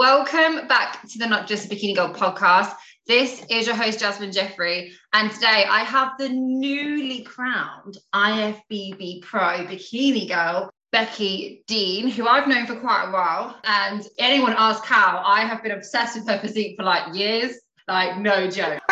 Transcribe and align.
Welcome 0.00 0.66
back 0.66 1.06
to 1.10 1.18
the 1.18 1.26
Not 1.26 1.46
Just 1.46 1.66
a 1.66 1.68
Bikini 1.68 1.94
Girl 1.94 2.14
podcast. 2.14 2.74
This 3.06 3.44
is 3.50 3.66
your 3.66 3.76
host, 3.76 4.00
Jasmine 4.00 4.32
Jeffrey, 4.32 4.92
and 5.12 5.30
today 5.30 5.66
I 5.68 5.80
have 5.80 6.12
the 6.18 6.30
newly 6.30 7.20
crowned 7.20 7.98
IFBB 8.14 9.20
Pro 9.20 9.66
Bikini 9.66 10.26
Girl, 10.26 10.70
Becky 10.90 11.64
Dean, 11.66 12.08
who 12.08 12.26
I've 12.26 12.48
known 12.48 12.64
for 12.64 12.76
quite 12.76 13.08
a 13.08 13.12
while. 13.12 13.60
And 13.64 14.08
anyone 14.18 14.54
ask 14.56 14.82
how, 14.86 15.22
I 15.22 15.42
have 15.42 15.62
been 15.62 15.72
obsessed 15.72 16.16
with 16.16 16.26
her 16.30 16.38
physique 16.38 16.76
for 16.78 16.84
like 16.84 17.14
years. 17.14 17.56
Like, 17.88 18.18
no 18.18 18.48
joke. 18.48 18.82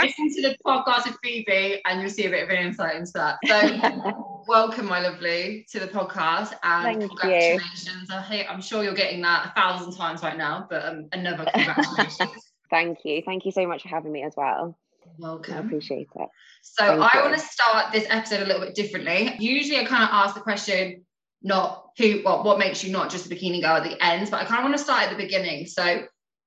Listen 0.00 0.34
to 0.34 0.42
the 0.42 0.56
podcast 0.64 1.06
with 1.06 1.18
Phoebe 1.22 1.82
and 1.84 2.00
you'll 2.00 2.10
see 2.10 2.26
a 2.26 2.30
bit 2.30 2.44
of 2.44 2.50
an 2.50 2.66
insight 2.66 2.96
into 2.96 3.12
that. 3.14 3.38
So, 3.46 4.44
welcome, 4.48 4.86
my 4.86 5.00
lovely, 5.00 5.66
to 5.70 5.80
the 5.80 5.88
podcast. 5.88 6.54
And 6.62 6.84
Thank 6.84 7.00
congratulations. 7.10 8.08
You. 8.08 8.14
I 8.14 8.20
hate, 8.22 8.46
I'm 8.48 8.62
sure 8.62 8.82
you're 8.82 8.94
getting 8.94 9.20
that 9.22 9.48
a 9.48 9.60
thousand 9.60 9.94
times 9.94 10.22
right 10.22 10.38
now, 10.38 10.66
but 10.70 10.84
um, 10.84 11.08
another 11.12 11.46
congratulations. 11.52 12.18
Thank 12.70 12.98
you. 13.04 13.22
Thank 13.24 13.44
you 13.44 13.52
so 13.52 13.66
much 13.66 13.82
for 13.82 13.88
having 13.88 14.12
me 14.12 14.22
as 14.22 14.34
well. 14.36 14.78
Welcome. 15.18 15.54
I 15.54 15.58
appreciate 15.58 16.08
it. 16.14 16.28
So, 16.62 16.86
Thank 16.86 17.14
I 17.14 17.22
want 17.22 17.34
to 17.34 17.40
start 17.40 17.92
this 17.92 18.06
episode 18.08 18.42
a 18.42 18.46
little 18.46 18.62
bit 18.62 18.74
differently. 18.74 19.34
Usually, 19.38 19.80
I 19.80 19.84
kind 19.84 20.04
of 20.04 20.10
ask 20.12 20.34
the 20.34 20.40
question, 20.40 21.04
not 21.42 21.90
who, 21.98 22.20
what, 22.22 22.44
what 22.44 22.58
makes 22.58 22.84
you 22.84 22.92
not 22.92 23.10
just 23.10 23.26
a 23.26 23.28
bikini 23.28 23.60
girl 23.60 23.76
at 23.76 23.84
the 23.84 24.02
end, 24.02 24.30
but 24.30 24.40
I 24.40 24.44
kind 24.44 24.60
of 24.60 24.64
want 24.64 24.76
to 24.76 24.82
start 24.82 25.02
at 25.02 25.10
the 25.10 25.22
beginning. 25.22 25.66
So, 25.66 26.04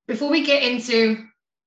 before 0.07 0.29
we 0.29 0.45
get 0.45 0.63
into 0.63 1.25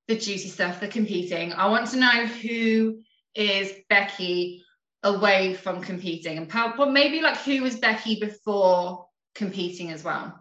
the 0.09 0.17
juicy 0.17 0.49
stuff, 0.49 0.81
the 0.81 0.89
competing. 0.89 1.53
I 1.53 1.67
want 1.67 1.91
to 1.91 1.99
know 1.99 2.27
who 2.27 3.01
is 3.35 3.73
Becky 3.89 4.65
away 5.03 5.55
from 5.55 5.81
competing 5.81 6.39
and 6.39 6.51
how, 6.51 6.73
maybe 6.87 7.21
like 7.21 7.37
who 7.39 7.63
was 7.63 7.77
Becky 7.77 8.19
before 8.21 9.07
competing 9.35 9.91
as 9.93 10.03
well? 10.03 10.41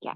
Yeah, 0.00 0.12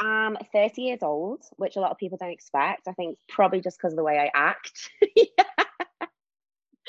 I 0.00 0.26
am 0.26 0.36
um, 0.36 0.42
30 0.52 0.82
years 0.82 1.02
old, 1.02 1.42
which 1.56 1.76
a 1.76 1.80
lot 1.80 1.90
of 1.90 1.98
people 1.98 2.18
don't 2.20 2.30
expect. 2.30 2.86
I 2.86 2.92
think 2.92 3.18
probably 3.28 3.60
just 3.60 3.78
because 3.78 3.92
of 3.92 3.96
the 3.96 4.04
way 4.04 4.18
I 4.18 4.30
act. 4.34 4.90
yeah. 5.16 5.24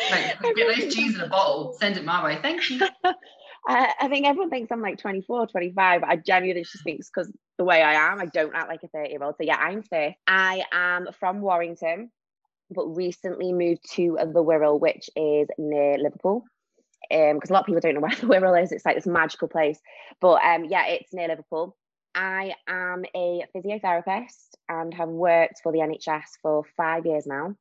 Like, 0.09 0.39
get 0.55 0.77
those 0.77 0.95
G's 0.95 1.15
in 1.15 1.21
a 1.21 1.27
bottle, 1.27 1.75
send 1.77 1.97
it 1.97 2.05
my 2.05 2.23
way. 2.23 2.39
Thank 2.41 2.69
you. 2.69 2.79
I, 3.67 3.93
I 3.99 4.07
think 4.07 4.25
everyone 4.25 4.49
thinks 4.49 4.71
I'm 4.71 4.81
like 4.81 4.97
24, 4.97 5.47
25. 5.47 6.03
I 6.03 6.15
genuinely 6.15 6.63
just 6.63 6.83
think 6.85 6.99
it's 6.99 7.11
because 7.13 7.29
the 7.59 7.65
way 7.65 7.83
I 7.83 8.11
am. 8.11 8.19
I 8.19 8.25
don't 8.25 8.55
act 8.55 8.69
like 8.69 8.81
a 8.83 8.87
30 8.87 9.09
year 9.09 9.21
old. 9.21 9.35
So 9.37 9.43
yeah, 9.43 9.57
I'm 9.57 9.83
30. 9.83 10.15
I 10.25 10.63
am 10.71 11.09
from 11.19 11.41
Warrington, 11.41 12.09
but 12.71 12.85
recently 12.85 13.51
moved 13.51 13.81
to 13.95 14.17
the 14.17 14.43
Wirral, 14.43 14.79
which 14.79 15.09
is 15.15 15.49
near 15.59 15.97
Liverpool. 15.99 16.45
Um, 17.11 17.35
because 17.35 17.49
a 17.49 17.53
lot 17.53 17.61
of 17.61 17.65
people 17.65 17.81
don't 17.81 17.95
know 17.95 18.01
where 18.01 18.15
the 18.15 18.27
Wirral 18.27 18.63
is. 18.63 18.71
It's 18.71 18.85
like 18.85 18.95
this 18.95 19.05
magical 19.05 19.49
place. 19.49 19.79
But 20.21 20.41
um, 20.43 20.65
yeah, 20.65 20.87
it's 20.87 21.13
near 21.13 21.27
Liverpool. 21.27 21.75
I 22.15 22.55
am 22.67 23.03
a 23.13 23.43
physiotherapist 23.53 24.55
and 24.69 24.93
have 24.93 25.09
worked 25.09 25.59
for 25.61 25.71
the 25.71 25.79
NHS 25.79 26.39
for 26.41 26.63
five 26.77 27.05
years 27.05 27.27
now. 27.27 27.55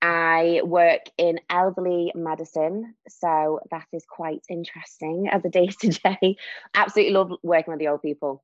I 0.00 0.62
work 0.64 1.02
in 1.18 1.40
elderly 1.50 2.12
medicine, 2.14 2.94
so 3.08 3.60
that 3.70 3.86
is 3.92 4.04
quite 4.08 4.40
interesting 4.48 5.28
as 5.30 5.44
a 5.44 5.48
day 5.50 5.66
to 5.66 5.88
day. 5.88 6.36
Absolutely 6.74 7.12
love 7.12 7.32
working 7.42 7.72
with 7.72 7.80
the 7.80 7.88
old 7.88 8.00
people. 8.00 8.42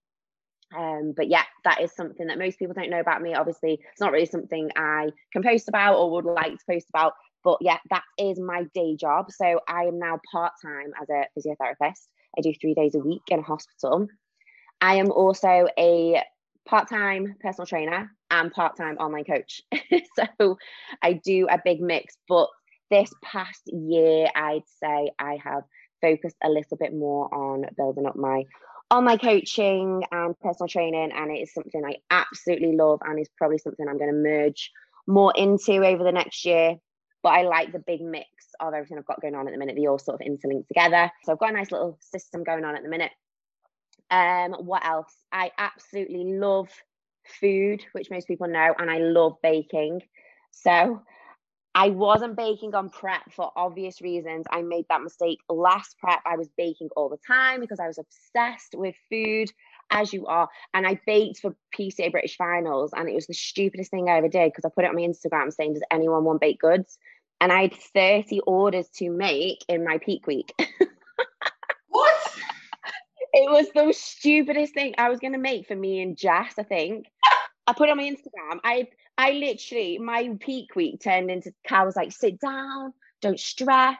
Um, 0.77 1.13
but 1.17 1.29
yeah, 1.29 1.45
that 1.65 1.81
is 1.81 1.95
something 1.95 2.27
that 2.27 2.39
most 2.39 2.59
people 2.59 2.75
don't 2.75 2.91
know 2.91 3.01
about 3.01 3.23
me. 3.23 3.35
Obviously, 3.35 3.81
it's 3.93 4.01
not 4.01 4.13
really 4.13 4.27
something 4.27 4.71
I 4.77 5.11
can 5.33 5.43
post 5.43 5.69
about 5.69 5.97
or 5.97 6.11
would 6.13 6.25
like 6.25 6.53
to 6.53 6.65
post 6.69 6.87
about. 6.89 7.15
But 7.43 7.59
yeah, 7.61 7.79
that 7.91 8.05
is 8.19 8.41
my 8.41 8.65
day 8.75 8.97
job. 8.97 9.31
So 9.31 9.61
I 9.69 9.85
am 9.85 9.99
now 9.99 10.21
part 10.33 10.53
time 10.65 10.93
as 11.01 11.09
a 11.11 11.27
physiotherapist. 11.39 12.07
I 12.37 12.41
do 12.41 12.53
three 12.61 12.75
days 12.75 12.95
a 12.95 12.99
week 12.99 13.23
in 13.29 13.41
a 13.41 13.43
hospital. 13.43 14.09
I 14.81 14.97
am 14.97 15.11
also 15.11 15.69
a 15.79 16.23
part 16.67 16.89
time 16.89 17.37
personal 17.41 17.67
trainer 17.67 18.11
and 18.31 18.53
part 18.53 18.77
time 18.77 18.97
online 18.97 19.25
coach. 19.25 19.63
so 20.39 20.57
I 21.03 21.15
do 21.25 21.47
a 21.51 21.61
big 21.63 21.81
mix. 21.81 22.17
But 22.29 22.49
this 22.91 23.11
past 23.23 23.63
year, 23.67 24.29
I'd 24.35 24.67
say 24.83 25.11
I 25.19 25.39
have 25.45 25.63
focused 26.01 26.37
a 26.43 26.49
little 26.49 26.77
bit 26.77 26.95
more 26.95 27.33
on 27.35 27.67
building 27.77 28.07
up 28.07 28.17
my 28.17 28.45
online 28.91 29.19
coaching 29.19 30.05
and 30.11 30.39
personal 30.41 30.69
training. 30.69 31.13
And 31.15 31.31
it 31.31 31.41
is 31.41 31.53
something 31.53 31.85
I 31.85 31.97
absolutely 32.11 32.77
love 32.77 33.01
and 33.05 33.19
is 33.19 33.29
probably 33.37 33.59
something 33.59 33.87
I'm 33.89 33.99
going 33.99 34.13
to 34.13 34.17
merge 34.17 34.71
more 35.07 35.33
into 35.37 35.85
over 35.85 36.05
the 36.05 36.13
next 36.13 36.45
year. 36.45 36.77
But 37.23 37.31
I 37.31 37.43
like 37.43 37.73
the 37.73 37.79
big 37.79 38.03
mix 38.03 38.29
of 38.61 38.75
everything 38.75 38.99
I've 38.99 39.07
got 39.07 39.23
going 39.23 39.35
on 39.35 39.49
at 39.49 39.53
the 39.53 39.59
minute. 39.59 39.77
They 39.77 39.87
all 39.87 39.99
sort 39.99 40.21
of 40.21 40.27
interlink 40.27 40.69
together. 40.69 41.11
So 41.25 41.33
I've 41.33 41.39
got 41.39 41.51
a 41.51 41.55
nice 41.55 41.73
little 41.73 41.99
system 42.01 42.45
going 42.45 42.65
on 42.65 42.77
at 42.77 42.83
the 42.83 42.89
minute. 42.89 43.13
Um, 44.11 44.53
what 44.53 44.85
else? 44.85 45.13
I 45.33 45.51
absolutely 45.57 46.25
love 46.39 46.69
food, 47.41 47.85
which 47.93 48.11
most 48.11 48.29
people 48.29 48.49
know, 48.49 48.75
and 48.79 48.91
I 48.91 48.99
love 48.99 49.37
baking. 49.43 50.03
So 50.51 51.03
I 51.75 51.89
wasn't 51.91 52.37
baking 52.37 52.75
on 52.75 52.89
prep 52.89 53.33
for 53.33 53.51
obvious 53.57 54.01
reasons. 54.01 54.47
I 54.51 54.63
made 54.63 54.87
that 54.89 55.03
mistake 55.03 55.41
last 55.49 55.99
prep. 55.99 56.21
I 56.25 56.37
was 56.37 56.49
baking 56.57 56.91
all 56.97 57.09
the 57.09 57.19
time 57.27 57.61
because 57.61 57.81
I 57.81 57.89
was 57.89 57.99
obsessed 57.99 58.75
with 58.75 58.95
food, 59.11 59.51
as 59.91 60.13
you 60.13 60.27
are. 60.27 60.49
And 60.73 60.87
I 60.87 61.01
baked 61.05 61.41
for 61.41 61.57
PCA 61.77 62.13
British 62.13 62.37
Finals, 62.37 62.93
and 62.95 63.09
it 63.09 63.15
was 63.15 63.27
the 63.27 63.35
stupidest 63.35 63.91
thing 63.91 64.09
I 64.09 64.19
ever 64.19 64.29
did 64.29 64.53
because 64.53 64.65
I 64.65 64.73
put 64.73 64.85
it 64.85 64.89
on 64.89 64.95
my 64.95 65.03
Instagram 65.03 65.53
saying, 65.53 65.75
Does 65.75 65.83
anyone 65.91 66.25
want 66.25 66.41
baked 66.41 66.61
goods? 66.61 66.97
And 67.41 67.53
I 67.53 67.63
had 67.63 67.75
30 67.75 68.41
orders 68.47 68.89
to 68.97 69.11
make 69.11 69.65
in 69.69 69.85
my 69.85 69.99
peak 69.99 70.27
week. 70.29 70.55
what? 71.89 72.33
It 73.33 73.51
was 73.51 73.67
the 73.75 73.93
stupidest 73.93 74.75
thing 74.75 74.95
I 74.97 75.09
was 75.09 75.19
going 75.19 75.33
to 75.33 75.41
make 75.41 75.67
for 75.67 75.75
me 75.75 76.01
and 76.01 76.17
Jess, 76.17 76.55
I 76.57 76.63
think. 76.63 77.07
I 77.67 77.73
put 77.73 77.89
it 77.89 77.93
on 77.93 77.97
my 77.97 78.05
Instagram. 78.05 78.61
I 78.63 78.87
I 79.17 79.33
literally, 79.33 79.99
my 79.99 80.31
peak 80.41 80.75
week 80.75 81.01
turned 81.01 81.31
into 81.31 81.53
Cal 81.67 81.87
was 81.87 81.97
like, 81.97 82.13
sit 82.13 82.41
down, 82.41 82.93
don't 83.23 83.39
stress. 83.39 83.97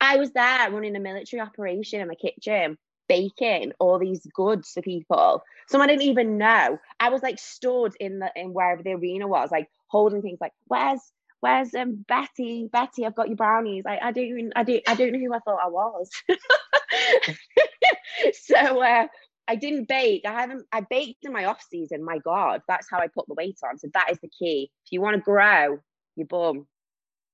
I 0.00 0.16
was 0.16 0.32
there 0.32 0.70
running 0.70 0.96
a 0.96 1.00
military 1.00 1.40
operation 1.40 2.00
in 2.00 2.08
my 2.08 2.14
kitchen, 2.14 2.76
baking 3.08 3.72
all 3.78 3.98
these 3.98 4.26
goods 4.34 4.72
for 4.72 4.82
people. 4.82 5.42
Some 5.68 5.80
I 5.80 5.86
didn't 5.86 6.02
even 6.02 6.38
know. 6.38 6.78
I 7.00 7.08
was 7.08 7.22
like 7.22 7.38
stored 7.38 7.94
in 8.00 8.18
the 8.18 8.30
in 8.36 8.52
wherever 8.52 8.82
the 8.82 8.92
arena 8.92 9.26
was, 9.26 9.50
like 9.50 9.68
holding 9.86 10.22
things 10.22 10.38
like, 10.40 10.52
where's 10.66 11.00
where's 11.40 11.74
um 11.74 12.04
Betty? 12.08 12.68
Betty, 12.70 13.06
I've 13.06 13.14
got 13.14 13.28
your 13.28 13.36
brownies. 13.36 13.84
I, 13.86 13.98
I 14.02 14.12
don't 14.12 14.24
even 14.24 14.52
I 14.56 14.64
don't 14.64 14.82
I 14.86 14.94
don't 14.94 15.12
know 15.12 15.18
who 15.18 15.34
I 15.34 15.38
thought 15.38 15.60
I 15.64 15.68
was. 15.68 16.10
so 18.34 18.82
uh 18.82 19.06
I 19.48 19.56
didn't 19.56 19.88
bake. 19.88 20.22
I 20.26 20.32
haven't. 20.32 20.66
I 20.72 20.80
baked 20.80 21.24
in 21.24 21.32
my 21.32 21.44
off 21.44 21.64
season. 21.70 22.04
My 22.04 22.18
God, 22.18 22.62
that's 22.66 22.88
how 22.90 22.98
I 22.98 23.06
put 23.06 23.26
the 23.28 23.34
weight 23.34 23.58
on. 23.64 23.78
So 23.78 23.88
that 23.94 24.10
is 24.10 24.18
the 24.20 24.28
key. 24.28 24.70
If 24.84 24.92
you 24.92 25.00
want 25.00 25.16
to 25.16 25.22
grow 25.22 25.78
your 26.16 26.26
bum, 26.26 26.66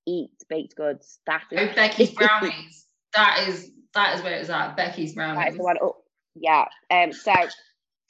eat 0.07 0.31
baked 0.49 0.77
goods. 0.77 1.21
That 1.27 1.43
is 1.51 1.71
oh, 1.71 1.75
Becky's 1.75 2.11
brownies. 2.15 2.87
that 3.15 3.49
is 3.49 3.71
that 3.95 4.17
is 4.17 4.23
where 4.23 4.35
it's 4.35 4.51
at. 4.51 4.77
Becky's 4.77 5.15
brownies. 5.15 5.45
That 5.45 5.51
is 5.53 5.57
the 5.57 5.63
one. 5.63 5.77
Oh, 5.81 5.97
yeah. 6.35 6.67
Um. 6.91 7.13
So 7.13 7.33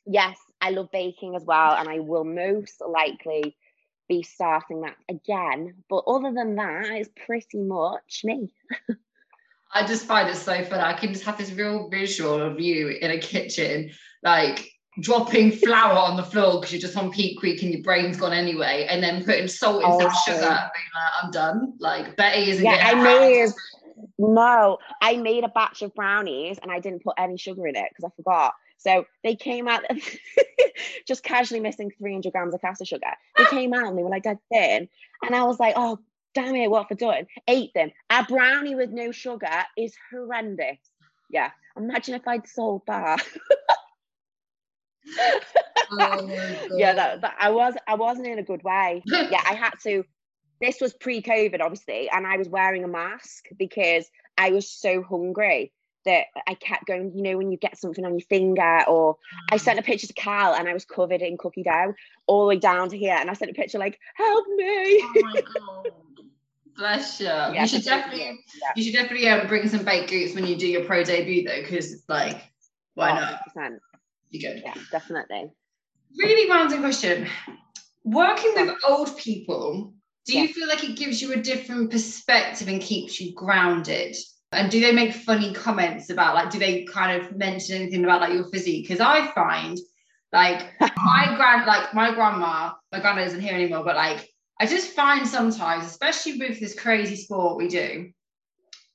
yes, 0.06 0.36
I 0.60 0.70
love 0.70 0.90
baking 0.92 1.36
as 1.36 1.44
well, 1.44 1.74
and 1.74 1.88
I 1.88 2.00
will 2.00 2.24
most 2.24 2.80
likely 2.86 3.56
be 4.08 4.22
starting 4.22 4.82
that 4.82 4.96
again. 5.08 5.74
But 5.88 6.04
other 6.06 6.32
than 6.34 6.56
that, 6.56 6.86
it's 6.90 7.10
pretty 7.24 7.58
much 7.58 8.22
me. 8.24 8.52
I 9.74 9.86
just 9.86 10.06
find 10.06 10.28
it 10.28 10.36
so 10.36 10.64
fun. 10.64 10.80
I 10.80 10.92
can 10.92 11.12
just 11.12 11.24
have 11.24 11.38
this 11.38 11.52
real 11.52 11.88
visual 11.88 12.40
of 12.40 12.60
you 12.60 12.88
in 12.88 13.10
a 13.10 13.18
kitchen, 13.18 13.90
like 14.22 14.70
dropping 15.00 15.52
flour 15.52 15.96
on 15.98 16.16
the 16.16 16.22
floor 16.22 16.60
because 16.60 16.72
you're 16.72 16.80
just 16.80 16.96
on 16.96 17.10
peak 17.10 17.40
week 17.40 17.62
and 17.62 17.72
your 17.72 17.82
brain's 17.82 18.16
gone 18.16 18.32
anyway, 18.32 18.86
and 18.88 19.02
then 19.02 19.24
putting 19.24 19.48
salt 19.48 19.82
instead 19.82 20.06
of 20.06 20.16
sugar, 20.24 20.40
being 20.40 20.48
like, 20.48 21.12
I'm 21.22 21.30
done. 21.30 21.74
Like 21.78 22.16
Betty 22.16 22.50
isn't. 22.50 22.64
Yeah, 22.64 22.82
I 22.84 22.94
made. 22.94 23.50
No, 24.18 24.78
I 25.00 25.16
made 25.16 25.44
a 25.44 25.48
batch 25.48 25.82
of 25.82 25.94
brownies 25.94 26.58
and 26.62 26.70
I 26.70 26.80
didn't 26.80 27.04
put 27.04 27.14
any 27.18 27.36
sugar 27.36 27.66
in 27.66 27.76
it 27.76 27.86
because 27.90 28.10
I 28.10 28.16
forgot. 28.16 28.54
So 28.78 29.06
they 29.22 29.36
came 29.36 29.68
out 29.68 29.84
just 31.06 31.22
casually 31.22 31.60
missing 31.60 31.90
300 31.98 32.32
grams 32.32 32.52
of 32.52 32.60
caster 32.60 32.84
sugar. 32.84 33.12
They 33.36 33.44
came 33.44 33.72
out 33.72 33.86
and 33.86 33.96
they 33.96 34.02
were 34.02 34.10
like 34.10 34.24
dead 34.24 34.38
thin. 34.52 34.88
And 35.24 35.36
I 35.36 35.44
was 35.44 35.60
like, 35.60 35.74
oh 35.76 36.00
damn 36.34 36.56
it, 36.56 36.70
what 36.70 36.86
have 36.88 36.98
I 36.98 37.06
done? 37.06 37.26
Ate 37.48 37.72
them. 37.74 37.90
A 38.10 38.24
brownie 38.24 38.74
with 38.74 38.90
no 38.90 39.12
sugar 39.12 39.64
is 39.76 39.94
horrendous. 40.10 40.78
Yeah. 41.30 41.50
Imagine 41.76 42.14
if 42.14 42.26
I'd 42.28 42.46
sold 42.46 42.82
that. 42.86 43.24
oh 45.92 46.68
yeah, 46.76 46.94
that, 46.94 47.20
that 47.22 47.36
I 47.40 47.50
was 47.50 47.74
I 47.86 47.94
wasn't 47.94 48.28
in 48.28 48.38
a 48.38 48.42
good 48.42 48.62
way. 48.62 49.02
yeah, 49.06 49.42
I 49.44 49.54
had 49.54 49.74
to. 49.84 50.04
This 50.60 50.80
was 50.80 50.92
pre-COVID, 50.92 51.60
obviously, 51.60 52.08
and 52.08 52.24
I 52.24 52.36
was 52.36 52.48
wearing 52.48 52.84
a 52.84 52.88
mask 52.88 53.46
because 53.58 54.08
I 54.38 54.50
was 54.50 54.70
so 54.70 55.02
hungry 55.02 55.72
that 56.04 56.26
I 56.46 56.54
kept 56.54 56.86
going, 56.86 57.12
you 57.16 57.22
know, 57.22 57.36
when 57.36 57.50
you 57.50 57.58
get 57.58 57.78
something 57.78 58.04
on 58.04 58.12
your 58.12 58.26
finger, 58.28 58.84
or 58.88 59.16
I 59.50 59.56
sent 59.56 59.78
a 59.78 59.82
picture 59.82 60.06
to 60.06 60.12
Cal 60.12 60.54
and 60.54 60.68
I 60.68 60.72
was 60.72 60.84
covered 60.84 61.22
in 61.22 61.36
cookie 61.36 61.62
dough 61.62 61.94
all 62.26 62.42
the 62.42 62.48
way 62.48 62.56
down 62.58 62.90
to 62.90 62.98
here. 62.98 63.16
And 63.18 63.30
I 63.30 63.34
sent 63.34 63.50
a 63.50 63.54
picture 63.54 63.78
like, 63.78 63.98
help 64.14 64.46
me. 64.56 64.64
Oh 64.66 65.12
my 65.22 65.42
God. 65.42 65.90
Bless 66.76 67.20
you. 67.20 67.26
Yeah, 67.26 67.62
you 67.62 67.68
should 67.68 67.84
definitely 67.84 68.40
yeah. 68.60 68.70
you 68.76 68.84
should 68.84 68.94
definitely 68.94 69.28
um, 69.28 69.46
bring 69.46 69.68
some 69.68 69.84
baked 69.84 70.10
goods 70.10 70.34
when 70.34 70.46
you 70.46 70.56
do 70.56 70.66
your 70.66 70.84
pro 70.84 71.04
debut 71.04 71.46
though, 71.46 71.60
because 71.60 72.02
like 72.08 72.42
why 72.94 73.10
oh, 73.10 73.14
not? 73.14 73.40
100%. 73.56 73.78
You 74.30 74.40
good. 74.40 74.62
Yeah, 74.64 74.74
definitely. 74.90 75.50
really 76.18 76.50
random 76.50 76.80
question. 76.80 77.28
Working 78.04 78.52
with 78.56 78.74
old 78.88 79.16
people, 79.16 79.94
do 80.24 80.38
you 80.38 80.48
feel 80.48 80.68
like 80.68 80.84
it 80.84 80.96
gives 80.96 81.20
you 81.20 81.32
a 81.32 81.36
different 81.36 81.90
perspective 81.90 82.68
and 82.68 82.80
keeps 82.80 83.20
you 83.20 83.34
grounded? 83.34 84.16
And 84.52 84.70
do 84.70 84.80
they 84.80 84.92
make 84.92 85.14
funny 85.14 85.52
comments 85.54 86.10
about 86.10 86.34
like, 86.34 86.50
do 86.50 86.58
they 86.58 86.84
kind 86.84 87.20
of 87.20 87.36
mention 87.36 87.76
anything 87.76 88.04
about 88.04 88.20
like 88.20 88.32
your 88.32 88.50
physique? 88.50 88.86
Because 88.86 89.00
I 89.00 89.30
find 89.32 89.78
like 90.32 90.72
my 90.80 91.34
grand, 91.36 91.66
like 91.66 91.94
my 91.94 92.12
grandma, 92.14 92.72
my 92.90 93.00
grandma 93.00 93.22
isn't 93.22 93.40
here 93.40 93.54
anymore, 93.54 93.84
but 93.84 93.96
like 93.96 94.31
I 94.62 94.66
just 94.66 94.92
find 94.92 95.26
sometimes, 95.26 95.84
especially 95.86 96.38
with 96.38 96.60
this 96.60 96.78
crazy 96.78 97.16
sport 97.16 97.56
we 97.56 97.66
do, 97.66 98.12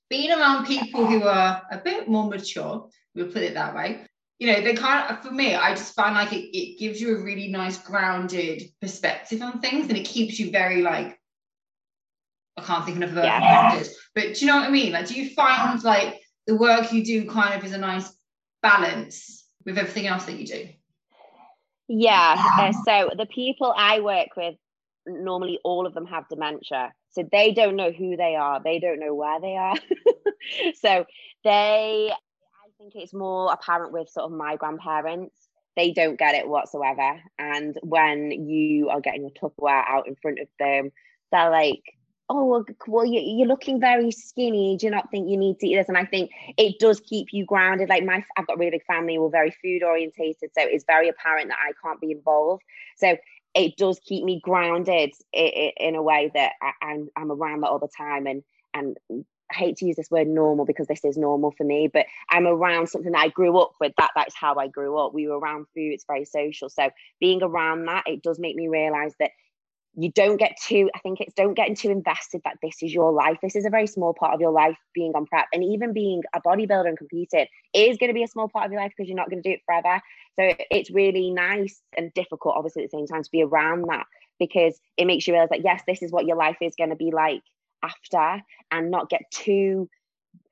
being 0.10 0.32
around 0.32 0.66
people 0.66 1.06
who 1.06 1.24
are 1.24 1.62
a 1.70 1.78
bit 1.78 2.08
more 2.08 2.30
mature, 2.30 2.88
we'll 3.14 3.28
put 3.28 3.42
it 3.42 3.56
that 3.56 3.76
way, 3.76 4.06
you 4.40 4.48
know, 4.48 4.62
they 4.62 4.76
kind 4.76 5.12
of, 5.12 5.22
for 5.22 5.32
me, 5.32 5.56
I 5.56 5.72
just 5.72 5.94
find 5.94 6.16
like 6.16 6.32
it, 6.32 6.58
it 6.58 6.80
gives 6.80 7.02
you 7.02 7.18
a 7.18 7.22
really 7.22 7.50
nice 7.50 7.78
grounded 7.80 8.64
perspective 8.80 9.42
on 9.42 9.60
things 9.60 9.90
and 9.90 9.98
it 9.98 10.06
keeps 10.06 10.40
you 10.40 10.52
very 10.52 10.82
like, 10.82 11.20
I 12.56 12.62
can't 12.62 12.86
think 12.86 13.04
of 13.04 13.12
a 13.12 13.16
word, 13.16 13.26
yeah. 13.26 13.84
but 14.16 14.36
do 14.36 14.40
you 14.40 14.48
know 14.48 14.56
what 14.56 14.70
I 14.70 14.72
mean? 14.72 14.94
Like, 14.94 15.10
do 15.10 15.22
you 15.22 15.32
find 15.32 15.84
like 15.84 16.22
the 16.46 16.56
work 16.56 16.94
you 16.94 17.04
do 17.04 17.30
kind 17.30 17.54
of 17.54 17.66
is 17.66 17.74
a 17.74 17.78
nice 17.78 18.10
balance 18.62 19.46
with 19.66 19.78
everything 19.78 20.08
else 20.08 20.24
that 20.28 20.40
you 20.40 20.48
do? 20.48 20.70
Yeah. 21.90 22.42
Uh, 22.58 22.72
so 22.86 23.10
the 23.18 23.26
people 23.26 23.74
I 23.76 24.00
work 24.00 24.30
with, 24.38 24.56
normally 25.08 25.60
all 25.64 25.86
of 25.86 25.94
them 25.94 26.06
have 26.06 26.28
dementia. 26.30 26.94
So 27.10 27.28
they 27.32 27.52
don't 27.52 27.76
know 27.76 27.92
who 27.92 28.16
they 28.16 28.36
are. 28.36 28.62
They 28.64 28.80
don't 28.80 29.00
know 29.00 29.14
where 29.14 29.40
they 29.40 29.56
are. 29.56 29.76
so 30.82 31.06
they 31.44 32.12
I 32.12 32.70
think 32.78 32.96
it's 32.96 33.14
more 33.14 33.52
apparent 33.52 33.92
with 33.92 34.10
sort 34.10 34.26
of 34.26 34.38
my 34.38 34.56
grandparents. 34.56 35.36
They 35.76 35.92
don't 35.92 36.18
get 36.18 36.36
it 36.36 36.48
whatsoever. 36.48 37.20
And 37.40 37.78
when 37.82 38.32
you 38.48 38.90
are 38.90 39.02
getting 39.02 39.22
your 39.22 39.32
Tupperware 39.32 39.84
out 39.88 40.08
in 40.08 40.16
front 40.16 40.40
of 40.40 40.48
them, 40.60 40.92
they're 41.32 41.50
like, 41.50 41.84
oh, 42.30 42.46
well, 42.46 42.66
well 42.88 43.06
you, 43.06 43.44
are 43.44 43.48
looking 43.48 43.80
very 43.80 44.12
skinny. 44.12 44.78
Do 44.78 44.88
you 44.88 44.92
not 44.92 45.10
think 45.12 45.30
you 45.30 45.38
need 45.38 45.60
to 45.60 45.68
eat 45.68 45.76
this? 45.76 45.88
And 45.88 45.98
I 45.98 46.06
think 46.06 46.32
it 46.58 46.80
does 46.80 47.00
keep 47.00 47.28
you 47.32 47.46
grounded. 47.46 47.90
Like 47.90 48.04
my, 48.04 48.24
I've 48.38 48.48
got 48.48 48.58
a 48.58 48.60
really 48.60 48.72
big 48.72 48.86
family. 48.86 49.18
We're 49.18 49.30
very 49.30 49.56
food 49.64 49.84
orientated. 49.84 50.52
So 50.54 50.64
it's 50.64 50.86
very 50.86 51.10
apparent 51.10 51.50
that 51.50 51.60
I 51.60 51.72
can't 51.82 52.02
be 52.02 52.12
involved. 52.12 52.64
So 52.98 53.18
it 53.58 53.76
does 53.76 54.00
keep 54.00 54.24
me 54.24 54.40
grounded 54.44 55.14
in, 55.34 55.96
a 55.96 56.02
way 56.02 56.32
that 56.34 56.54
I'm, 56.82 57.10
I'm 57.16 57.32
around 57.32 57.62
that 57.62 57.70
all 57.70 57.80
the 57.80 57.88
time. 57.88 58.28
And, 58.28 58.44
and 58.74 58.98
I 59.52 59.56
hate 59.56 59.78
to 59.78 59.86
use 59.86 59.96
this 59.96 60.12
word 60.12 60.28
normal 60.28 60.66
because 60.66 60.86
this 60.88 61.04
is 61.04 61.18
normal 61.18 61.52
for 61.58 61.64
me, 61.64 61.90
but 61.92 62.06
I'm 62.30 62.46
around 62.46 62.88
something 62.88 63.14
that 63.14 63.22
I 63.22 63.30
grew 63.30 63.58
up 63.58 63.72
with. 63.80 63.94
That 63.98 64.12
that's 64.16 64.36
how 64.36 64.56
I 64.56 64.68
grew 64.68 64.98
up. 65.00 65.14
We 65.14 65.28
were 65.28 65.40
around 65.40 65.66
food, 65.74 65.94
it's 65.94 66.06
very 66.06 66.26
social. 66.26 66.70
So 66.70 66.92
being 67.20 67.42
around 67.42 67.86
that, 67.86 68.04
it 68.06 68.22
does 68.22 68.38
make 68.40 68.56
me 68.56 68.68
realize 68.68 69.14
that 69.20 69.32
you 70.00 70.12
don't 70.12 70.38
get 70.38 70.56
too, 70.62 70.92
I 70.94 71.00
think 71.00 71.20
it's 71.20 71.34
don't 71.34 71.56
get 71.56 71.76
too 71.76 71.90
invested 71.90 72.42
that 72.46 72.58
this 72.62 72.84
is 72.84 72.94
your 72.94 73.12
life. 73.12 73.38
This 73.42 73.56
is 73.56 73.66
a 73.66 73.72
very 73.72 73.88
small 73.88 74.14
part 74.14 74.36
of 74.36 74.40
your 74.40 74.52
life 74.52 74.78
being 74.94 75.14
on 75.16 75.26
prep. 75.26 75.48
And 75.52 75.64
even 75.64 75.92
being 75.92 76.22
a 76.36 76.42
bodybuilder 76.42 76.88
and 76.88 76.98
competing 76.98 77.48
is 77.74 77.98
going 77.98 78.10
to 78.10 78.14
be 78.14 78.22
a 78.22 78.28
small 78.28 78.48
part 78.48 78.68
of 78.68 78.72
your 78.72 78.80
life 78.80 78.92
because 78.96 79.10
you're 79.10 79.18
not 79.18 79.28
going 79.28 79.42
to 79.42 79.50
do 79.50 79.56
it 79.56 79.62
forever. 79.66 80.00
So 80.40 80.54
it's 80.70 80.92
really 80.92 81.32
nice 81.32 81.82
and 81.98 82.14
difficult, 82.14 82.56
obviously, 82.56 82.84
at 82.84 82.92
the 82.92 82.98
same 82.98 83.08
time, 83.08 83.24
to 83.24 83.32
be 83.32 83.42
around 83.42 83.86
that 83.90 84.06
because 84.38 84.80
it 84.98 85.06
makes 85.06 85.26
you 85.26 85.34
realize 85.34 85.50
that 85.50 85.64
yes, 85.64 85.82
this 85.88 86.04
is 86.04 86.12
what 86.12 86.28
your 86.28 86.38
life 86.38 86.58
is 86.62 86.76
going 86.78 86.92
to 86.92 86.96
be 86.96 87.10
like 87.10 87.42
after 87.84 88.44
and 88.70 88.92
not 88.92 89.10
get 89.10 89.24
too 89.32 89.90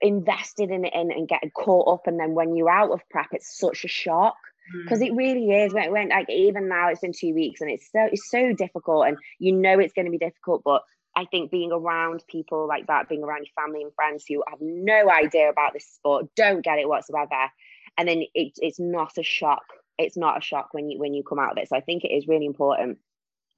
invested 0.02 0.72
in 0.72 0.86
it 0.86 0.94
and, 0.96 1.12
and 1.12 1.28
get 1.28 1.44
caught 1.54 1.88
up 1.88 2.08
and 2.08 2.20
then 2.20 2.34
when 2.34 2.56
you're 2.56 2.70
out 2.70 2.92
of 2.92 3.02
prep 3.10 3.28
it's 3.32 3.58
such 3.58 3.86
a 3.86 3.88
shock 3.88 4.36
because 4.84 5.02
it 5.02 5.14
really 5.14 5.52
is 5.52 5.74
when, 5.74 5.92
when 5.92 6.10
like 6.10 6.30
even 6.30 6.68
now 6.68 6.90
it's 6.90 7.02
been 7.02 7.14
two 7.14 7.34
weeks 7.34 7.62
and 7.62 7.70
it's 7.70 7.92
so 7.92 8.08
it's 8.12 8.30
so 8.30 8.54
difficult 8.54 9.08
and 9.08 9.18
you 9.40 9.52
know 9.52 9.80
it's 9.80 9.94
going 9.94 10.06
to 10.06 10.12
be 10.12 10.18
difficult 10.18 10.62
but 10.64 10.82
I 11.16 11.26
think 11.26 11.50
being 11.50 11.72
around 11.72 12.24
people 12.28 12.68
like 12.68 12.88
that, 12.88 13.08
being 13.08 13.24
around 13.24 13.46
your 13.46 13.64
family 13.64 13.82
and 13.82 13.94
friends 13.94 14.26
who 14.28 14.44
have 14.50 14.60
no 14.62 15.10
idea 15.10 15.50
about 15.50 15.74
this 15.74 15.88
sport, 15.88 16.28
don't 16.36 16.64
get 16.64 16.78
it 16.78 16.90
whatsoever, 16.90 17.50
and 17.98 18.08
then 18.08 18.24
it, 18.34 18.54
it's 18.58 18.80
not 18.80 19.18
a 19.18 19.24
shock. 19.24 19.64
It's 19.98 20.18
not 20.18 20.38
a 20.38 20.42
shock 20.42 20.70
when 20.74 20.90
you 20.90 21.00
when 21.00 21.14
you 21.14 21.24
come 21.24 21.40
out 21.40 21.54
of 21.54 21.58
it. 21.58 21.70
So 21.70 21.78
I 21.78 21.82
think 21.82 22.04
it 22.04 22.10
is 22.10 22.28
really 22.28 22.46
important 22.46 22.98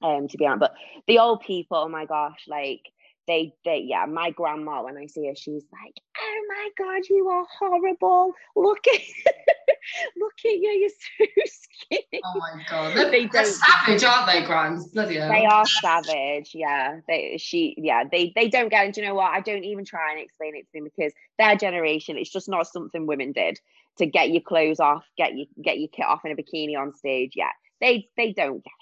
um 0.02 0.28
to 0.28 0.36
be 0.38 0.46
on. 0.46 0.60
But 0.60 0.74
the 1.08 1.18
old 1.18 1.40
people, 1.40 1.78
oh 1.78 1.88
my 1.88 2.04
gosh, 2.04 2.44
like 2.46 2.82
they 3.28 3.52
they 3.64 3.84
yeah 3.86 4.06
my 4.06 4.30
grandma 4.30 4.82
when 4.82 4.96
i 4.96 5.06
see 5.06 5.26
her 5.26 5.34
she's 5.36 5.64
like 5.72 5.94
oh 6.20 6.44
my 6.48 6.68
god 6.76 7.02
you 7.08 7.28
are 7.28 7.46
horrible. 7.58 8.32
Look 8.56 8.86
at 8.92 9.00
look 10.16 10.32
at 10.44 10.52
you 10.52 10.70
you're 10.70 10.90
so 11.36 11.42
skinny. 11.46 12.20
Oh 12.24 12.38
my 12.38 12.62
god 12.68 12.96
they're, 12.96 13.10
they 13.10 13.26
they're 13.26 13.44
savage 13.44 14.04
aren't 14.04 14.26
they 14.26 14.44
grands 14.44 14.88
bloody 14.88 15.16
hell. 15.16 15.28
they 15.30 15.46
are 15.46 15.66
savage 15.66 16.50
yeah. 16.54 17.00
They 17.06 17.36
she 17.38 17.74
yeah 17.78 18.04
they 18.10 18.32
they 18.34 18.48
don't 18.48 18.68
get 18.68 18.86
and 18.86 18.96
you 18.96 19.04
know 19.04 19.14
what? 19.14 19.32
I 19.32 19.40
don't 19.40 19.64
even 19.64 19.84
try 19.84 20.12
and 20.12 20.20
explain 20.20 20.56
it 20.56 20.62
to 20.62 20.68
them 20.74 20.84
because 20.84 21.12
their 21.38 21.56
generation 21.56 22.16
it's 22.18 22.32
just 22.32 22.48
not 22.48 22.66
something 22.66 23.06
women 23.06 23.32
did 23.32 23.58
to 23.98 24.06
get 24.06 24.30
your 24.30 24.42
clothes 24.42 24.80
off 24.80 25.04
get 25.16 25.34
you 25.34 25.46
get 25.62 25.78
your 25.78 25.88
kit 25.88 26.06
off 26.06 26.24
in 26.24 26.32
a 26.32 26.36
bikini 26.36 26.78
on 26.78 26.94
stage 26.94 27.32
yeah 27.34 27.50
they 27.80 28.08
they 28.16 28.32
don't 28.32 28.62
get 28.64 28.72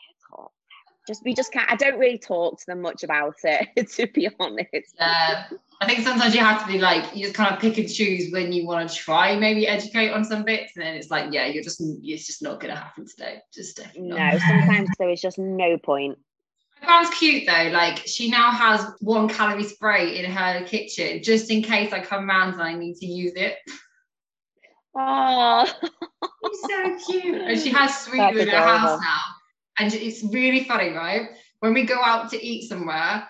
just 1.07 1.23
we 1.25 1.35
just 1.35 1.53
can't 1.53 1.71
i 1.71 1.77
don't 1.77 1.99
really 1.99 2.19
talk 2.19 2.59
to 2.59 2.67
them 2.67 2.81
much 2.81 3.03
about 3.03 3.35
it 3.45 3.91
to 3.91 4.07
be 4.09 4.29
honest 4.41 4.95
yeah 4.99 5.47
i 5.81 5.87
think 5.87 6.01
sometimes 6.01 6.35
you 6.35 6.41
have 6.41 6.61
to 6.61 6.71
be 6.71 6.79
like 6.79 7.15
you 7.15 7.23
just 7.23 7.35
kind 7.35 7.55
of 7.55 7.61
pick 7.61 7.79
and 7.79 7.93
choose 7.93 8.33
when 8.33 8.53
you 8.53 8.67
want 8.67 8.89
to 8.89 8.95
try 8.95 9.37
maybe 9.37 9.67
educate 9.67 10.11
on 10.11 10.25
some 10.25 10.45
bits 10.45 10.73
and 10.77 10.85
then 10.85 10.95
it's 10.95 11.11
like 11.11 11.33
yeah 11.33 11.47
you're 11.47 11.63
just 11.63 11.81
it's 12.03 12.27
just 12.27 12.43
not 12.43 12.61
going 12.61 12.73
to 12.73 12.81
happen 12.81 13.07
today 13.07 13.39
just 13.53 13.81
no 13.97 14.17
sometimes 14.39 14.89
there 14.99 15.11
is 15.11 15.21
just 15.21 15.39
no 15.39 15.79
point 15.79 16.19
Sounds 16.85 17.11
cute 17.11 17.47
though. 17.47 17.71
Like 17.73 17.99
she 18.07 18.31
now 18.31 18.51
has 18.51 18.87
one 19.01 19.29
calorie 19.29 19.65
spray 19.65 20.19
in 20.19 20.31
her 20.31 20.65
kitchen 20.65 21.23
just 21.23 21.51
in 21.51 21.63
case 21.63 21.93
I 21.93 22.01
come 22.01 22.29
round 22.29 22.55
and 22.55 22.63
I 22.63 22.75
need 22.75 22.97
to 22.97 23.07
use 23.07 23.33
it. 23.35 23.57
Oh, 24.95 25.67
she's 26.47 26.61
so 26.61 27.13
cute. 27.13 27.41
And 27.43 27.61
she 27.61 27.71
has 27.71 27.99
sweet 28.05 28.37
in 28.37 28.49
her 28.49 28.57
house 28.57 29.01
now. 29.01 29.21
And 29.79 29.93
it's 29.93 30.23
really 30.25 30.65
funny, 30.65 30.91
right? 30.91 31.31
When 31.61 31.75
we 31.75 31.85
go 31.85 32.01
out 32.03 32.31
to 32.31 32.43
eat 32.43 32.69
somewhere, 32.69 33.29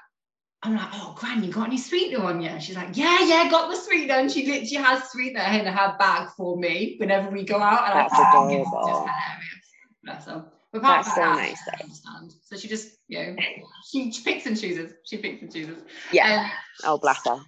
I'm 0.62 0.74
like, 0.74 0.88
oh, 0.94 1.14
Gran, 1.18 1.44
you 1.44 1.52
got 1.52 1.68
any 1.68 1.78
sweetener 1.78 2.24
on 2.24 2.40
you? 2.40 2.58
She's 2.60 2.76
like, 2.76 2.96
yeah, 2.96 3.24
yeah, 3.24 3.48
got 3.50 3.70
the 3.70 3.76
sweetener. 3.76 4.14
And 4.14 4.30
she 4.30 4.46
literally 4.46 4.84
has 4.84 5.10
sweetener 5.10 5.40
in 5.40 5.66
her 5.66 5.96
bag 5.98 6.30
for 6.36 6.56
me 6.56 6.96
whenever 6.98 7.30
we 7.30 7.44
go 7.44 7.60
out. 7.60 7.90
And 7.90 7.98
That's 7.98 8.14
I 8.14 8.30
adorable. 8.30 8.62
It's 8.62 8.70
just 8.70 9.00
hilarious. 9.00 9.66
Bless 10.02 10.26
her. 10.26 10.44
But 10.72 10.82
That's 10.82 11.14
so 11.14 11.20
that, 11.20 11.36
nice. 11.36 11.60
I 11.72 11.82
understand. 11.82 12.34
So 12.42 12.56
she 12.56 12.68
just, 12.68 12.96
you 13.08 13.18
know, 13.18 13.36
she, 13.90 14.10
she 14.12 14.22
picks 14.22 14.46
and 14.46 14.58
chooses. 14.58 14.92
She 15.04 15.18
picks 15.18 15.42
and 15.42 15.52
chooses. 15.52 15.82
Yeah. 16.12 16.44
Um, 16.44 16.50
oh, 16.84 16.98
bless 16.98 17.24
her. 17.26 17.38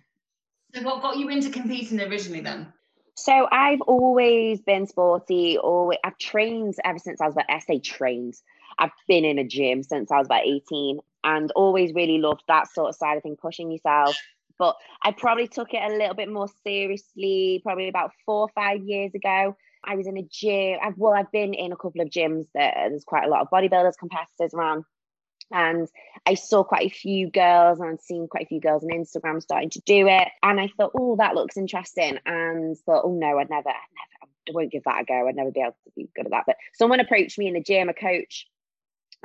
So 0.75 0.83
what 0.83 1.02
got 1.02 1.17
you 1.17 1.28
into 1.28 1.50
competing 1.50 2.00
originally 2.00 2.40
then? 2.40 2.73
So 3.17 3.49
I've 3.50 3.81
always 3.81 4.61
been 4.61 4.87
sporty. 4.87 5.59
Always, 5.59 5.99
I've 6.05 6.19
trained 6.19 6.75
ever 6.85 6.99
since 6.99 7.21
I 7.21 7.26
was 7.26 7.35
about 7.35 7.47
I 7.50 7.59
say 7.59 7.81
trained. 7.81 8.35
I've 8.78 8.90
been 9.06 9.25
in 9.25 9.38
a 9.38 9.44
gym 9.44 9.82
since 9.82 10.11
I 10.11 10.18
was 10.18 10.26
about 10.26 10.47
18 10.47 11.00
and 11.25 11.50
always 11.52 11.92
really 11.94 12.18
loved 12.18 12.42
that 12.49 12.73
sort 12.73 12.90
of 12.90 12.94
side 12.94 13.16
of 13.16 13.23
thing, 13.23 13.37
pushing 13.37 13.70
yourself. 13.70 14.16
But 14.58 14.76
I 15.02 15.12
probably 15.12 15.49
took 15.49 15.73
it 15.73 15.82
a 15.82 15.97
little 15.97 16.14
bit 16.14 16.30
more 16.30 16.49
seriously, 16.64 17.61
probably 17.62 17.88
about 17.88 18.12
four 18.26 18.42
or 18.42 18.49
five 18.54 18.82
years 18.82 19.14
ago. 19.14 19.56
I 19.85 19.94
was 19.94 20.06
in 20.06 20.16
a 20.16 20.23
gym. 20.23 20.78
I've, 20.82 20.99
well, 20.99 21.14
I've 21.14 21.30
been 21.30 21.54
in 21.54 21.73
a 21.73 21.76
couple 21.76 22.00
of 22.00 22.08
gyms 22.08 22.47
that 22.54 22.75
there's 22.88 23.04
quite 23.04 23.25
a 23.25 23.28
lot 23.28 23.42
of 23.42 23.50
bodybuilders, 23.50 23.99
competitors 23.99 24.52
around. 24.54 24.85
And 25.50 25.88
I 26.26 26.35
saw 26.35 26.62
quite 26.62 26.87
a 26.87 26.94
few 26.94 27.30
girls 27.30 27.80
and 27.80 27.99
seen 28.00 28.28
quite 28.28 28.44
a 28.44 28.49
few 28.49 28.61
girls 28.61 28.85
on 28.85 28.90
Instagram 28.90 29.40
starting 29.40 29.70
to 29.70 29.80
do 29.80 30.06
it. 30.08 30.28
And 30.42 30.61
I 30.61 30.68
thought, 30.76 30.92
oh, 30.99 31.16
that 31.16 31.35
looks 31.35 31.56
interesting. 31.56 32.18
And 32.26 32.76
thought, 32.78 33.04
oh 33.04 33.14
no, 33.14 33.38
I'd 33.38 33.49
never, 33.49 33.68
I'd 33.68 33.94
never, 33.94 34.32
I 34.49 34.52
won't 34.52 34.73
give 34.73 34.85
that 34.85 35.02
a 35.02 35.04
go. 35.04 35.28
I'd 35.28 35.37
never 35.37 35.50
be 35.50 35.61
able 35.61 35.76
to 35.85 35.90
be 35.97 36.08
good 36.14 36.26
at 36.26 36.32
that. 36.32 36.44
But 36.47 36.56
someone 36.75 37.00
approached 37.00 37.38
me 37.38 37.47
in 37.47 37.54
the 37.54 37.62
gym, 37.62 37.88
a 37.88 37.94
coach, 37.94 38.47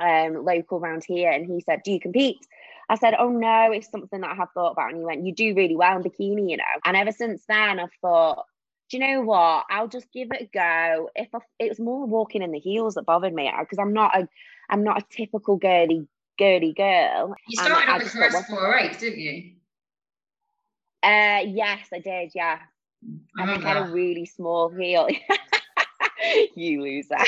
um, 0.00 0.44
local 0.44 0.78
around 0.78 1.04
here, 1.06 1.30
and 1.30 1.46
he 1.46 1.60
said, 1.60 1.82
Do 1.84 1.92
you 1.92 2.00
compete? 2.00 2.46
I 2.88 2.96
said, 2.96 3.14
Oh 3.18 3.30
no, 3.30 3.70
it's 3.72 3.90
something 3.90 4.20
that 4.20 4.30
I 4.30 4.34
have 4.34 4.50
thought 4.52 4.72
about. 4.72 4.90
And 4.90 4.98
he 4.98 5.04
went, 5.04 5.24
You 5.24 5.34
do 5.34 5.54
really 5.54 5.76
well 5.76 5.96
in 5.96 6.02
bikini, 6.02 6.50
you 6.50 6.56
know. 6.56 6.64
And 6.84 6.96
ever 6.96 7.12
since 7.12 7.44
then, 7.48 7.80
I've 7.80 7.92
thought, 8.00 8.44
Do 8.90 8.98
you 8.98 9.06
know 9.06 9.22
what? 9.22 9.64
I'll 9.70 9.88
just 9.88 10.12
give 10.12 10.28
it 10.32 10.42
a 10.42 10.50
go. 10.52 11.10
If 11.14 11.28
I, 11.34 11.38
it 11.58 11.68
was 11.68 11.80
more 11.80 12.06
walking 12.06 12.42
in 12.42 12.52
the 12.52 12.58
heels 12.58 12.94
that 12.94 13.06
bothered 13.06 13.34
me, 13.34 13.52
because 13.58 13.78
I'm 13.78 13.92
not 13.92 14.16
a, 14.16 14.28
I'm 14.68 14.84
not 14.84 15.02
a 15.02 15.06
typical 15.10 15.56
girly, 15.56 16.06
girly 16.38 16.72
girl. 16.72 17.34
You 17.48 17.56
started 17.62 17.90
off 17.90 18.02
as 18.02 18.14
Rest 18.14 18.48
408, 18.48 18.98
didn't 18.98 19.18
you? 19.18 19.50
Uh, 21.02 21.40
yes, 21.46 21.86
I 21.92 21.98
did. 21.98 22.32
Yeah, 22.34 22.58
I, 23.38 23.42
I 23.42 23.46
think 23.46 23.64
I 23.64 23.74
had 23.74 23.88
a 23.88 23.92
really 23.92 24.24
small 24.24 24.70
heel. 24.70 25.08
you 26.54 26.82
loser. 26.82 27.18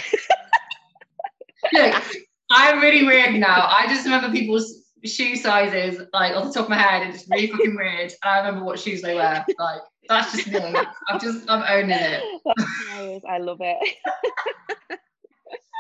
Look, 1.73 2.05
I'm 2.51 2.81
really 2.81 3.05
weird 3.05 3.35
now. 3.35 3.67
I 3.69 3.87
just 3.89 4.05
remember 4.05 4.31
people's 4.31 4.83
shoe 5.05 5.37
sizes 5.37 6.01
like 6.13 6.35
off 6.35 6.47
the 6.47 6.53
top 6.53 6.65
of 6.65 6.71
my 6.71 6.77
head 6.79 7.03
and 7.03 7.15
it's 7.15 7.29
really 7.31 7.47
fucking 7.49 7.77
weird. 7.77 8.11
And 8.11 8.17
I 8.25 8.39
remember 8.39 8.65
what 8.65 8.79
shoes 8.79 9.03
they 9.03 9.15
wear. 9.15 9.45
Like 9.59 9.81
that's 10.09 10.33
just 10.33 10.49
me. 10.49 10.75
I'm 11.09 11.21
just 11.21 11.49
I'm 11.49 11.63
owning 11.69 11.97
it. 11.99 13.23
I 13.29 13.39
love 13.39 13.59
it. 13.61 13.97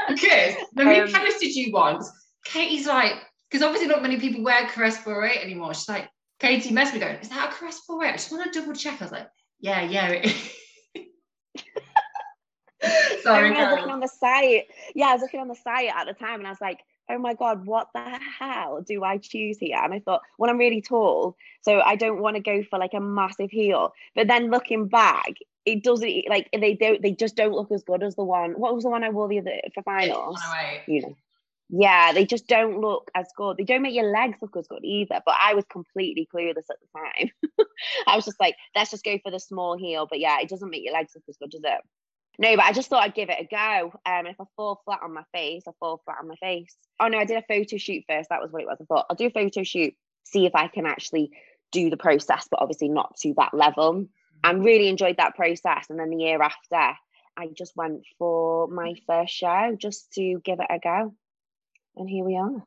because 0.08 0.54
when 0.74 0.88
we 0.88 1.00
Um, 1.00 1.12
posted 1.12 1.54
you 1.54 1.72
once, 1.72 2.10
Katie's 2.44 2.86
like, 2.86 3.14
because 3.50 3.62
obviously 3.64 3.88
not 3.88 4.02
many 4.02 4.18
people 4.18 4.42
wear 4.42 4.66
Caress 4.68 4.98
48 4.98 5.42
anymore. 5.42 5.74
She's 5.74 5.88
like, 5.88 6.08
Katie 6.38 6.70
messaged 6.70 6.94
me 6.94 7.00
going, 7.00 7.16
is 7.16 7.28
that 7.30 7.50
a 7.50 7.52
Caress 7.52 7.80
48? 7.80 8.08
I 8.08 8.12
just 8.16 8.30
want 8.32 8.52
to 8.52 8.60
double 8.60 8.74
check. 8.74 9.00
I 9.00 9.04
was 9.04 9.12
like, 9.12 9.28
yeah, 9.60 9.82
yeah, 9.82 10.08
it 10.08 10.26
is. 10.26 10.50
Sorry, 13.22 13.50
I 13.50 13.64
was 13.64 13.76
looking 13.76 13.92
on 13.92 14.00
the 14.00 14.08
site. 14.08 14.66
Yeah, 14.94 15.06
I 15.06 15.12
was 15.14 15.22
looking 15.22 15.40
on 15.40 15.48
the 15.48 15.54
site 15.54 15.90
at 15.94 16.06
the 16.06 16.12
time 16.12 16.40
and 16.40 16.46
I 16.46 16.50
was 16.50 16.60
like, 16.60 16.80
oh 17.10 17.18
my 17.18 17.34
God, 17.34 17.66
what 17.66 17.88
the 17.94 18.18
hell 18.38 18.82
do 18.86 19.04
I 19.04 19.18
choose 19.18 19.58
here? 19.58 19.78
And 19.82 19.94
I 19.94 20.00
thought, 20.00 20.22
well, 20.38 20.50
I'm 20.50 20.58
really 20.58 20.82
tall, 20.82 21.36
so 21.62 21.80
I 21.80 21.96
don't 21.96 22.20
want 22.20 22.36
to 22.36 22.42
go 22.42 22.62
for 22.68 22.78
like 22.78 22.94
a 22.94 23.00
massive 23.00 23.50
heel. 23.50 23.92
But 24.14 24.28
then 24.28 24.50
looking 24.50 24.88
back, 24.88 25.34
it 25.64 25.82
doesn't 25.82 26.28
like 26.28 26.48
they 26.52 26.74
don't 26.74 27.02
they 27.02 27.12
just 27.12 27.36
don't 27.36 27.52
look 27.52 27.72
as 27.72 27.82
good 27.82 28.02
as 28.02 28.14
the 28.14 28.24
one. 28.24 28.52
What 28.52 28.74
was 28.74 28.84
the 28.84 28.90
one 28.90 29.04
I 29.04 29.10
wore 29.10 29.28
the 29.28 29.40
other 29.40 29.56
for 29.74 29.82
finals? 29.82 30.40
You 30.86 31.02
know. 31.02 31.16
Yeah, 31.68 32.12
they 32.12 32.24
just 32.24 32.46
don't 32.46 32.80
look 32.80 33.10
as 33.16 33.26
good. 33.36 33.56
They 33.56 33.64
don't 33.64 33.82
make 33.82 33.94
your 33.94 34.12
legs 34.12 34.38
look 34.40 34.56
as 34.56 34.68
good 34.68 34.84
either. 34.84 35.20
But 35.26 35.34
I 35.40 35.54
was 35.54 35.64
completely 35.64 36.28
clueless 36.32 36.70
at 36.70 36.76
the 36.80 36.98
time. 36.98 37.30
I 38.06 38.14
was 38.14 38.24
just 38.24 38.38
like, 38.38 38.54
let's 38.76 38.92
just 38.92 39.04
go 39.04 39.18
for 39.18 39.32
the 39.32 39.40
small 39.40 39.76
heel. 39.76 40.06
But 40.08 40.20
yeah, 40.20 40.38
it 40.40 40.48
doesn't 40.48 40.70
make 40.70 40.84
your 40.84 40.94
legs 40.94 41.12
look 41.16 41.24
as 41.28 41.36
good, 41.36 41.50
does 41.50 41.62
it? 41.64 41.80
No, 42.38 42.54
but 42.56 42.64
I 42.66 42.72
just 42.72 42.90
thought 42.90 43.02
I'd 43.02 43.14
give 43.14 43.30
it 43.30 43.40
a 43.40 43.48
go. 43.50 43.92
Um, 44.04 44.26
if 44.26 44.36
I 44.40 44.44
fall 44.56 44.82
flat 44.84 45.00
on 45.02 45.14
my 45.14 45.24
face, 45.32 45.62
I 45.66 45.72
fall 45.80 46.02
flat 46.04 46.18
on 46.20 46.28
my 46.28 46.36
face. 46.36 46.76
Oh 47.00 47.08
no, 47.08 47.18
I 47.18 47.24
did 47.24 47.38
a 47.38 47.44
photo 47.48 47.76
shoot 47.76 48.04
first. 48.08 48.28
That 48.28 48.42
was 48.42 48.52
what 48.52 48.62
it 48.62 48.66
was. 48.66 48.78
I 48.80 48.84
thought 48.84 49.06
I'll 49.08 49.16
do 49.16 49.26
a 49.26 49.30
photo 49.30 49.62
shoot, 49.62 49.94
see 50.24 50.46
if 50.46 50.54
I 50.54 50.68
can 50.68 50.86
actually 50.86 51.30
do 51.72 51.88
the 51.90 51.96
process, 51.96 52.46
but 52.50 52.60
obviously 52.60 52.88
not 52.88 53.16
to 53.22 53.34
that 53.38 53.54
level. 53.54 54.06
And 54.44 54.64
really 54.64 54.88
enjoyed 54.88 55.16
that 55.16 55.34
process. 55.34 55.86
And 55.88 55.98
then 55.98 56.10
the 56.10 56.18
year 56.18 56.40
after, 56.40 56.94
I 57.36 57.48
just 57.56 57.74
went 57.74 58.02
for 58.18 58.68
my 58.68 58.94
first 59.06 59.34
show 59.34 59.76
just 59.78 60.12
to 60.12 60.40
give 60.44 60.60
it 60.60 60.66
a 60.70 60.78
go. 60.78 61.14
And 61.96 62.08
here 62.08 62.24
we 62.24 62.36
are. 62.36 62.62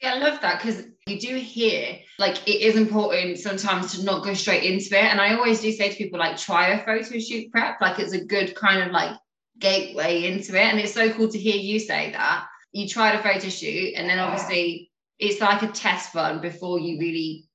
Yeah, 0.00 0.14
I 0.14 0.18
love 0.18 0.40
that 0.42 0.62
because 0.62 0.84
you 1.06 1.18
do 1.18 1.36
hear 1.36 1.98
like 2.18 2.46
it 2.46 2.60
is 2.60 2.76
important 2.76 3.38
sometimes 3.38 3.96
to 3.96 4.04
not 4.04 4.24
go 4.24 4.32
straight 4.34 4.62
into 4.62 4.96
it. 4.96 5.04
And 5.04 5.20
I 5.20 5.34
always 5.34 5.60
do 5.60 5.72
say 5.72 5.88
to 5.88 5.96
people, 5.96 6.18
like, 6.18 6.36
try 6.36 6.68
a 6.68 6.84
photo 6.84 7.18
shoot 7.18 7.50
prep. 7.50 7.80
Like, 7.80 7.98
it's 7.98 8.12
a 8.12 8.24
good 8.24 8.54
kind 8.54 8.82
of 8.82 8.92
like 8.92 9.16
gateway 9.58 10.24
into 10.24 10.54
it. 10.54 10.64
And 10.66 10.78
it's 10.78 10.94
so 10.94 11.12
cool 11.12 11.28
to 11.28 11.38
hear 11.38 11.56
you 11.56 11.80
say 11.80 12.12
that. 12.12 12.46
You 12.72 12.86
tried 12.86 13.14
a 13.14 13.22
photo 13.22 13.48
shoot, 13.48 13.94
and 13.96 14.08
then 14.08 14.18
obviously 14.18 14.90
it's 15.18 15.40
like 15.40 15.62
a 15.62 15.68
test 15.68 16.14
run 16.14 16.40
before 16.40 16.78
you 16.78 16.98
really 16.98 17.48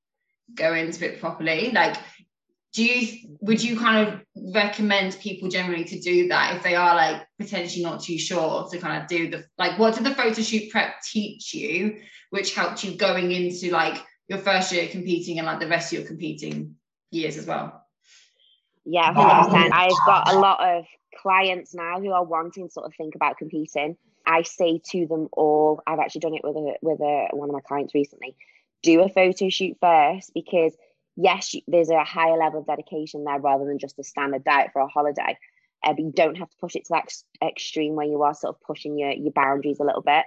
go 0.54 0.74
into 0.74 1.06
it 1.06 1.22
properly. 1.22 1.72
Like, 1.72 1.96
do 2.74 2.84
you 2.84 3.38
would 3.42 3.64
you 3.64 3.78
kind 3.78 4.08
of 4.08 4.22
recommend 4.54 5.18
people 5.20 5.48
generally 5.48 5.84
to 5.84 6.00
do 6.00 6.28
that 6.28 6.56
if 6.56 6.64
they 6.64 6.76
are 6.76 6.96
like 6.96 7.26
potentially 7.40 7.84
not 7.84 8.02
too 8.02 8.18
sure 8.18 8.68
to 8.70 8.78
kind 8.80 9.02
of 9.02 9.08
do 9.08 9.30
the 9.30 9.46
like 9.58 9.78
what 9.80 9.96
did 9.96 10.04
the 10.04 10.16
photo 10.16 10.42
shoot 10.42 10.72
prep 10.72 11.02
teach 11.02 11.54
you 11.54 12.00
which 12.32 12.56
helped 12.56 12.84
you 12.84 12.96
going 12.98 13.32
into 13.32 13.70
like 13.72 14.04
your 14.28 14.40
first 14.40 14.72
year 14.72 14.88
competing 14.88 15.38
and 15.38 15.46
like 15.46 15.60
the 15.60 15.68
rest 15.68 15.94
of 15.94 16.00
your 16.00 16.08
competing 16.08 16.76
years 17.12 17.38
as 17.38 17.46
well 17.46 17.86
Yeah, 18.86 19.10
um, 19.10 19.16
hundred 19.16 19.52
percent. 19.52 19.74
I've 19.74 20.06
got 20.06 20.34
a 20.34 20.40
lot 20.40 20.78
of 20.78 20.86
clients 21.22 21.74
now 21.74 22.00
who 22.00 22.12
are 22.12 22.24
wanting 22.24 22.68
to 22.68 22.74
sort 22.74 22.86
of 22.86 22.94
think 22.96 23.16
about 23.16 23.38
competing. 23.38 23.98
I 24.26 24.44
say 24.44 24.82
to 24.92 25.06
them 25.08 25.30
all, 25.34 25.82
I've 25.86 26.00
actually 26.00 26.22
done 26.22 26.34
it 26.34 26.42
with 26.44 26.56
a 26.56 26.76
with 26.82 27.00
a 27.00 27.28
one 27.32 27.50
of 27.50 27.54
my 27.54 27.62
clients 27.62 27.94
recently. 27.94 28.36
Do 28.82 29.02
a 29.02 29.10
photo 29.10 29.50
shoot 29.50 29.78
first 29.80 30.32
because 30.34 30.76
yes, 31.16 31.56
there's 31.68 31.90
a 31.90 32.04
higher 32.04 32.38
level 32.38 32.62
of 32.62 32.68
dedication 32.68 33.24
there 33.24 33.40
rather 33.40 33.66
than 33.66 33.80
just 33.80 34.00
a 34.00 34.04
standard 34.04 34.44
diet 34.44 34.72
for 34.74 34.82
a 34.82 34.88
holiday. 34.88 35.38
Uh, 35.84 35.94
but 35.94 36.00
you 36.00 36.14
don't 36.16 36.38
have 36.38 36.50
to 36.50 36.58
push 36.58 36.76
it 36.76 36.86
to 36.86 36.94
that 36.94 37.04
ex- 37.04 37.26
extreme 37.42 37.96
where 37.96 38.08
you 38.08 38.22
are 38.24 38.34
sort 38.34 38.56
of 38.56 38.62
pushing 38.62 38.98
your 38.98 39.12
your 39.12 39.34
boundaries 39.34 39.80
a 39.80 39.84
little 39.84 40.02
bit. 40.02 40.24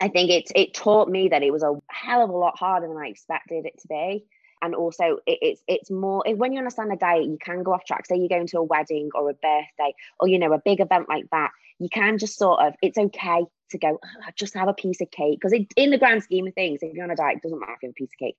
I 0.00 0.08
think 0.08 0.30
it 0.30 0.52
it 0.54 0.74
taught 0.74 1.08
me 1.08 1.28
that 1.28 1.42
it 1.42 1.52
was 1.52 1.62
a 1.62 1.74
hell 1.88 2.22
of 2.22 2.30
a 2.30 2.36
lot 2.36 2.58
harder 2.58 2.86
than 2.86 2.96
I 2.96 3.08
expected 3.08 3.66
it 3.66 3.80
to 3.80 3.88
be 3.88 4.26
and 4.62 4.74
also 4.74 5.18
it, 5.26 5.38
it's 5.42 5.62
it's 5.66 5.90
more 5.90 6.22
when 6.34 6.52
you're 6.52 6.62
on 6.62 6.66
a 6.66 6.70
standard 6.70 6.98
diet 6.98 7.24
you 7.24 7.38
can 7.40 7.62
go 7.62 7.72
off 7.72 7.84
track 7.84 8.06
say 8.06 8.16
you're 8.16 8.28
going 8.28 8.46
to 8.46 8.58
a 8.58 8.62
wedding 8.62 9.10
or 9.14 9.30
a 9.30 9.34
birthday 9.34 9.94
or 10.20 10.28
you 10.28 10.38
know 10.38 10.52
a 10.52 10.58
big 10.58 10.80
event 10.80 11.08
like 11.08 11.26
that 11.30 11.50
you 11.78 11.88
can 11.88 12.18
just 12.18 12.38
sort 12.38 12.60
of 12.60 12.74
it's 12.82 12.98
okay 12.98 13.44
to 13.70 13.78
go 13.78 13.98
"Oh, 14.02 14.30
just 14.34 14.54
have 14.54 14.68
a 14.68 14.74
piece 14.74 15.00
of 15.00 15.10
cake 15.10 15.38
because 15.40 15.58
in 15.76 15.90
the 15.90 15.98
grand 15.98 16.22
scheme 16.22 16.46
of 16.46 16.54
things 16.54 16.80
if 16.82 16.94
you're 16.94 17.04
on 17.04 17.10
a 17.10 17.16
diet 17.16 17.36
it 17.36 17.42
doesn't 17.42 17.60
matter 17.60 17.72
if 17.74 17.82
you 17.82 17.88
have 17.88 17.92
a 17.92 17.94
piece 17.94 18.12
of 18.12 18.18
cake 18.18 18.36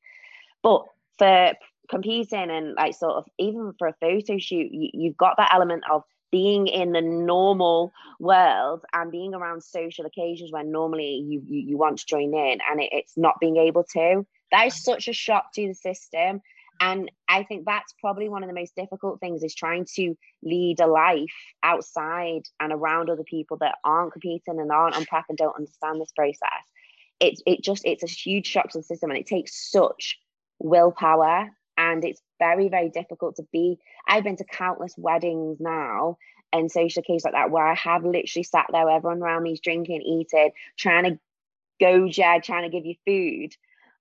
but 0.64 0.86
for 1.18 1.54
competing 1.90 2.50
and 2.50 2.74
like 2.76 2.94
sort 2.94 3.16
of 3.16 3.26
even 3.38 3.74
for 3.78 3.88
a 3.88 3.96
photo 4.00 4.38
shoot 4.38 4.72
you, 4.72 4.90
you've 4.94 5.18
got 5.18 5.38
that 5.38 5.54
element 5.54 5.84
of 5.92 6.04
being 6.32 6.68
in 6.68 6.92
the 6.92 7.02
normal 7.02 7.94
world 8.20 8.84
and 8.94 9.12
being 9.12 9.34
around 9.34 9.64
social 9.64 10.06
occasions 10.06 10.52
when 10.52 10.72
normally 10.72 11.24
you 11.26 11.42
you, 11.48 11.62
you 11.62 11.78
want 11.78 12.00
to 12.00 12.06
join 12.06 12.34
in 12.34 12.60
and 12.70 12.82
it, 12.82 12.90
it's 12.92 13.18
not 13.18 13.40
being 13.40 13.58
able 13.58 13.84
to. 13.84 14.26
That 14.52 14.68
is 14.68 14.84
such 14.84 15.08
a 15.08 15.14
shock 15.14 15.54
to 15.54 15.68
the 15.68 15.74
system. 15.74 16.42
And 16.80 17.10
i 17.28 17.42
think 17.44 17.66
that's 17.66 17.94
probably 18.00 18.30
one 18.30 18.44
of 18.44 18.50
the 18.50 18.54
most 18.54 18.76
difficult 18.76 19.20
things 19.20 19.42
is 19.42 19.56
trying 19.56 19.88
to 19.96 20.16
lead 20.44 20.80
a 20.80 20.86
life 20.86 21.34
outside 21.64 22.44
and 22.60 22.72
around 22.72 23.10
other 23.10 23.24
people 23.24 23.58
that 23.58 23.80
aren't 23.84 24.12
competing 24.12 24.60
and 24.60 24.72
aren't 24.72 24.96
on 24.96 25.06
prep 25.06 25.26
and 25.30 25.38
don't 25.38 25.56
understand 25.56 26.00
this 26.00 26.12
process. 26.12 26.64
It's 27.20 27.42
it 27.48 27.64
just 27.64 27.84
it's 27.86 28.04
a 28.04 28.08
huge 28.08 28.46
shock 28.46 28.70
to 28.70 28.78
the 28.80 28.84
system 28.84 29.10
and 29.10 29.20
it 29.20 29.26
takes 29.26 29.72
such 29.72 30.20
willpower 30.60 31.50
and 31.78 32.04
it's 32.04 32.22
very 32.40 32.70
very 32.70 32.90
difficult 32.90 33.36
to 33.36 33.44
be 33.52 33.78
i've 34.08 34.24
been 34.24 34.38
to 34.38 34.44
countless 34.44 34.94
weddings 34.98 35.58
now 35.60 36.18
and 36.54 36.72
social 36.72 37.02
occasions 37.02 37.26
like 37.26 37.34
that 37.34 37.52
where 37.52 37.66
i 37.66 37.76
have 37.76 38.04
literally 38.04 38.44
sat 38.44 38.68
there 38.72 38.90
everyone 38.90 39.22
around 39.22 39.44
me 39.44 39.54
is 39.54 39.60
drinking 39.60 40.02
eating 40.02 40.52
trying 40.78 41.04
to 41.04 41.20
go 41.80 42.08
jag 42.08 42.44
trying 42.44 42.64
to 42.64 42.76
give 42.76 42.86
you 42.86 42.96
food 43.06 43.56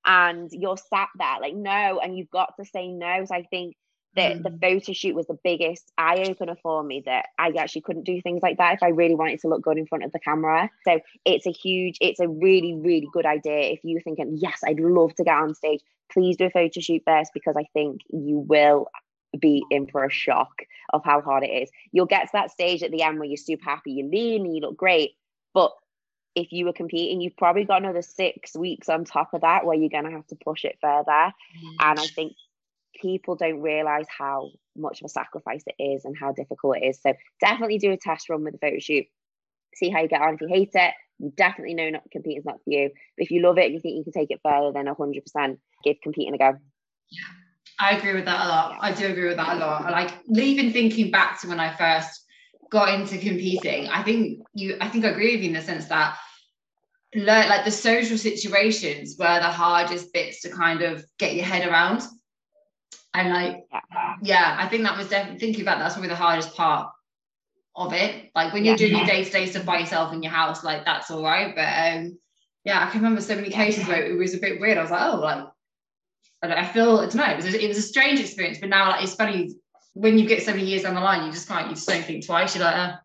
and 0.05 0.51
you're 0.53 0.77
sat 0.77 1.09
there 1.19 1.41
like 1.41 1.55
no 1.55 2.01
and 2.03 2.17
you've 2.17 2.31
got 2.31 2.55
to 2.59 2.65
say 2.65 2.89
no 2.89 3.25
so 3.25 3.35
i 3.35 3.43
think 3.43 3.77
that 4.17 4.43
the 4.43 4.51
mm. 4.51 4.61
photo 4.61 4.93
shoot 4.93 5.15
was 5.15 5.27
the 5.27 5.39
biggest 5.45 5.93
eye 5.97 6.25
opener 6.27 6.57
for 6.63 6.83
me 6.83 7.03
that 7.05 7.27
I 7.39 7.53
actually 7.59 7.83
couldn't 7.83 8.05
do 8.05 8.21
things 8.21 8.43
like 8.43 8.57
that 8.59 8.75
if 8.75 8.83
I 8.83 8.89
really 8.89 9.15
wanted 9.15 9.41
to 9.41 9.49
look 9.49 9.63
good 9.63 9.79
in 9.79 9.87
front 9.87 10.05
of 10.05 10.13
the 10.13 10.19
camera. 10.19 10.71
So 10.85 11.01
it's 11.25 11.47
a 11.47 11.53
huge, 11.53 11.99
it's 12.01 12.19
a 12.19 12.27
really, 12.27 12.75
really 12.75 13.09
good 13.13 13.27
idea. 13.27 13.73
If 13.73 13.81
you're 13.85 14.01
thinking, 14.01 14.39
yes, 14.41 14.61
I'd 14.67 14.81
love 14.81 15.15
to 15.17 15.25
get 15.25 15.37
on 15.37 15.55
stage, 15.55 15.81
please 16.13 16.37
do 16.37 16.47
a 16.47 16.51
photo 16.51 16.81
shoot 16.81 17.03
first 17.07 17.33
because 17.35 17.57
I 17.57 17.65
think 17.73 18.01
you 18.11 18.39
will 18.39 18.89
be 19.39 19.65
in 19.71 19.87
for 19.87 20.05
a 20.05 20.11
shock 20.11 20.63
of 20.93 21.03
how 21.05 21.21
hard 21.21 21.45
it 21.45 21.49
is. 21.49 21.71
You'll 21.93 22.07
get 22.07 22.23
to 22.23 22.31
that 22.35 22.51
stage 22.51 22.83
at 22.83 22.91
the 22.91 23.03
end 23.03 23.19
where 23.19 23.29
you're 23.29 23.37
super 23.37 23.65
happy, 23.65 23.93
you're 23.93 24.09
lean 24.09 24.47
and 24.47 24.55
you 24.55 24.61
look 24.61 24.77
great. 24.77 25.13
But 25.53 25.73
if 26.35 26.53
you 26.53 26.67
were 26.67 26.73
competing, 26.73 27.21
you've 27.21 27.37
probably 27.37 27.65
got 27.65 27.83
another 27.83 28.03
six 28.03 28.55
weeks 28.55 28.89
on 28.89 29.05
top 29.05 29.33
of 29.33 29.41
that 29.41 29.65
where 29.65 29.77
you're 29.77 29.89
going 29.89 30.05
to 30.05 30.11
have 30.11 30.27
to 30.29 30.37
push 30.37 30.65
it 30.65 30.79
further. 30.81 31.33
And 31.81 31.99
I 31.99 32.07
think 32.07 32.35
people 33.01 33.37
don't 33.37 33.63
realize 33.63 34.07
how 34.17 34.51
much 34.77 35.01
of 35.01 35.07
a 35.07 35.09
sacrifice 35.09 35.65
it 35.67 35.83
is 35.83 36.05
and 36.05 36.17
how 36.17 36.33
difficult 36.33 36.77
it 36.79 36.87
is. 36.87 37.01
So 37.01 37.15
definitely 37.41 37.79
do 37.79 37.93
a 37.93 37.97
test 37.97 38.29
run 38.29 38.45
with 38.45 38.53
the 38.53 38.59
photo 38.59 38.79
shoot. 38.79 39.07
See 39.77 39.91
how 39.91 40.01
you 40.01 40.09
get 40.09 40.23
on. 40.23 40.35
If 40.35 40.41
you 40.41 40.49
hate 40.49 40.71
it, 40.75 40.95
you 41.19 41.33
definitely 41.37 41.75
know 41.75 41.91
not 41.91 42.11
competing 42.11 42.39
is 42.39 42.45
not 42.45 42.63
for 42.65 42.71
you. 42.71 42.91
But 43.17 43.25
if 43.25 43.31
you 43.31 43.43
love 43.43 43.59
it 43.59 43.67
and 43.67 43.75
you 43.75 43.81
think 43.81 43.97
you 43.97 44.05
can 44.05 44.13
take 44.13 44.31
it 44.31 44.41
further, 44.43 44.73
then 44.73 44.87
100% 44.87 45.59
give 45.85 45.97
competing 46.03 46.35
a 46.35 46.39
go. 46.39 46.55
Yeah, 47.11 47.23
I 47.79 47.97
agree 47.97 48.15
with 48.15 48.25
that 48.25 48.47
a 48.47 48.49
lot. 48.49 48.79
I 48.81 48.93
do 48.93 49.07
agree 49.07 49.29
with 49.29 49.37
that 49.37 49.57
a 49.57 49.61
lot. 49.61 49.91
Like 49.91 50.13
even 50.35 50.73
thinking 50.73 51.11
back 51.11 51.41
to 51.41 51.49
when 51.49 51.61
I 51.61 51.75
first 51.75 52.25
got 52.71 52.95
into 52.95 53.19
competing, 53.19 53.89
I 53.89 54.03
think 54.03 54.41
you 54.55 54.77
I 54.81 54.89
think 54.89 55.05
I 55.05 55.09
agree 55.09 55.35
with 55.35 55.43
you 55.43 55.49
in 55.49 55.55
the 55.55 55.63
sense 55.63 55.87
that 55.87 56.17
learn 57.15 57.49
like 57.49 57.65
the 57.65 57.71
social 57.71 58.19
situations 58.19 59.17
were 59.19 59.39
the 59.39 59.51
hardest 59.51 60.13
bits 60.13 60.43
to 60.43 60.51
kind 60.51 60.83
of 60.83 61.05
get 61.19 61.35
your 61.35 61.45
head 61.45 61.69
around. 61.69 62.03
And 63.15 63.31
like 63.31 63.65
Yeah. 63.73 64.17
yeah, 64.23 64.57
I 64.59 64.69
think 64.69 64.83
that 64.85 64.97
was 64.97 65.09
definitely 65.09 65.41
thinking 65.41 65.63
about 65.63 65.79
that's 65.79 65.95
probably 65.95 66.09
the 66.09 66.17
hardest 66.17 66.55
part 66.55 66.91
of 67.77 67.93
it. 67.93 68.31
Like 68.35 68.53
when 68.53 68.65
you're 68.65 68.75
Yeah. 68.75 68.89
doing 68.89 68.97
your 68.97 69.07
day-to-day 69.07 69.47
stuff 69.47 69.67
by 69.67 69.79
yourself 69.79 70.13
in 70.13 70.23
your 70.23 70.33
house, 70.33 70.65
like 70.65 70.85
that's 70.85 71.11
all 71.11 71.23
right. 71.23 71.55
But 71.55 71.69
um 71.69 72.19
yeah, 72.65 72.85
I 72.85 72.91
can 72.91 73.01
remember 73.01 73.21
so 73.21 73.37
many 73.37 73.51
cases 73.51 73.87
where 73.87 74.05
it 74.05 74.17
was 74.17 74.35
a 74.35 74.39
bit 74.39 74.61
weird. 74.61 74.79
I 74.79 74.83
was 74.83 74.91
like, 74.91 75.15
oh, 75.15 75.21
like 75.21 75.47
I, 76.43 76.49
don't, 76.49 76.59
I 76.59 76.67
feel 76.67 76.99
I 76.99 77.07
don't 77.07 77.17
know. 77.17 77.31
It 77.31 77.37
was, 77.37 77.47
a, 77.47 77.65
it 77.65 77.69
was 77.69 77.79
a 77.79 77.83
strange 77.83 78.19
experience, 78.19 78.59
but 78.59 78.71
now 78.71 78.91
like 78.91 79.03
it's 79.05 79.15
funny 79.15 79.55
when 79.93 80.19
you 80.19 80.27
get 80.27 80.43
so 80.43 80.53
many 80.53 80.65
years 80.65 80.83
down 80.83 80.95
the 80.95 81.01
line, 81.01 81.25
you 81.27 81.33
just 81.33 81.49
can't. 81.49 81.69
You 81.69 81.75
just 81.75 81.89
don't 81.89 82.05
think 82.05 82.27
twice. 82.27 82.55
You're 82.55 82.65
like, 82.65 82.77
uh, 82.77 82.97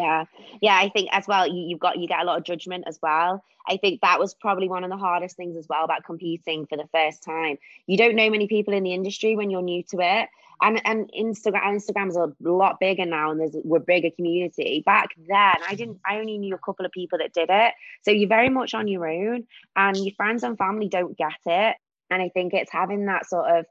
Yeah, 0.00 0.24
yeah. 0.60 0.76
I 0.76 0.88
think 0.88 1.08
as 1.12 1.26
well, 1.26 1.46
you, 1.46 1.68
you've 1.68 1.78
got 1.80 1.98
you 1.98 2.08
get 2.08 2.20
a 2.20 2.24
lot 2.24 2.38
of 2.38 2.44
judgment 2.44 2.84
as 2.86 2.98
well. 3.02 3.44
I 3.68 3.76
think 3.76 4.00
that 4.00 4.18
was 4.18 4.34
probably 4.34 4.68
one 4.68 4.82
of 4.82 4.90
the 4.90 4.96
hardest 4.96 5.36
things 5.36 5.56
as 5.56 5.66
well 5.68 5.84
about 5.84 6.04
competing 6.04 6.66
for 6.66 6.76
the 6.76 6.88
first 6.92 7.22
time. 7.22 7.58
You 7.86 7.96
don't 7.98 8.16
know 8.16 8.30
many 8.30 8.48
people 8.48 8.74
in 8.74 8.82
the 8.82 8.94
industry 8.94 9.36
when 9.36 9.50
you're 9.50 9.62
new 9.62 9.82
to 9.90 9.98
it, 10.00 10.28
and 10.62 10.80
and 10.84 11.10
Instagram 11.18 11.76
Instagram's 11.76 12.16
a 12.16 12.32
lot 12.40 12.80
bigger 12.80 13.06
now, 13.06 13.30
and 13.30 13.40
there's 13.40 13.56
we're 13.64 13.78
a 13.78 13.80
bigger 13.80 14.10
community. 14.10 14.82
Back 14.84 15.10
then, 15.16 15.56
I 15.68 15.74
didn't. 15.74 16.00
I 16.06 16.18
only 16.18 16.38
knew 16.38 16.54
a 16.54 16.58
couple 16.58 16.86
of 16.86 16.92
people 16.92 17.18
that 17.18 17.32
did 17.32 17.48
it, 17.50 17.74
so 18.02 18.10
you're 18.10 18.28
very 18.28 18.48
much 18.48 18.74
on 18.74 18.88
your 18.88 19.08
own, 19.08 19.46
and 19.76 19.96
your 19.96 20.14
friends 20.16 20.42
and 20.42 20.58
family 20.58 20.88
don't 20.88 21.16
get 21.16 21.38
it. 21.46 21.76
And 22.10 22.22
I 22.22 22.28
think 22.28 22.54
it's 22.54 22.72
having 22.72 23.06
that 23.06 23.26
sort 23.26 23.50
of 23.50 23.66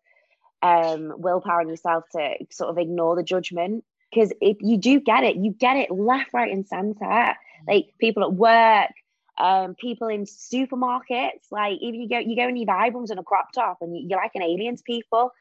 um 0.61 1.13
willpower 1.17 1.61
in 1.61 1.69
yourself 1.69 2.03
to 2.11 2.33
sort 2.51 2.69
of 2.69 2.77
ignore 2.77 3.15
the 3.15 3.23
judgment 3.23 3.83
because 4.11 4.33
if 4.41 4.57
you 4.61 4.77
do 4.77 4.99
get 4.99 5.23
it, 5.23 5.35
you 5.35 5.51
get 5.51 5.77
it 5.77 5.91
left, 5.91 6.33
right, 6.33 6.51
and 6.51 6.65
center. 6.67 7.35
like 7.67 7.93
people 7.99 8.23
at 8.23 8.33
work, 8.33 8.91
um, 9.37 9.75
people 9.75 10.07
in 10.07 10.25
supermarkets. 10.25 11.51
Like 11.51 11.77
even 11.81 12.01
you 12.01 12.09
go 12.09 12.19
you 12.19 12.35
go 12.35 12.47
in 12.47 12.57
your 12.57 12.67
Vibums 12.67 13.11
in 13.11 13.17
a 13.17 13.23
crop 13.23 13.51
top 13.53 13.77
and 13.81 13.95
you, 13.95 14.07
you're 14.09 14.19
like 14.19 14.35
an 14.35 14.43
alien 14.43 14.75
to 14.75 14.83
people. 14.83 15.31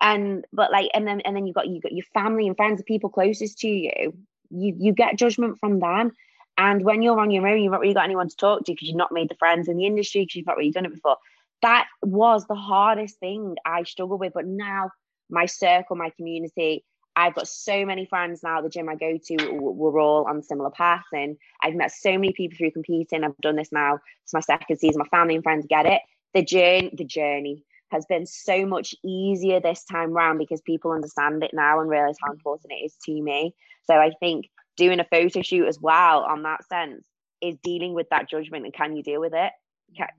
And 0.00 0.44
but 0.52 0.70
like 0.70 0.90
and 0.94 1.06
then 1.06 1.20
and 1.20 1.34
then 1.34 1.46
you've 1.46 1.54
got 1.54 1.68
you 1.68 1.80
got 1.80 1.92
your 1.92 2.04
family 2.12 2.46
and 2.46 2.56
friends, 2.56 2.78
the 2.78 2.84
people 2.84 3.10
closest 3.10 3.58
to 3.60 3.68
you. 3.68 4.14
You 4.50 4.76
you 4.78 4.92
get 4.92 5.18
judgment 5.18 5.58
from 5.58 5.80
them. 5.80 6.12
And 6.56 6.84
when 6.84 7.02
you're 7.02 7.18
on 7.18 7.30
your 7.30 7.46
own, 7.46 7.60
you've 7.60 7.72
not 7.72 7.80
really 7.80 7.94
got 7.94 8.04
anyone 8.04 8.28
to 8.28 8.36
talk 8.36 8.64
to 8.64 8.72
because 8.72 8.86
you've 8.88 8.96
not 8.96 9.12
made 9.12 9.28
the 9.28 9.34
friends 9.36 9.68
in 9.68 9.76
the 9.76 9.86
industry 9.86 10.22
because 10.22 10.36
you've 10.36 10.46
not 10.46 10.56
really 10.56 10.70
done 10.70 10.84
it 10.84 10.94
before. 10.94 11.16
That 11.62 11.86
was 12.02 12.46
the 12.46 12.54
hardest 12.54 13.18
thing 13.18 13.56
I 13.64 13.82
struggled 13.84 14.20
with. 14.20 14.34
But 14.34 14.46
now 14.46 14.90
my 15.30 15.46
circle, 15.46 15.96
my 15.96 16.10
community, 16.10 16.84
I've 17.16 17.34
got 17.34 17.48
so 17.48 17.84
many 17.86 18.06
friends 18.06 18.42
now 18.42 18.60
the 18.60 18.68
gym 18.68 18.88
I 18.88 18.96
go 18.96 19.18
to, 19.18 19.50
we're 19.52 20.00
all 20.00 20.26
on 20.28 20.42
similar 20.42 20.70
paths. 20.70 21.06
And 21.12 21.36
I've 21.62 21.74
met 21.74 21.92
so 21.92 22.12
many 22.12 22.32
people 22.32 22.56
through 22.56 22.72
competing. 22.72 23.24
I've 23.24 23.36
done 23.38 23.56
this 23.56 23.72
now. 23.72 24.00
It's 24.24 24.34
my 24.34 24.40
second 24.40 24.78
season. 24.78 24.98
My 24.98 25.16
family 25.16 25.34
and 25.34 25.44
friends 25.44 25.66
get 25.68 25.86
it. 25.86 26.02
The 26.34 26.42
journey, 26.42 26.92
the 26.92 27.04
journey 27.04 27.64
has 27.94 28.04
been 28.06 28.26
so 28.26 28.66
much 28.66 28.94
easier 29.04 29.60
this 29.60 29.84
time 29.84 30.12
round 30.12 30.38
because 30.38 30.60
people 30.60 30.90
understand 30.90 31.42
it 31.44 31.52
now 31.54 31.80
and 31.80 31.88
realize 31.88 32.16
how 32.20 32.32
important 32.32 32.72
it 32.72 32.84
is 32.84 32.96
to 33.06 33.22
me. 33.22 33.54
So 33.84 33.94
I 33.94 34.10
think 34.20 34.50
doing 34.76 34.98
a 34.98 35.04
photo 35.04 35.42
shoot 35.42 35.66
as 35.66 35.78
well 35.80 36.24
on 36.24 36.42
that 36.42 36.66
sense 36.68 37.04
is 37.40 37.56
dealing 37.62 37.94
with 37.94 38.08
that 38.10 38.28
judgment 38.28 38.64
and 38.64 38.74
can 38.74 38.96
you 38.96 39.02
deal 39.02 39.20
with 39.20 39.32
it? 39.32 39.52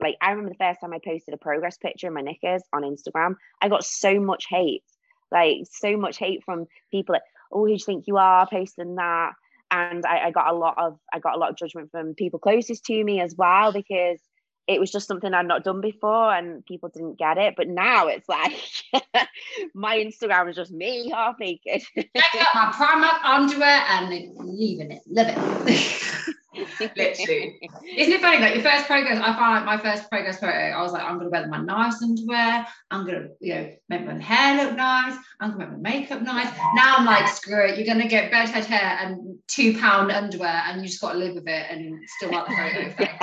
Like 0.00 0.16
I 0.22 0.30
remember 0.30 0.50
the 0.50 0.64
first 0.64 0.80
time 0.80 0.94
I 0.94 1.00
posted 1.04 1.34
a 1.34 1.38
progress 1.38 1.76
picture 1.76 2.06
in 2.06 2.14
my 2.14 2.22
knickers 2.22 2.62
on 2.72 2.82
Instagram, 2.82 3.34
I 3.60 3.68
got 3.68 3.84
so 3.84 4.18
much 4.20 4.46
hate, 4.48 4.84
like 5.30 5.58
so 5.70 5.98
much 5.98 6.16
hate 6.16 6.42
from 6.44 6.66
people. 6.90 7.12
Like, 7.12 7.22
oh, 7.52 7.60
who 7.60 7.66
do 7.66 7.72
you 7.74 7.78
think 7.78 8.06
you 8.06 8.16
are 8.16 8.48
posting 8.48 8.94
that? 8.94 9.32
And 9.70 10.06
I, 10.06 10.26
I 10.26 10.30
got 10.30 10.48
a 10.48 10.56
lot 10.56 10.76
of 10.78 10.98
I 11.12 11.18
got 11.18 11.34
a 11.34 11.38
lot 11.38 11.50
of 11.50 11.58
judgment 11.58 11.90
from 11.90 12.14
people 12.14 12.38
closest 12.38 12.86
to 12.86 13.04
me 13.04 13.20
as 13.20 13.34
well 13.36 13.70
because 13.72 14.20
it 14.68 14.80
was 14.80 14.90
just 14.90 15.06
something 15.06 15.32
I'd 15.32 15.46
not 15.46 15.64
done 15.64 15.80
before 15.80 16.34
and 16.34 16.64
people 16.66 16.88
didn't 16.88 17.18
get 17.18 17.38
it. 17.38 17.54
But 17.56 17.68
now 17.68 18.08
it's 18.08 18.28
like 18.28 18.52
my 19.74 19.98
Instagram 19.98 20.48
is 20.50 20.56
just 20.56 20.72
me 20.72 21.10
half 21.10 21.38
naked. 21.38 21.82
Check 21.94 22.08
out 22.34 22.54
my 22.54 22.72
Primark 22.72 23.24
underwear 23.24 23.84
and 23.88 24.10
leaving 24.38 24.90
it, 24.90 25.02
living. 25.06 25.36
Literally. 26.80 27.60
Isn't 27.96 28.12
it 28.14 28.20
funny? 28.20 28.38
Like 28.38 28.54
your 28.54 28.62
first 28.62 28.86
progress, 28.86 29.18
I 29.18 29.36
found 29.36 29.54
like 29.54 29.64
my 29.64 29.76
first 29.76 30.08
progress 30.08 30.40
photo, 30.40 30.52
I 30.52 30.82
was 30.82 30.92
like, 30.92 31.02
I'm 31.02 31.18
gonna 31.18 31.30
wear 31.30 31.46
my 31.48 31.58
nice 31.58 32.02
underwear, 32.02 32.66
I'm 32.90 33.06
gonna, 33.06 33.28
you 33.40 33.54
know, 33.54 33.70
make 33.88 34.06
my 34.06 34.18
hair 34.18 34.64
look 34.64 34.76
nice, 34.76 35.18
I'm 35.40 35.52
gonna 35.52 35.66
make 35.66 35.82
my 35.82 35.90
makeup 35.90 36.22
nice. 36.22 36.50
Now 36.74 36.96
I'm 36.96 37.04
like, 37.04 37.28
screw 37.28 37.66
it, 37.66 37.76
you're 37.76 37.86
gonna 37.86 38.08
get 38.08 38.30
bed 38.30 38.48
head 38.48 38.64
hair 38.64 38.98
and 39.02 39.38
two 39.48 39.78
pound 39.78 40.10
underwear 40.10 40.62
and 40.66 40.80
you 40.80 40.88
just 40.88 41.00
gotta 41.00 41.18
live 41.18 41.34
with 41.34 41.46
it 41.46 41.66
and 41.70 42.00
still 42.16 42.32
like 42.32 42.46
the 42.46 42.94
photo. 42.96 43.18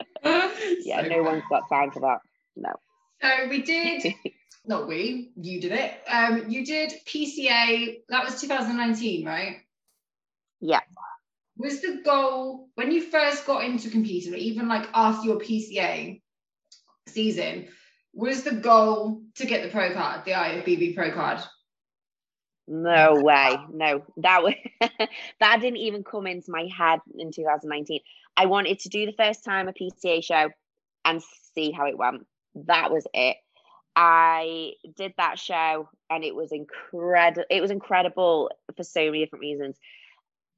yeah, 0.24 1.02
so 1.02 1.08
no 1.08 1.22
one's 1.22 1.44
got 1.48 1.68
time 1.68 1.90
for 1.90 2.00
that. 2.00 2.20
No. 2.56 2.72
So 3.22 3.48
we 3.48 3.62
did 3.62 4.14
not 4.66 4.88
we, 4.88 5.32
you 5.36 5.60
did 5.60 5.72
it. 5.72 5.94
Um, 6.08 6.48
you 6.48 6.64
did 6.64 6.92
PCA, 7.06 8.00
that 8.08 8.24
was 8.24 8.40
2019, 8.40 9.26
right? 9.26 9.56
Yeah 10.60 10.80
was 11.56 11.80
the 11.80 12.00
goal 12.04 12.68
when 12.74 12.90
you 12.90 13.02
first 13.02 13.46
got 13.46 13.64
into 13.64 13.90
competing, 13.90 14.34
or 14.34 14.36
even 14.36 14.68
like 14.68 14.88
after 14.92 15.28
your 15.28 15.38
PCA 15.38 16.20
season, 17.06 17.68
was 18.12 18.42
the 18.42 18.54
goal 18.54 19.22
to 19.36 19.46
get 19.46 19.62
the 19.62 19.70
pro 19.70 19.92
card, 19.92 20.24
the 20.24 20.32
IFBB 20.32 20.94
pro 20.94 21.12
card? 21.12 21.40
No 22.66 23.20
way. 23.20 23.56
No, 23.72 24.02
that 24.18 24.42
was 24.42 24.54
that 25.40 25.60
didn't 25.60 25.78
even 25.78 26.02
come 26.02 26.26
into 26.26 26.50
my 26.50 26.68
head 26.76 27.00
in 27.18 27.30
2019. 27.30 28.00
I 28.36 28.46
wanted 28.46 28.78
to 28.80 28.88
do 28.88 29.06
the 29.06 29.12
first 29.12 29.44
time 29.44 29.68
a 29.68 29.72
PCA 29.72 30.24
show 30.24 30.48
and 31.04 31.22
see 31.54 31.70
how 31.70 31.86
it 31.86 31.98
went. 31.98 32.26
That 32.66 32.90
was 32.90 33.06
it. 33.12 33.36
I 33.96 34.72
did 34.96 35.12
that 35.18 35.38
show 35.38 35.88
and 36.10 36.24
it 36.24 36.34
was 36.34 36.52
incredible. 36.52 37.44
It 37.50 37.60
was 37.60 37.70
incredible 37.70 38.50
for 38.76 38.82
so 38.82 39.04
many 39.04 39.24
different 39.24 39.42
reasons 39.42 39.76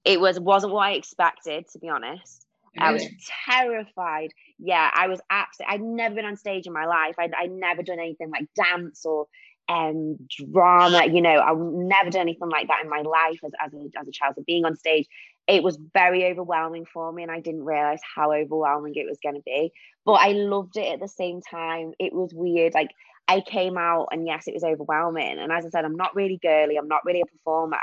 it 0.06 0.20
was 0.20 0.40
wasn't 0.40 0.72
what 0.72 0.86
I 0.86 0.92
expected 0.92 1.68
to 1.72 1.78
be 1.78 1.88
honest. 1.88 2.46
Really? 2.76 2.88
I 2.88 2.92
was 2.92 3.06
terrified. 3.44 4.32
Yeah, 4.58 4.90
I 4.94 5.08
was 5.08 5.20
absolutely. 5.28 5.74
I'd 5.74 5.82
never 5.82 6.14
been 6.14 6.24
on 6.24 6.36
stage 6.36 6.66
in 6.66 6.72
my 6.72 6.86
life. 6.86 7.16
I'd, 7.18 7.34
I'd 7.34 7.50
never 7.50 7.82
done 7.82 7.98
anything 7.98 8.30
like 8.30 8.46
dance 8.54 9.04
or 9.04 9.26
um 9.68 10.16
drama. 10.52 11.06
You 11.06 11.22
know, 11.22 11.40
I've 11.40 11.58
never 11.58 12.10
done 12.10 12.22
anything 12.22 12.48
like 12.48 12.68
that 12.68 12.82
in 12.82 12.90
my 12.90 13.02
life 13.02 13.40
as 13.44 13.52
as 13.64 13.72
a, 13.74 14.00
as 14.00 14.08
a 14.08 14.12
child. 14.12 14.34
So 14.36 14.44
being 14.46 14.64
on 14.64 14.76
stage, 14.76 15.06
it 15.46 15.62
was 15.62 15.78
very 15.94 16.24
overwhelming 16.26 16.86
for 16.86 17.12
me, 17.12 17.22
and 17.22 17.32
I 17.32 17.40
didn't 17.40 17.64
realize 17.64 18.00
how 18.14 18.32
overwhelming 18.32 18.94
it 18.96 19.06
was 19.08 19.18
going 19.22 19.36
to 19.36 19.42
be. 19.42 19.72
But 20.04 20.14
I 20.14 20.32
loved 20.32 20.76
it 20.76 20.92
at 20.92 21.00
the 21.00 21.08
same 21.08 21.40
time. 21.42 21.92
It 21.98 22.12
was 22.12 22.32
weird, 22.34 22.74
like. 22.74 22.90
I 23.28 23.40
came 23.40 23.76
out 23.76 24.10
and 24.12 24.24
yes, 24.24 24.46
it 24.46 24.54
was 24.54 24.62
overwhelming. 24.62 25.40
And 25.40 25.50
as 25.50 25.66
I 25.66 25.70
said, 25.70 25.84
I'm 25.84 25.96
not 25.96 26.14
really 26.14 26.38
girly, 26.40 26.76
I'm 26.76 26.86
not 26.86 27.04
really 27.04 27.22
a 27.22 27.26
performer. 27.26 27.80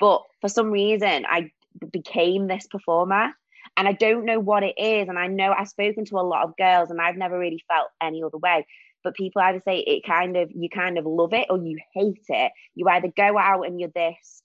But 0.00 0.22
for 0.40 0.48
some 0.48 0.70
reason, 0.70 1.26
I 1.28 1.50
became 1.92 2.46
this 2.46 2.66
performer 2.66 3.32
and 3.76 3.86
I 3.86 3.92
don't 3.92 4.24
know 4.24 4.40
what 4.40 4.62
it 4.62 4.78
is. 4.78 5.08
And 5.08 5.18
I 5.18 5.26
know 5.26 5.52
I've 5.52 5.68
spoken 5.68 6.06
to 6.06 6.16
a 6.16 6.22
lot 6.22 6.44
of 6.44 6.56
girls 6.56 6.90
and 6.90 6.98
I've 6.98 7.18
never 7.18 7.38
really 7.38 7.62
felt 7.68 7.88
any 8.00 8.22
other 8.22 8.38
way. 8.38 8.66
But 9.06 9.14
people 9.14 9.40
either 9.40 9.62
say 9.64 9.78
it 9.78 10.04
kind 10.04 10.36
of, 10.36 10.50
you 10.52 10.68
kind 10.68 10.98
of 10.98 11.06
love 11.06 11.32
it 11.32 11.46
or 11.48 11.58
you 11.58 11.78
hate 11.94 12.24
it. 12.28 12.50
You 12.74 12.88
either 12.88 13.06
go 13.16 13.38
out 13.38 13.64
and 13.64 13.78
you're 13.78 13.88
this 13.94 14.42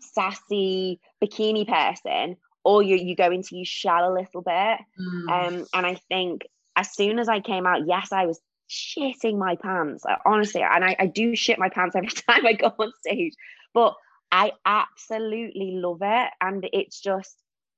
sassy 0.00 1.00
bikini 1.24 1.66
person 1.66 2.36
or 2.62 2.82
you, 2.82 2.96
you 2.96 3.16
go 3.16 3.30
into 3.30 3.56
you 3.56 3.64
shell 3.64 4.06
a 4.06 4.12
little 4.12 4.42
bit. 4.42 4.78
Mm. 5.00 5.30
Um, 5.30 5.66
and 5.72 5.86
I 5.86 5.94
think 6.10 6.42
as 6.76 6.92
soon 6.92 7.18
as 7.18 7.30
I 7.30 7.40
came 7.40 7.66
out, 7.66 7.86
yes, 7.86 8.12
I 8.12 8.26
was 8.26 8.38
shitting 8.68 9.38
my 9.38 9.56
pants. 9.56 10.04
Honestly, 10.26 10.60
and 10.60 10.84
I, 10.84 10.94
I 10.98 11.06
do 11.06 11.34
shit 11.34 11.58
my 11.58 11.70
pants 11.70 11.96
every 11.96 12.08
time 12.28 12.44
I 12.44 12.52
go 12.52 12.70
on 12.78 12.92
stage. 13.00 13.32
But 13.72 13.94
I 14.30 14.52
absolutely 14.66 15.72
love 15.76 16.00
it. 16.02 16.30
And 16.38 16.68
it's 16.70 17.00
just, 17.00 17.34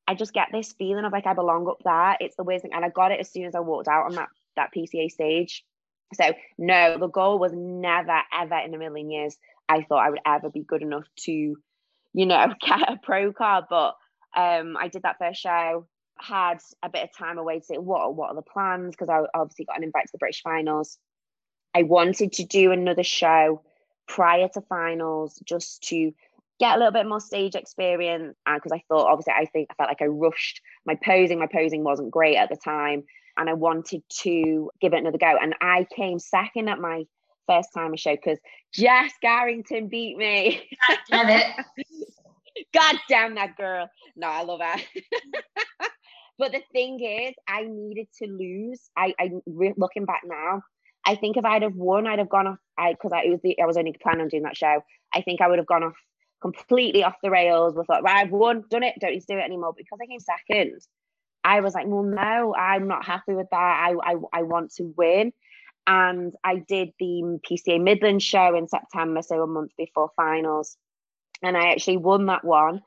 I 0.09 0.16
just 0.16 0.35
get 0.35 0.49
this 0.51 0.73
feeling 0.73 1.05
of 1.05 1.12
like 1.12 1.29
I 1.29 1.35
belong 1.35 1.68
up 1.68 1.79
there. 1.85 2.16
It's 2.18 2.35
the 2.35 2.42
weirdest 2.42 2.64
thing. 2.64 2.75
And 2.75 2.85
I 2.85 2.88
got 2.88 3.12
it 3.12 3.20
as 3.20 3.31
soon 3.31 3.44
as 3.44 3.55
I 3.55 3.61
walked 3.61 3.87
out 3.87 4.07
on 4.07 4.16
that, 4.16 4.31
that 4.57 4.70
PCA 4.77 5.09
stage. 5.12 5.64
So, 6.14 6.33
no, 6.59 6.98
the 6.98 7.09
goal 7.09 7.38
was 7.38 7.53
never, 7.55 8.20
ever 8.33 8.59
in 8.59 8.74
a 8.74 8.79
million 8.79 9.11
years 9.11 9.37
I 9.68 9.83
thought 9.83 10.05
I 10.05 10.11
would 10.11 10.20
ever 10.27 10.50
be 10.50 10.62
good 10.62 10.83
enough 10.83 11.07
to, 11.20 11.33
you 11.33 12.27
know, 12.27 12.55
get 12.66 12.92
a 12.92 12.98
pro 13.03 13.33
card. 13.33 13.64
But 13.68 13.94
um, 14.37 14.77
I 14.77 14.88
did 14.88 15.03
that 15.03 15.18
first 15.18 15.40
show, 15.40 15.87
had 16.18 16.59
a 16.83 16.88
bit 16.88 17.05
of 17.05 17.16
time 17.16 17.38
away 17.38 17.61
to 17.61 17.64
say, 17.64 17.79
what, 17.79 18.14
what 18.14 18.31
are 18.31 18.35
the 18.35 18.42
plans? 18.42 18.94
Because 18.94 19.09
I 19.09 19.20
obviously 19.38 19.64
got 19.64 19.79
an 19.79 19.85
invite 19.85 20.07
to 20.07 20.12
the 20.12 20.18
British 20.18 20.42
finals. 20.42 20.98
I 21.74 21.83
wanted 21.83 22.33
to 22.35 22.44
do 22.44 22.72
another 22.72 23.03
show 23.03 23.62
prior 24.07 24.48
to 24.48 24.61
finals 24.62 25.40
just 25.44 25.83
to 25.85 26.12
get 26.61 26.77
a 26.77 26.79
little 26.79 26.92
bit 26.92 27.07
more 27.07 27.20
stage 27.20 27.55
experience 27.55 28.37
because 28.44 28.72
uh, 28.72 28.77
I 28.77 28.83
thought 28.88 29.11
obviously 29.11 29.33
I 29.33 29.46
think 29.46 29.68
I 29.70 29.74
felt 29.74 29.90
like 29.90 30.03
I 30.03 30.07
rushed 30.07 30.61
my 30.87 30.96
posing 31.05 31.38
my 31.38 31.48
posing 31.50 31.83
wasn't 31.83 32.11
great 32.11 32.37
at 32.37 32.48
the 32.48 32.57
time 32.57 33.05
and 33.37 33.49
I 33.49 33.55
wanted 33.55 34.03
to 34.23 34.70
give 34.81 34.92
it 34.92 34.99
another 34.99 35.18
go. 35.18 35.35
And 35.40 35.55
I 35.61 35.87
came 35.94 36.18
second 36.18 36.68
at 36.68 36.79
my 36.79 37.05
first 37.47 37.70
time 37.75 37.92
a 37.92 37.97
show 37.97 38.16
because 38.16 38.38
Jess 38.73 39.12
Garrington 39.23 39.88
beat 39.88 40.16
me. 40.16 40.68
Damn 41.11 41.29
it. 41.29 41.47
God 42.73 42.97
damn 43.09 43.35
that 43.35 43.57
girl. 43.57 43.88
No 44.16 44.29
I 44.29 44.42
love 44.42 44.61
her. 44.61 44.81
But 46.37 46.51
the 46.51 46.62
thing 46.73 46.99
is 47.01 47.33
I 47.47 47.62
needed 47.62 48.09
to 48.20 48.27
lose. 48.27 48.90
I 48.97 49.14
I 49.20 49.31
looking 49.47 50.05
back 50.05 50.23
now 50.25 50.62
I 51.07 51.14
think 51.14 51.37
if 51.37 51.44
I'd 51.44 51.62
have 51.62 51.77
won 51.77 52.09
I'd 52.09 52.18
have 52.18 52.29
gone 52.29 52.49
off 52.49 52.59
I 52.77 52.92
because 52.92 53.12
I 53.12 53.29
was 53.29 53.38
the 53.44 53.57
I 53.62 53.66
was 53.66 53.77
only 53.77 53.94
planning 54.03 54.23
on 54.23 54.29
doing 54.29 54.42
that 54.42 54.57
show. 54.57 54.83
I 55.14 55.23
think 55.23 55.40
I 55.40 55.47
would 55.47 55.59
have 55.59 55.66
gone 55.68 55.85
off 55.85 55.94
completely 56.44 57.03
off 57.03 57.14
the 57.23 57.31
rails. 57.31 57.75
We 57.75 57.85
thought, 57.85 58.03
right, 58.03 58.16
I've 58.16 58.31
won, 58.31 58.64
done 58.68 58.83
it, 58.83 58.94
don't 59.01 59.12
need 59.12 59.20
to 59.20 59.27
do 59.27 59.38
it 59.38 59.44
anymore. 59.44 59.73
Because 59.77 59.99
I 60.03 60.07
came 60.07 60.20
second, 60.20 60.81
I 61.44 61.61
was 61.61 61.74
like, 61.74 61.87
well, 61.87 62.02
no, 62.02 62.54
I'm 62.54 62.88
not 62.88 63.04
happy 63.04 63.35
with 63.35 63.48
that. 63.50 63.57
I, 63.57 63.92
I, 64.02 64.14
I 64.33 64.42
want 64.42 64.72
to 64.76 64.94
win. 64.96 65.33
And 65.87 66.33
I 66.42 66.57
did 66.57 66.90
the 66.98 67.38
PCA 67.48 67.83
Midland 67.83 68.22
show 68.22 68.57
in 68.57 68.66
September, 68.66 69.20
so 69.20 69.42
a 69.42 69.46
month 69.46 69.72
before 69.76 70.11
finals. 70.16 70.78
And 71.42 71.57
I 71.57 71.72
actually 71.72 71.98
won 71.98 72.26
that 72.26 72.44
one. 72.44 72.80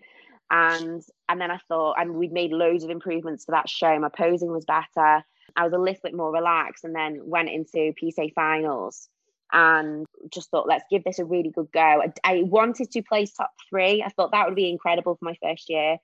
And 0.50 1.04
and 1.30 1.42
then 1.42 1.52
I 1.52 1.60
thought, 1.68 1.96
and 2.00 2.16
we'd 2.16 2.32
made 2.32 2.52
loads 2.52 2.84
of 2.84 2.90
improvements 2.90 3.46
for 3.46 3.52
that 3.52 3.70
show. 3.70 4.00
My 4.00 4.10
posing 4.10 4.52
was 4.52 4.66
better. 4.66 5.24
I 5.56 5.64
was 5.64 5.74
a 5.74 5.78
little 5.78 6.00
bit 6.02 6.16
more 6.16 6.32
relaxed, 6.32 6.86
and 6.86 6.96
then 6.96 7.20
went 7.24 7.50
into 7.50 7.94
PCA 8.02 8.34
finals 8.34 9.10
and 9.52 10.06
just 10.32 10.50
thought, 10.50 10.68
let's 10.68 10.84
give 10.90 11.04
this 11.04 11.20
a 11.20 11.26
really 11.26 11.52
good 11.52 11.72
go. 11.72 11.80
I, 11.80 12.12
I, 12.24 12.44
wanted 12.44 12.92
to 12.92 13.02
place 13.02 13.34
top 13.34 13.52
three. 13.70 14.04
I 14.04 14.10
thought 14.10 14.32
that 14.32 14.46
would 14.46 14.56
be 14.56 14.70
incredible 14.70 15.16
for 15.16 15.24
my 15.24 15.38
first 15.42 15.70
year. 15.70 15.98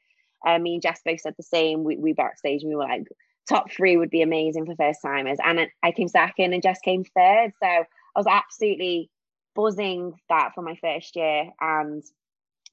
Uh, 0.45 0.59
me 0.59 0.73
and 0.73 0.81
Jess 0.81 1.01
both 1.05 1.21
said 1.21 1.35
the 1.37 1.43
same. 1.43 1.83
We, 1.83 1.97
we 1.97 2.13
backstage 2.13 2.63
and 2.63 2.69
we 2.69 2.75
were 2.75 2.83
like, 2.83 3.07
top 3.47 3.71
three 3.71 3.97
would 3.97 4.09
be 4.09 4.21
amazing 4.21 4.65
for 4.65 4.75
first 4.75 5.01
timers. 5.01 5.37
And 5.43 5.67
I 5.81 5.91
came 5.91 6.07
second 6.07 6.53
and 6.53 6.63
Jess 6.63 6.79
came 6.79 7.03
third. 7.03 7.51
So 7.61 7.67
I 7.67 7.85
was 8.15 8.27
absolutely 8.27 9.09
buzzing 9.55 10.13
that 10.29 10.53
for 10.55 10.61
my 10.61 10.75
first 10.75 11.15
year. 11.15 11.49
And 11.59 12.03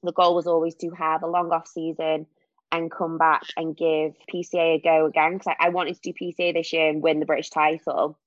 the 0.03 0.13
goal 0.13 0.35
was 0.35 0.47
always 0.47 0.75
to 0.75 0.89
have 0.91 1.23
a 1.23 1.27
long 1.27 1.51
off 1.51 1.67
season 1.67 2.27
and 2.71 2.91
come 2.91 3.17
back 3.17 3.43
and 3.57 3.75
give 3.75 4.13
PCA 4.33 4.75
a 4.75 4.81
go 4.81 5.05
again 5.05 5.33
because 5.33 5.53
I, 5.59 5.67
I, 5.67 5.69
wanted 5.69 5.95
to 5.95 6.11
do 6.11 6.13
PCA 6.13 6.53
this 6.53 6.71
year 6.71 6.89
and 6.89 7.03
win 7.03 7.19
the 7.19 7.25
British 7.25 7.49
title. 7.49 8.17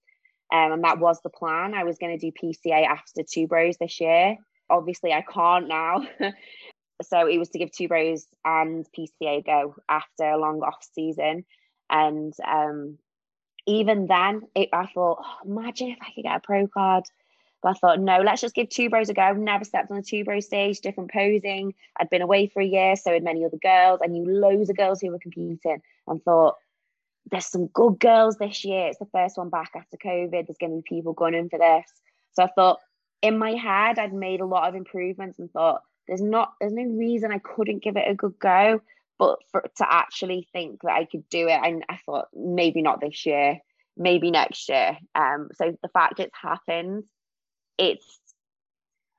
Um, 0.52 0.72
and 0.72 0.84
that 0.84 0.98
was 0.98 1.20
the 1.22 1.30
plan. 1.30 1.72
I 1.74 1.84
was 1.84 1.96
going 1.96 2.16
to 2.16 2.30
do 2.30 2.30
PCA 2.30 2.86
after 2.86 3.22
Two 3.22 3.46
Bros 3.46 3.78
this 3.78 4.00
year. 4.00 4.36
Obviously, 4.68 5.12
I 5.12 5.22
can't 5.22 5.66
now. 5.66 6.06
so 7.02 7.26
it 7.26 7.38
was 7.38 7.48
to 7.50 7.58
give 7.58 7.72
Two 7.72 7.88
Bros 7.88 8.26
and 8.44 8.86
PCA 8.96 9.38
a 9.38 9.42
go 9.42 9.76
after 9.88 10.24
a 10.24 10.38
long 10.38 10.62
off 10.62 10.86
season. 10.94 11.44
And 11.90 12.32
um, 12.46 12.98
even 13.66 14.06
then, 14.06 14.42
it, 14.54 14.68
I 14.72 14.86
thought, 14.86 15.22
oh, 15.24 15.36
imagine 15.44 15.90
if 15.90 15.98
I 16.00 16.12
could 16.14 16.24
get 16.24 16.36
a 16.36 16.40
pro 16.40 16.66
card. 16.66 17.04
But 17.62 17.70
I 17.70 17.74
thought, 17.74 18.00
no, 18.00 18.20
let's 18.20 18.42
just 18.42 18.54
give 18.54 18.68
two 18.68 18.90
bros 18.90 19.08
a 19.08 19.14
go. 19.14 19.32
Never 19.32 19.64
stepped 19.64 19.90
on 19.90 19.96
a 19.96 20.02
two 20.02 20.24
bro 20.24 20.40
stage, 20.40 20.80
different 20.80 21.10
posing. 21.10 21.74
I'd 21.98 22.10
been 22.10 22.22
away 22.22 22.46
for 22.46 22.60
a 22.60 22.66
year, 22.66 22.94
so 22.94 23.12
had 23.12 23.24
many 23.24 23.44
other 23.44 23.56
girls. 23.56 24.00
I 24.02 24.08
knew 24.08 24.24
loads 24.30 24.68
of 24.68 24.76
girls 24.76 25.00
who 25.00 25.10
were 25.10 25.18
competing 25.18 25.80
and 26.06 26.22
thought, 26.22 26.56
there's 27.30 27.46
some 27.46 27.68
good 27.68 27.98
girls 27.98 28.36
this 28.36 28.64
year. 28.64 28.88
It's 28.88 28.98
the 28.98 29.06
first 29.06 29.38
one 29.38 29.48
back 29.48 29.72
after 29.74 29.96
COVID. 29.96 30.30
There's 30.30 30.58
going 30.60 30.72
to 30.72 30.82
be 30.82 30.96
people 30.96 31.14
going 31.14 31.34
in 31.34 31.48
for 31.48 31.58
this. 31.58 31.90
So 32.34 32.42
I 32.42 32.48
thought, 32.48 32.80
in 33.22 33.38
my 33.38 33.52
head, 33.52 33.98
I'd 33.98 34.12
made 34.12 34.40
a 34.40 34.46
lot 34.46 34.68
of 34.68 34.74
improvements 34.74 35.38
and 35.38 35.50
thought, 35.50 35.82
there's 36.08 36.22
not, 36.22 36.54
there's 36.60 36.72
no 36.72 36.84
reason 36.84 37.32
I 37.32 37.38
couldn't 37.38 37.82
give 37.82 37.96
it 37.96 38.08
a 38.08 38.14
good 38.14 38.38
go. 38.38 38.80
But 39.16 39.38
for 39.52 39.62
to 39.76 39.86
actually 39.88 40.48
think 40.52 40.82
that 40.82 40.92
I 40.92 41.04
could 41.04 41.28
do 41.28 41.46
it, 41.46 41.60
and 41.62 41.84
I 41.88 42.00
thought 42.04 42.26
maybe 42.34 42.82
not 42.82 43.00
this 43.00 43.24
year, 43.24 43.60
maybe 43.96 44.32
next 44.32 44.68
year. 44.68 44.98
Um, 45.14 45.50
so 45.54 45.76
the 45.82 45.88
fact 45.88 46.18
it's 46.18 46.34
happened 46.36 47.04
it's 47.78 48.20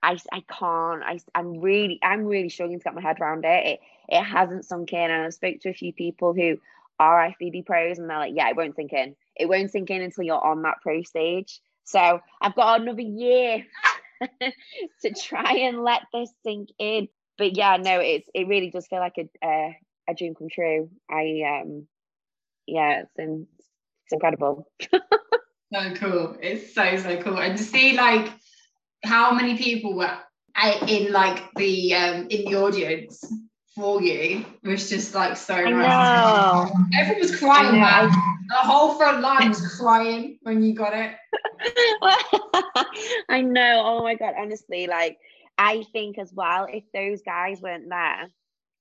I, 0.03 0.17
I 0.31 0.43
can't 0.47 1.03
I, 1.03 1.19
I'm 1.33 1.59
really 1.59 1.99
I'm 2.03 2.25
really 2.25 2.49
struggling 2.49 2.79
to 2.79 2.83
get 2.83 2.95
my 2.95 3.01
head 3.01 3.19
around 3.19 3.45
it. 3.45 3.65
it 3.65 3.79
it 4.07 4.23
hasn't 4.23 4.65
sunk 4.65 4.93
in 4.93 5.11
and 5.11 5.23
I 5.23 5.29
spoke 5.29 5.61
to 5.61 5.69
a 5.69 5.73
few 5.73 5.93
people 5.93 6.33
who 6.33 6.57
are 6.99 7.33
IFBB 7.41 7.65
pros 7.65 7.97
and 7.97 8.09
they're 8.09 8.17
like 8.17 8.33
yeah 8.35 8.49
it 8.49 8.55
won't 8.55 8.75
sink 8.75 8.93
in 8.93 9.15
it 9.35 9.47
won't 9.47 9.71
sink 9.71 9.89
in 9.89 10.01
until 10.01 10.23
you're 10.23 10.43
on 10.43 10.61
that 10.61 10.81
pro 10.81 11.01
stage 11.01 11.59
so 11.83 12.19
I've 12.41 12.55
got 12.55 12.81
another 12.81 13.01
year 13.01 13.65
to 15.01 15.13
try 15.13 15.53
and 15.53 15.83
let 15.83 16.01
this 16.13 16.31
sink 16.43 16.69
in. 16.79 17.07
But 17.37 17.57
yeah 17.57 17.77
no 17.77 17.99
it's 17.99 18.29
it 18.33 18.47
really 18.47 18.71
does 18.71 18.87
feel 18.87 18.99
like 18.99 19.17
a 19.17 19.29
a, 19.45 19.77
a 20.09 20.13
dream 20.13 20.35
come 20.35 20.47
true. 20.49 20.89
I 21.09 21.61
um 21.61 21.87
yeah 22.65 23.01
it's, 23.01 23.11
in, 23.17 23.47
it's 23.59 24.13
incredible. 24.13 24.67
So 25.73 25.93
cool. 25.95 26.37
It's 26.41 26.73
so 26.73 26.95
so 26.97 27.21
cool. 27.21 27.37
And 27.39 27.57
to 27.57 27.63
see 27.63 27.97
like 27.97 28.31
how 29.03 29.33
many 29.33 29.57
people 29.57 29.95
were 29.95 30.17
in 30.87 31.11
like 31.11 31.43
the 31.55 31.93
um 31.95 32.27
in 32.29 32.45
the 32.45 32.55
audience 32.55 33.25
for 33.75 34.01
you 34.01 34.45
was 34.63 34.89
just 34.89 35.13
like 35.13 35.35
so 35.35 35.55
nice. 35.55 36.71
Everyone 36.97 37.19
was 37.19 37.35
crying, 37.37 37.81
man. 37.81 38.09
The 38.47 38.55
whole 38.55 38.95
front 38.95 39.21
line 39.21 39.49
was 39.49 39.77
crying 39.77 40.39
when 40.41 40.61
you 40.63 40.73
got 40.75 40.93
it. 40.93 41.15
I 43.29 43.41
know. 43.41 43.81
Oh 43.85 44.03
my 44.03 44.15
god, 44.15 44.33
honestly, 44.37 44.87
like 44.87 45.17
I 45.57 45.83
think 45.93 46.17
as 46.17 46.31
well, 46.33 46.67
if 46.71 46.83
those 46.93 47.21
guys 47.21 47.61
weren't 47.61 47.89
there, 47.89 48.29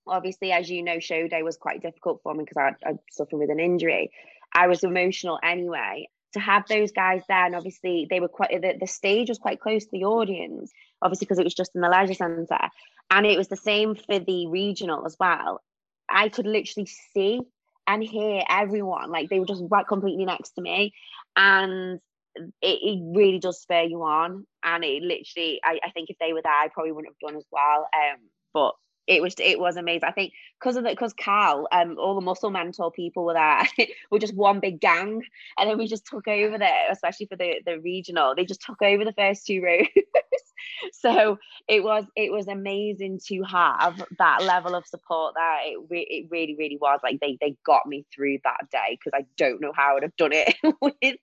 obviously, 0.07 0.53
as 0.53 0.71
you 0.71 0.83
know, 0.83 1.01
show 1.01 1.29
day 1.29 1.43
was 1.43 1.57
quite 1.57 1.83
difficult 1.83 2.21
for 2.23 2.35
me 2.35 2.45
because 2.45 2.57
I, 2.85 2.89
I 2.89 2.95
suffered 3.11 3.39
with 3.39 3.51
an 3.51 3.61
injury. 3.61 4.11
I 4.53 4.67
was 4.67 4.85
emotional 4.85 5.39
anyway 5.43 6.09
to 6.35 6.41
have 6.41 6.67
those 6.69 6.93
guys 6.93 7.23
there 7.29 7.47
and 7.47 7.55
obviously 7.55 8.07
they 8.11 8.21
were 8.21 8.29
quite 8.29 8.51
the, 8.61 8.75
the 8.79 8.87
stage 8.87 9.29
was 9.29 9.39
quite 9.39 9.61
close 9.61 9.85
to 9.85 9.91
the 9.93 10.05
audience 10.05 10.73
obviously 11.01 11.25
because 11.25 11.39
it 11.39 11.45
was 11.45 11.55
just 11.55 11.75
in 11.75 11.81
the 11.81 11.89
leisure 11.89 12.13
centre 12.13 12.69
and 13.11 13.25
it 13.25 13.39
was 13.39 13.49
the 13.49 13.57
same 13.57 13.95
for 13.95 14.19
the 14.19 14.47
regional 14.49 15.07
as 15.07 15.17
well 15.19 15.63
i 16.11 16.29
could 16.29 16.47
literally 16.47 16.89
see 17.15 17.41
and 17.87 18.03
hear 18.03 18.43
everyone 18.49 19.11
like 19.11 19.29
they 19.29 19.41
were 19.41 19.47
just 19.47 19.63
right 19.71 19.87
completely 19.87 20.25
next 20.25 20.53
to 20.53 20.63
me. 20.63 20.93
And 21.37 22.01
it, 22.37 22.79
it 22.83 23.01
really 23.17 23.39
does 23.39 23.61
spur 23.61 23.83
you 23.83 24.03
on. 24.03 24.47
And 24.63 24.85
it 24.85 25.03
literally 25.03 25.61
I, 25.65 25.81
I 25.85 25.91
think 25.91 26.11
if 26.11 26.17
they 26.19 26.33
were 26.33 26.43
there 26.43 26.53
i 26.53 26.69
probably 26.73 26.93
wouldn't 26.93 27.15
have 27.15 27.29
done 27.29 27.37
as 27.37 27.47
well 27.51 27.89
um 27.95 28.19
but 28.53 28.75
it 29.07 29.21
was 29.23 29.35
it 29.39 29.59
was 29.59 29.77
amazing. 29.77 30.05
I 30.05 30.13
think 30.13 30.33
because 30.59 30.77
of 30.77 30.85
the 30.85 30.91
because 30.91 31.13
Cal, 31.13 31.69
um, 31.73 31.97
all 31.99 32.15
the 32.15 32.21
muscle 32.21 32.51
mentor 32.51 32.91
people 32.91 33.25
were 33.25 33.35
there. 33.35 33.67
we're 34.11 34.19
just 34.19 34.35
one 34.35 34.61
big 34.61 34.81
gang, 34.81 35.23
and 35.59 35.69
then 35.71 35.79
we 35.79 35.87
just 35.87 36.07
took 36.07 36.27
over 36.27 36.59
there, 36.59 36.91
especially 36.91 37.27
for 37.27 37.37
the 37.37 37.61
the 37.67 37.81
regional. 37.81 38.35
They 38.35 38.45
just 38.45 38.63
took 38.63 38.81
over 38.83 39.05
the 39.05 39.13
first 39.13 39.47
two 39.47 39.63
rows. 39.63 39.87
so 40.93 41.39
it 41.69 41.83
was 41.83 42.05
it 42.17 42.33
was 42.33 42.49
amazing 42.49 43.21
to 43.27 43.43
have 43.43 44.03
that 44.19 44.43
level 44.43 44.75
of 44.75 44.87
support 44.87 45.35
there. 45.37 45.73
It 45.73 45.79
re- 45.91 46.09
it 46.09 46.29
really 46.31 46.57
really 46.59 46.79
was 46.81 47.01
like 47.03 47.21
they 47.21 47.37
they 47.41 47.57
got 47.65 47.87
me 47.87 48.07
through 48.15 48.39
that 48.45 48.71
day 48.71 48.99
because 48.99 49.13
I 49.15 49.27
don't 49.37 49.61
know 49.61 49.73
how 49.75 49.91
I 49.91 49.95
would 49.95 50.03
have 50.05 50.17
done 50.17 50.33
it 50.33 50.55
with 50.81 51.17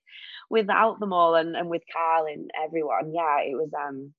without 0.50 1.00
them 1.00 1.14
all 1.14 1.36
and 1.36 1.56
and 1.56 1.70
with 1.70 1.84
Carl 1.92 2.26
and 2.26 2.52
everyone. 2.64 3.14
Yeah, 3.14 3.40
it 3.40 3.56
was 3.56 3.72
um 3.74 4.14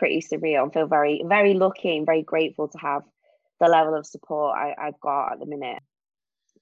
pretty 0.00 0.22
surreal. 0.22 0.68
I 0.68 0.72
feel 0.72 0.86
very, 0.86 1.22
very 1.24 1.54
lucky 1.54 1.96
and 1.96 2.06
very 2.06 2.22
grateful 2.22 2.68
to 2.68 2.78
have 2.78 3.02
the 3.60 3.68
level 3.68 3.94
of 3.94 4.06
support 4.06 4.56
I, 4.56 4.74
I've 4.76 4.98
got 4.98 5.34
at 5.34 5.38
the 5.38 5.46
minute. 5.46 5.82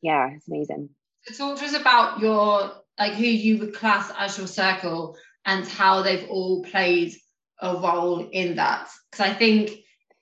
Yeah, 0.03 0.31
it's 0.35 0.49
amazing. 0.49 0.91
So 1.23 1.35
talk 1.35 1.61
to 1.61 1.65
us 1.65 1.75
about 1.75 2.19
your 2.19 2.73
like 2.99 3.15
who 3.15 3.25
you 3.25 3.59
would 3.59 3.75
class 3.75 4.11
as 4.19 4.37
your 4.37 4.49
circle 4.49 5.17
and 5.47 5.67
how 5.67 6.03
they've 6.03 6.29
all 6.29 6.65
played 6.65 7.15
a 7.63 7.75
role 7.75 8.29
in 8.31 8.57
that. 8.57 8.89
Because 9.11 9.31
I 9.31 9.35
think 9.35 9.71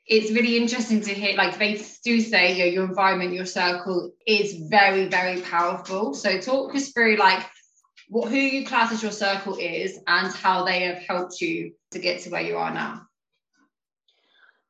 it's 0.07 0.31
really 0.31 0.59
interesting 0.59 1.01
to 1.01 1.15
hear 1.15 1.37
like 1.37 1.59
they 1.59 1.83
do 2.05 2.21
say 2.21 2.53
you 2.53 2.59
know, 2.59 2.71
your 2.71 2.85
environment, 2.85 3.33
your 3.33 3.47
circle 3.47 4.13
is 4.27 4.69
very, 4.69 5.09
very 5.09 5.41
powerful. 5.41 6.15
So 6.15 6.39
talk 6.39 6.75
us 6.75 6.93
through 6.93 7.17
like 7.17 7.47
what 8.09 8.31
who 8.31 8.37
you 8.37 8.66
class 8.66 8.92
as 8.92 9.03
your 9.03 9.12
circle 9.12 9.57
is 9.57 9.99
and 10.07 10.33
how 10.35 10.64
they 10.64 10.83
have 10.83 10.99
helped 10.99 11.40
you 11.40 11.73
to 11.90 11.99
get 11.99 12.21
to 12.23 12.31
where 12.31 12.42
you 12.42 12.57
are 12.57 12.73
now? 12.73 13.03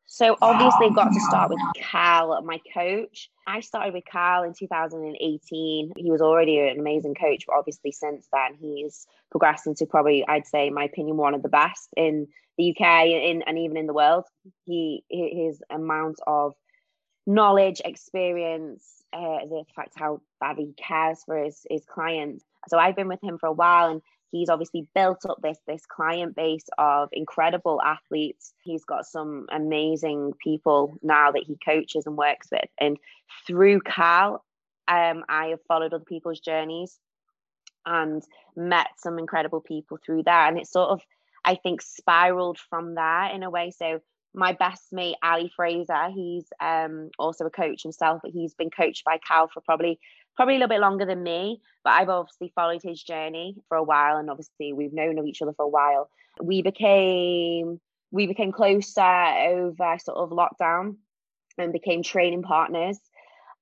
So 0.08 0.36
obviously 0.40 0.88
got 0.90 1.12
to 1.12 1.20
start 1.20 1.50
with 1.50 1.58
Cal, 1.76 2.40
my 2.42 2.58
coach. 2.72 3.28
I 3.46 3.60
started 3.60 3.92
with 3.92 4.04
Cal 4.10 4.44
in 4.44 4.54
2018. 4.58 5.92
He 5.96 6.10
was 6.10 6.22
already 6.22 6.58
an 6.58 6.78
amazing 6.80 7.14
coach, 7.14 7.44
but 7.46 7.56
obviously 7.56 7.92
since 7.92 8.26
then 8.32 8.54
he's 8.58 9.06
progressed 9.30 9.66
into 9.66 9.84
probably, 9.84 10.26
I'd 10.26 10.46
say, 10.46 10.68
in 10.68 10.74
my 10.74 10.84
opinion, 10.84 11.18
one 11.18 11.34
of 11.34 11.42
the 11.42 11.50
best 11.50 11.88
in 11.96 12.28
the 12.56 12.70
UK 12.70 13.06
in, 13.08 13.42
and 13.46 13.58
even 13.58 13.76
in 13.76 13.86
the 13.86 13.92
world. 13.92 14.24
He 14.64 15.04
his 15.10 15.60
amount 15.70 16.16
of 16.26 16.54
knowledge, 17.26 17.82
experience, 17.84 18.84
uh, 19.12 19.44
the 19.46 19.64
fact 19.74 19.92
how 19.96 20.20
bad 20.40 20.56
he 20.56 20.72
cares 20.76 21.22
for 21.24 21.36
his 21.36 21.66
his 21.68 21.84
clients. 21.84 22.44
So 22.68 22.78
I've 22.78 22.96
been 22.96 23.08
with 23.08 23.22
him 23.22 23.38
for 23.38 23.46
a 23.46 23.52
while, 23.52 23.90
and 23.90 24.02
he's 24.30 24.48
obviously 24.48 24.88
built 24.94 25.24
up 25.28 25.38
this 25.42 25.58
this 25.66 25.82
client 25.86 26.34
base 26.36 26.66
of 26.78 27.08
incredible 27.12 27.80
athletes. 27.82 28.52
He's 28.62 28.84
got 28.84 29.06
some 29.06 29.46
amazing 29.50 30.32
people 30.42 30.98
now 31.02 31.32
that 31.32 31.44
he 31.46 31.56
coaches 31.64 32.04
and 32.06 32.16
works 32.16 32.48
with. 32.50 32.68
And 32.78 32.98
through 33.46 33.80
cal 33.80 34.44
um, 34.88 35.24
i 35.28 35.46
have 35.46 35.58
followed 35.66 35.92
other 35.92 36.04
people's 36.04 36.40
journeys 36.40 36.98
and 37.84 38.22
met 38.56 38.88
some 38.98 39.18
incredible 39.18 39.60
people 39.60 39.98
through 40.04 40.24
that. 40.24 40.48
And 40.48 40.58
it 40.58 40.66
sort 40.66 40.90
of 40.90 41.00
i 41.44 41.54
think 41.54 41.82
spiraled 41.82 42.58
from 42.58 42.94
there 42.94 43.26
in 43.34 43.42
a 43.42 43.50
way. 43.50 43.70
So 43.70 44.00
my 44.34 44.52
best 44.52 44.92
mate 44.92 45.16
ali 45.22 45.50
fraser 45.56 46.10
he's 46.14 46.44
um, 46.60 47.10
also 47.18 47.46
a 47.46 47.50
coach 47.50 47.82
himself 47.82 48.20
but 48.22 48.32
he's 48.32 48.54
been 48.54 48.70
coached 48.70 49.02
by 49.02 49.18
cal 49.26 49.48
for 49.48 49.62
probably 49.62 49.98
probably 50.36 50.54
a 50.54 50.58
little 50.58 50.68
bit 50.68 50.80
longer 50.80 51.06
than 51.06 51.22
me, 51.22 51.60
but 51.82 51.90
I've 51.90 52.08
obviously 52.08 52.52
followed 52.54 52.82
his 52.82 53.02
journey 53.02 53.56
for 53.68 53.76
a 53.76 53.82
while, 53.82 54.18
and 54.18 54.30
obviously 54.30 54.72
we've 54.72 54.92
known 54.92 55.18
of 55.18 55.26
each 55.26 55.42
other 55.42 55.52
for 55.52 55.64
a 55.64 55.68
while. 55.68 56.10
We 56.42 56.62
became 56.62 57.80
we 58.12 58.26
became 58.26 58.52
closer 58.52 59.02
over 59.02 59.98
sort 59.98 60.18
of 60.18 60.30
lockdown 60.30 60.96
and 61.58 61.72
became 61.72 62.02
training 62.02 62.42
partners. 62.42 62.98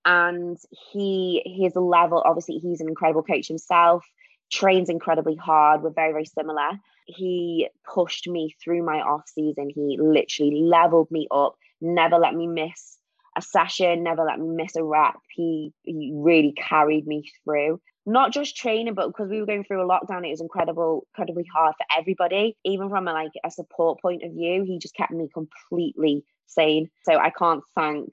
And 0.05 0.59
he 0.93 1.43
his 1.47 1.75
level, 1.77 2.23
obviously, 2.25 2.59
he's 2.59 2.81
an 2.81 2.89
incredible 2.89 3.23
coach 3.23 3.49
himself, 3.49 4.05
trains 4.53 4.91
incredibly 4.91 5.37
hard. 5.37 5.83
We're 5.83 5.91
very, 5.91 6.13
very 6.13 6.27
similar. 6.27 6.71
He 7.07 7.69
pushed 7.85 8.29
me 8.29 8.55
through 8.63 8.85
my 8.85 9.01
off 9.01 9.23
season. 9.27 9.71
He 9.75 9.99
literally 10.01 10.63
leveled 10.63 11.11
me 11.11 11.27
up, 11.31 11.57
never 11.81 12.19
let 12.19 12.35
me 12.35 12.47
miss 12.47 12.99
a 13.37 13.43
session, 13.43 14.03
never 14.03 14.25
let 14.25 14.39
me 14.39 14.49
miss 14.49 14.77
a 14.77 14.85
rep. 14.85 15.17
He 15.35 15.73
he 15.83 16.13
really 16.15 16.53
carried 16.53 17.07
me 17.07 17.25
through. 17.45 17.81
Not 18.07 18.33
just 18.33 18.57
training, 18.57 18.95
but 18.95 19.09
because 19.09 19.31
we 19.31 19.41
were 19.41 19.47
going 19.47 19.65
through 19.65 19.83
a 19.83 19.89
lockdown, 19.89 20.27
it 20.27 20.31
was 20.31 20.41
incredible, 20.41 21.07
incredibly 21.13 21.47
hard 21.53 21.75
for 21.79 21.87
everybody. 21.99 22.57
Even 22.65 22.91
from 22.91 23.09
a, 23.09 23.13
like 23.13 23.33
a 23.45 23.51
support 23.51 24.01
point 24.03 24.23
of 24.23 24.33
view, 24.33 24.63
he 24.65 24.79
just 24.79 24.95
kept 24.95 25.11
me 25.11 25.29
completely 25.33 26.23
sane. 26.47 26.91
So 27.05 27.17
I 27.17 27.31
can't 27.31 27.63
thank 27.75 28.11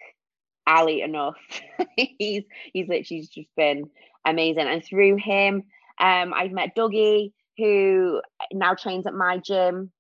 Ali 0.66 1.02
enough. 1.02 1.36
he's 1.98 2.44
he's 2.74 2.88
literally 2.88 3.28
just 3.34 3.50
been 3.58 3.90
amazing. 4.26 4.68
And 4.68 4.84
through 4.84 5.18
him, 5.18 5.64
um, 6.00 6.34
I've 6.34 6.52
met 6.52 6.76
Dougie, 6.76 7.34
who 7.58 8.22
now 8.54 8.76
trains 8.76 9.06
at 9.06 9.14
my 9.14 9.38
gym, 9.38 9.92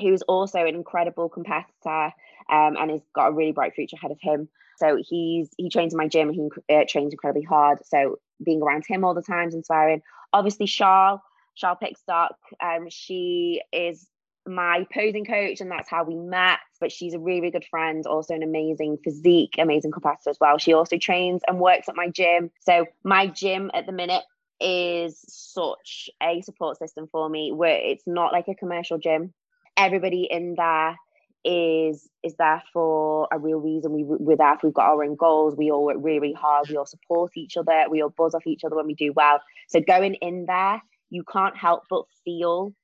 who's 0.00 0.22
also 0.22 0.60
an 0.60 0.74
incredible 0.74 1.28
competitor 1.28 2.12
um, 2.50 2.76
and 2.76 2.90
has 2.90 3.00
got 3.14 3.28
a 3.28 3.32
really 3.32 3.52
bright 3.52 3.74
future 3.74 3.96
ahead 3.96 4.10
of 4.10 4.18
him. 4.20 4.48
So 4.78 4.98
he's 5.06 5.50
he 5.56 5.68
trains 5.68 5.92
in 5.92 5.98
my 5.98 6.08
gym. 6.08 6.28
And 6.28 6.50
he 6.66 6.74
uh, 6.74 6.84
trains 6.88 7.12
incredibly 7.12 7.42
hard. 7.42 7.78
So 7.84 8.18
being 8.44 8.62
around 8.62 8.84
him 8.86 9.04
all 9.04 9.14
the 9.14 9.22
time 9.22 9.48
is 9.48 9.54
inspiring. 9.54 10.02
Obviously, 10.32 10.66
Charles, 10.66 11.20
Charles 11.56 11.78
Pickstock. 11.82 12.30
Um, 12.62 12.88
she 12.88 13.62
is 13.72 14.06
my 14.46 14.86
posing 14.92 15.24
coach, 15.26 15.60
and 15.60 15.70
that's 15.70 15.90
how 15.90 16.04
we 16.04 16.14
met. 16.14 16.58
But 16.80 16.92
she's 16.92 17.14
a 17.14 17.18
really, 17.18 17.40
really 17.40 17.52
good 17.52 17.66
friend, 17.70 18.06
also 18.06 18.34
an 18.34 18.42
amazing 18.42 18.98
physique, 19.04 19.56
amazing 19.58 19.92
competitor 19.92 20.30
as 20.30 20.38
well. 20.40 20.56
She 20.56 20.72
also 20.72 20.96
trains 20.96 21.42
and 21.46 21.60
works 21.60 21.88
at 21.88 21.96
my 21.96 22.08
gym. 22.08 22.50
So 22.60 22.86
my 23.04 23.26
gym 23.26 23.70
at 23.74 23.86
the 23.86 23.92
minute 23.92 24.24
is 24.60 25.22
such 25.28 26.10
a 26.22 26.40
support 26.42 26.78
system 26.78 27.08
for 27.10 27.28
me 27.28 27.52
where 27.52 27.76
it's 27.76 28.04
not 28.06 28.32
like 28.32 28.48
a 28.48 28.54
commercial 28.54 28.98
gym. 28.98 29.32
Everybody 29.76 30.28
in 30.30 30.54
there 30.56 30.96
is 31.44 32.08
is 32.22 32.34
there 32.38 32.62
for 32.72 33.28
a 33.32 33.38
real 33.38 33.58
reason. 33.58 33.92
We 33.92 34.04
we're 34.04 34.36
there. 34.36 34.56
We've 34.62 34.74
got 34.74 34.90
our 34.90 35.04
own 35.04 35.16
goals. 35.16 35.56
We 35.56 35.70
all 35.70 35.84
work 35.84 35.96
really, 36.00 36.32
hard. 36.32 36.68
We 36.68 36.76
all 36.76 36.86
support 36.86 37.32
each 37.36 37.56
other. 37.56 37.84
We 37.90 38.02
all 38.02 38.14
buzz 38.16 38.34
off 38.34 38.46
each 38.46 38.64
other 38.64 38.76
when 38.76 38.86
we 38.86 38.94
do 38.94 39.12
well. 39.14 39.40
So 39.68 39.80
going 39.80 40.14
in 40.14 40.46
there, 40.46 40.82
you 41.10 41.24
can't 41.24 41.56
help 41.56 41.84
but 41.88 42.04
feel 42.24 42.74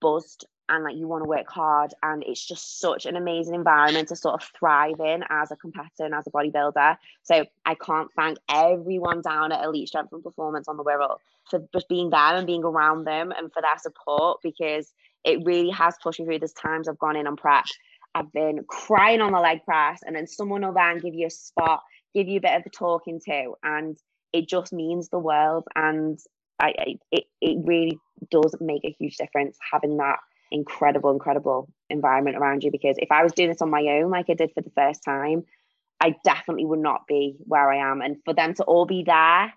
buzzed 0.00 0.46
and 0.68 0.84
like 0.84 0.96
you 0.96 1.06
want 1.06 1.22
to 1.22 1.28
work 1.28 1.48
hard 1.48 1.92
and 2.02 2.22
it's 2.26 2.46
just 2.46 2.80
such 2.80 3.06
an 3.06 3.16
amazing 3.16 3.54
environment 3.54 4.08
to 4.08 4.16
sort 4.16 4.34
of 4.34 4.50
thrive 4.58 4.98
in 4.98 5.22
as 5.30 5.50
a 5.50 5.56
competitor 5.56 6.04
and 6.04 6.14
as 6.14 6.26
a 6.26 6.30
bodybuilder 6.30 6.96
so 7.22 7.44
i 7.66 7.74
can't 7.74 8.08
thank 8.16 8.38
everyone 8.48 9.20
down 9.20 9.52
at 9.52 9.64
elite 9.64 9.88
strength 9.88 10.12
and 10.12 10.22
performance 10.22 10.68
on 10.68 10.76
the 10.76 10.84
wirral 10.84 11.16
for 11.50 11.62
just 11.72 11.88
being 11.88 12.10
there 12.10 12.34
and 12.34 12.46
being 12.46 12.64
around 12.64 13.04
them 13.04 13.32
and 13.36 13.52
for 13.52 13.60
their 13.60 13.78
support 13.78 14.40
because 14.42 14.92
it 15.24 15.38
really 15.44 15.70
has 15.70 15.96
pushed 16.02 16.20
me 16.20 16.26
through 16.26 16.38
there's 16.38 16.52
times 16.52 16.88
i've 16.88 16.98
gone 16.98 17.16
in 17.16 17.26
on 17.26 17.36
prep 17.36 17.64
i've 18.14 18.32
been 18.32 18.64
crying 18.68 19.20
on 19.20 19.32
the 19.32 19.40
leg 19.40 19.64
press 19.64 20.00
and 20.04 20.14
then 20.14 20.26
someone 20.26 20.62
will 20.62 20.72
then 20.72 20.98
give 20.98 21.14
you 21.14 21.26
a 21.26 21.30
spot 21.30 21.82
give 22.14 22.28
you 22.28 22.38
a 22.38 22.42
bit 22.42 22.56
of 22.56 22.62
a 22.66 22.70
talking 22.70 23.20
to 23.24 23.54
and 23.62 23.98
it 24.32 24.48
just 24.48 24.72
means 24.72 25.08
the 25.08 25.18
world 25.18 25.64
and 25.76 26.18
I, 26.60 26.74
I 26.78 26.94
it, 27.10 27.24
it 27.40 27.58
really 27.64 27.98
does 28.30 28.54
make 28.60 28.84
a 28.84 28.94
huge 28.98 29.16
difference 29.16 29.58
having 29.72 29.96
that 29.98 30.18
incredible, 30.50 31.10
incredible 31.10 31.68
environment 31.90 32.36
around 32.36 32.62
you. 32.62 32.70
Because 32.70 32.96
if 32.98 33.10
I 33.10 33.22
was 33.22 33.32
doing 33.32 33.48
this 33.48 33.62
on 33.62 33.70
my 33.70 33.82
own, 33.82 34.10
like 34.10 34.26
I 34.30 34.34
did 34.34 34.52
for 34.54 34.62
the 34.62 34.70
first 34.70 35.02
time, 35.04 35.44
I 36.00 36.14
definitely 36.24 36.64
would 36.64 36.80
not 36.80 37.06
be 37.06 37.36
where 37.40 37.70
I 37.70 37.90
am. 37.90 38.00
And 38.00 38.16
for 38.24 38.34
them 38.34 38.54
to 38.54 38.64
all 38.64 38.86
be 38.86 39.02
there 39.04 39.52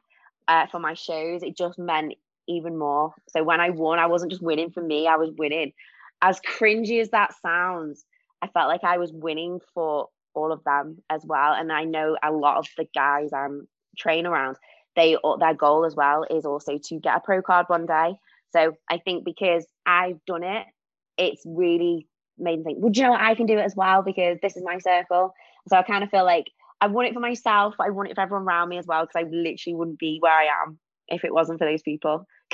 uh, 0.47 0.67
for 0.67 0.79
my 0.79 0.93
shows, 0.93 1.43
it 1.43 1.57
just 1.57 1.77
meant 1.77 2.13
even 2.47 2.77
more. 2.77 3.13
So 3.29 3.43
when 3.43 3.59
I 3.59 3.69
won, 3.69 3.99
I 3.99 4.07
wasn't 4.07 4.31
just 4.31 4.43
winning 4.43 4.71
for 4.71 4.81
me, 4.81 5.07
I 5.07 5.15
was 5.15 5.31
winning. 5.37 5.73
As 6.21 6.39
cringy 6.39 6.99
as 6.99 7.09
that 7.11 7.35
sounds, 7.41 8.03
I 8.41 8.47
felt 8.47 8.67
like 8.67 8.83
I 8.83 8.97
was 8.97 9.11
winning 9.13 9.59
for 9.73 10.07
all 10.33 10.51
of 10.51 10.63
them 10.63 10.99
as 11.09 11.23
well. 11.25 11.53
And 11.53 11.71
I 11.71 11.83
know 11.83 12.15
a 12.23 12.31
lot 12.31 12.57
of 12.57 12.67
the 12.77 12.85
guys 12.93 13.33
I'm 13.33 13.67
training 13.97 14.27
around, 14.27 14.57
they 14.95 15.15
uh, 15.23 15.37
their 15.37 15.53
goal 15.53 15.85
as 15.85 15.95
well 15.95 16.25
is 16.29 16.45
also 16.45 16.77
to 16.77 16.99
get 16.99 17.17
a 17.17 17.19
pro 17.19 17.41
card 17.41 17.65
one 17.67 17.85
day. 17.85 18.15
So 18.51 18.73
I 18.89 18.99
think 18.99 19.25
because 19.25 19.65
I've 19.85 20.23
done 20.25 20.43
it 20.43 20.65
it's 21.17 21.41
really 21.45 22.07
made 22.37 22.59
me 22.59 22.63
think, 22.63 22.77
well, 22.79 22.91
you 22.93 23.03
know 23.03 23.11
what? 23.11 23.21
I 23.21 23.35
can 23.35 23.47
do 23.47 23.57
it 23.57 23.63
as 23.63 23.75
well 23.75 24.03
because 24.03 24.37
this 24.41 24.55
is 24.55 24.63
my 24.63 24.77
circle. 24.77 25.33
So 25.67 25.75
I 25.75 25.81
kind 25.81 26.03
of 26.03 26.09
feel 26.09 26.23
like 26.23 26.45
I 26.79 26.87
want 26.87 27.07
it 27.07 27.13
for 27.13 27.19
myself. 27.19 27.75
I 27.79 27.89
want 27.89 28.09
it 28.09 28.15
for 28.15 28.21
everyone 28.21 28.47
around 28.47 28.69
me 28.69 28.77
as 28.77 28.85
well 28.85 29.05
because 29.05 29.25
I 29.25 29.29
literally 29.29 29.75
wouldn't 29.75 29.99
be 29.99 30.17
where 30.19 30.31
I 30.33 30.45
am 30.63 30.79
if 31.07 31.23
it 31.23 31.33
wasn't 31.33 31.59
for 31.59 31.65
those 31.65 31.81
people. 31.81 32.27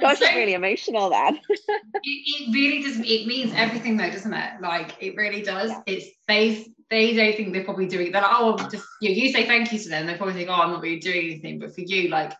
Gosh, 0.00 0.20
it's 0.20 0.34
really 0.34 0.54
emotional 0.54 1.10
then. 1.10 1.40
it, 1.48 2.00
it, 2.04 2.52
really 2.52 2.82
does. 2.82 2.98
It 2.98 3.26
means 3.26 3.52
everything 3.54 3.96
though, 3.96 4.10
doesn't 4.10 4.32
it? 4.32 4.60
Like 4.60 4.96
it 5.00 5.16
really 5.16 5.42
does. 5.42 5.70
Yeah. 5.70 5.82
It's 5.86 6.06
they 6.28 6.66
they 6.90 7.14
don't 7.14 7.36
think 7.36 7.52
they're 7.52 7.64
probably 7.64 7.86
doing. 7.86 8.12
They're 8.12 8.22
like, 8.22 8.32
oh, 8.34 8.56
just 8.70 8.86
you, 9.00 9.10
know, 9.10 9.14
you 9.14 9.32
say 9.32 9.46
thank 9.46 9.72
you 9.72 9.78
to 9.78 9.88
them. 9.88 10.06
They 10.06 10.16
probably 10.16 10.34
think, 10.34 10.48
oh, 10.48 10.54
I'm 10.54 10.72
not 10.72 10.82
really 10.82 10.98
doing 10.98 11.26
anything. 11.26 11.58
But 11.58 11.74
for 11.74 11.82
you, 11.82 12.08
like, 12.08 12.32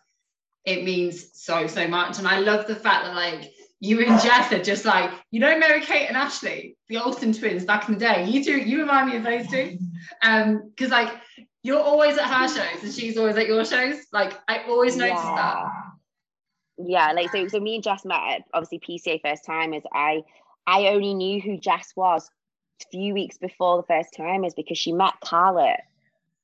it 0.65 0.83
means 0.83 1.29
so 1.33 1.67
so 1.67 1.87
much. 1.87 2.19
And 2.19 2.27
I 2.27 2.39
love 2.39 2.67
the 2.67 2.75
fact 2.75 3.05
that 3.05 3.15
like 3.15 3.51
you 3.79 3.99
and 4.05 4.21
Jess 4.21 4.51
are 4.51 4.61
just 4.61 4.85
like, 4.85 5.11
you 5.31 5.39
know, 5.39 5.57
Mary 5.57 5.81
Kate 5.81 6.07
and 6.07 6.15
Ashley, 6.15 6.77
the 6.87 6.97
Olsen 6.97 7.33
twins 7.33 7.65
back 7.65 7.87
in 7.87 7.95
the 7.95 7.99
day. 7.99 8.25
You 8.25 8.43
two, 8.43 8.57
you 8.57 8.81
remind 8.81 9.09
me 9.09 9.17
of 9.17 9.23
those 9.23 9.47
two. 9.47 9.79
Um, 10.21 10.69
because 10.69 10.91
like 10.91 11.11
you're 11.63 11.81
always 11.81 12.17
at 12.17 12.25
her 12.25 12.47
shows 12.47 12.83
and 12.83 12.93
she's 12.93 13.17
always 13.17 13.37
at 13.37 13.47
your 13.47 13.65
shows. 13.65 13.95
Like 14.11 14.39
I 14.47 14.63
always 14.67 14.95
notice 14.95 15.19
yeah. 15.23 15.35
that. 15.35 15.65
Yeah, 16.85 17.11
like 17.11 17.31
so 17.31 17.47
so 17.47 17.59
me 17.59 17.75
and 17.75 17.83
Jess 17.83 18.05
met 18.05 18.43
obviously 18.53 18.79
PCA 18.79 19.21
first 19.21 19.45
time 19.45 19.73
is 19.73 19.83
I 19.93 20.23
I 20.67 20.87
only 20.87 21.13
knew 21.13 21.41
who 21.41 21.57
Jess 21.57 21.93
was 21.95 22.29
a 22.81 22.85
few 22.89 23.13
weeks 23.13 23.37
before 23.37 23.77
the 23.77 23.87
first 23.87 24.13
time 24.15 24.43
is 24.43 24.53
because 24.53 24.77
she 24.77 24.93
met 24.93 25.13
Carla. 25.23 25.75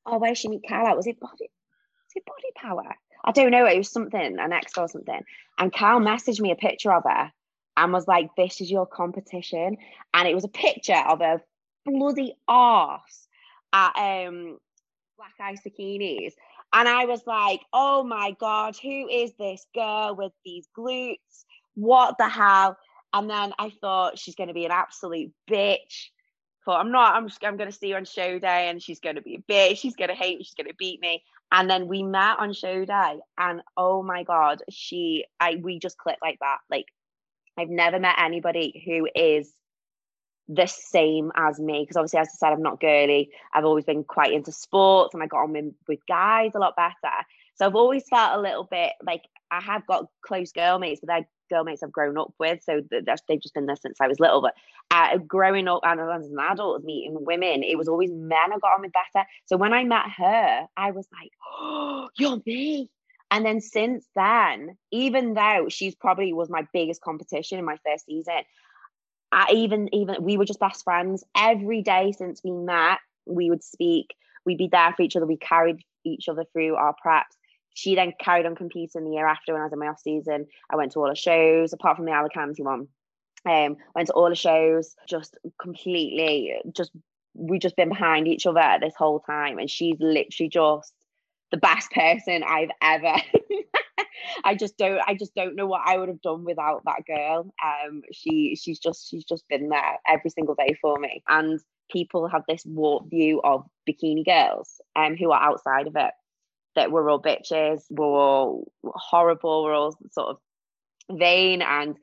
Oh, 0.05 0.17
where 0.17 0.31
did 0.31 0.37
she 0.37 0.49
meet 0.49 0.67
Carla? 0.67 0.95
Was 0.95 1.07
it 1.07 1.19
body 1.19 1.49
was 1.49 2.15
it 2.15 2.25
body 2.25 2.51
power? 2.55 2.95
I 3.23 3.31
don't 3.31 3.51
know, 3.51 3.65
it 3.65 3.77
was 3.77 3.89
something, 3.89 4.39
an 4.39 4.53
ex 4.53 4.77
or 4.77 4.87
something. 4.87 5.21
And 5.57 5.73
Carl 5.73 5.99
messaged 5.99 6.39
me 6.39 6.51
a 6.51 6.55
picture 6.55 6.93
of 6.93 7.03
her 7.03 7.31
and 7.75 7.93
was 7.93 8.07
like, 8.07 8.29
This 8.35 8.61
is 8.61 8.71
your 8.71 8.85
competition. 8.85 9.77
And 10.13 10.27
it 10.27 10.35
was 10.35 10.43
a 10.43 10.49
picture 10.49 10.93
of 10.95 11.21
a 11.21 11.41
bloody 11.85 12.35
arse 12.47 13.27
at 13.73 14.27
um, 14.27 14.57
Black 15.17 15.33
Ice 15.39 15.61
Bikinis. 15.65 16.33
And 16.73 16.87
I 16.87 17.05
was 17.05 17.21
like, 17.25 17.61
Oh 17.73 18.03
my 18.03 18.35
God, 18.39 18.75
who 18.81 19.07
is 19.09 19.33
this 19.39 19.65
girl 19.73 20.15
with 20.15 20.33
these 20.45 20.67
glutes? 20.77 21.45
What 21.75 22.17
the 22.17 22.27
hell? 22.27 22.77
And 23.13 23.29
then 23.29 23.53
I 23.57 23.71
thought 23.81 24.19
she's 24.19 24.35
going 24.35 24.49
to 24.49 24.53
be 24.53 24.65
an 24.65 24.71
absolute 24.71 25.31
bitch. 25.49 26.09
But 26.65 26.73
I'm 26.73 26.91
not. 26.91 27.15
I'm 27.15 27.29
just. 27.29 27.43
I'm 27.45 27.55
going 27.55 27.71
to 27.71 27.75
see 27.75 27.91
her 27.91 27.97
on 27.97 28.03
show 28.03 28.39
day, 28.39 28.67
and 28.67 28.83
she's 28.83 28.99
going 28.99 29.15
to 29.15 29.21
be 29.21 29.35
a 29.35 29.51
bitch. 29.51 29.77
She's 29.77 29.95
going 29.95 30.09
to 30.09 30.15
hate 30.15 30.37
me. 30.37 30.43
She's 30.43 30.53
going 30.53 30.67
to 30.67 30.75
beat 30.77 30.99
me. 30.99 31.23
And 31.49 31.69
then 31.69 31.87
we 31.87 32.03
met 32.03 32.39
on 32.39 32.51
show 32.51 32.83
day, 32.83 33.19
and 33.37 33.61
oh 33.77 34.03
my 34.03 34.23
god, 34.23 34.61
she, 34.69 35.23
I, 35.39 35.55
we 35.61 35.79
just 35.79 35.97
clicked 35.97 36.21
like 36.21 36.39
that. 36.41 36.57
Like, 36.69 36.87
I've 37.57 37.69
never 37.69 37.99
met 37.99 38.19
anybody 38.19 38.83
who 38.85 39.07
is 39.15 39.53
the 40.47 40.67
same 40.67 41.31
as 41.35 41.59
me 41.59 41.81
because 41.81 41.97
obviously, 41.97 42.19
as 42.19 42.29
I 42.29 42.37
said, 42.37 42.53
I'm 42.53 42.61
not 42.61 42.79
girly. 42.79 43.31
I've 43.53 43.65
always 43.65 43.85
been 43.85 44.03
quite 44.03 44.33
into 44.33 44.51
sports, 44.51 45.13
and 45.13 45.21
I 45.21 45.27
got 45.27 45.43
on 45.43 45.73
with, 45.87 45.99
guys 46.07 46.51
a 46.55 46.59
lot 46.59 46.75
better. 46.75 47.13
So 47.55 47.65
I've 47.65 47.75
always 47.75 48.03
felt 48.09 48.37
a 48.37 48.41
little 48.41 48.63
bit 48.63 48.93
like 49.03 49.23
I 49.51 49.61
have 49.61 49.85
got 49.87 50.07
close 50.21 50.51
girl 50.51 50.79
mates, 50.79 51.01
but 51.01 51.07
they're 51.07 51.27
girl 51.49 51.65
I've 51.67 51.91
grown 51.91 52.17
up 52.17 52.33
with, 52.39 52.61
so 52.63 52.81
they've 52.91 53.41
just 53.41 53.53
been 53.53 53.65
there 53.65 53.75
since 53.75 53.97
I 54.01 54.07
was 54.07 54.19
little. 54.19 54.41
But 54.41 54.55
uh, 54.91 55.17
growing 55.17 55.67
up 55.67 55.81
and 55.83 55.99
as 55.99 56.29
an 56.29 56.37
adult, 56.39 56.83
meeting 56.83 57.17
women, 57.25 57.63
it 57.63 57.77
was 57.77 57.87
always 57.87 58.11
men 58.11 58.53
I 58.53 58.57
got 58.59 58.73
on 58.75 58.81
with 58.81 58.91
better. 58.91 59.25
So 59.45 59.57
when 59.57 59.73
I 59.73 59.83
met 59.83 60.09
her, 60.17 60.67
I 60.75 60.91
was 60.91 61.07
like, 61.11 61.31
"Oh, 61.45 62.09
you're 62.17 62.41
me." 62.45 62.89
And 63.29 63.45
then 63.45 63.59
since 63.59 64.07
then, 64.15 64.77
even 64.91 65.33
though 65.33 65.67
she's 65.69 65.95
probably 65.95 66.31
was 66.31 66.49
my 66.49 66.65
biggest 66.73 67.01
competition 67.01 67.59
in 67.59 67.65
my 67.65 67.77
first 67.85 68.05
season, 68.05 68.43
I 69.31 69.51
even 69.53 69.93
even 69.93 70.23
we 70.23 70.37
were 70.37 70.45
just 70.45 70.59
best 70.59 70.83
friends 70.83 71.23
every 71.35 71.81
day 71.81 72.13
since 72.17 72.41
we 72.43 72.51
met. 72.51 72.99
We 73.25 73.49
would 73.49 73.63
speak. 73.63 74.15
We'd 74.45 74.57
be 74.57 74.69
there 74.71 74.93
for 74.95 75.03
each 75.03 75.15
other. 75.15 75.25
We 75.25 75.37
carried 75.37 75.83
each 76.05 76.29
other 76.29 76.45
through 76.53 76.75
our 76.75 76.95
preps 77.05 77.35
she 77.77 77.93
then 77.93 78.11
carried 78.19 78.47
on 78.47 78.55
competing 78.55 79.03
the 79.03 79.11
year 79.11 79.27
after 79.27 79.53
when 79.53 79.61
I 79.61 79.65
was 79.65 79.73
in 79.73 79.77
my 79.77 79.89
off 79.89 79.99
season. 79.99 80.47
I 80.67 80.75
went 80.75 80.93
to 80.93 80.99
all 80.99 81.09
the 81.09 81.15
shows, 81.15 81.73
apart 81.73 81.95
from 81.95 82.05
the 82.05 82.11
Alicante 82.11 82.63
one. 82.63 82.87
Um, 83.45 83.77
went 83.93 84.07
to 84.07 84.13
all 84.13 84.29
the 84.29 84.35
shows, 84.35 84.95
just 85.07 85.37
completely, 85.61 86.55
just 86.75 86.89
we've 87.35 87.61
just 87.61 87.75
been 87.75 87.89
behind 87.89 88.27
each 88.27 88.47
other 88.47 88.79
this 88.81 88.95
whole 88.97 89.19
time, 89.19 89.59
and 89.59 89.69
she's 89.69 89.95
literally 89.99 90.49
just 90.49 90.91
the 91.51 91.57
best 91.57 91.91
person 91.95 92.41
I've 92.43 92.71
ever. 92.81 93.13
I 94.43 94.55
just 94.55 94.77
don't, 94.77 95.01
I 95.07 95.15
just 95.15 95.35
don't 95.35 95.55
know 95.55 95.67
what 95.67 95.81
I 95.85 95.97
would 95.97 96.09
have 96.09 96.21
done 96.21 96.43
without 96.43 96.83
that 96.85 97.05
girl. 97.05 97.53
Um, 97.63 98.01
she, 98.11 98.55
she's 98.55 98.79
just, 98.79 99.09
she's 99.09 99.25
just 99.25 99.47
been 99.47 99.69
there 99.69 99.97
every 100.07 100.29
single 100.29 100.55
day 100.55 100.77
for 100.81 100.97
me, 100.99 101.23
and 101.27 101.59
people 101.91 102.27
have 102.27 102.43
this 102.47 102.63
warped 102.65 103.09
view 103.09 103.41
of 103.43 103.65
bikini 103.89 104.25
girls, 104.25 104.81
um, 104.95 105.15
who 105.15 105.31
are 105.31 105.41
outside 105.41 105.87
of 105.87 105.95
it 105.95 106.11
that 106.75 106.91
we're 106.91 107.09
all 107.09 107.21
bitches, 107.21 107.81
we're 107.89 108.05
all 108.05 108.71
horrible, 108.83 109.63
we're 109.63 109.73
all 109.73 109.97
sort 110.11 110.29
of 110.29 110.37
vain 111.17 111.61
and 111.61 111.97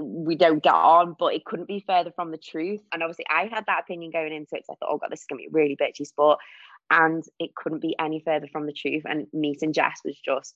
we 0.00 0.36
don't 0.36 0.62
get 0.62 0.74
on, 0.74 1.16
but 1.18 1.34
it 1.34 1.44
couldn't 1.44 1.68
be 1.68 1.84
further 1.86 2.12
from 2.14 2.30
the 2.30 2.38
truth. 2.38 2.80
And 2.92 3.02
obviously, 3.02 3.24
I 3.30 3.48
had 3.52 3.64
that 3.66 3.80
opinion 3.80 4.10
going 4.10 4.32
into 4.32 4.56
it. 4.56 4.66
So 4.66 4.72
I 4.72 4.76
thought, 4.76 4.90
oh 4.90 4.98
God, 4.98 5.10
this 5.10 5.20
is 5.20 5.26
to 5.26 5.36
be 5.36 5.46
a 5.46 5.50
really 5.50 5.76
bitchy 5.76 6.06
sport. 6.06 6.38
And 6.90 7.24
it 7.38 7.54
couldn't 7.54 7.80
be 7.80 7.96
any 7.98 8.20
further 8.24 8.48
from 8.52 8.66
the 8.66 8.72
truth. 8.72 9.02
And 9.06 9.26
meeting 9.32 9.72
Jess 9.72 10.00
was 10.04 10.18
just, 10.22 10.54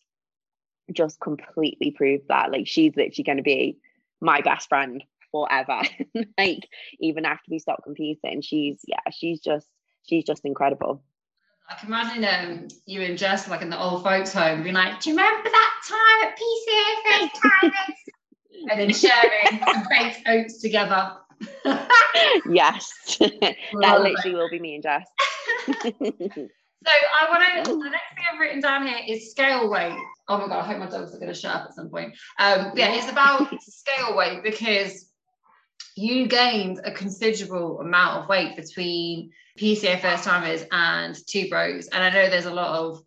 just 0.92 1.20
completely 1.20 1.90
proved 1.90 2.28
that. 2.28 2.50
Like, 2.50 2.66
she's 2.66 2.94
literally 2.96 3.24
going 3.24 3.38
to 3.38 3.42
be 3.42 3.78
my 4.20 4.40
best 4.40 4.68
friend 4.68 5.02
forever. 5.32 5.82
like, 6.38 6.68
even 7.00 7.24
after 7.24 7.50
we 7.50 7.58
stop 7.58 7.82
competing, 7.84 8.40
she's, 8.42 8.80
yeah, 8.86 9.10
she's 9.12 9.40
just, 9.40 9.66
she's 10.08 10.24
just 10.24 10.44
incredible. 10.44 11.02
I 11.68 11.74
can 11.74 11.88
imagine 11.88 12.24
um, 12.24 12.68
you 12.86 13.02
and 13.02 13.18
Jess 13.18 13.48
like 13.48 13.60
in 13.60 13.70
the 13.70 13.80
old 13.80 14.04
folks' 14.04 14.32
home 14.32 14.62
being 14.62 14.74
like, 14.74 15.00
Do 15.00 15.10
you 15.10 15.16
remember 15.16 15.50
that 15.50 15.72
time 15.88 16.28
at 16.28 16.38
PCA 16.38 17.30
FaceTime? 17.72 17.72
and 18.70 18.80
then 18.80 18.92
sharing 18.92 19.64
some 19.64 19.84
baked 19.90 20.22
oats 20.28 20.60
together. 20.60 21.12
yes. 22.50 22.92
that 23.18 24.00
literally 24.00 24.34
will 24.34 24.48
be 24.48 24.60
me 24.60 24.76
and 24.76 24.82
Jess. 24.84 25.06
So 26.84 26.92
I 26.92 27.30
want 27.30 27.66
to. 27.66 27.72
The 27.72 27.90
next 27.90 28.14
thing 28.14 28.24
I've 28.32 28.40
written 28.40 28.60
down 28.60 28.86
here 28.86 28.98
is 29.08 29.30
scale 29.30 29.70
weight. 29.70 29.96
Oh 30.28 30.38
my 30.38 30.46
god! 30.46 30.60
I 30.60 30.66
hope 30.66 30.78
my 30.78 30.86
dogs 30.86 31.14
are 31.14 31.18
going 31.18 31.32
to 31.32 31.34
shut 31.34 31.54
up 31.54 31.66
at 31.68 31.74
some 31.74 31.88
point. 31.88 32.14
Um, 32.38 32.72
yeah, 32.74 32.92
it's 32.94 33.10
about 33.10 33.48
scale 33.62 34.16
weight 34.16 34.42
because 34.42 35.10
you 35.96 36.26
gained 36.26 36.80
a 36.84 36.92
considerable 36.92 37.80
amount 37.80 38.22
of 38.22 38.28
weight 38.28 38.56
between 38.56 39.30
PCA 39.58 40.00
first 40.00 40.24
timers 40.24 40.64
and 40.70 41.16
two 41.26 41.48
bros, 41.48 41.88
and 41.88 42.04
I 42.04 42.10
know 42.10 42.28
there's 42.28 42.46
a 42.46 42.54
lot 42.54 42.78
of 42.78 43.02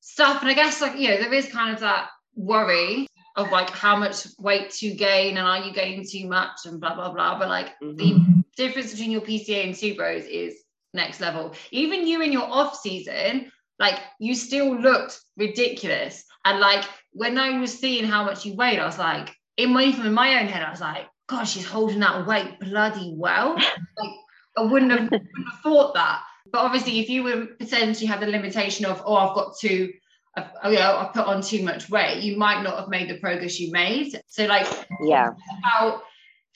stuff, 0.00 0.42
and 0.42 0.50
I 0.50 0.54
guess 0.54 0.80
like 0.80 0.98
you 0.98 1.08
know 1.08 1.16
there 1.18 1.32
is 1.32 1.48
kind 1.50 1.72
of 1.72 1.80
that 1.80 2.08
worry 2.34 3.06
of 3.36 3.50
like 3.50 3.70
how 3.70 3.96
much 3.96 4.26
weight 4.38 4.70
to 4.70 4.90
gain 4.90 5.36
and 5.36 5.46
are 5.46 5.60
you 5.60 5.72
gaining 5.72 6.06
too 6.06 6.26
much 6.26 6.64
and 6.64 6.80
blah 6.80 6.94
blah 6.94 7.12
blah. 7.12 7.38
But 7.38 7.48
like 7.48 7.78
mm-hmm. 7.82 7.96
the 7.96 8.34
difference 8.56 8.92
between 8.92 9.10
your 9.10 9.20
PCA 9.20 9.64
and 9.64 9.74
two 9.74 9.94
bros 9.94 10.24
is 10.24 10.54
next 10.96 11.20
level. 11.20 11.54
Even 11.70 12.06
you 12.06 12.22
in 12.22 12.32
your 12.32 12.50
off 12.50 12.78
season, 12.78 13.52
like 13.78 13.98
you 14.18 14.34
still 14.34 14.80
looked 14.80 15.20
ridiculous. 15.36 16.24
And 16.44 16.60
like 16.60 16.84
when 17.12 17.38
I 17.38 17.58
was 17.58 17.78
seeing 17.78 18.04
how 18.04 18.24
much 18.24 18.44
you 18.44 18.54
weighed, 18.54 18.78
I 18.78 18.86
was 18.86 18.98
like, 18.98 19.34
in 19.56 19.72
my 19.72 19.84
even 19.84 20.06
in 20.06 20.12
my 20.12 20.40
own 20.40 20.48
head, 20.48 20.62
I 20.62 20.70
was 20.70 20.80
like, 20.80 21.06
God, 21.28 21.44
she's 21.44 21.66
holding 21.66 22.00
that 22.00 22.26
weight 22.26 22.60
bloody 22.60 23.14
well. 23.16 23.54
like 23.98 24.10
I 24.56 24.62
wouldn't 24.62 24.90
have, 24.92 25.10
wouldn't 25.10 25.50
have 25.52 25.60
thought 25.62 25.94
that. 25.94 26.22
But 26.50 26.60
obviously, 26.60 27.00
if 27.00 27.08
you 27.08 27.22
were 27.22 27.46
potentially 27.58 28.06
had 28.06 28.20
the 28.20 28.26
limitation 28.26 28.86
of, 28.86 29.02
oh, 29.04 29.16
I've 29.16 29.34
got 29.34 29.56
to 29.58 29.92
oh, 30.36 30.70
you 30.70 30.78
know, 30.78 30.96
I 30.98 31.10
put 31.12 31.26
on 31.26 31.42
too 31.42 31.62
much 31.62 31.88
weight, 31.88 32.22
you 32.22 32.36
might 32.36 32.62
not 32.62 32.78
have 32.78 32.88
made 32.88 33.08
the 33.08 33.18
progress 33.18 33.58
you 33.58 33.70
made. 33.72 34.20
So, 34.26 34.46
like, 34.46 34.66
yeah, 35.02 35.30
about 35.58 36.02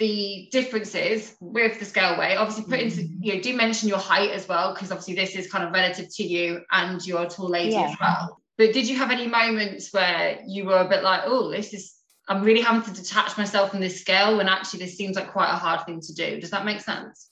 the 0.01 0.49
differences 0.51 1.37
with 1.41 1.79
the 1.79 1.85
scale 1.85 2.19
weight 2.19 2.37
obviously 2.37 2.65
put 2.65 2.81
into 2.81 3.03
mm. 3.03 3.19
you 3.21 3.35
know 3.35 3.41
do 3.41 3.55
mention 3.55 3.89
your 3.89 3.99
height 3.99 4.31
as 4.31 4.49
well 4.49 4.73
because 4.73 4.91
obviously 4.91 5.15
this 5.15 5.37
is 5.37 5.53
kind 5.53 5.63
of 5.63 5.73
relative 5.73 6.09
to 6.13 6.25
you 6.25 6.63
and 6.73 7.07
you're 7.07 7.23
a 7.23 7.29
tall 7.29 7.49
lady 7.49 7.73
yeah. 7.73 7.91
as 7.91 7.97
well. 8.01 8.41
But 8.57 8.73
did 8.73 8.89
you 8.89 8.97
have 8.97 9.11
any 9.11 9.27
moments 9.27 9.93
where 9.93 10.41
you 10.47 10.65
were 10.65 10.79
a 10.79 10.89
bit 10.89 11.05
like 11.05 11.23
oh 11.27 11.51
this 11.51 11.73
is 11.75 11.97
i'm 12.29 12.43
really 12.43 12.63
having 12.63 12.83
to 12.83 12.99
detach 12.99 13.37
myself 13.37 13.71
from 13.71 13.81
this 13.81 14.01
scale 14.01 14.39
when 14.39 14.49
actually 14.49 14.81
this 14.81 14.97
seems 14.97 15.17
like 15.17 15.31
quite 15.33 15.51
a 15.51 15.57
hard 15.57 15.85
thing 15.85 16.01
to 16.01 16.15
do? 16.15 16.41
Does 16.41 16.51
that 16.51 16.65
make 16.65 16.81
sense? 16.81 17.31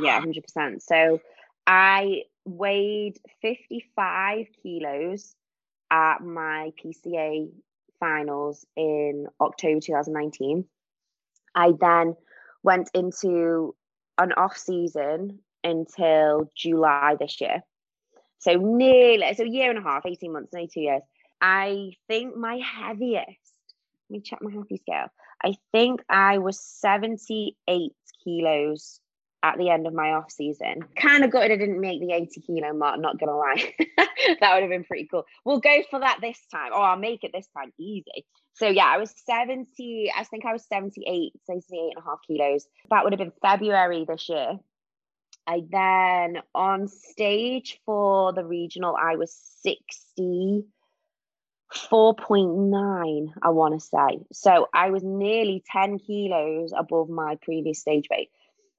Yeah 0.00 0.22
100% 0.22 0.80
so 0.80 1.20
i 1.66 2.22
weighed 2.44 3.18
55 3.40 4.46
kilos 4.62 5.34
at 5.90 6.22
my 6.22 6.72
pca 6.80 7.50
finals 7.98 8.64
in 8.76 9.26
october 9.40 9.80
2019 9.80 10.64
I 11.54 11.72
then 11.78 12.16
went 12.62 12.90
into 12.94 13.74
an 14.18 14.32
off 14.32 14.56
season 14.56 15.40
until 15.64 16.50
July 16.56 17.16
this 17.18 17.40
year. 17.40 17.62
So 18.38 18.54
nearly, 18.54 19.32
so 19.34 19.44
a 19.44 19.48
year 19.48 19.70
and 19.70 19.78
a 19.78 19.82
half, 19.82 20.04
18 20.04 20.32
months, 20.32 20.52
nearly 20.52 20.68
two 20.72 20.80
years. 20.80 21.02
I 21.40 21.92
think 22.08 22.36
my 22.36 22.56
heaviest, 22.56 23.54
let 24.08 24.10
me 24.10 24.20
check 24.20 24.40
my 24.42 24.52
happy 24.52 24.78
scale. 24.78 25.06
I 25.44 25.54
think 25.72 26.00
I 26.08 26.38
was 26.38 26.60
78 26.60 27.92
kilos 28.22 29.00
at 29.42 29.58
the 29.58 29.70
end 29.70 29.86
of 29.86 29.94
my 29.94 30.12
off 30.12 30.30
season. 30.30 30.84
Kind 30.96 31.24
of 31.24 31.30
gutted 31.30 31.50
I 31.50 31.56
didn't 31.56 31.80
make 31.80 32.00
the 32.00 32.12
80 32.12 32.40
kilo 32.42 32.72
mark, 32.72 33.00
not 33.00 33.18
gonna 33.18 33.36
lie. 33.36 33.74
that 33.98 34.54
would 34.54 34.62
have 34.62 34.70
been 34.70 34.84
pretty 34.84 35.08
cool. 35.10 35.24
We'll 35.44 35.60
go 35.60 35.82
for 35.90 35.98
that 36.00 36.18
this 36.20 36.38
time. 36.50 36.70
Oh, 36.72 36.80
I'll 36.80 36.96
make 36.96 37.24
it 37.24 37.32
this 37.34 37.48
time 37.56 37.72
easy. 37.78 38.24
So 38.54 38.68
yeah, 38.68 38.86
I 38.86 38.98
was 38.98 39.12
70, 39.26 40.12
I 40.16 40.24
think 40.24 40.44
I 40.44 40.52
was 40.52 40.64
78, 40.66 41.32
78 41.44 41.92
and 41.96 42.04
a 42.04 42.08
half 42.08 42.18
kilos. 42.26 42.66
That 42.90 43.04
would 43.04 43.12
have 43.12 43.18
been 43.18 43.32
February 43.42 44.04
this 44.06 44.28
year. 44.28 44.58
I 45.46 45.62
then 45.68 46.42
on 46.54 46.86
stage 46.86 47.80
for 47.84 48.32
the 48.32 48.44
regional, 48.44 48.94
I 48.94 49.16
was 49.16 49.36
60. 49.62 50.64
4.9, 51.90 53.32
I 53.42 53.48
want 53.48 53.72
to 53.72 53.80
say. 53.80 54.26
So 54.30 54.68
I 54.74 54.90
was 54.90 55.02
nearly 55.02 55.64
10 55.72 56.00
kilos 56.00 56.72
above 56.76 57.08
my 57.08 57.38
previous 57.40 57.80
stage 57.80 58.08
weight 58.10 58.28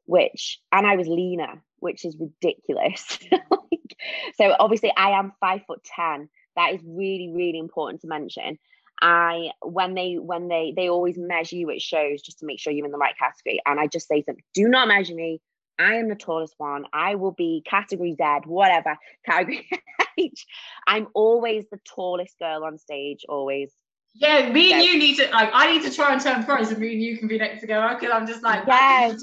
which 0.06 0.60
and 0.72 0.86
I 0.86 0.96
was 0.96 1.08
leaner, 1.08 1.64
which 1.80 2.06
is 2.06 2.18
ridiculous. 2.20 3.20
like, 3.32 3.96
so 4.36 4.56
obviously 4.60 4.92
I 4.96 5.12
am 5.12 5.34
five 5.40 5.62
foot 5.68 5.84
ten. 5.84 6.30
That 6.56 6.74
is 6.74 6.82
really, 6.86 7.32
really 7.34 7.60
important 7.60 8.02
to 8.02 8.08
mention. 8.08 8.60
I 9.02 9.50
when 9.62 9.96
they 9.96 10.16
when 10.16 10.48
they 10.48 10.74
they 10.76 10.90
always 10.90 11.18
measure 11.18 11.56
you 11.56 11.70
at 11.72 11.82
shows 11.82 12.22
just 12.22 12.40
to 12.40 12.46
make 12.46 12.60
sure 12.60 12.72
you're 12.72 12.86
in 12.86 12.92
the 12.92 12.98
right 12.98 13.18
category. 13.18 13.60
And 13.66 13.80
I 13.80 13.88
just 13.88 14.08
say 14.08 14.22
to 14.22 14.26
them, 14.28 14.38
do 14.54 14.68
not 14.68 14.88
measure 14.88 15.16
me. 15.16 15.42
I 15.80 15.96
am 15.96 16.08
the 16.08 16.16
tallest 16.16 16.54
one. 16.58 16.86
I 16.94 17.16
will 17.16 17.32
be 17.32 17.64
category 17.66 18.16
Z, 18.16 18.24
whatever, 18.46 18.98
category 19.26 19.68
H. 20.20 20.46
I'm 20.86 21.08
always 21.14 21.66
the 21.72 21.80
tallest 21.96 22.38
girl 22.38 22.64
on 22.64 22.78
stage, 22.78 23.26
always. 23.28 23.72
Yeah, 24.16 24.52
me 24.52 24.74
and 24.74 24.84
you 24.84 24.98
need 24.98 25.18
to 25.18 25.30
like 25.32 25.50
I 25.54 25.72
need 25.72 25.82
to 25.84 25.92
try 25.92 26.14
and 26.14 26.22
turn 26.22 26.44
pro 26.44 26.58
and 26.58 26.78
me 26.78 26.94
and 26.94 27.02
you 27.02 27.18
can 27.18 27.28
be 27.28 27.38
next 27.40 27.62
to 27.62 27.68
go 27.68 27.96
because 28.00 28.12
I'm 28.14 28.28
just 28.28 28.44
like 28.44 28.64
yes. 28.68 29.22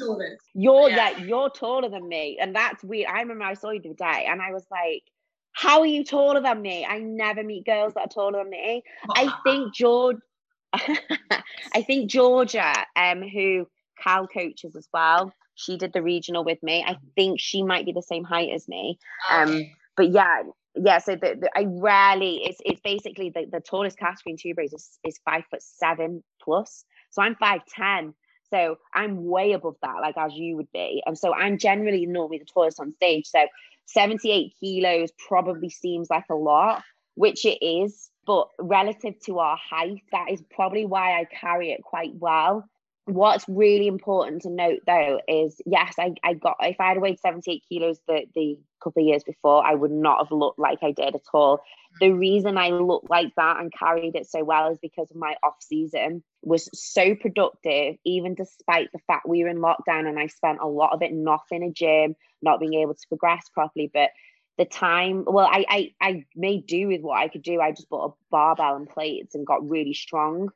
You're 0.55 0.91
yeah. 0.91 1.11
yeah, 1.11 1.19
you're 1.19 1.51
taller 1.51 1.89
than 1.89 2.09
me. 2.09 2.39
And 2.41 2.55
that's 2.55 2.83
weird. 2.83 3.09
I 3.09 3.21
remember 3.21 3.45
I 3.45 3.55
saw 3.55 3.71
you 3.71 3.81
the 3.81 3.95
day 3.95 4.27
and 4.29 4.43
I 4.43 4.53
was 4.53 4.67
like, 4.71 5.05
How 5.53 5.81
are 5.81 5.87
you 5.87 6.05
taller 6.05 6.41
than 6.41 6.61
me? 6.61 6.85
I 6.85 6.99
never 6.99 7.45
meet 7.45 7.67
girls 7.67 7.95
that 7.95 8.01
are 8.01 8.09
taller 8.09 8.43
than 8.43 8.51
me. 8.51 8.83
I 9.15 9.33
think 9.45 9.75
George 9.75 10.19
I 10.73 11.83
think 11.83 12.11
Georgia, 12.11 12.73
um, 12.97 13.23
who 13.23 13.69
Cal 14.03 14.27
coaches 14.27 14.77
as 14.77 14.89
well, 14.93 15.33
she 15.55 15.77
did 15.77 15.93
the 15.93 16.03
regional 16.03 16.45
with 16.45 16.63
me. 16.63 16.85
I 16.87 16.97
think 17.15 17.41
she 17.41 17.63
might 17.63 17.85
be 17.87 17.93
the 17.93 18.03
same 18.03 18.25
height 18.25 18.51
as 18.55 18.67
me. 18.69 18.99
Um, 19.31 19.63
but 19.97 20.11
yeah, 20.11 20.43
yeah, 20.75 20.99
so 20.99 21.17
the, 21.17 21.37
the, 21.41 21.51
I 21.57 21.67
rarely 21.69 22.43
it's 22.45 22.59
it's 22.65 22.81
basically 22.81 23.31
the, 23.31 23.47
the 23.51 23.61
tallest 23.61 23.99
category 23.99 24.37
in 24.45 24.55
bros 24.55 24.73
is, 24.73 24.99
is 25.05 25.21
five 25.25 25.45
foot 25.51 25.63
seven 25.63 26.23
plus. 26.43 26.85
So 27.11 27.23
I'm 27.23 27.35
five 27.37 27.63
ten. 27.67 28.15
So 28.51 28.79
I'm 28.95 29.25
way 29.27 29.53
above 29.53 29.77
that, 29.83 29.97
like 30.01 30.17
as 30.17 30.33
you 30.35 30.57
would 30.57 30.71
be. 30.73 31.03
And 31.07 31.17
so 31.17 31.33
I'm 31.33 31.57
generally 31.57 32.05
normally 32.07 32.39
the 32.39 32.47
tallest 32.53 32.81
on 32.81 32.91
stage. 32.93 33.27
So 33.27 33.47
78 33.87 34.55
kilos 34.59 35.11
probably 35.29 35.71
seems 35.71 36.11
like 36.11 36.25
a 36.31 36.35
lot, 36.35 36.83
which 37.15 37.45
it 37.45 37.65
is, 37.65 38.11
but 38.27 38.49
relative 38.59 39.15
to 39.27 39.39
our 39.39 39.57
height, 39.57 40.03
that 40.11 40.31
is 40.33 40.43
probably 40.51 40.85
why 40.85 41.21
I 41.21 41.27
carry 41.27 41.71
it 41.71 41.83
quite 41.85 42.13
well 42.15 42.69
what's 43.11 43.45
really 43.49 43.87
important 43.87 44.43
to 44.43 44.51
note 44.51 44.81
though 44.87 45.21
is 45.29 45.61
yes 45.67 45.95
I, 45.99 46.15
I 46.25 46.35
got 46.35 46.57
if 46.61 46.81
I 46.81 46.89
had 46.89 47.01
weighed 47.01 47.21
78 47.21 47.63
kilos 47.69 47.99
the 48.07 48.27
the 48.35 48.59
couple 48.83 49.03
of 49.03 49.07
years 49.07 49.23
before 49.25 49.65
I 49.65 49.75
would 49.75 49.91
not 49.91 50.19
have 50.19 50.33
looked 50.33 50.59
like 50.59 50.79
I 50.83 50.93
did 50.93 51.15
at 51.15 51.21
all. 51.35 51.61
The 52.01 52.07
mm. 52.07 52.19
reason 52.19 52.57
I 52.57 52.71
looked 52.71 53.11
like 53.11 53.35
that 53.37 53.59
and 53.59 53.71
carried 53.73 54.17
it 54.17 54.27
so 54.27 54.43
well 54.43 54.73
is 54.73 54.79
because 54.81 55.09
my 55.15 55.37
off 55.43 55.57
season 55.61 56.23
was 56.43 56.71
so 56.73 57.15
productive 57.15 57.97
even 58.05 58.35
despite 58.35 58.91
the 58.93 58.99
fact 59.07 59.29
we 59.29 59.43
were 59.43 59.51
in 59.51 59.59
lockdown 59.59 60.09
and 60.09 60.19
I 60.19 60.29
spent 60.29 60.61
a 60.63 60.67
lot 60.67 60.95
of 60.95 61.03
it 61.03 61.13
not 61.13 61.43
in 61.51 61.63
a 61.63 61.71
gym 61.71 62.17
not 62.41 62.59
being 62.59 62.75
able 62.75 62.95
to 62.95 63.09
progress 63.09 63.49
properly. 63.53 63.91
But 63.93 64.11
the 64.57 64.65
time 64.65 65.25
well 65.27 65.47
I, 65.51 65.65
I 65.69 65.93
i 66.01 66.25
made 66.37 66.67
do 66.67 66.89
with 66.89 67.01
what 67.03 67.19
i 67.19 67.29
could 67.29 67.43
do. 67.43 67.61
I 67.61 67.73
just 67.73 67.89
bought 67.89 68.11
a 68.11 68.15
barbell 68.31 68.77
and 68.77 68.89
plates 68.89 69.35
and 69.35 69.47
got 69.47 69.69
really 69.69 69.95
strong 69.95 70.51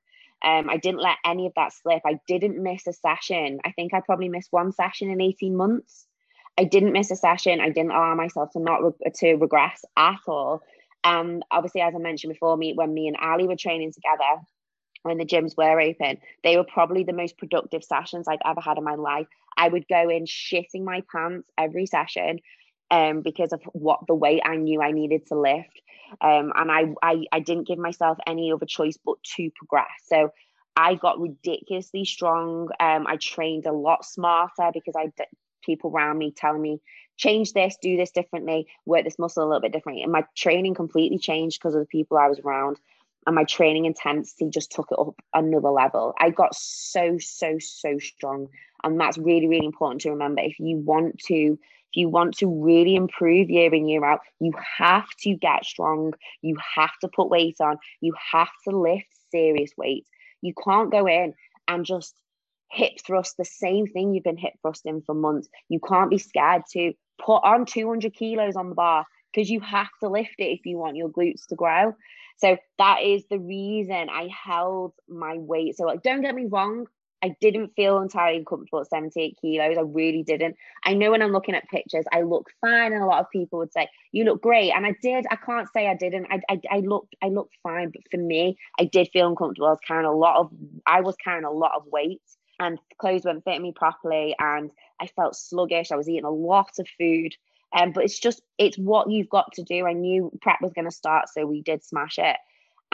um, 0.44 0.68
I 0.68 0.76
didn't 0.76 1.00
let 1.00 1.16
any 1.24 1.46
of 1.46 1.52
that 1.56 1.72
slip. 1.72 2.02
I 2.04 2.20
didn't 2.28 2.62
miss 2.62 2.86
a 2.86 2.92
session. 2.92 3.60
I 3.64 3.72
think 3.72 3.94
I 3.94 4.00
probably 4.00 4.28
missed 4.28 4.52
one 4.52 4.72
session 4.72 5.10
in 5.10 5.20
18 5.20 5.56
months. 5.56 6.06
I 6.58 6.64
didn't 6.64 6.92
miss 6.92 7.10
a 7.10 7.16
session. 7.16 7.60
I 7.60 7.70
didn't 7.70 7.90
allow 7.90 8.14
myself 8.14 8.50
to 8.52 8.60
not 8.60 8.82
re- 8.82 9.10
to 9.16 9.34
regress 9.34 9.84
at 9.96 10.20
all. 10.28 10.62
And 11.02 11.44
obviously, 11.50 11.80
as 11.80 11.94
I 11.94 11.98
mentioned 11.98 12.32
before, 12.32 12.56
me 12.56 12.74
when 12.74 12.92
me 12.92 13.08
and 13.08 13.16
Ali 13.16 13.46
were 13.46 13.56
training 13.56 13.92
together, 13.92 14.42
when 15.02 15.18
the 15.18 15.24
gyms 15.24 15.56
were 15.56 15.80
open, 15.80 16.18
they 16.42 16.56
were 16.56 16.64
probably 16.64 17.04
the 17.04 17.12
most 17.12 17.36
productive 17.38 17.82
sessions 17.82 18.28
I've 18.28 18.38
ever 18.44 18.60
had 18.60 18.78
in 18.78 18.84
my 18.84 18.94
life. 18.94 19.26
I 19.56 19.68
would 19.68 19.88
go 19.88 20.08
in 20.08 20.24
shitting 20.24 20.84
my 20.84 21.02
pants 21.10 21.48
every 21.58 21.86
session 21.86 22.38
um, 22.90 23.22
because 23.22 23.52
of 23.52 23.62
what 23.72 24.00
the 24.06 24.14
weight 24.14 24.42
I 24.44 24.56
knew 24.56 24.82
I 24.82 24.92
needed 24.92 25.26
to 25.28 25.38
lift. 25.38 25.80
Um, 26.20 26.52
and 26.54 26.70
I, 26.70 26.84
I, 27.02 27.24
I 27.32 27.40
didn't 27.40 27.66
give 27.66 27.78
myself 27.78 28.18
any 28.26 28.52
other 28.52 28.66
choice 28.66 28.96
but 29.04 29.16
to 29.36 29.50
progress. 29.56 29.88
So 30.06 30.30
I 30.76 30.94
got 30.94 31.20
ridiculously 31.20 32.04
strong. 32.04 32.68
Um, 32.80 33.06
I 33.06 33.16
trained 33.16 33.66
a 33.66 33.72
lot 33.72 34.04
smarter 34.04 34.70
because 34.72 34.94
I 34.96 35.12
people 35.64 35.90
around 35.90 36.18
me 36.18 36.32
telling 36.36 36.60
me 36.60 36.80
change 37.16 37.52
this, 37.52 37.76
do 37.80 37.96
this 37.96 38.10
differently, 38.10 38.66
work 38.86 39.04
this 39.04 39.18
muscle 39.18 39.44
a 39.44 39.46
little 39.46 39.60
bit 39.60 39.72
differently. 39.72 40.02
And 40.02 40.12
my 40.12 40.24
training 40.36 40.74
completely 40.74 41.18
changed 41.18 41.60
because 41.60 41.74
of 41.74 41.80
the 41.80 41.86
people 41.86 42.18
I 42.18 42.28
was 42.28 42.40
around. 42.40 42.78
And 43.26 43.34
my 43.34 43.44
training 43.44 43.86
intensity 43.86 44.50
just 44.50 44.70
took 44.72 44.88
it 44.90 44.98
up 44.98 45.14
another 45.32 45.70
level. 45.70 46.12
I 46.20 46.30
got 46.30 46.54
so, 46.54 47.16
so, 47.18 47.56
so 47.58 47.98
strong. 47.98 48.48
And 48.82 49.00
that's 49.00 49.16
really, 49.16 49.48
really 49.48 49.64
important 49.64 50.02
to 50.02 50.10
remember. 50.10 50.42
If 50.42 50.58
you 50.58 50.76
want 50.76 51.18
to 51.26 51.58
you 51.96 52.08
want 52.08 52.36
to 52.38 52.46
really 52.46 52.96
improve 52.96 53.50
year 53.50 53.74
in, 53.74 53.88
year 53.88 54.04
out, 54.04 54.20
you 54.40 54.52
have 54.78 55.08
to 55.20 55.34
get 55.34 55.64
strong. 55.64 56.12
You 56.42 56.56
have 56.76 56.92
to 57.00 57.08
put 57.08 57.30
weight 57.30 57.56
on. 57.60 57.78
You 58.00 58.14
have 58.32 58.50
to 58.68 58.76
lift 58.76 59.06
serious 59.30 59.70
weight. 59.76 60.06
You 60.42 60.52
can't 60.62 60.92
go 60.92 61.06
in 61.06 61.34
and 61.68 61.84
just 61.84 62.14
hip 62.70 62.92
thrust 63.06 63.36
the 63.36 63.44
same 63.44 63.86
thing 63.86 64.12
you've 64.12 64.24
been 64.24 64.36
hip 64.36 64.54
thrusting 64.62 65.02
for 65.06 65.14
months. 65.14 65.48
You 65.68 65.80
can't 65.80 66.10
be 66.10 66.18
scared 66.18 66.62
to 66.72 66.92
put 67.24 67.38
on 67.44 67.66
200 67.66 68.12
kilos 68.14 68.56
on 68.56 68.70
the 68.70 68.74
bar 68.74 69.06
because 69.32 69.50
you 69.50 69.60
have 69.60 69.88
to 70.00 70.08
lift 70.08 70.34
it 70.38 70.44
if 70.44 70.60
you 70.64 70.78
want 70.78 70.96
your 70.96 71.08
glutes 71.08 71.46
to 71.48 71.56
grow. 71.56 71.94
So 72.38 72.56
that 72.78 73.02
is 73.02 73.24
the 73.30 73.38
reason 73.38 74.08
I 74.10 74.28
held 74.28 74.92
my 75.08 75.38
weight. 75.38 75.76
So 75.76 75.84
like, 75.84 76.02
don't 76.02 76.22
get 76.22 76.34
me 76.34 76.46
wrong, 76.46 76.86
I 77.24 77.34
didn't 77.40 77.72
feel 77.74 78.02
entirely 78.02 78.44
comfortable 78.46 78.80
at 78.80 78.90
78 78.90 79.38
kilos. 79.40 79.78
I 79.78 79.80
really 79.80 80.22
didn't. 80.22 80.56
I 80.84 80.92
know 80.92 81.10
when 81.10 81.22
I'm 81.22 81.32
looking 81.32 81.54
at 81.54 81.66
pictures, 81.70 82.04
I 82.12 82.20
look 82.20 82.50
fine, 82.60 82.92
and 82.92 83.02
a 83.02 83.06
lot 83.06 83.20
of 83.20 83.30
people 83.30 83.58
would 83.60 83.72
say, 83.72 83.88
"You 84.12 84.24
look 84.24 84.42
great," 84.42 84.72
and 84.72 84.84
I 84.84 84.94
did. 85.02 85.24
I 85.30 85.36
can't 85.36 85.66
say 85.72 85.88
I 85.88 85.94
didn't. 85.94 86.26
I, 86.30 86.40
I, 86.50 86.60
I 86.70 86.78
looked, 86.80 87.16
I 87.22 87.28
looked 87.28 87.56
fine, 87.62 87.90
but 87.90 88.02
for 88.10 88.18
me, 88.18 88.58
I 88.78 88.84
did 88.84 89.08
feel 89.10 89.26
uncomfortable. 89.26 89.68
I 89.68 89.70
was 89.70 89.80
carrying 89.86 90.06
a 90.06 90.12
lot 90.12 90.36
of, 90.36 90.50
I 90.86 91.00
was 91.00 91.16
carrying 91.16 91.46
a 91.46 91.50
lot 91.50 91.72
of 91.74 91.86
weight, 91.86 92.20
and 92.60 92.78
clothes 92.98 93.24
weren't 93.24 93.42
fitting 93.44 93.62
me 93.62 93.72
properly, 93.72 94.36
and 94.38 94.70
I 95.00 95.06
felt 95.06 95.34
sluggish. 95.34 95.92
I 95.92 95.96
was 95.96 96.10
eating 96.10 96.26
a 96.26 96.30
lot 96.30 96.72
of 96.78 96.86
food. 96.98 97.34
Um, 97.76 97.90
but 97.92 98.04
it's 98.04 98.20
just 98.20 98.42
it's 98.58 98.76
what 98.76 99.10
you've 99.10 99.30
got 99.30 99.50
to 99.54 99.64
do. 99.64 99.86
I 99.86 99.94
knew 99.94 100.30
prep 100.42 100.60
was 100.60 100.74
going 100.74 100.84
to 100.84 100.94
start, 100.94 101.30
so 101.30 101.46
we 101.46 101.62
did 101.62 101.82
smash 101.82 102.18
it. 102.18 102.36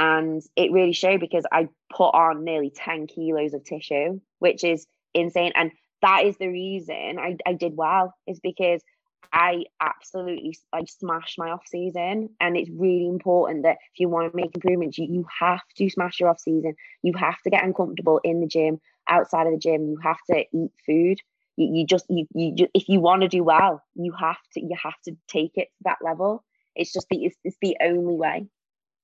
And 0.01 0.43
it 0.57 0.73
really 0.73 0.95
showed 0.95 1.21
because 1.21 1.45
I 1.53 1.69
put 1.95 2.09
on 2.15 2.43
nearly 2.43 2.71
10 2.71 3.07
kilos 3.07 3.53
of 3.53 3.65
tissue, 3.65 4.19
which 4.39 4.65
is 4.65 4.87
insane. 5.13 5.53
And 5.55 5.73
that 6.01 6.25
is 6.25 6.39
the 6.39 6.49
reason 6.49 7.19
I, 7.19 7.37
I 7.45 7.53
did 7.53 7.77
well, 7.77 8.15
is 8.27 8.41
because 8.41 8.83
I 9.31 9.65
absolutely 9.79 10.57
I 10.73 10.85
smashed 10.87 11.39
my 11.39 11.51
off 11.51 11.67
season. 11.67 12.31
And 12.41 12.57
it's 12.57 12.71
really 12.71 13.09
important 13.09 13.65
that 13.65 13.77
if 13.93 14.01
you 14.01 14.09
want 14.09 14.33
to 14.33 14.37
make 14.37 14.55
improvements, 14.55 14.97
you, 14.97 15.07
you 15.07 15.27
have 15.39 15.61
to 15.77 15.91
smash 15.91 16.19
your 16.19 16.31
off 16.31 16.41
season. 16.41 16.77
You 17.03 17.13
have 17.19 17.39
to 17.43 17.51
get 17.51 17.63
uncomfortable 17.63 18.23
in 18.25 18.41
the 18.41 18.47
gym, 18.47 18.81
outside 19.07 19.49
of 19.49 19.53
the 19.53 19.59
gym. 19.59 19.87
You 19.87 19.99
have 20.03 20.19
to 20.31 20.47
eat 20.51 20.71
food. 20.87 21.19
You, 21.57 21.75
you 21.75 21.87
just 21.87 22.07
you, 22.09 22.27
you 22.35 22.69
if 22.73 22.89
you 22.89 23.01
want 23.01 23.21
to 23.21 23.29
do 23.29 23.45
well, 23.45 23.83
you 23.95 24.13
have 24.13 24.39
to 24.55 24.61
you 24.63 24.77
have 24.83 24.99
to 25.05 25.15
take 25.29 25.59
it 25.59 25.69
to 25.77 25.83
that 25.85 25.99
level. 26.03 26.43
It's 26.75 26.91
just 26.91 27.07
the 27.11 27.27
it's, 27.27 27.37
it's 27.45 27.59
the 27.61 27.77
only 27.83 28.15
way. 28.15 28.47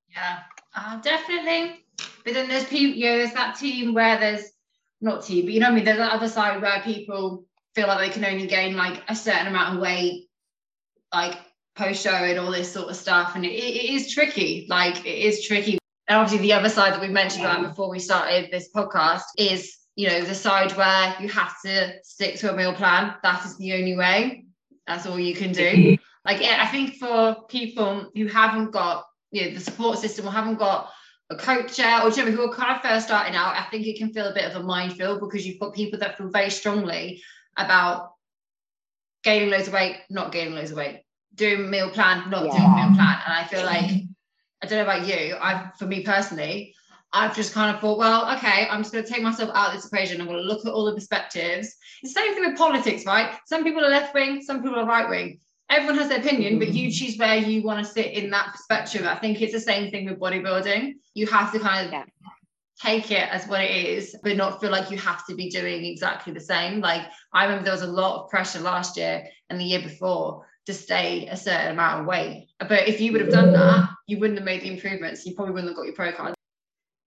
Yeah, 0.08 0.38
uh, 0.76 1.00
definitely. 1.00 1.84
But 2.24 2.34
then 2.34 2.48
there's 2.48 2.64
people, 2.64 2.96
you 2.96 3.06
know, 3.06 3.18
there's 3.18 3.32
that 3.32 3.56
team 3.56 3.94
where 3.94 4.18
there's 4.18 4.50
not 5.00 5.24
team, 5.24 5.46
but 5.46 5.54
you 5.54 5.60
know 5.60 5.66
what 5.66 5.72
I 5.72 5.76
mean. 5.76 5.84
There's 5.84 5.98
that 5.98 6.12
other 6.12 6.28
side 6.28 6.60
where 6.60 6.80
people 6.82 7.44
feel 7.74 7.88
like 7.88 7.98
they 7.98 8.12
can 8.12 8.24
only 8.24 8.46
gain 8.46 8.76
like 8.76 9.02
a 9.08 9.14
certain 9.14 9.46
amount 9.46 9.76
of 9.76 9.82
weight, 9.82 10.28
like 11.12 11.38
post 11.76 12.02
show 12.02 12.10
and 12.10 12.38
all 12.38 12.50
this 12.50 12.72
sort 12.72 12.88
of 12.88 12.96
stuff, 12.96 13.36
and 13.36 13.44
it, 13.44 13.52
it 13.52 13.90
is 13.90 14.12
tricky. 14.12 14.66
Like 14.68 15.04
it 15.06 15.18
is 15.18 15.46
tricky. 15.46 15.78
And 16.08 16.18
obviously, 16.18 16.46
the 16.46 16.52
other 16.52 16.68
side 16.68 16.92
that 16.92 17.00
we 17.00 17.08
mentioned 17.08 17.44
about 17.44 17.62
before 17.62 17.90
we 17.90 17.98
started 17.98 18.50
this 18.50 18.70
podcast 18.74 19.22
is, 19.38 19.76
you 19.96 20.08
know, 20.08 20.22
the 20.22 20.34
side 20.34 20.72
where 20.76 21.16
you 21.20 21.28
have 21.28 21.54
to 21.64 21.94
stick 22.02 22.36
to 22.36 22.52
a 22.52 22.56
meal 22.56 22.74
plan. 22.74 23.14
That 23.22 23.44
is 23.44 23.56
the 23.56 23.72
only 23.74 23.96
way. 23.96 24.44
That's 24.86 25.06
all 25.06 25.18
you 25.18 25.34
can 25.34 25.52
do. 25.52 25.96
like, 26.24 26.40
yeah, 26.40 26.58
I 26.60 26.66
think 26.66 26.94
for 26.94 27.44
people 27.48 28.10
who 28.14 28.26
haven't 28.26 28.70
got 28.70 29.04
you 29.36 29.44
know, 29.44 29.54
the 29.54 29.60
support 29.60 29.98
system 29.98 30.26
or 30.26 30.30
haven't 30.30 30.58
got 30.58 30.90
a 31.28 31.36
coach 31.36 31.78
yet 31.78 32.02
or 32.02 32.10
who 32.10 32.42
are 32.42 32.54
kind 32.54 32.74
of 32.74 32.82
first 32.82 33.06
starting 33.06 33.34
out, 33.34 33.54
I 33.54 33.66
think 33.70 33.86
it 33.86 33.98
can 33.98 34.12
feel 34.12 34.26
a 34.26 34.34
bit 34.34 34.50
of 34.50 34.60
a 34.60 34.64
minefield 34.64 35.20
because 35.20 35.46
you've 35.46 35.60
got 35.60 35.74
people 35.74 35.98
that 35.98 36.16
feel 36.16 36.30
very 36.30 36.50
strongly 36.50 37.22
about 37.58 38.12
gaining 39.22 39.50
loads 39.50 39.68
of 39.68 39.74
weight, 39.74 39.98
not 40.08 40.32
gaining 40.32 40.54
loads 40.54 40.70
of 40.70 40.78
weight, 40.78 41.02
doing 41.34 41.68
meal 41.68 41.90
plan, 41.90 42.30
not 42.30 42.46
yeah. 42.46 42.52
doing 42.52 42.74
meal 42.74 42.96
plan. 42.96 43.18
And 43.24 43.32
I 43.34 43.44
feel 43.44 43.64
like, 43.64 43.90
I 44.62 44.66
don't 44.66 44.78
know 44.78 44.84
about 44.84 45.06
you, 45.06 45.36
I 45.38 45.70
for 45.78 45.86
me 45.86 46.02
personally, 46.02 46.74
I've 47.12 47.36
just 47.36 47.52
kind 47.52 47.74
of 47.74 47.80
thought, 47.80 47.98
well, 47.98 48.34
okay, 48.36 48.68
I'm 48.70 48.82
just 48.82 48.92
going 48.92 49.04
to 49.04 49.10
take 49.10 49.22
myself 49.22 49.50
out 49.54 49.68
of 49.68 49.74
this 49.74 49.86
equation. 49.86 50.20
I'm 50.20 50.26
going 50.26 50.38
to 50.38 50.44
look 50.44 50.66
at 50.66 50.72
all 50.72 50.84
the 50.84 50.94
perspectives. 50.94 51.74
It's 52.02 52.12
the 52.12 52.20
same 52.20 52.34
thing 52.34 52.44
with 52.44 52.58
politics, 52.58 53.06
right? 53.06 53.38
Some 53.46 53.64
people 53.64 53.84
are 53.84 53.90
left 53.90 54.14
wing, 54.14 54.42
some 54.42 54.62
people 54.62 54.78
are 54.78 54.86
right 54.86 55.08
wing 55.08 55.38
everyone 55.70 55.96
has 55.98 56.08
their 56.08 56.20
opinion, 56.20 56.58
but 56.58 56.68
you 56.68 56.88
mm-hmm. 56.88 56.90
choose 56.90 57.16
where 57.18 57.36
you 57.36 57.62
want 57.62 57.84
to 57.84 57.92
sit 57.92 58.12
in 58.12 58.30
that 58.30 58.58
spectrum. 58.58 59.06
I 59.06 59.16
think 59.16 59.40
it's 59.40 59.52
the 59.52 59.60
same 59.60 59.90
thing 59.90 60.06
with 60.06 60.18
bodybuilding. 60.18 60.94
You 61.14 61.26
have 61.26 61.52
to 61.52 61.58
kind 61.58 61.86
of 61.86 61.92
yeah. 61.92 62.04
take 62.80 63.10
it 63.10 63.28
as 63.30 63.46
what 63.46 63.62
it 63.62 63.70
is, 63.70 64.16
but 64.22 64.36
not 64.36 64.60
feel 64.60 64.70
like 64.70 64.90
you 64.90 64.98
have 64.98 65.26
to 65.26 65.34
be 65.34 65.50
doing 65.50 65.84
exactly 65.84 66.32
the 66.32 66.40
same. 66.40 66.80
Like 66.80 67.02
I 67.32 67.44
remember 67.44 67.64
there 67.64 67.72
was 67.72 67.82
a 67.82 67.86
lot 67.86 68.22
of 68.22 68.30
pressure 68.30 68.60
last 68.60 68.96
year 68.96 69.26
and 69.50 69.60
the 69.60 69.64
year 69.64 69.82
before 69.82 70.46
to 70.66 70.74
stay 70.74 71.28
a 71.28 71.36
certain 71.36 71.72
amount 71.72 72.00
of 72.00 72.06
weight. 72.06 72.48
But 72.58 72.88
if 72.88 73.00
you 73.00 73.12
would 73.12 73.20
have 73.20 73.30
done 73.30 73.52
that, 73.52 73.88
you 74.08 74.18
wouldn't 74.18 74.38
have 74.38 74.44
made 74.44 74.62
the 74.62 74.72
improvements. 74.72 75.24
You 75.24 75.34
probably 75.34 75.54
wouldn't 75.54 75.70
have 75.70 75.76
got 75.76 75.86
your 75.86 75.94
pro 75.94 76.12
card. 76.12 76.34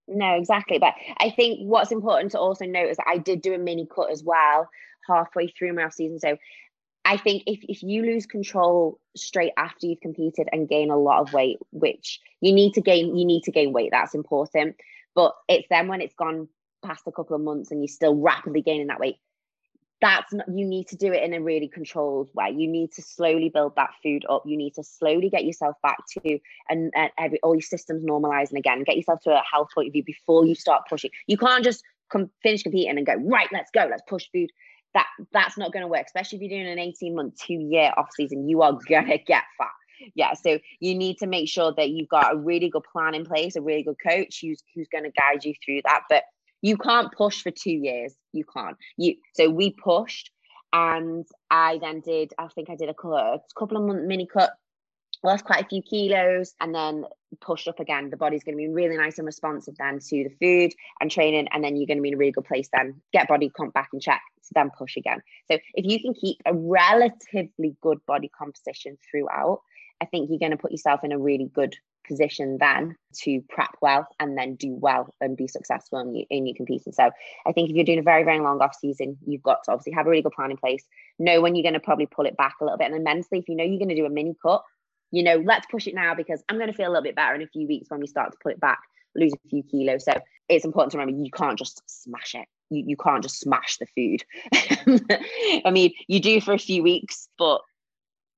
No, 0.07 0.35
exactly. 0.35 0.79
But 0.79 0.95
I 1.19 1.29
think 1.29 1.59
what's 1.59 1.91
important 1.91 2.31
to 2.31 2.39
also 2.39 2.65
note 2.65 2.89
is 2.89 2.97
that 2.97 3.07
I 3.07 3.17
did 3.17 3.41
do 3.41 3.53
a 3.53 3.57
mini 3.57 3.85
cut 3.85 4.09
as 4.11 4.23
well 4.23 4.69
halfway 5.07 5.47
through 5.47 5.73
my 5.73 5.83
off 5.83 5.93
season. 5.93 6.19
So 6.19 6.37
I 7.09 7.17
think 7.17 7.41
if, 7.47 7.61
if 7.67 7.81
you 7.81 8.03
lose 8.03 8.27
control 8.27 8.99
straight 9.15 9.53
after 9.57 9.87
you've 9.87 9.99
competed 9.99 10.47
and 10.51 10.69
gain 10.69 10.91
a 10.91 10.95
lot 10.95 11.21
of 11.21 11.33
weight, 11.33 11.57
which 11.71 12.19
you 12.39 12.53
need 12.53 12.73
to 12.73 12.81
gain, 12.81 13.15
you 13.15 13.25
need 13.25 13.41
to 13.45 13.51
gain 13.51 13.73
weight, 13.73 13.89
that's 13.91 14.13
important. 14.13 14.75
But 15.15 15.33
it's 15.47 15.65
then 15.71 15.87
when 15.87 16.01
it's 16.01 16.13
gone 16.13 16.47
past 16.85 17.07
a 17.07 17.11
couple 17.11 17.35
of 17.35 17.41
months 17.41 17.71
and 17.71 17.81
you're 17.81 17.87
still 17.87 18.13
rapidly 18.13 18.61
gaining 18.61 18.87
that 18.87 18.99
weight, 18.99 19.15
that's 19.99 20.31
not, 20.31 20.47
you 20.53 20.63
need 20.63 20.87
to 20.89 20.97
do 20.97 21.11
it 21.11 21.23
in 21.23 21.33
a 21.33 21.41
really 21.41 21.67
controlled 21.67 22.29
way. 22.35 22.51
You 22.51 22.67
need 22.67 22.91
to 22.91 23.01
slowly 23.01 23.49
build 23.49 23.75
that 23.75 23.89
food 24.03 24.23
up. 24.29 24.43
You 24.45 24.55
need 24.55 24.75
to 24.75 24.83
slowly 24.83 25.31
get 25.31 25.45
yourself 25.45 25.77
back 25.81 25.97
to 26.11 26.39
and, 26.69 26.93
and 26.95 27.09
every 27.17 27.39
all 27.41 27.55
your 27.55 27.61
systems 27.63 28.05
normalizing 28.05 28.59
again. 28.59 28.83
Get 28.83 28.97
yourself 28.97 29.21
to 29.23 29.31
a 29.31 29.41
health 29.51 29.69
point 29.73 29.87
of 29.87 29.93
view 29.93 30.03
before 30.03 30.45
you 30.45 30.53
start 30.53 30.83
pushing. 30.87 31.09
You 31.25 31.37
can't 31.37 31.63
just 31.63 31.83
come 32.11 32.29
finish 32.43 32.61
competing 32.61 32.95
and 32.95 33.05
go 33.05 33.15
right. 33.15 33.49
Let's 33.51 33.71
go. 33.71 33.87
Let's 33.89 34.03
push 34.07 34.27
food 34.31 34.51
that 34.93 35.07
that's 35.31 35.57
not 35.57 35.71
going 35.71 35.83
to 35.83 35.87
work 35.87 36.05
especially 36.05 36.37
if 36.37 36.41
you're 36.41 36.59
doing 36.59 36.71
an 36.71 36.79
18 36.79 37.15
month 37.15 37.35
two 37.35 37.53
year 37.53 37.91
off 37.97 38.09
season 38.15 38.47
you 38.47 38.61
are 38.61 38.77
gonna 38.87 39.17
get 39.17 39.43
fat. 39.57 39.67
Yeah 40.15 40.33
so 40.33 40.59
you 40.79 40.95
need 40.95 41.17
to 41.19 41.27
make 41.27 41.49
sure 41.49 41.73
that 41.75 41.89
you've 41.89 42.09
got 42.09 42.33
a 42.33 42.37
really 42.37 42.69
good 42.69 42.83
plan 42.91 43.15
in 43.15 43.25
place 43.25 43.55
a 43.55 43.61
really 43.61 43.83
good 43.83 43.97
coach 44.05 44.39
who's 44.41 44.63
who's 44.73 44.87
going 44.91 45.03
to 45.03 45.11
guide 45.11 45.43
you 45.43 45.53
through 45.63 45.81
that 45.85 46.03
but 46.09 46.23
you 46.61 46.77
can't 46.77 47.11
push 47.13 47.41
for 47.41 47.51
two 47.51 47.71
years 47.71 48.13
you 48.33 48.43
can't. 48.53 48.77
You 48.97 49.15
so 49.33 49.49
we 49.49 49.71
pushed 49.71 50.31
and 50.71 51.25
i 51.49 51.79
then 51.81 52.01
did 52.01 52.33
i 52.37 52.47
think 52.47 52.69
i 52.69 52.75
did 52.75 52.89
a 52.89 52.93
couple, 52.93 53.15
a 53.15 53.39
couple 53.57 53.77
of 53.77 53.83
month 53.83 54.05
mini 54.05 54.27
cut 54.31 54.51
lost 55.23 55.45
quite 55.45 55.65
a 55.65 55.67
few 55.67 55.81
kilos 55.81 56.53
and 56.61 56.73
then 56.73 57.05
pushed 57.41 57.67
up 57.67 57.79
again 57.79 58.09
the 58.09 58.17
body's 58.17 58.43
going 58.43 58.55
to 58.55 58.57
be 58.57 58.67
really 58.67 58.97
nice 58.97 59.17
and 59.17 59.25
responsive 59.25 59.75
then 59.77 59.99
to 59.99 60.23
the 60.23 60.35
food 60.41 60.73
and 60.99 61.11
training 61.11 61.47
and 61.51 61.63
then 61.63 61.75
you're 61.75 61.87
going 61.87 61.97
to 61.97 62.01
be 62.01 62.09
in 62.09 62.15
a 62.15 62.17
really 62.17 62.31
good 62.31 62.45
place 62.45 62.69
then. 62.73 63.01
Get 63.13 63.27
body 63.27 63.49
comp 63.49 63.73
back 63.73 63.89
in 63.93 63.99
check 63.99 64.21
to 64.47 64.49
then 64.53 64.71
push 64.77 64.97
again. 64.97 65.21
So 65.49 65.57
if 65.73 65.85
you 65.85 65.99
can 65.99 66.13
keep 66.13 66.37
a 66.45 66.53
relatively 66.53 67.75
good 67.81 68.05
body 68.05 68.29
composition 68.29 68.97
throughout 69.09 69.61
i 70.01 70.05
think 70.05 70.29
you're 70.29 70.39
going 70.39 70.51
to 70.51 70.57
put 70.57 70.71
yourself 70.71 71.03
in 71.03 71.11
a 71.11 71.19
really 71.19 71.49
good 71.53 71.75
position 72.07 72.57
then 72.59 72.95
to 73.13 73.41
prep 73.49 73.75
well 73.81 74.07
and 74.19 74.35
then 74.35 74.55
do 74.55 74.73
well 74.73 75.13
and 75.21 75.37
be 75.37 75.47
successful 75.47 75.99
in, 75.99 76.15
you, 76.15 76.25
in 76.29 76.47
your 76.47 76.55
competing. 76.55 76.91
So 76.91 77.11
i 77.45 77.51
think 77.51 77.69
if 77.69 77.75
you're 77.75 77.85
doing 77.85 77.99
a 77.99 78.03
very 78.03 78.23
very 78.23 78.39
long 78.39 78.61
off 78.61 78.75
season 78.75 79.17
you've 79.25 79.43
got 79.43 79.63
to 79.65 79.71
obviously 79.71 79.93
have 79.93 80.07
a 80.07 80.09
really 80.09 80.23
good 80.23 80.33
plan 80.33 80.51
in 80.51 80.57
place. 80.57 80.83
Know 81.19 81.41
when 81.41 81.55
you're 81.55 81.63
going 81.63 81.73
to 81.73 81.79
probably 81.79 82.07
pull 82.07 82.25
it 82.25 82.37
back 82.37 82.55
a 82.59 82.63
little 82.63 82.77
bit 82.77 82.85
and 82.85 82.95
then 82.95 83.03
mentally 83.03 83.39
if 83.39 83.49
you 83.49 83.55
know 83.55 83.63
you're 83.63 83.77
going 83.77 83.89
to 83.89 83.95
do 83.95 84.05
a 84.05 84.09
mini 84.09 84.35
cut 84.41 84.63
you 85.11 85.23
know, 85.23 85.41
let's 85.43 85.65
push 85.67 85.87
it 85.87 85.95
now 85.95 86.13
because 86.15 86.43
I'm 86.49 86.57
going 86.57 86.69
to 86.69 86.75
feel 86.75 86.87
a 86.87 86.91
little 86.91 87.03
bit 87.03 87.15
better 87.15 87.35
in 87.35 87.41
a 87.41 87.47
few 87.47 87.67
weeks 87.67 87.89
when 87.89 87.99
we 87.99 88.07
start 88.07 88.31
to 88.31 88.37
put 88.41 88.53
it 88.53 88.59
back, 88.59 88.79
lose 89.15 89.33
a 89.33 89.49
few 89.49 89.63
kilos. 89.63 90.05
So 90.05 90.13
it's 90.47 90.65
important 90.65 90.91
to 90.91 90.97
remember 90.97 91.23
you 91.23 91.31
can't 91.31 91.57
just 91.57 91.81
smash 91.87 92.35
it. 92.35 92.47
You, 92.69 92.83
you 92.85 92.97
can't 92.97 93.23
just 93.23 93.39
smash 93.39 93.77
the 93.77 93.87
food. 93.95 94.23
I 95.65 95.71
mean, 95.71 95.93
you 96.07 96.19
do 96.19 96.39
for 96.41 96.53
a 96.53 96.59
few 96.59 96.83
weeks, 96.83 97.27
but 97.37 97.61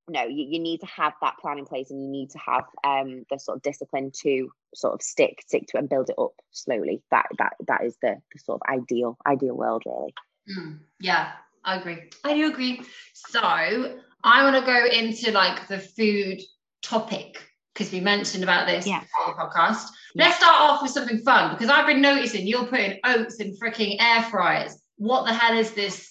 no, 0.09 0.24
you, 0.24 0.45
you 0.49 0.59
need 0.59 0.80
to 0.82 0.86
have 0.88 1.13
that 1.22 1.38
plan 1.38 1.57
in 1.57 1.65
place 1.65 1.89
and 1.89 2.01
you 2.01 2.09
need 2.09 2.32
to 2.32 2.39
have 2.39 2.65
um, 2.84 3.26
the 3.30 3.38
sort 3.38 3.57
of 3.57 3.61
discipline 3.61 4.11
to 4.22 4.51
sort 4.74 4.93
of 4.93 5.01
stick 5.01 5.41
stick 5.45 5.67
to 5.67 5.78
it 5.78 5.82
and 5.82 5.89
build 5.89 6.09
it 6.09 6.15
up 6.17 6.34
slowly. 6.51 7.01
That 7.11 7.28
that 7.38 7.53
that 7.67 7.84
is 7.84 7.95
the, 8.01 8.17
the 8.34 8.39
sort 8.39 8.61
of 8.61 8.74
ideal 8.74 9.17
ideal 9.26 9.55
world, 9.55 9.84
really. 9.86 10.13
Mm, 10.49 10.80
yeah, 10.99 11.34
I 11.63 11.78
agree. 11.78 12.09
I 12.24 12.34
do 12.34 12.51
agree. 12.51 12.82
So 13.13 13.39
I 14.24 14.43
want 14.43 14.55
to 14.55 14.65
go 14.65 14.86
into 14.86 15.32
like 15.32 15.67
the 15.67 15.80
food 15.80 16.41
topic 16.82 17.41
because 17.73 17.91
we 17.91 17.99
mentioned 17.99 18.43
about 18.43 18.67
this 18.67 18.86
yeah. 18.86 19.01
the 19.01 19.34
podcast. 19.34 19.88
Yeah. 20.13 20.25
Let's 20.25 20.38
start 20.38 20.61
off 20.61 20.82
with 20.82 20.91
something 20.91 21.19
fun 21.19 21.53
because 21.53 21.69
I've 21.69 21.88
been 21.88 22.01
noticing 22.01 22.47
you're 22.47 22.65
putting 22.65 22.99
oats 23.05 23.39
in 23.39 23.55
freaking 23.57 23.97
air 23.99 24.23
fryers. 24.23 24.77
What 24.97 25.25
the 25.25 25.34
hell 25.34 25.57
is 25.57 25.71
this? 25.71 26.09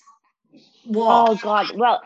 What? 0.84 1.30
Oh 1.30 1.34
god. 1.36 1.76
Well, 1.76 2.00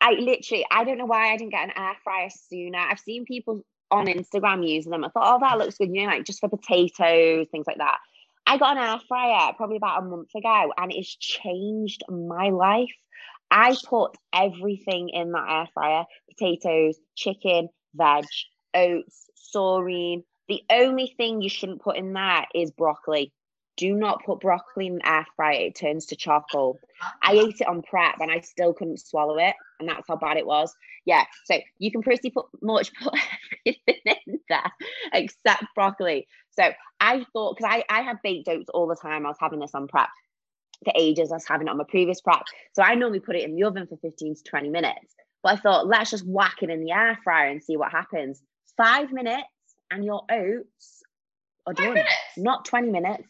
I 0.00 0.12
literally 0.12 0.66
I 0.70 0.84
don't 0.84 0.98
know 0.98 1.06
why 1.06 1.32
I 1.32 1.36
didn't 1.36 1.52
get 1.52 1.64
an 1.64 1.72
air 1.76 1.94
fryer 2.04 2.28
sooner. 2.30 2.78
I've 2.78 3.00
seen 3.00 3.24
people 3.24 3.64
on 3.90 4.06
Instagram 4.06 4.68
using 4.68 4.92
them. 4.92 5.04
I 5.04 5.08
thought, 5.08 5.34
oh, 5.34 5.38
that 5.40 5.58
looks 5.58 5.78
good, 5.78 5.94
you 5.94 6.02
know, 6.02 6.08
like 6.08 6.24
just 6.24 6.40
for 6.40 6.48
potatoes, 6.48 7.48
things 7.50 7.66
like 7.66 7.78
that. 7.78 7.98
I 8.46 8.56
got 8.56 8.76
an 8.76 8.82
air 8.82 9.00
fryer 9.08 9.52
probably 9.56 9.76
about 9.76 10.02
a 10.02 10.06
month 10.06 10.34
ago 10.34 10.72
and 10.76 10.92
it's 10.92 11.14
changed 11.16 12.02
my 12.08 12.50
life. 12.50 12.90
I 13.50 13.76
put 13.84 14.16
everything 14.32 15.08
in 15.08 15.32
that 15.32 15.46
air 15.48 15.68
fryer 15.74 16.04
potatoes, 16.28 16.96
chicken, 17.16 17.68
veg, 17.94 18.24
oats, 18.74 19.30
saurine. 19.54 20.24
The 20.48 20.62
only 20.70 21.14
thing 21.16 21.42
you 21.42 21.48
shouldn't 21.48 21.82
put 21.82 21.96
in 21.96 22.12
there 22.12 22.46
is 22.54 22.70
broccoli. 22.70 23.32
do 23.76 23.94
not 23.94 24.24
put 24.24 24.40
broccoli 24.40 24.88
in 24.88 25.00
air 25.04 25.26
fryer, 25.36 25.66
it 25.66 25.74
turns 25.74 26.06
to 26.06 26.16
charcoal. 26.16 26.78
I 27.22 27.32
ate 27.32 27.60
it 27.60 27.68
on 27.68 27.82
prep 27.82 28.16
and 28.20 28.30
I 28.30 28.40
still 28.40 28.74
couldn't 28.74 29.00
swallow 29.00 29.38
it, 29.38 29.54
and 29.78 29.88
that's 29.88 30.06
how 30.08 30.16
bad 30.16 30.36
it 30.36 30.46
was. 30.46 30.74
Yeah, 31.06 31.24
so 31.44 31.58
you 31.78 31.90
can 31.90 32.02
pretty 32.02 32.30
put 32.30 32.46
much 32.60 32.92
put 33.02 33.14
everything 33.66 34.16
in 34.26 34.40
there 34.48 34.72
except 35.12 35.64
broccoli. 35.74 36.26
So 36.50 36.72
I 37.00 37.24
thought 37.32 37.56
because 37.56 37.70
I, 37.72 37.84
I 37.88 38.02
have 38.02 38.22
baked 38.22 38.48
oats 38.48 38.68
all 38.68 38.86
the 38.86 38.96
time, 38.96 39.24
I 39.24 39.30
was 39.30 39.38
having 39.40 39.60
this 39.60 39.74
on 39.74 39.88
prep 39.88 40.10
for 40.84 40.92
ages, 40.96 41.30
I 41.30 41.36
was 41.36 41.46
having 41.46 41.68
it 41.68 41.70
on 41.70 41.78
my 41.78 41.84
previous 41.88 42.20
prep. 42.20 42.42
So 42.74 42.82
I 42.82 42.94
normally 42.94 43.20
put 43.20 43.36
it 43.36 43.44
in 43.44 43.54
the 43.54 43.64
oven 43.64 43.86
for 43.86 43.96
15 43.96 44.34
to 44.36 44.42
20 44.42 44.68
minutes. 44.70 45.14
But 45.42 45.54
I 45.54 45.56
thought, 45.56 45.86
let's 45.86 46.10
just 46.10 46.26
whack 46.26 46.62
it 46.62 46.70
in 46.70 46.84
the 46.84 46.92
air 46.92 47.18
fryer 47.24 47.48
and 47.48 47.62
see 47.62 47.76
what 47.76 47.90
happens. 47.90 48.42
Five 48.76 49.12
minutes 49.12 49.46
and 49.90 50.04
your 50.04 50.24
oats 50.30 51.02
are 51.66 51.72
done. 51.72 51.98
Not 52.36 52.64
20 52.64 52.90
minutes, 52.90 53.28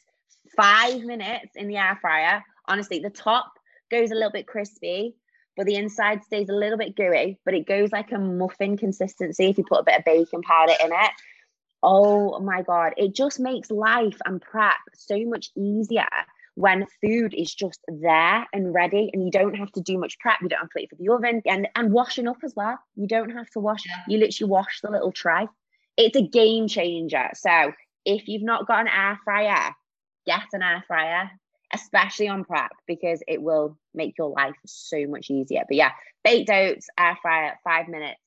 five 0.57 1.03
minutes 1.03 1.57
in 1.57 1.69
the 1.69 1.77
air 1.77 1.99
fryer. 2.01 2.45
Honestly, 2.69 2.99
the 2.99 3.11
top 3.11 3.53
goes 3.91 4.11
a 4.11 4.15
little 4.15 4.31
bit 4.31 4.47
crispy, 4.47 5.15
but 5.57 5.67
the 5.67 5.77
inside 5.77 6.25
stays 6.25 6.49
a 6.49 6.55
little 6.55 6.79
bit 6.79 6.97
gooey, 6.97 7.39
but 7.45 7.55
it 7.55 7.67
goes 7.67 7.93
like 7.93 8.13
a 8.13 8.19
muffin 8.19 8.77
consistency 8.77 9.47
if 9.47 9.59
you 9.59 9.65
put 9.65 9.81
a 9.81 9.85
bit 9.85 9.99
of 9.99 10.05
baking 10.05 10.43
powder 10.43 10.75
in 10.83 10.93
it. 10.93 11.11
Oh 11.83 12.39
my 12.41 12.63
God, 12.63 12.95
it 12.97 13.15
just 13.15 13.41
makes 13.41 13.71
life 13.71 14.19
and 14.25 14.41
prep 14.41 14.77
so 14.95 15.19
much 15.25 15.51
easier 15.57 16.09
when 16.55 16.87
food 17.01 17.35
is 17.35 17.55
just 17.55 17.81
there 17.89 18.47
and 18.53 18.75
ready 18.75 19.11
and 19.13 19.25
you 19.25 19.31
don't 19.31 19.55
have 19.55 19.73
to 19.73 19.81
do 19.81 19.99
much 19.99 20.19
prep. 20.19 20.39
You 20.43 20.49
don't 20.49 20.61
have 20.61 20.71
to 20.71 20.77
wait 20.77 20.91
for 20.91 20.97
the 20.97 21.09
oven 21.09 21.43
and, 21.47 21.69
and 21.75 21.93
washing 21.93 22.29
up 22.29 22.39
as 22.45 22.55
well. 22.57 22.79
You 22.97 23.07
don't 23.07 23.31
have 23.31 23.49
to 23.51 23.61
wash, 23.61 23.83
you 24.09 24.19
literally 24.19 24.51
wash 24.51 24.81
the 24.83 24.91
little 24.91 25.13
tray. 25.13 25.49
It's 25.97 26.17
a 26.17 26.23
game 26.23 26.69
changer. 26.69 27.31
So 27.35 27.73
if 28.05 28.29
you've 28.29 28.43
not 28.43 28.67
got 28.67 28.81
an 28.81 28.89
air 28.89 29.19
fryer, 29.25 29.75
get 30.27 30.43
an 30.53 30.63
air 30.63 30.85
fryer, 30.87 31.31
especially 31.73 32.29
on 32.29 32.45
prep, 32.45 32.73
because 32.87 33.23
it 33.29 33.41
will 33.41 33.79
make 33.95 34.15
your 34.19 34.31
life 34.31 34.57
so 34.67 35.07
much 35.07 35.31
easier. 35.31 35.63
But 35.69 35.77
yeah, 35.77 35.93
baked 36.25 36.51
oats, 36.51 36.89
air 36.99 37.19
fryer, 37.23 37.59
five 37.65 37.89
minutes, 37.89 38.21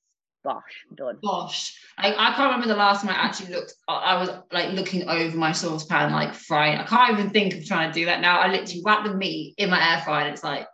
bosh, 0.43 0.85
done. 0.95 1.17
Bosh. 1.21 1.77
I, 1.97 2.13
I 2.13 2.33
can't 2.35 2.51
remember 2.51 2.67
the 2.67 2.75
last 2.75 3.01
time 3.01 3.11
I 3.11 3.13
actually 3.19 3.53
looked. 3.53 3.73
I 3.87 4.17
was 4.19 4.29
like 4.51 4.73
looking 4.73 5.07
over 5.07 5.37
my 5.37 5.51
saucepan, 5.51 6.11
like 6.11 6.33
frying. 6.33 6.77
I 6.77 6.85
can't 6.85 7.11
even 7.17 7.31
think 7.31 7.53
of 7.55 7.65
trying 7.65 7.91
to 7.91 7.99
do 7.99 8.05
that 8.05 8.21
now. 8.21 8.39
I 8.39 8.47
literally 8.47 8.81
wrap 8.85 9.05
the 9.05 9.13
meat 9.13 9.55
in 9.57 9.69
my 9.69 9.93
air 9.93 10.01
fryer 10.01 10.25
and 10.25 10.33
it's 10.33 10.43
like, 10.43 10.67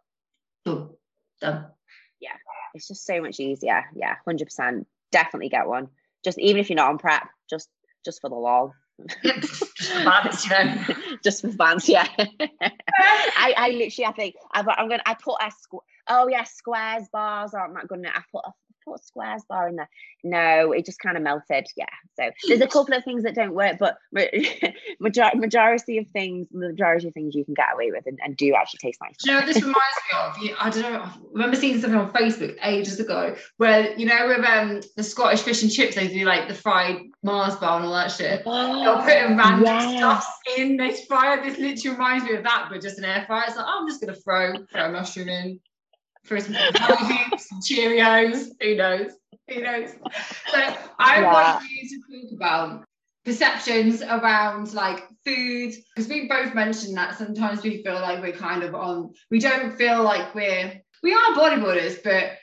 boom, 0.65 0.95
done. 1.41 1.67
Yeah, 2.19 2.35
it's 2.73 2.87
just 2.87 3.05
so 3.05 3.21
much 3.21 3.39
easier. 3.39 3.85
Yeah, 3.95 4.15
100%. 4.27 4.85
Definitely 5.11 5.49
get 5.49 5.67
one. 5.67 5.87
Just 6.23 6.39
even 6.39 6.59
if 6.59 6.69
you're 6.69 6.77
not 6.77 6.89
on 6.89 6.97
prep, 6.97 7.27
just 7.49 7.69
just 8.05 8.21
for 8.21 8.29
the 8.29 8.35
lol 8.35 8.73
just 9.23 9.77
for 9.77 10.03
bands, 10.03 10.45
you 10.45 10.51
know. 10.51 10.83
just 11.23 11.41
for 11.41 11.47
bands, 11.49 11.87
yeah. 11.87 12.07
I, 12.99 13.53
I 13.57 13.69
literally, 13.69 14.05
I 14.05 14.11
think 14.11 14.35
I, 14.51 14.59
I'm 14.59 14.89
gonna. 14.89 15.03
I 15.05 15.13
put 15.13 15.35
a 15.41 15.45
squ- 15.45 15.81
Oh 16.07 16.27
yeah, 16.27 16.43
squares 16.43 17.07
bars 17.11 17.53
aren't 17.53 17.75
that 17.75 17.87
good. 17.87 18.05
I 18.05 18.21
put 18.31 18.43
a 18.45 18.51
put 18.91 19.05
squares 19.05 19.43
bar 19.47 19.67
in 19.67 19.75
there. 19.75 19.89
No, 20.23 20.71
it 20.73 20.85
just 20.85 20.99
kind 20.99 21.15
of 21.15 21.23
melted. 21.23 21.67
Yeah. 21.77 21.85
So 22.19 22.29
there's 22.47 22.61
a 22.61 22.67
couple 22.67 22.93
of 22.93 23.03
things 23.03 23.23
that 23.23 23.35
don't 23.35 23.53
work, 23.53 23.77
but 23.79 23.97
majority 24.99 25.97
of 25.97 26.07
things, 26.09 26.47
majority 26.51 27.07
of 27.07 27.13
things 27.13 27.35
you 27.35 27.45
can 27.45 27.53
get 27.53 27.73
away 27.73 27.91
with 27.91 28.05
and, 28.05 28.19
and 28.23 28.35
do 28.35 28.53
actually 28.53 28.79
taste 28.79 28.99
nice. 29.01 29.15
you 29.25 29.31
know, 29.31 29.45
this 29.45 29.55
reminds 29.55 30.37
me 30.39 30.51
of. 30.51 30.57
I 30.59 30.69
don't 30.69 30.81
know. 30.81 31.01
I 31.01 31.13
remember 31.31 31.55
seeing 31.55 31.79
something 31.79 31.99
on 31.99 32.11
Facebook 32.11 32.57
ages 32.61 32.99
ago 32.99 33.35
where 33.57 33.97
you 33.97 34.05
know 34.05 34.27
with 34.27 34.45
um 34.45 34.81
the 34.97 35.03
Scottish 35.03 35.41
fish 35.41 35.63
and 35.63 35.71
chips, 35.71 35.95
they 35.95 36.07
do 36.07 36.25
like 36.25 36.47
the 36.47 36.53
fried 36.53 36.97
Mars 37.23 37.55
bar 37.55 37.77
and 37.77 37.85
all 37.85 37.93
that 37.93 38.11
shit. 38.11 38.43
Oh, 38.45 38.83
They'll 38.83 39.03
put 39.03 39.31
in 39.31 39.37
random 39.37 39.65
yes. 39.65 39.97
stuff 39.97 40.39
in 40.57 40.77
this 40.77 41.05
fryer. 41.05 41.43
This 41.43 41.57
literally 41.57 41.97
reminds 41.97 42.25
me 42.25 42.35
of 42.35 42.43
that, 42.43 42.67
but 42.69 42.81
just 42.81 42.97
an 42.97 43.05
air 43.05 43.23
fryer. 43.25 43.45
It's 43.47 43.55
like 43.55 43.65
oh, 43.67 43.79
I'm 43.79 43.87
just 43.87 44.01
gonna 44.01 44.15
throw 44.15 44.53
throw 44.71 44.85
a 44.85 44.91
mushroom 44.91 45.29
in, 45.29 45.59
some 46.37 46.53
some 46.53 47.59
Cheerios. 47.61 48.49
Who 48.61 48.75
knows? 48.75 49.11
Who 49.49 49.61
knows? 49.61 49.89
So 50.51 50.59
I 50.99 51.21
yeah. 51.21 51.33
want 51.33 51.63
you 51.69 51.89
to 51.89 52.21
talk 52.21 52.31
about 52.35 52.85
perceptions 53.25 54.01
around 54.01 54.73
like 54.73 55.07
food 55.25 55.73
because 55.95 56.09
we 56.09 56.27
both 56.27 56.55
mentioned 56.55 56.97
that 56.97 57.17
sometimes 57.17 57.61
we 57.63 57.83
feel 57.83 57.95
like 57.95 58.21
we're 58.21 58.31
kind 58.31 58.63
of 58.63 58.73
on 58.73 59.13
we 59.29 59.39
don't 59.39 59.75
feel 59.77 60.01
like 60.03 60.33
we're 60.33 60.81
we 61.03 61.13
are 61.13 61.33
bodybuilders 61.35 62.01
but 62.03 62.37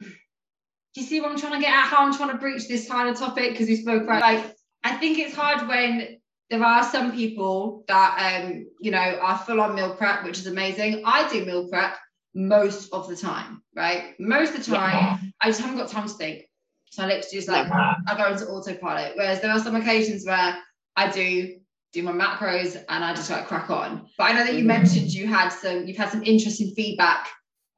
do 0.00 1.00
you 1.00 1.02
see 1.02 1.20
what 1.20 1.30
I'm 1.30 1.38
trying 1.38 1.54
to 1.54 1.60
get 1.60 1.74
at 1.74 1.86
how 1.86 2.04
I'm 2.04 2.14
trying 2.14 2.30
to 2.30 2.38
breach 2.38 2.68
this 2.68 2.88
kind 2.88 3.08
of 3.08 3.18
topic 3.18 3.52
because 3.52 3.66
we 3.66 3.76
spoke 3.76 4.02
about 4.02 4.20
like 4.20 4.54
I 4.84 4.96
think 4.96 5.18
it's 5.18 5.34
hard 5.34 5.66
when 5.66 6.18
there 6.50 6.62
are 6.62 6.84
some 6.84 7.12
people 7.12 7.84
that 7.88 8.42
um 8.44 8.66
you 8.80 8.90
know 8.90 8.98
are 8.98 9.38
full 9.38 9.60
on 9.60 9.74
meal 9.74 9.96
prep 9.96 10.22
which 10.22 10.38
is 10.38 10.46
amazing 10.46 11.02
I 11.04 11.28
do 11.28 11.44
meal 11.44 11.68
prep 11.68 11.96
most 12.36 12.92
of 12.92 13.08
the 13.08 13.16
time, 13.16 13.62
right? 13.74 14.14
Most 14.20 14.54
of 14.54 14.64
the 14.64 14.70
time, 14.70 14.92
yeah. 14.94 15.18
I 15.40 15.48
just 15.48 15.60
haven't 15.60 15.78
got 15.78 15.88
time 15.88 16.06
to 16.06 16.14
think. 16.14 16.42
So 16.90 17.02
I 17.02 17.06
literally 17.06 17.30
just 17.32 17.48
like 17.48 17.66
I 17.72 18.16
go 18.16 18.30
into 18.30 18.46
autopilot. 18.46 19.14
Whereas 19.16 19.40
there 19.40 19.50
are 19.50 19.58
some 19.58 19.74
occasions 19.74 20.26
where 20.26 20.56
I 20.94 21.10
do 21.10 21.56
do 21.92 22.02
my 22.02 22.12
macros 22.12 22.76
and 22.88 23.04
I 23.04 23.14
just 23.14 23.30
like 23.30 23.46
crack 23.46 23.70
on. 23.70 24.06
But 24.18 24.24
I 24.24 24.32
know 24.34 24.44
that 24.44 24.52
you 24.52 24.60
mm-hmm. 24.60 24.68
mentioned 24.68 25.12
you 25.12 25.26
had 25.26 25.48
some 25.48 25.86
you've 25.86 25.96
had 25.96 26.10
some 26.10 26.22
interesting 26.22 26.72
feedback 26.76 27.28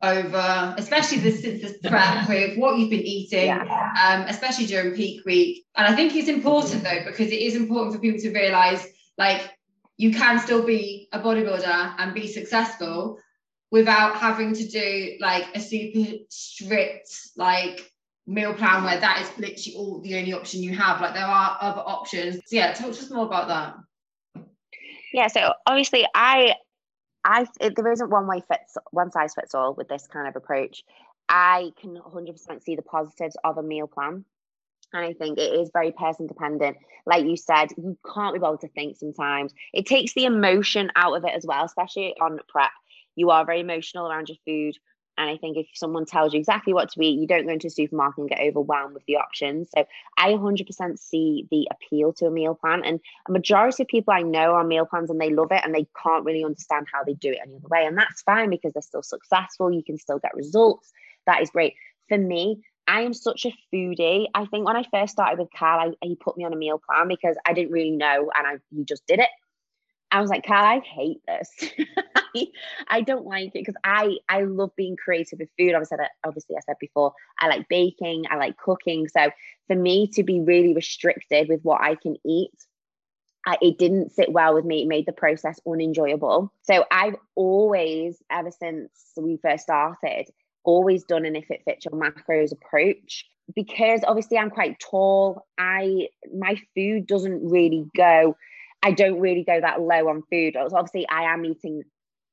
over 0.01 0.75
especially 0.79 1.19
this 1.19 1.43
since 1.43 1.61
this 1.61 1.77
prep 1.85 2.29
with 2.29 2.57
what 2.57 2.79
you've 2.79 2.91
been 2.91 3.01
eating 3.01 3.47
yeah. 3.47 3.93
um, 4.07 4.23
especially 4.29 4.65
during 4.65 4.95
peak 4.95 5.25
week 5.27 5.67
and 5.77 5.89
i 5.89 5.97
think 5.97 6.15
it's 6.15 6.29
important 6.29 6.85
though 6.85 7.03
because 7.05 7.27
it 7.33 7.41
is 7.41 7.57
important 7.57 7.93
for 7.93 8.01
people 8.01 8.21
to 8.21 8.31
realize 8.31 8.87
like 9.17 9.51
you 9.97 10.13
can 10.13 10.39
still 10.39 10.65
be 10.65 11.09
a 11.13 11.19
bodybuilder 11.19 11.97
and 11.99 12.15
be 12.15 12.29
successful 12.29 13.19
without 13.71 14.16
having 14.16 14.55
to 14.55 14.66
do 14.66 15.16
like 15.21 15.45
a 15.55 15.61
super 15.61 16.19
strict 16.31 17.11
like 17.37 17.93
meal 18.27 18.55
plan 18.55 18.85
where 18.85 19.01
that 19.01 19.23
is 19.23 19.39
literally 19.39 19.77
all 19.77 20.01
the 20.01 20.16
only 20.16 20.33
option 20.33 20.62
you 20.62 20.75
have. 20.77 21.01
Like 21.01 21.14
there 21.14 21.25
are 21.25 21.59
other 21.61 21.81
options. 21.81 22.37
So 22.37 22.41
yeah 22.51 22.73
talk 22.73 22.93
to 22.93 23.01
us 23.01 23.11
more 23.11 23.27
about 23.27 23.49
that. 23.49 24.45
Yeah 25.12 25.29
so 25.29 25.53
obviously 25.66 26.07
i 26.14 26.55
i 27.25 27.47
it, 27.61 27.75
there 27.77 27.93
isn't 27.93 28.11
one 28.11 28.27
way 28.27 28.43
fits 28.47 28.77
one 28.91 29.11
size 29.11 29.35
fits 29.35 29.55
all 29.55 29.75
with 29.75 29.89
this 29.89 30.07
kind 30.07 30.29
of 30.29 30.37
approach. 30.37 30.85
I 31.29 31.73
can 31.79 31.97
100% 31.97 32.62
see 32.62 32.75
the 32.75 32.83
positives 32.83 33.37
of 33.45 33.59
a 33.59 33.62
meal 33.62 33.87
plan. 33.87 34.25
And 34.95 35.05
I 35.05 35.12
think 35.12 35.37
it 35.37 35.53
is 35.53 35.71
very 35.71 35.93
person 35.93 36.27
dependent. 36.27 36.79
Like 37.05 37.27
you 37.27 37.37
said, 37.37 37.66
you 37.77 37.99
can't 38.14 38.33
be 38.33 38.39
able 38.39 38.57
to 38.57 38.69
think 38.69 38.97
sometimes. 38.97 39.53
It 39.75 39.85
takes 39.85 40.14
the 40.14 40.25
emotion 40.25 40.91
out 40.97 41.14
of 41.14 41.25
it 41.25 41.33
as 41.37 41.45
well, 41.45 41.64
especially 41.64 42.14
on 42.21 42.39
prep 42.49 42.71
you 43.19 43.31
are 43.31 43.45
very 43.45 43.61
emotional 43.61 44.07
around 44.07 44.29
your 44.29 44.39
food. 44.47 44.77
And 45.19 45.29
I 45.29 45.37
think 45.37 45.57
if 45.57 45.66
someone 45.75 46.07
tells 46.07 46.33
you 46.33 46.39
exactly 46.39 46.73
what 46.73 46.91
to 46.91 47.03
eat, 47.03 47.19
you 47.19 47.27
don't 47.27 47.45
go 47.45 47.53
into 47.53 47.66
a 47.66 47.71
supermarket 47.71 48.19
and 48.19 48.29
get 48.29 48.41
overwhelmed 48.41 48.95
with 48.95 49.05
the 49.07 49.16
options. 49.16 49.69
So 49.75 49.85
I 50.16 50.31
100% 50.31 50.99
see 51.01 51.49
the 51.51 51.69
appeal 51.73 52.12
to 52.14 52.27
a 52.27 52.31
meal 52.31 52.55
plan. 52.55 52.85
And 52.85 53.01
a 53.29 53.33
majority 53.33 53.83
of 53.83 53.89
people 53.89 54.14
I 54.14 54.23
know 54.23 54.55
are 54.55 54.62
meal 54.62 54.87
plans 54.87 55.11
and 55.11 55.21
they 55.21 55.31
love 55.31 55.51
it 55.51 55.62
and 55.64 55.75
they 55.75 55.89
can't 56.01 56.25
really 56.25 56.45
understand 56.45 56.87
how 56.93 57.03
they 57.03 57.14
do 57.14 57.33
it 57.33 57.41
any 57.43 57.57
other 57.57 57.66
way. 57.69 57.85
And 57.85 57.99
that's 57.99 58.23
fine 58.23 58.49
because 58.49 58.73
they're 58.73 58.83
still 58.83 59.03
successful. 59.03 59.73
You 59.73 59.83
can 59.83 59.99
still 59.99 60.21
get 60.21 60.37
results. 60.37 60.93
That 61.27 61.43
is 61.43 61.51
great. 61.51 61.75
For 62.09 62.16
me, 62.16 62.62
I 62.87 63.03
am 63.03 63.12
such 63.12 63.45
a 63.45 63.53
foodie. 63.75 64.29
I 64.35 64.47
think 64.47 64.66
when 64.66 64.77
I 64.77 64.85
first 64.93 65.12
started 65.12 65.41
with 65.41 65.49
Carl, 65.55 65.91
I, 65.91 66.07
he 66.07 66.14
put 66.14 66.37
me 66.37 66.45
on 66.45 66.53
a 66.53 66.57
meal 66.57 66.81
plan 66.89 67.09
because 67.09 67.37
I 67.45 67.55
didn't 67.55 67.73
really 67.73 67.91
know 67.91 68.31
and 68.35 68.47
I, 68.47 68.59
he 68.71 68.85
just 68.85 69.05
did 69.09 69.19
it. 69.19 69.29
I 70.11 70.21
was 70.21 70.31
like, 70.31 70.47
Carl, 70.47 70.65
I 70.65 70.81
hate 70.81 71.21
this. 71.27 71.51
I 72.89 73.01
don't 73.03 73.27
like 73.27 73.49
it 73.49 73.53
because 73.55 73.75
I 73.85 74.17
I 74.29 74.43
love 74.43 74.71
being 74.77 74.97
creative 74.97 75.39
with 75.39 75.51
food. 75.59 75.75
Obviously, 75.75 75.99
obviously, 76.25 76.57
I 76.57 76.61
said 76.61 76.77
before, 76.81 77.13
I 77.39 77.49
like 77.49 77.69
baking, 77.69 78.25
I 78.31 78.37
like 78.37 78.57
cooking. 78.57 79.09
So 79.09 79.31
for 79.67 79.77
me 79.77 80.09
to 80.15 80.23
be 80.23 80.41
really 80.41 80.75
restricted 80.75 81.49
with 81.49 81.63
what 81.63 81.81
I 81.81 81.95
can 81.95 82.17
eat, 82.25 82.53
I, 83.47 83.57
it 83.61 83.79
didn't 83.79 84.13
sit 84.13 84.33
well 84.33 84.55
with 84.55 84.65
me. 84.65 84.83
It 84.83 84.89
made 84.89 85.07
the 85.07 85.13
process 85.13 85.61
unenjoyable. 85.67 86.53
So 86.63 86.85
I've 86.91 87.17
always, 87.35 88.23
ever 88.31 88.51
since 88.51 88.91
we 89.17 89.39
first 89.43 89.65
started, 89.65 90.27
always 90.65 91.05
done 91.05 91.25
an 91.25 91.37
if 91.37 91.51
it 91.51 91.63
fits 91.65 91.87
your 91.87 92.01
macros 92.01 92.53
approach 92.53 93.27
because 93.55 94.01
obviously 94.07 94.39
I'm 94.39 94.51
quite 94.51 94.79
tall. 94.79 95.47
I 95.59 96.09
my 96.35 96.61
food 96.75 97.07
doesn't 97.07 97.49
really 97.49 97.87
go 97.97 98.37
I 98.83 98.93
don't 98.93 99.20
really 99.20 99.45
go 99.45 99.61
that 99.61 99.81
low 99.81 100.09
on 100.09 100.22
food. 100.31 100.57
Obviously, 100.57 101.09
I 101.09 101.33
am 101.33 101.45
eating 101.45 101.83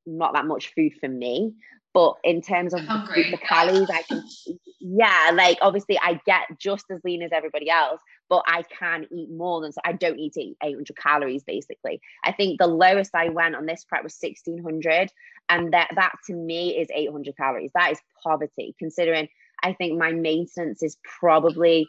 not 0.06 0.34
that 0.34 0.46
much 0.46 0.74
food 0.74 0.94
for 1.00 1.10
me, 1.10 1.54
but 1.94 2.16
in 2.24 2.42
terms 2.42 2.74
of 2.74 2.82
the, 2.82 3.26
the 3.32 3.38
calories, 3.38 3.90
I 3.90 4.02
can, 4.04 4.22
yeah, 4.82 5.32
like 5.34 5.58
obviously 5.62 5.98
I 5.98 6.20
get 6.26 6.44
just 6.60 6.86
as 6.92 7.00
lean 7.04 7.24
as 7.24 7.32
everybody 7.32 7.70
else, 7.70 8.02
but 8.30 8.44
I 8.48 8.64
can 8.64 9.08
eat 9.12 9.30
more 9.32 9.62
than 9.62 9.72
so. 9.72 9.80
I 9.86 9.94
don't 9.94 10.18
need 10.18 10.34
to 10.34 10.42
eat 10.42 10.58
800 10.62 10.98
calories 10.98 11.44
basically. 11.44 12.02
I 12.24 12.34
think 12.34 12.60
the 12.60 12.68
lowest 12.68 13.16
I 13.16 13.30
went 13.30 13.56
on 13.56 13.66
this 13.66 13.86
prep 13.86 14.04
was 14.04 14.18
1600, 14.20 15.10
and 15.48 15.74
that 15.74 15.90
that 15.96 16.12
to 16.28 16.34
me 16.34 16.78
is 16.78 16.90
800 16.94 17.38
calories. 17.38 17.72
That 17.74 17.94
is 17.94 18.00
poverty, 18.22 18.76
considering 18.78 19.30
I 19.64 19.72
think 19.72 19.98
my 19.98 20.12
maintenance 20.12 20.84
is 20.84 20.98
probably 21.20 21.88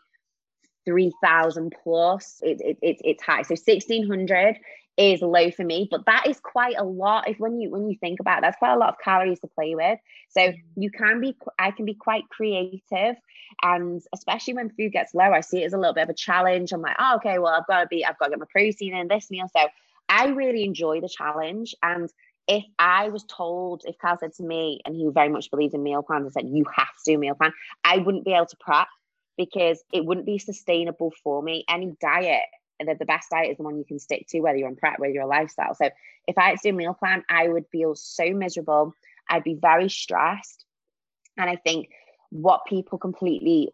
3000 0.87 1.75
plus. 1.83 2.41
It, 2.43 2.61
it, 2.61 2.79
it, 2.81 2.97
it's 3.05 3.23
high. 3.23 3.43
So 3.43 3.55
1600 3.55 4.59
is 4.97 5.21
low 5.21 5.51
for 5.51 5.63
me 5.63 5.87
but 5.91 6.07
that 6.07 6.27
is 6.27 6.41
quite 6.41 6.75
a 6.79 6.83
lot 6.83 7.29
if 7.29 7.39
when 7.39 7.61
you 7.61 7.71
when 7.71 7.87
you 7.87 7.99
think 8.01 8.19
about 8.19 8.39
it, 8.39 8.43
that's 8.43 8.57
quite 8.57 8.73
a 8.73 8.79
lot 8.79 8.89
of 8.89 8.95
calories 9.05 9.39
to 9.39 9.47
play 9.47 9.75
with. 9.75 9.99
So 10.31 10.41
mm. 10.41 10.55
you 10.77 10.91
can 10.91 11.21
be 11.21 11.37
i 11.59 11.71
can 11.71 11.85
be 11.85 11.93
quite 11.93 12.29
creative 12.31 13.17
and 13.63 14.03
especially 14.15 14.55
when 14.55 14.71
food 14.71 14.93
gets 14.93 15.15
low 15.15 15.33
i 15.33 15.41
see 15.43 15.63
it 15.63 15.67
as 15.67 15.75
a 15.75 15.79
little 15.79 15.93
bit 15.93 16.05
of 16.05 16.09
a 16.09 16.15
challenge. 16.15 16.73
I'm 16.73 16.81
like 16.81 16.97
oh 16.99 17.17
okay 17.17 17.39
well 17.39 17.53
i've 17.53 17.67
got 17.67 17.83
to 17.83 17.87
be 17.89 18.07
i've 18.07 18.19
got 18.19 18.27
to 18.27 18.31
get 18.31 18.39
my 18.39 18.47
protein 18.51 18.97
in 18.97 19.09
this 19.09 19.31
meal. 19.31 19.49
So 19.55 19.69
i 20.09 20.29
really 20.29 20.65
enjoy 20.65 21.03
the 21.03 21.11
challenge 21.11 21.75
and 21.83 22.11
if 22.49 22.65
I 22.79 23.09
was 23.09 23.25
told, 23.25 23.83
if 23.87 23.99
Carl 23.99 24.19
said 24.21 24.33
to 24.35 24.43
me, 24.45 24.81
and 24.85 24.95
he 24.95 25.09
very 25.13 25.29
much 25.29 25.51
believes 25.51 25.75
in 25.75 25.83
meal 25.83 26.03
plans 26.03 26.25
and 26.27 26.33
said, 26.33 26.49
you 26.49 26.65
have 26.75 26.87
to 26.87 27.13
do 27.13 27.15
a 27.17 27.19
meal 27.19 27.35
plan, 27.35 27.53
I 27.83 27.99
wouldn't 27.99 28.25
be 28.25 28.33
able 28.35 28.47
to 28.47 28.57
prep 28.61 28.87
because 29.37 29.83
it 29.93 30.05
wouldn't 30.05 30.27
be 30.27 30.39
sustainable 30.39 31.13
for 31.23 31.43
me. 31.43 31.65
Any 31.69 31.97
diet, 32.01 32.43
the, 32.81 32.95
the 32.99 33.05
best 33.05 33.31
diet 33.31 33.51
is 33.51 33.57
the 33.57 33.63
one 33.63 33.77
you 33.79 33.85
can 33.85 33.99
stick 33.99 34.27
to, 34.29 34.41
whether 34.41 34.57
you're 34.57 34.69
on 34.69 34.77
prep, 34.77 34.99
whether 34.99 35.13
you're 35.13 35.25
a 35.25 35.27
lifestyle. 35.27 35.75
So 35.75 35.91
if 36.27 36.39
I 36.39 36.51
had 36.51 36.59
to 36.59 36.71
do 36.71 36.75
a 36.75 36.79
meal 36.79 36.95
plan, 36.95 37.25
I 37.29 37.49
would 37.49 37.67
feel 37.71 37.95
so 37.95 38.31
miserable. 38.31 38.95
I'd 39.29 39.45
be 39.45 39.55
very 39.55 39.89
stressed. 39.89 40.65
And 41.37 41.51
I 41.51 41.57
think 41.57 41.89
what 42.31 42.67
people 42.67 42.99
completely 42.99 43.71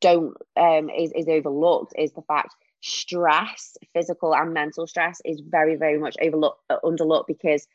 don't 0.00 0.34
um 0.56 0.90
is, 0.90 1.12
is 1.12 1.28
overlooked 1.28 1.92
is 1.96 2.12
the 2.12 2.22
fact 2.22 2.54
stress, 2.80 3.76
physical 3.94 4.34
and 4.34 4.52
mental 4.52 4.86
stress, 4.86 5.20
is 5.24 5.40
very, 5.40 5.76
very 5.76 5.98
much 5.98 6.16
overlooked, 6.20 6.60
uh, 6.70 6.78
underlooked 6.84 7.26
because 7.26 7.66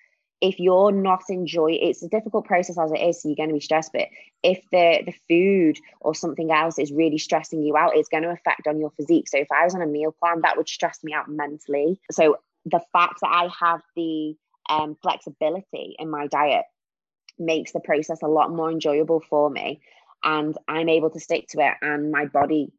if 0.42 0.60
you're 0.60 0.92
not 0.92 1.24
enjoying 1.30 1.78
it's 1.82 2.04
a 2.04 2.10
difficult 2.10 2.46
process 2.46 2.78
as 2.78 2.92
it 2.92 3.00
is 3.00 3.22
so 3.22 3.30
you're 3.30 3.36
going 3.36 3.50
to 3.50 3.56
be 3.56 3.62
stressed 3.62 3.92
but 3.94 4.08
if 4.44 4.60
the 4.72 5.02
the 5.06 5.14
food 5.30 5.78
or 6.00 6.16
something 6.16 6.52
else 6.52 6.80
is 6.80 6.92
really 6.92 7.18
stressing 7.18 7.62
you 7.62 7.78
out 7.78 7.96
it's 7.96 8.10
going 8.10 8.24
to 8.24 8.30
affect 8.30 8.68
on 8.68 8.80
your 8.80 8.92
physique 8.92 9.28
so 9.28 9.38
if 9.38 9.48
i 9.52 9.64
was 9.64 9.76
on 9.76 9.82
a 9.82 9.88
meal 9.88 10.14
plan 10.20 10.42
that 10.42 10.58
would 10.58 10.68
stress 10.68 11.04
me 11.04 11.14
out 11.14 11.30
mentally 11.30 12.00
so 12.12 12.38
the 12.66 12.82
fact 12.92 13.16
that 13.22 13.30
i 13.30 13.50
have 13.60 13.82
the 13.96 14.36
um, 14.70 14.96
flexibility 15.02 15.96
in 15.98 16.10
my 16.10 16.28
diet 16.28 16.66
makes 17.40 17.72
the 17.72 17.80
process 17.80 18.22
a 18.22 18.28
lot 18.28 18.52
more 18.54 18.72
enjoyable 18.72 19.22
for 19.30 19.50
me 19.50 19.82
and 20.24 20.58
i'm 20.68 20.90
able 20.90 21.10
to 21.10 21.20
stick 21.20 21.48
to 21.48 21.60
it 21.60 21.74
and 21.82 22.12
my 22.12 22.26
body 22.26 22.72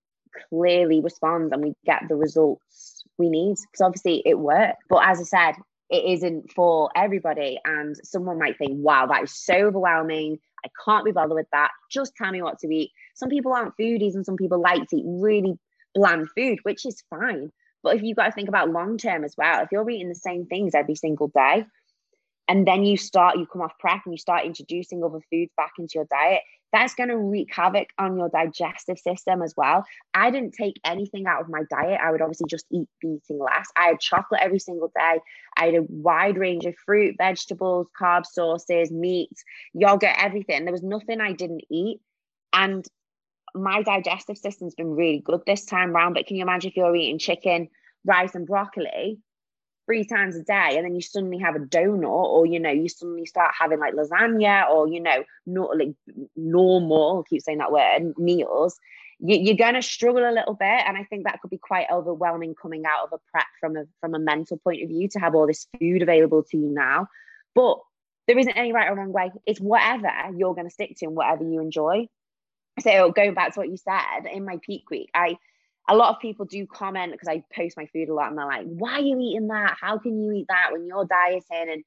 clearly 0.49 1.01
responds 1.01 1.53
and 1.53 1.63
we 1.63 1.75
get 1.85 2.03
the 2.09 2.15
results 2.15 3.05
we 3.19 3.29
need 3.29 3.57
because 3.71 3.81
obviously 3.81 4.23
it 4.25 4.39
worked. 4.39 4.83
But 4.89 5.07
as 5.07 5.21
I 5.21 5.25
said, 5.25 5.63
it 5.93 6.11
isn't 6.11 6.51
for 6.53 6.91
everybody. 6.97 7.59
And 7.65 7.95
someone 8.03 8.39
might 8.39 8.57
think, 8.57 8.73
wow, 8.75 9.07
that 9.07 9.25
is 9.25 9.33
so 9.33 9.55
overwhelming. 9.55 10.39
I 10.65 10.71
can't 10.85 11.05
be 11.05 11.13
bothered 11.13 11.35
with 11.35 11.49
that. 11.53 11.71
Just 11.91 12.17
tell 12.17 12.33
me 12.33 12.41
what 12.41 12.59
to 12.61 12.69
eat. 12.69 12.91
Some 13.15 13.29
people 13.29 13.53
aren't 13.53 13.77
foodies 13.77 14.15
and 14.15 14.25
some 14.25 14.37
people 14.37 14.61
like 14.61 14.89
to 14.89 14.97
eat 14.97 15.05
really 15.07 15.59
bland 15.95 16.29
food, 16.35 16.61
which 16.63 16.87
is 16.87 17.05
fine. 17.11 17.53
But 17.83 17.97
if 17.97 18.03
you've 18.03 18.17
got 18.17 18.27
to 18.27 18.33
think 18.33 18.49
about 18.49 18.71
long 18.71 18.97
term 18.97 19.23
as 19.23 19.35
well, 19.37 19.63
if 19.63 19.69
you're 19.71 19.89
eating 19.91 20.09
the 20.09 20.15
same 20.15 20.47
things 20.47 20.75
every 20.75 20.95
single 20.95 21.29
day, 21.29 21.67
and 22.49 22.67
then 22.67 22.85
you 22.85 22.97
start, 22.97 23.39
you 23.39 23.47
come 23.47 23.63
off 23.63 23.79
prep 23.79 24.01
and 24.05 24.15
you 24.15 24.19
start 24.19 24.47
introducing 24.47 25.05
other 25.05 25.21
foods 25.31 25.53
back 25.57 25.73
into 25.79 25.93
your 25.97 26.07
diet, 26.11 26.41
that's 26.73 26.95
going 26.95 27.11
to 27.11 27.19
wreak 27.19 27.55
havoc 27.55 27.89
on 27.99 28.17
your 28.17 28.31
digestive 28.31 28.99
system 28.99 29.43
as 29.43 29.55
well. 29.57 29.85
I 30.15 30.31
didn't 30.31 30.55
take 30.55 30.81
anything 30.85 31.27
out 31.27 31.43
of 31.43 31.49
my 31.49 31.63
diet. 31.71 32.01
I 32.03 32.11
would 32.11 32.23
obviously 32.23 32.47
just 32.49 32.67
eat 32.71 32.89
eating 33.05 33.39
less. 33.39 33.69
I 33.77 33.89
had 33.89 34.01
chocolate 34.01 34.41
every 34.43 34.59
single 34.59 34.91
day. 34.95 35.21
I 35.57 35.67
had 35.67 35.75
a 35.75 35.83
wide 35.83 36.39
range 36.39 36.65
of 36.65 36.75
fruit, 36.87 37.17
vegetables, 37.19 37.89
carb 38.01 38.25
sources, 38.25 38.91
meat, 38.91 39.31
yogurt, 39.75 40.17
everything. 40.19 40.65
There 40.65 40.73
was 40.73 40.83
nothing 40.83 41.21
I 41.21 41.33
didn't 41.33 41.65
eat. 41.71 42.01
And 42.55 42.87
my 43.55 43.83
digestive 43.83 44.39
system's 44.39 44.75
been 44.75 44.97
really 44.97 45.23
good 45.25 45.43
this 45.47 45.67
time 45.67 45.95
around. 45.95 46.15
But 46.15 46.27
can 46.27 46.37
you 46.37 46.43
imagine 46.43 46.71
if 46.71 46.77
you're 46.77 46.97
eating 46.97 47.19
chicken, 47.19 47.69
rice, 48.05 48.35
and 48.35 48.47
broccoli? 48.47 49.19
Three 49.93 50.05
times 50.07 50.37
a 50.37 50.43
day 50.43 50.77
and 50.77 50.87
then 50.87 50.95
you 50.95 51.03
suddenly 51.03 51.37
have 51.37 51.55
a 51.55 51.59
donut 51.59 52.09
or 52.09 52.47
you 52.47 52.59
know 52.59 52.71
you 52.71 52.89
suddenly 52.89 53.27
start 53.27 53.53
having 53.59 53.79
like 53.79 53.93
lasagna 53.93 54.67
or 54.71 54.89
you 54.89 55.01
know 55.01 55.23
not 55.45 55.77
like 55.77 55.95
normal 56.35 57.23
keep 57.25 57.43
saying 57.43 57.59
that 57.59 57.71
word 57.71 58.15
meals 58.17 58.79
you, 59.19 59.53
are 59.53 59.57
going 59.57 59.75
to 59.75 59.83
struggle 59.83 60.27
a 60.27 60.33
little 60.33 60.55
bit 60.55 60.83
and 60.87 60.97
i 60.97 61.05
think 61.05 61.25
that 61.25 61.41
could 61.43 61.51
be 61.51 61.59
quite 61.59 61.87
overwhelming 61.93 62.55
coming 62.55 62.85
out 62.87 63.05
of 63.05 63.13
a 63.13 63.31
prep 63.31 63.47
from 63.61 63.77
a 63.77 63.85
from 64.01 64.15
a 64.15 64.19
mental 64.19 64.57
point 64.57 64.83
of 64.83 64.89
view 64.89 65.09
to 65.09 65.19
have 65.19 65.35
all 65.35 65.47
this 65.47 65.67
food 65.79 66.01
available 66.01 66.43
to 66.43 66.57
you 66.57 66.69
now. 66.69 67.07
But 67.55 67.79
there 68.27 68.39
isn't 68.39 68.57
any 68.57 68.73
right 68.73 68.91
or 68.91 68.97
wrong 68.97 69.13
way. 69.13 69.31
It's 69.47 69.61
whatever 69.61 70.11
you're 70.35 70.55
going 70.55 70.67
to 70.67 70.73
stick 70.73 70.97
to 70.99 71.07
and 71.07 71.15
whatever 71.15 71.45
you 71.45 71.61
enjoy. 71.61 72.07
So 72.81 73.13
going 73.13 73.35
back 73.35 73.53
to 73.53 73.61
what 73.61 73.69
you 73.69 73.77
said 73.77 74.27
in 74.33 74.47
my 74.47 74.59
peak 74.65 74.89
week 74.91 75.11
i 75.15 75.37
a 75.89 75.97
lot 75.97 76.15
of 76.15 76.21
people 76.21 76.45
do 76.45 76.67
comment 76.67 77.13
because 77.13 77.29
I 77.29 77.43
post 77.55 77.77
my 77.77 77.87
food 77.87 78.09
a 78.09 78.15
lot 78.15 78.29
and 78.29 78.39
they're 78.39 78.47
like, 78.47 78.67
why 78.67 78.95
are 78.95 79.01
you 79.01 79.19
eating 79.21 79.49
that? 79.49 79.77
How 79.81 79.99
can 79.99 80.21
you 80.23 80.33
eat 80.33 80.47
that 80.49 80.71
when 80.73 80.87
you're 80.87 81.07
dieting? 81.07 81.73
And 81.73 81.85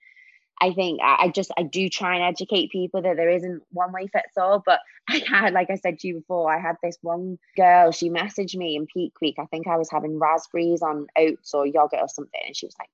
I 0.61 0.73
think 0.73 0.99
I 1.03 1.29
just 1.29 1.51
I 1.57 1.63
do 1.63 1.89
try 1.89 2.15
and 2.15 2.23
educate 2.23 2.71
people 2.71 3.01
that 3.01 3.17
there 3.17 3.29
isn't 3.29 3.61
one 3.71 3.91
way 3.91 4.07
fits 4.07 4.37
all. 4.37 4.61
But 4.65 4.79
I 5.09 5.21
had, 5.27 5.53
like 5.53 5.69
I 5.69 5.75
said 5.75 5.99
to 5.99 6.07
you 6.07 6.15
before, 6.15 6.53
I 6.53 6.59
had 6.59 6.75
this 6.81 6.97
one 7.01 7.37
girl, 7.55 7.91
she 7.91 8.09
messaged 8.09 8.55
me 8.55 8.75
in 8.75 8.85
peak 8.85 9.13
week. 9.21 9.35
I 9.39 9.45
think 9.45 9.67
I 9.67 9.77
was 9.77 9.89
having 9.89 10.19
raspberries 10.19 10.81
on 10.81 11.07
oats 11.17 11.53
or 11.53 11.65
yogurt 11.65 12.01
or 12.01 12.09
something. 12.09 12.41
And 12.45 12.55
she 12.55 12.65
was 12.65 12.75
like, 12.79 12.89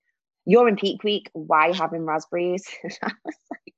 You're 0.46 0.68
in 0.68 0.76
peak 0.76 1.04
week, 1.04 1.30
why 1.34 1.74
having 1.74 2.06
raspberries? 2.06 2.66
And 2.84 2.98
I 3.04 3.14
was 3.26 3.36
like, 3.52 3.74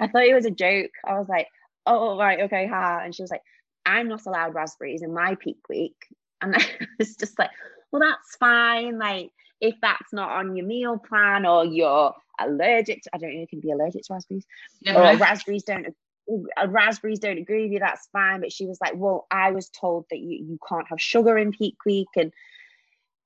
I 0.00 0.06
thought 0.08 0.24
it 0.24 0.34
was 0.34 0.46
a 0.46 0.50
joke. 0.50 0.90
I 1.06 1.18
was 1.18 1.28
like, 1.28 1.48
Oh, 1.86 2.18
right, 2.18 2.40
okay, 2.40 2.66
ha. 2.66 3.00
And 3.04 3.14
she 3.14 3.22
was 3.22 3.30
like, 3.30 3.42
I'm 3.86 4.08
not 4.08 4.26
allowed 4.26 4.54
raspberries 4.54 5.02
in 5.02 5.14
my 5.14 5.36
peak 5.36 5.68
week. 5.68 5.96
And 6.42 6.54
I 6.58 6.64
was 6.98 7.16
just 7.16 7.38
like, 7.38 7.50
well, 7.90 8.00
that's 8.00 8.36
fine. 8.36 8.98
Like, 8.98 9.30
if 9.60 9.74
that's 9.82 10.12
not 10.12 10.30
on 10.30 10.56
your 10.56 10.66
meal 10.66 10.98
plan 10.98 11.44
or 11.44 11.64
you're 11.64 12.14
allergic 12.38 13.02
to, 13.02 13.10
I 13.12 13.18
don't 13.18 13.34
know, 13.34 13.40
you 13.40 13.46
can 13.46 13.60
be 13.60 13.70
allergic 13.70 14.02
to 14.04 14.14
raspberries 14.14 14.46
or 14.86 15.16
raspberries 15.16 15.64
don't 15.64 15.94
uh, 16.56 16.68
raspberries 16.68 17.18
don't 17.18 17.38
agree 17.38 17.64
with 17.64 17.72
you, 17.72 17.78
that's 17.80 18.08
fine. 18.12 18.40
But 18.40 18.52
she 18.52 18.66
was 18.66 18.78
like, 18.80 18.94
well, 18.96 19.26
I 19.30 19.50
was 19.50 19.68
told 19.68 20.06
that 20.10 20.18
you, 20.18 20.44
you 20.44 20.58
can't 20.66 20.88
have 20.88 21.00
sugar 21.00 21.36
in 21.36 21.52
peak 21.52 21.76
week. 21.84 22.08
And 22.16 22.32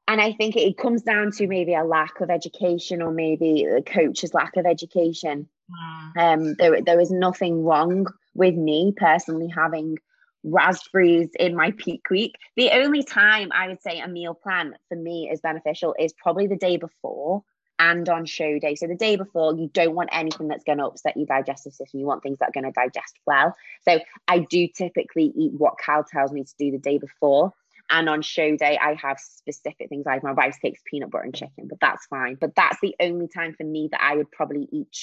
and 0.06 0.20
I 0.20 0.32
think 0.32 0.56
it 0.56 0.76
comes 0.76 1.02
down 1.02 1.30
to 1.32 1.46
maybe 1.46 1.74
a 1.74 1.84
lack 1.84 2.20
of 2.20 2.30
education 2.30 3.00
or 3.00 3.10
maybe 3.10 3.64
the 3.64 3.82
coach's 3.82 4.34
lack 4.34 4.56
of 4.56 4.66
education. 4.66 5.48
Mm. 5.70 6.22
Um, 6.22 6.54
there, 6.58 6.82
there 6.82 6.98
was 6.98 7.10
nothing 7.10 7.64
wrong 7.64 8.06
with 8.34 8.54
me 8.54 8.92
personally 8.94 9.48
having 9.48 9.98
raspberries 10.44 11.30
in 11.38 11.56
my 11.56 11.72
peak 11.72 12.02
week. 12.10 12.36
The 12.56 12.70
only 12.70 13.02
time 13.02 13.50
I 13.52 13.68
would 13.68 13.82
say 13.82 13.98
a 13.98 14.08
meal 14.08 14.34
plan 14.34 14.76
for 14.88 14.96
me 14.96 15.28
is 15.32 15.40
beneficial 15.40 15.94
is 15.98 16.12
probably 16.12 16.46
the 16.46 16.56
day 16.56 16.76
before 16.76 17.42
and 17.78 18.08
on 18.08 18.24
show 18.24 18.58
day. 18.58 18.76
So 18.76 18.86
the 18.86 18.94
day 18.94 19.16
before, 19.16 19.56
you 19.56 19.68
don't 19.72 19.94
want 19.94 20.10
anything 20.12 20.48
that's 20.48 20.64
going 20.64 20.78
to 20.78 20.86
upset 20.86 21.16
your 21.16 21.26
digestive 21.26 21.72
system. 21.72 22.00
You 22.00 22.06
want 22.06 22.22
things 22.22 22.38
that 22.38 22.50
are 22.50 22.60
going 22.60 22.64
to 22.64 22.70
digest 22.70 23.18
well. 23.26 23.54
So 23.82 23.98
I 24.28 24.40
do 24.40 24.68
typically 24.68 25.32
eat 25.36 25.52
what 25.56 25.78
Cal 25.84 26.04
tells 26.04 26.30
me 26.30 26.44
to 26.44 26.54
do 26.58 26.70
the 26.70 26.78
day 26.78 26.98
before. 26.98 27.52
And 27.90 28.08
on 28.08 28.22
show 28.22 28.56
day, 28.56 28.78
I 28.80 28.94
have 28.94 29.18
specific 29.18 29.88
things 29.88 30.06
like 30.06 30.22
my 30.22 30.32
rice 30.32 30.56
cakes, 30.58 30.80
peanut 30.86 31.10
butter, 31.10 31.24
and 31.24 31.34
chicken, 31.34 31.68
but 31.68 31.80
that's 31.80 32.06
fine. 32.06 32.36
But 32.40 32.54
that's 32.54 32.78
the 32.80 32.94
only 33.00 33.28
time 33.28 33.54
for 33.54 33.64
me 33.64 33.88
that 33.90 34.02
I 34.02 34.16
would 34.16 34.30
probably 34.30 34.68
eat 34.72 34.96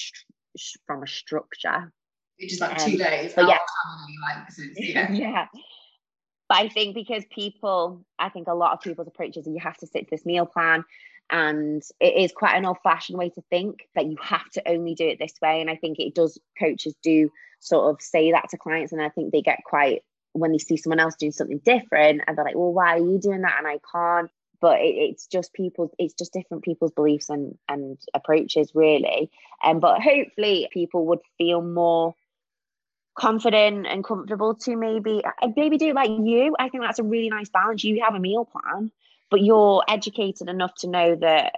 from 0.86 1.02
a 1.02 1.06
structure 1.06 1.92
just 2.48 2.60
like 2.60 2.80
um, 2.80 2.90
two 2.90 2.96
days. 2.96 3.32
But 3.34 3.48
yeah. 3.48 3.58
Like, 4.22 4.48
yeah. 4.76 5.12
yeah. 5.12 5.46
But 6.48 6.58
I 6.58 6.68
think 6.68 6.94
because 6.94 7.24
people, 7.30 8.04
I 8.18 8.28
think 8.28 8.48
a 8.48 8.54
lot 8.54 8.72
of 8.72 8.80
people's 8.80 9.08
approaches 9.08 9.46
you 9.46 9.58
have 9.60 9.76
to 9.78 9.86
stick 9.86 10.08
to 10.08 10.16
this 10.16 10.26
meal 10.26 10.46
plan. 10.46 10.84
And 11.30 11.82
it 11.98 12.14
is 12.16 12.32
quite 12.32 12.56
an 12.56 12.66
old 12.66 12.78
fashioned 12.82 13.16
way 13.16 13.30
to 13.30 13.42
think 13.48 13.88
that 13.94 14.06
you 14.06 14.16
have 14.20 14.48
to 14.50 14.68
only 14.68 14.94
do 14.94 15.08
it 15.08 15.18
this 15.18 15.32
way. 15.40 15.60
And 15.60 15.70
I 15.70 15.76
think 15.76 15.98
it 15.98 16.14
does, 16.14 16.38
coaches 16.58 16.94
do 17.02 17.30
sort 17.60 17.94
of 17.94 18.02
say 18.02 18.32
that 18.32 18.50
to 18.50 18.58
clients. 18.58 18.92
And 18.92 19.00
I 19.00 19.08
think 19.08 19.32
they 19.32 19.40
get 19.40 19.60
quite, 19.64 20.02
when 20.32 20.52
they 20.52 20.58
see 20.58 20.76
someone 20.76 21.00
else 21.00 21.16
doing 21.16 21.32
something 21.32 21.60
different 21.64 22.22
and 22.26 22.36
they're 22.36 22.44
like, 22.44 22.54
well, 22.56 22.72
why 22.72 22.96
are 22.96 22.98
you 22.98 23.18
doing 23.18 23.42
that? 23.42 23.56
And 23.58 23.66
I 23.66 23.78
can't 23.90 24.30
but 24.62 24.80
it, 24.80 24.94
it's 24.94 25.26
just 25.26 25.52
people 25.52 25.92
it's 25.98 26.14
just 26.14 26.32
different 26.32 26.64
people's 26.64 26.92
beliefs 26.92 27.28
and 27.28 27.58
and 27.68 27.98
approaches 28.14 28.70
really 28.74 29.30
and 29.62 29.76
um, 29.76 29.80
but 29.80 30.00
hopefully 30.00 30.68
people 30.72 31.04
would 31.04 31.18
feel 31.36 31.60
more 31.60 32.14
confident 33.14 33.86
and 33.86 34.04
comfortable 34.04 34.54
to 34.54 34.76
maybe 34.76 35.22
uh, 35.24 35.48
maybe 35.56 35.78
do 35.78 35.92
like 35.92 36.10
you. 36.10 36.54
I 36.58 36.68
think 36.68 36.82
that's 36.82 36.98
a 36.98 37.04
really 37.04 37.28
nice 37.28 37.48
balance. 37.48 37.84
You 37.84 38.02
have 38.04 38.14
a 38.14 38.20
meal 38.20 38.44
plan 38.44 38.90
but 39.32 39.40
you're 39.42 39.82
educated 39.88 40.48
enough 40.48 40.74
to 40.76 40.86
know 40.86 41.16
that 41.16 41.54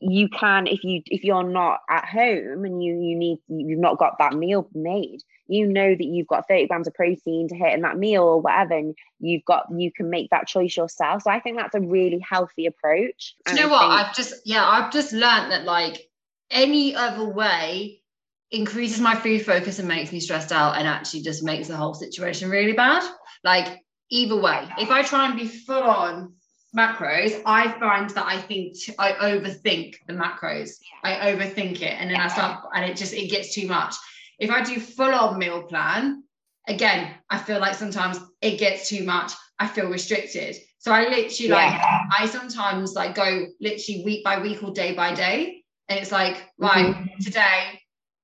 you 0.00 0.30
can 0.30 0.66
if 0.66 0.82
you 0.82 1.02
if 1.06 1.22
you're 1.22 1.44
not 1.44 1.80
at 1.90 2.06
home 2.06 2.64
and 2.64 2.82
you 2.82 2.94
you 2.94 3.14
need 3.14 3.38
you've 3.48 3.78
not 3.78 3.98
got 3.98 4.14
that 4.18 4.32
meal 4.32 4.66
made 4.74 5.20
you 5.46 5.66
know 5.66 5.94
that 5.94 6.06
you've 6.06 6.26
got 6.26 6.48
30 6.48 6.68
grams 6.68 6.88
of 6.88 6.94
protein 6.94 7.48
to 7.48 7.54
hit 7.54 7.74
in 7.74 7.82
that 7.82 7.98
meal 7.98 8.22
or 8.22 8.40
whatever 8.40 8.78
and 8.78 8.96
you've 9.18 9.44
got 9.44 9.66
you 9.76 9.92
can 9.92 10.08
make 10.08 10.30
that 10.30 10.46
choice 10.46 10.74
yourself. 10.74 11.22
So 11.22 11.30
i 11.30 11.38
think 11.38 11.58
that's 11.58 11.74
a 11.74 11.80
really 11.80 12.24
healthy 12.26 12.64
approach. 12.64 13.36
You 13.46 13.56
know 13.56 13.68
what? 13.68 13.80
think, 13.80 13.92
i've 13.92 14.16
just 14.16 14.34
yeah 14.46 14.66
i've 14.66 14.90
just 14.90 15.12
learned 15.12 15.52
that 15.52 15.64
like 15.64 16.08
any 16.50 16.96
other 16.96 17.28
way 17.28 17.99
increases 18.52 19.00
my 19.00 19.14
food 19.14 19.44
focus 19.44 19.78
and 19.78 19.88
makes 19.88 20.12
me 20.12 20.20
stressed 20.20 20.52
out 20.52 20.76
and 20.76 20.86
actually 20.88 21.22
just 21.22 21.42
makes 21.44 21.68
the 21.68 21.76
whole 21.76 21.94
situation 21.94 22.50
really 22.50 22.72
bad. 22.72 23.02
Like 23.44 23.78
either 24.10 24.40
way, 24.40 24.68
if 24.78 24.90
I 24.90 25.02
try 25.02 25.26
and 25.26 25.38
be 25.38 25.46
full 25.46 25.82
on 25.82 26.34
macros, 26.76 27.40
I 27.46 27.68
find 27.78 28.10
that 28.10 28.26
I 28.26 28.40
think 28.40 28.76
I 28.98 29.12
overthink 29.12 29.96
the 30.06 30.14
macros. 30.14 30.70
I 31.04 31.32
overthink 31.32 31.80
it, 31.82 31.94
and 31.98 32.10
then 32.10 32.20
I 32.20 32.28
start, 32.28 32.64
and 32.74 32.84
it 32.84 32.96
just 32.96 33.12
it 33.12 33.30
gets 33.30 33.54
too 33.54 33.66
much. 33.66 33.94
If 34.38 34.50
I 34.50 34.62
do 34.62 34.80
full 34.80 35.12
on 35.14 35.38
meal 35.38 35.62
plan, 35.64 36.22
again, 36.66 37.14
I 37.28 37.38
feel 37.38 37.60
like 37.60 37.74
sometimes 37.74 38.18
it 38.40 38.58
gets 38.58 38.88
too 38.88 39.04
much. 39.04 39.32
I 39.58 39.66
feel 39.66 39.88
restricted. 39.88 40.56
So 40.78 40.92
I 40.92 41.08
literally 41.08 41.50
like 41.50 41.80
I 42.18 42.26
sometimes 42.26 42.94
like 42.94 43.14
go 43.14 43.46
literally 43.60 44.02
week 44.04 44.24
by 44.24 44.40
week 44.40 44.62
or 44.62 44.72
day 44.72 44.94
by 44.94 45.14
day, 45.14 45.62
and 45.88 45.98
it's 45.98 46.12
like 46.12 46.48
right 46.58 46.94
Mhm. 46.94 47.18
today, 47.22 47.79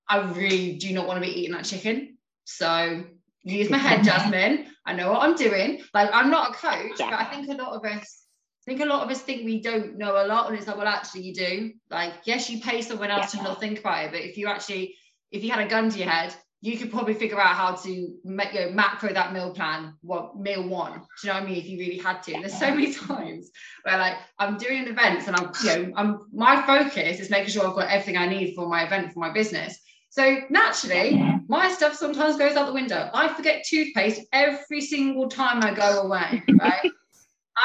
I 0.08 0.30
really 0.32 0.76
do 0.76 0.92
not 0.92 1.06
want 1.06 1.22
to 1.22 1.28
be 1.28 1.40
eating 1.40 1.52
that 1.52 1.64
chicken. 1.64 2.16
So 2.44 3.04
use 3.42 3.70
my 3.70 3.78
head, 3.78 4.04
Jasmine. 4.08 4.66
I 4.84 4.92
know 4.92 5.10
what 5.12 5.22
I'm 5.22 5.36
doing. 5.36 5.82
Like 5.94 6.10
I'm 6.12 6.30
not 6.30 6.50
a 6.50 6.54
coach, 6.54 6.98
Yeah. 6.98 7.10
but 7.10 7.20
I 7.20 7.24
think 7.24 7.48
a 7.48 7.62
lot 7.62 7.72
of 7.74 7.84
us 7.84 8.26
I 8.66 8.72
think 8.72 8.80
a 8.80 8.86
lot 8.86 9.04
of 9.04 9.10
us 9.10 9.20
think 9.20 9.44
we 9.44 9.60
don't 9.62 9.96
know 9.96 10.20
a 10.20 10.26
lot, 10.26 10.48
and 10.48 10.58
it's 10.58 10.66
like, 10.66 10.76
well, 10.76 10.88
actually, 10.88 11.22
you 11.22 11.34
do. 11.34 11.72
Like, 11.88 12.14
yes, 12.24 12.50
you 12.50 12.60
pay 12.60 12.82
someone 12.82 13.12
else 13.12 13.30
to 13.30 13.36
not 13.40 13.60
think 13.60 13.78
about 13.78 14.06
it, 14.06 14.10
but 14.10 14.20
if 14.20 14.36
you 14.36 14.48
actually, 14.48 14.96
if 15.30 15.44
you 15.44 15.52
had 15.52 15.64
a 15.64 15.68
gun 15.68 15.88
to 15.88 15.98
your 16.00 16.08
head, 16.08 16.34
you 16.62 16.76
could 16.76 16.90
probably 16.90 17.14
figure 17.14 17.40
out 17.40 17.54
how 17.54 17.76
to 17.76 18.16
make 18.24 18.52
you 18.52 18.62
know, 18.62 18.70
macro 18.72 19.12
that 19.12 19.32
meal 19.32 19.52
plan, 19.52 19.94
what 20.00 20.36
meal 20.36 20.66
one. 20.66 20.94
Do 20.94 20.98
you 21.22 21.28
know 21.28 21.34
what 21.34 21.42
I 21.44 21.46
mean? 21.46 21.58
If 21.58 21.68
you 21.68 21.78
really 21.78 21.98
had 21.98 22.24
to. 22.24 22.34
And 22.34 22.42
there's 22.42 22.58
so 22.58 22.70
many 22.70 22.92
times 23.06 23.50
where 23.84 23.98
like 23.98 24.16
I'm 24.40 24.56
doing 24.58 24.88
events 24.88 25.28
and 25.28 25.36
I'm, 25.36 25.52
you 25.62 25.66
know, 25.68 25.92
I'm 25.94 26.26
my 26.32 26.60
focus 26.66 27.20
is 27.20 27.30
making 27.30 27.50
sure 27.50 27.68
I've 27.68 27.76
got 27.76 27.88
everything 27.88 28.16
I 28.16 28.26
need 28.26 28.56
for 28.56 28.68
my 28.68 28.84
event 28.84 29.12
for 29.12 29.20
my 29.20 29.32
business. 29.32 29.78
So 30.16 30.38
naturally, 30.48 31.22
my 31.46 31.70
stuff 31.70 31.94
sometimes 31.94 32.38
goes 32.38 32.56
out 32.56 32.64
the 32.64 32.72
window. 32.72 33.10
I 33.12 33.28
forget 33.34 33.66
toothpaste 33.66 34.22
every 34.32 34.80
single 34.80 35.28
time 35.28 35.62
I 35.62 35.74
go 35.74 36.04
away, 36.04 36.42
right? 36.58 36.90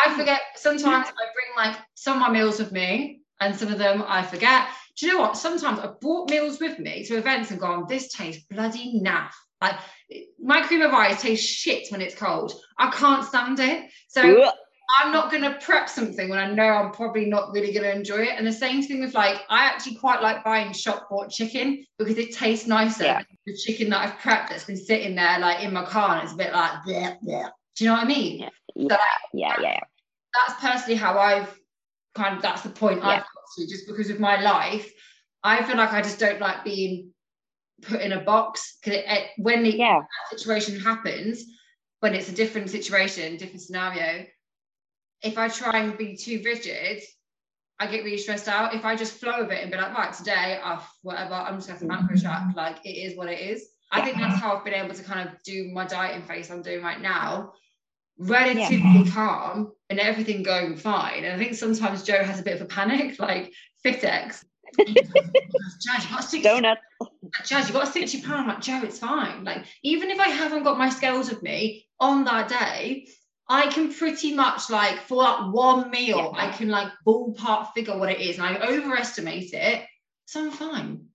I 0.05 0.17
forget 0.17 0.41
sometimes 0.55 1.07
I 1.07 1.11
bring 1.33 1.55
like 1.55 1.77
some 1.95 2.17
of 2.17 2.27
my 2.27 2.29
meals 2.29 2.59
with 2.59 2.73
me 2.73 3.21
and 3.39 3.55
some 3.55 3.71
of 3.71 3.77
them 3.77 4.03
I 4.05 4.21
forget. 4.23 4.67
Do 4.97 5.05
you 5.05 5.13
know 5.13 5.21
what? 5.21 5.37
Sometimes 5.37 5.79
I've 5.79 5.97
brought 6.01 6.29
meals 6.29 6.59
with 6.59 6.77
me 6.77 7.05
to 7.05 7.15
events 7.15 7.51
and 7.51 7.59
gone, 7.59 7.85
this 7.87 8.11
tastes 8.11 8.43
bloody 8.49 9.01
naff. 9.01 9.31
Like 9.61 9.75
my 10.37 10.61
cream 10.63 10.81
of 10.81 10.91
rice 10.91 11.21
tastes 11.21 11.47
shit 11.47 11.87
when 11.89 12.01
it's 12.01 12.15
cold. 12.15 12.53
I 12.77 12.91
can't 12.91 13.23
stand 13.23 13.61
it. 13.61 13.89
So. 14.09 14.51
I'm 14.99 15.11
not 15.11 15.31
going 15.31 15.43
to 15.43 15.57
prep 15.61 15.87
something 15.89 16.29
when 16.29 16.39
I 16.39 16.51
know 16.51 16.63
I'm 16.63 16.91
probably 16.91 17.25
not 17.25 17.51
really 17.51 17.71
going 17.71 17.83
to 17.83 17.95
enjoy 17.95 18.23
it. 18.23 18.35
And 18.37 18.45
the 18.45 18.51
same 18.51 18.81
thing 18.81 18.99
with 18.99 19.13
like, 19.13 19.41
I 19.49 19.65
actually 19.65 19.95
quite 19.95 20.21
like 20.21 20.43
buying 20.43 20.73
shop 20.73 21.07
bought 21.09 21.29
chicken 21.29 21.85
because 21.97 22.17
it 22.17 22.33
tastes 22.33 22.67
nicer 22.67 23.03
Yeah. 23.05 23.17
than 23.19 23.25
the 23.45 23.55
chicken 23.55 23.89
that 23.91 24.05
I've 24.07 24.17
prepped 24.19 24.49
that's 24.49 24.65
been 24.65 24.77
sitting 24.77 25.15
there 25.15 25.39
like 25.39 25.63
in 25.63 25.73
my 25.73 25.85
car 25.85 26.15
and 26.15 26.23
it's 26.23 26.33
a 26.33 26.37
bit 26.37 26.51
like, 26.53 26.71
bleh, 26.85 27.17
bleh. 27.23 27.49
do 27.75 27.83
you 27.83 27.89
know 27.89 27.95
what 27.95 28.03
I 28.03 28.07
mean? 28.07 28.39
Yeah. 28.39 28.49
So 28.89 28.97
Yeah, 29.33 29.55
yeah, 29.57 29.61
yeah. 29.61 29.79
that's 30.33 30.59
personally 30.61 30.95
how 30.95 31.17
I've 31.17 31.57
kind 32.15 32.35
of, 32.35 32.41
that's 32.41 32.63
the 32.63 32.69
point 32.69 32.99
Yeah. 32.99 33.07
I've 33.09 33.19
got 33.19 33.43
to 33.57 33.67
just 33.67 33.87
because 33.87 34.09
of 34.09 34.19
my 34.19 34.41
life. 34.41 34.91
I 35.43 35.63
feel 35.63 35.77
like 35.77 35.93
I 35.93 36.01
just 36.01 36.19
don't 36.19 36.39
like 36.39 36.63
being 36.63 37.13
put 37.81 38.01
in 38.01 38.11
a 38.11 38.21
box 38.21 38.77
because 38.83 39.03
when 39.37 39.63
the 39.63 39.71
Yeah. 39.77 40.01
situation 40.29 40.79
happens, 40.79 41.43
when 41.99 42.13
it's 42.15 42.29
a 42.29 42.33
different 42.33 42.69
situation, 42.69 43.37
different 43.37 43.61
scenario, 43.61 44.25
if 45.23 45.37
I 45.37 45.47
try 45.47 45.79
and 45.79 45.97
be 45.97 46.15
too 46.15 46.41
rigid, 46.43 47.01
I 47.79 47.87
get 47.87 48.03
really 48.03 48.17
stressed 48.17 48.47
out. 48.47 48.75
If 48.75 48.85
I 48.85 48.95
just 48.95 49.19
flow 49.19 49.41
with 49.41 49.51
it 49.51 49.61
and 49.61 49.71
be 49.71 49.77
like, 49.77 49.97
right, 49.97 50.13
today, 50.13 50.59
oh, 50.63 50.87
whatever, 51.01 51.33
I'm 51.33 51.55
just 51.55 51.67
going 51.67 51.79
to 51.79 51.85
macro 51.85 52.15
mm-hmm. 52.15 52.25
track, 52.25 52.55
like 52.55 52.77
it 52.85 52.91
is 52.91 53.17
what 53.17 53.27
it 53.27 53.39
is. 53.39 53.67
I 53.91 54.01
think 54.01 54.17
that's 54.17 54.39
how 54.39 54.55
I've 54.55 54.63
been 54.63 54.73
able 54.73 54.95
to 54.95 55.03
kind 55.03 55.27
of 55.27 55.35
do 55.43 55.69
my 55.73 55.85
dieting 55.85 56.23
phase 56.23 56.49
I'm 56.49 56.61
doing 56.61 56.81
right 56.81 57.01
now, 57.01 57.53
relatively 58.17 59.09
calm 59.11 59.73
and 59.89 59.99
everything 59.99 60.43
going 60.43 60.77
fine. 60.77 61.25
And 61.25 61.33
I 61.33 61.37
think 61.37 61.55
sometimes 61.55 62.03
Joe 62.03 62.23
has 62.23 62.39
a 62.39 62.43
bit 62.43 62.55
of 62.55 62.61
a 62.61 62.65
panic, 62.65 63.19
like 63.19 63.51
Fitex. 63.85 64.45
Jazz, 64.77 66.05
you 66.05 66.09
got 66.09 66.21
to 66.21 66.27
stick 66.27 66.43
Donut. 66.43 66.77
Jazz, 67.43 67.67
you've 67.67 67.73
got 67.73 67.85
to 67.85 67.91
stick 67.91 68.07
to 68.07 68.17
your 68.17 68.25
plan. 68.25 68.39
I'm 68.41 68.47
like, 68.47 68.61
Joe, 68.61 68.81
it's 68.83 68.99
fine. 68.99 69.43
Like, 69.43 69.65
even 69.83 70.09
if 70.09 70.19
I 70.19 70.29
haven't 70.29 70.63
got 70.63 70.77
my 70.77 70.89
scales 70.89 71.29
with 71.29 71.43
me 71.43 71.85
on 71.99 72.23
that 72.25 72.47
day, 72.47 73.07
I 73.51 73.67
can 73.67 73.93
pretty 73.93 74.33
much 74.33 74.69
like 74.69 75.01
for 75.01 75.21
that 75.23 75.49
one 75.49 75.91
meal, 75.91 76.33
I 76.37 76.51
can 76.51 76.69
like 76.69 76.87
ballpark 77.05 77.73
figure 77.73 77.97
what 77.97 78.09
it 78.09 78.21
is, 78.21 78.37
and 78.37 78.45
I 78.45 78.55
overestimate 78.65 79.53
it, 79.53 79.85
so 80.25 80.45
I'm 80.45 80.51
fine. 80.51 81.05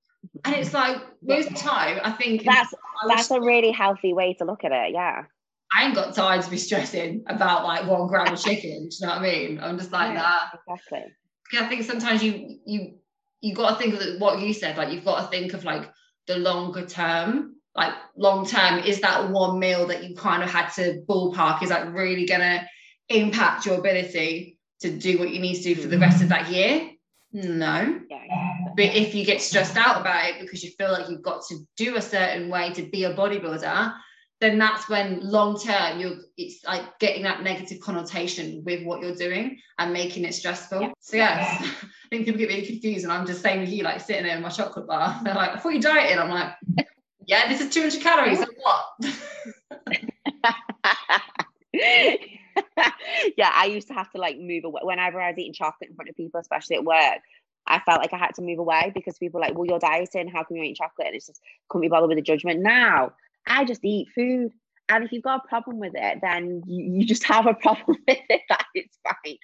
And 0.45 0.55
it's 0.55 0.69
mm-hmm. 0.69 0.77
like 0.77 1.03
most 1.23 1.49
of 1.49 1.55
the 1.55 1.61
time, 1.61 1.99
I 2.05 2.13
think 2.13 2.45
That's 2.45 2.75
I, 2.75 3.09
that's 3.09 3.31
a 3.31 3.41
really 3.41 3.71
healthy 3.71 4.13
way 4.13 4.35
to 4.35 4.45
look 4.45 4.65
at 4.65 4.73
it. 4.73 4.93
Yeah. 4.93 5.25
I 5.75 5.87
ain't 5.87 5.95
got 5.95 6.15
time 6.15 6.43
to 6.43 6.51
be 6.51 6.59
stressing 6.59 7.25
about 7.27 7.65
like 7.65 7.87
one 7.87 8.07
gram 8.07 8.35
of 8.35 8.43
chicken. 8.43 8.89
Do 8.89 8.97
you 9.01 9.07
know 9.07 9.15
what 9.15 9.19
I 9.19 9.23
mean? 9.23 9.61
I'm 9.61 9.79
just 9.79 9.93
like 9.93 10.13
Yeah. 10.13 10.21
that. 10.21 10.59
Exactly. 10.69 11.13
I 11.59 11.69
think 11.69 11.85
sometimes 11.85 12.23
you 12.23 12.59
you 12.67 12.99
you 13.41 13.55
got 13.55 13.71
to 13.71 13.77
think 13.77 13.95
of 13.95 14.21
what 14.21 14.41
you 14.41 14.53
said. 14.53 14.77
Like 14.77 14.93
you've 14.93 15.05
got 15.07 15.23
to 15.23 15.29
think 15.29 15.55
of 15.55 15.65
like 15.65 15.91
the 16.27 16.37
longer 16.37 16.85
term. 16.85 17.56
Like 17.77 17.93
long 18.17 18.47
term, 18.47 18.79
is 18.81 19.01
that 19.01 19.31
one 19.31 19.59
meal 19.59 19.87
that 19.89 20.05
you 20.05 20.17
kind 20.17 20.43
of 20.43 20.51
had 20.51 20.69
to 20.75 21.03
ballpark? 21.09 21.63
Is 21.63 21.69
that 21.69 21.93
really 21.93 22.27
gonna 22.27 22.67
impact 23.09 23.67
your 23.67 23.79
ability 23.79 24.59
to 24.81 24.91
do 24.91 25.19
what 25.19 25.31
you 25.31 25.41
need 25.41 25.57
to 25.57 25.63
do 25.63 25.75
for 25.75 25.89
the 25.89 25.99
rest 25.99 26.23
of 26.23 26.29
that 26.31 26.51
year? 26.51 26.91
No. 27.33 28.01
But 28.77 28.85
if 28.95 29.15
you 29.15 29.25
get 29.25 29.41
stressed 29.41 29.77
out 29.77 30.01
about 30.01 30.29
it 30.29 30.41
because 30.41 30.63
you 30.63 30.71
feel 30.79 30.93
like 30.93 31.09
you've 31.09 31.23
got 31.23 31.45
to 31.49 31.57
do 31.77 31.97
a 31.97 32.03
certain 32.03 32.49
way 32.49 32.73
to 32.73 32.83
be 32.83 33.05
a 33.05 33.15
bodybuilder, 33.15 33.95
then 34.41 34.59
that's 34.59 34.89
when 34.89 35.21
long 35.21 35.59
term 35.59 35.99
you're 35.99 36.17
it's 36.37 36.63
like 36.65 36.99
getting 36.99 37.23
that 37.23 37.43
negative 37.43 37.81
connotation 37.81 38.63
with 38.65 38.85
what 38.85 39.01
you're 39.01 39.15
doing 39.15 39.59
and 39.79 39.93
making 39.93 40.25
it 40.25 40.35
stressful. 40.35 40.83
Yeah. 40.83 40.93
So 41.01 41.17
yes, 41.17 41.63
I 41.63 42.09
think 42.11 42.27
people 42.27 42.39
get 42.39 42.49
really 42.49 42.67
confused 42.67 43.05
and 43.05 43.13
I'm 43.13 43.27
just 43.27 43.43
saying 43.43 43.61
with 43.61 43.71
you, 43.71 43.83
like 43.83 44.01
sitting 44.01 44.25
there 44.25 44.37
in 44.37 44.43
my 44.43 44.51
chocolate 44.51 44.87
bar. 44.87 45.21
They're 45.25 45.35
like, 45.35 45.51
I 45.51 45.59
thought 45.59 45.73
you 45.75 45.81
dieting. 45.81 46.19
I'm 46.19 46.29
like, 46.31 46.53
yeah, 47.27 47.49
this 47.49 47.61
is 47.61 47.75
200 47.75 48.01
calories. 48.01 48.39
What? 48.39 48.87
yeah, 53.37 53.51
I 53.53 53.67
used 53.67 53.89
to 53.89 53.95
have 53.95 54.11
to 54.13 54.19
like 54.19 54.39
move 54.39 54.65
away 54.65 54.81
whenever 54.85 55.21
I 55.21 55.31
was 55.31 55.39
eating 55.39 55.53
chocolate 55.53 55.91
in 55.91 55.97
front 55.97 56.09
of 56.09 56.17
people, 56.17 56.41
especially 56.41 56.77
at 56.77 56.85
work. 56.85 57.19
I 57.67 57.81
felt 57.81 58.01
like 58.01 58.13
I 58.13 58.19
had 58.19 58.35
to 58.37 58.43
move 58.43 58.61
away 58.61 58.93
because 58.95 59.19
people 59.19 59.41
were 59.41 59.47
like, 59.47 59.57
well, 59.57 59.67
you're 59.67 59.81
dieting. 59.81 60.29
How 60.29 60.45
come 60.45 60.57
you 60.57 60.63
eat 60.63 60.77
chocolate? 60.77 61.09
And 61.09 61.17
it's 61.17 61.27
just 61.27 61.41
couldn't 61.69 61.83
be 61.83 61.89
bothered 61.89 62.09
with 62.09 62.19
the 62.19 62.23
judgment. 62.23 62.61
Now 62.61 63.13
I 63.47 63.65
just 63.65 63.85
eat 63.85 64.09
food. 64.15 64.53
And 64.89 65.03
if 65.03 65.11
you've 65.11 65.25
got 65.25 65.43
a 65.45 65.49
problem 65.49 65.81
with 65.81 65.95
it, 65.97 66.19
then 66.23 66.63
you, 66.65 67.01
you 67.01 67.05
just 67.05 67.25
have 67.33 67.47
a 67.47 67.55
problem 67.55 67.99
with 68.09 68.19
it. 68.31 68.43
That 68.49 68.67
it's 68.75 68.99
fine. 69.03 69.37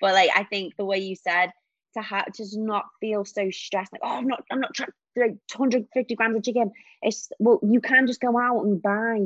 But 0.00 0.14
like 0.14 0.30
I 0.34 0.44
think 0.44 0.76
the 0.76 0.86
way 0.86 0.98
you 0.98 1.16
said 1.16 1.50
to 1.96 2.02
have 2.02 2.32
just 2.34 2.56
not 2.56 2.84
feel 3.00 3.24
so 3.24 3.50
stressed, 3.50 3.92
like, 3.92 4.02
oh, 4.04 4.16
I'm 4.16 4.26
not, 4.26 4.44
I'm 4.50 4.60
not 4.60 4.74
trying 4.74 4.90
like 5.16 5.36
250 5.48 6.14
grams 6.14 6.36
of 6.36 6.42
chicken. 6.44 6.70
It's 7.02 7.30
well, 7.38 7.58
you 7.62 7.80
can 7.80 8.06
just 8.06 8.20
go 8.20 8.38
out 8.38 8.64
and 8.64 8.80
buy 8.82 9.20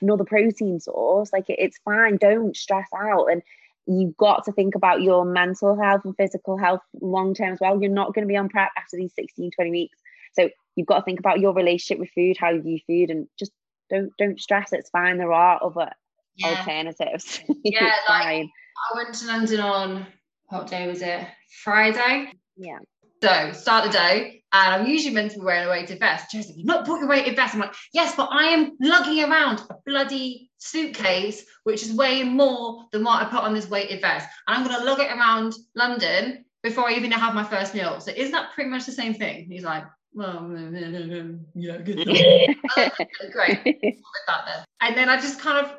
another 0.00 0.24
protein 0.24 0.78
source. 0.80 1.32
Like 1.32 1.50
it- 1.50 1.58
it's 1.58 1.78
fine. 1.84 2.16
Don't 2.16 2.56
stress 2.56 2.88
out. 2.96 3.26
And 3.26 3.42
you've 3.86 4.16
got 4.16 4.44
to 4.44 4.52
think 4.52 4.74
about 4.74 5.02
your 5.02 5.24
mental 5.24 5.80
health 5.80 6.02
and 6.04 6.14
physical 6.16 6.56
health 6.56 6.80
long 7.00 7.34
term 7.34 7.52
as 7.54 7.58
well. 7.60 7.80
You're 7.80 7.90
not 7.90 8.14
going 8.14 8.22
to 8.26 8.28
be 8.28 8.36
on 8.36 8.48
prep 8.48 8.70
after 8.76 8.96
these 8.96 9.12
16, 9.14 9.50
20 9.52 9.70
weeks. 9.70 9.98
So 10.34 10.48
you've 10.76 10.86
got 10.86 10.98
to 10.98 11.04
think 11.04 11.18
about 11.18 11.40
your 11.40 11.54
relationship 11.54 11.98
with 11.98 12.10
food, 12.14 12.36
how 12.38 12.50
you 12.50 12.62
view 12.62 12.78
food, 12.86 13.10
and 13.10 13.26
just 13.38 13.52
don't 13.90 14.12
don't 14.18 14.40
stress. 14.40 14.72
It's 14.72 14.90
fine. 14.90 15.18
There 15.18 15.32
are 15.32 15.58
other 15.62 15.90
Yeah. 16.36 16.48
alternatives. 16.50 17.40
Yeah, 17.64 17.84
like- 18.08 18.22
fine. 18.22 18.50
I 18.92 18.96
went 18.96 19.14
to 19.16 19.26
London 19.26 19.60
on 19.60 20.06
what 20.48 20.66
day 20.66 20.86
was 20.86 21.02
it? 21.02 21.26
Friday. 21.62 22.32
Yeah. 22.56 22.78
So 23.22 23.52
start 23.52 23.84
the 23.84 23.90
day, 23.90 24.44
and 24.52 24.74
I'm 24.74 24.86
usually 24.86 25.14
meant 25.14 25.32
to 25.32 25.38
be 25.38 25.44
wearing 25.44 25.66
a 25.66 25.70
weighted 25.70 25.98
vest. 25.98 26.30
Joe's 26.30 26.48
like, 26.48 26.56
"You've 26.56 26.66
not 26.66 26.84
brought 26.84 27.00
your 27.00 27.08
weighted 27.08 27.34
vest." 27.34 27.54
I'm 27.54 27.60
like, 27.60 27.74
"Yes, 27.92 28.14
but 28.14 28.28
I 28.30 28.44
am 28.48 28.76
lugging 28.80 29.24
around 29.24 29.60
a 29.70 29.76
bloody 29.86 30.50
suitcase, 30.58 31.44
which 31.64 31.82
is 31.82 31.92
weighing 31.92 32.36
more 32.36 32.84
than 32.92 33.04
what 33.04 33.22
I 33.22 33.24
put 33.24 33.42
on 33.42 33.54
this 33.54 33.68
weighted 33.68 34.00
vest, 34.00 34.28
and 34.46 34.56
I'm 34.56 34.66
going 34.66 34.78
to 34.78 34.84
lug 34.84 35.00
it 35.00 35.10
around 35.10 35.54
London 35.74 36.44
before 36.62 36.88
I 36.88 36.92
even 36.92 37.10
have 37.10 37.34
my 37.34 37.44
first 37.44 37.74
meal." 37.74 38.00
So 38.00 38.12
isn't 38.14 38.32
that 38.32 38.52
pretty 38.54 38.70
much 38.70 38.84
the 38.84 38.92
same 38.92 39.14
thing? 39.14 39.44
And 39.44 39.52
he's 39.52 39.64
like, 39.64 39.84
"Well, 40.12 40.50
yeah, 41.54 41.78
good." 41.78 42.06
Great 43.32 43.64
with 43.64 44.26
that 44.26 44.44
then. 44.46 44.64
And 44.82 44.96
then 44.96 45.08
I 45.08 45.16
just 45.16 45.40
kind 45.40 45.66
of 45.66 45.72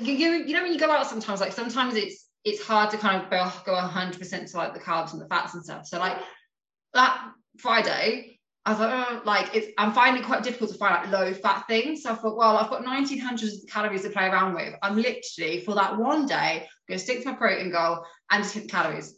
you 0.00 0.14
you 0.14 0.54
know 0.54 0.62
when 0.62 0.72
you 0.72 0.78
go 0.78 0.90
out 0.90 1.06
sometimes 1.06 1.40
like 1.40 1.52
sometimes 1.52 1.94
it's 1.94 2.23
it's 2.44 2.62
hard 2.62 2.90
to 2.90 2.98
kind 2.98 3.22
of 3.22 3.30
go 3.30 3.50
go 3.64 3.72
100% 3.72 4.50
to 4.50 4.56
like 4.56 4.74
the 4.74 4.80
carbs 4.80 5.12
and 5.12 5.20
the 5.20 5.26
fats 5.26 5.54
and 5.54 5.64
stuff. 5.64 5.86
So 5.86 5.98
like 5.98 6.18
that 6.92 7.32
Friday 7.58 8.34
I 8.66 8.70
was 8.70 8.80
like, 8.80 8.92
oh, 8.92 9.22
like 9.26 9.54
it's 9.54 9.68
I'm 9.76 9.92
finding 9.92 10.22
it 10.22 10.26
quite 10.26 10.42
difficult 10.42 10.70
to 10.72 10.78
find 10.78 10.94
like 10.94 11.20
low 11.20 11.34
fat 11.34 11.66
things. 11.68 12.02
So 12.02 12.12
I 12.12 12.14
thought, 12.14 12.36
well, 12.36 12.56
I've 12.56 12.70
got 12.70 12.82
1900 12.82 13.50
calories 13.70 14.02
to 14.02 14.10
play 14.10 14.24
around 14.24 14.54
with. 14.54 14.74
I'm 14.82 14.96
literally 14.96 15.60
for 15.60 15.74
that 15.74 15.98
one 15.98 16.26
day 16.26 16.66
going 16.88 16.98
to 16.98 17.04
stick 17.04 17.22
to 17.22 17.30
my 17.30 17.34
protein 17.34 17.70
goal 17.70 18.04
and 18.30 18.42
just 18.42 18.54
hit 18.54 18.70
calories. 18.70 19.14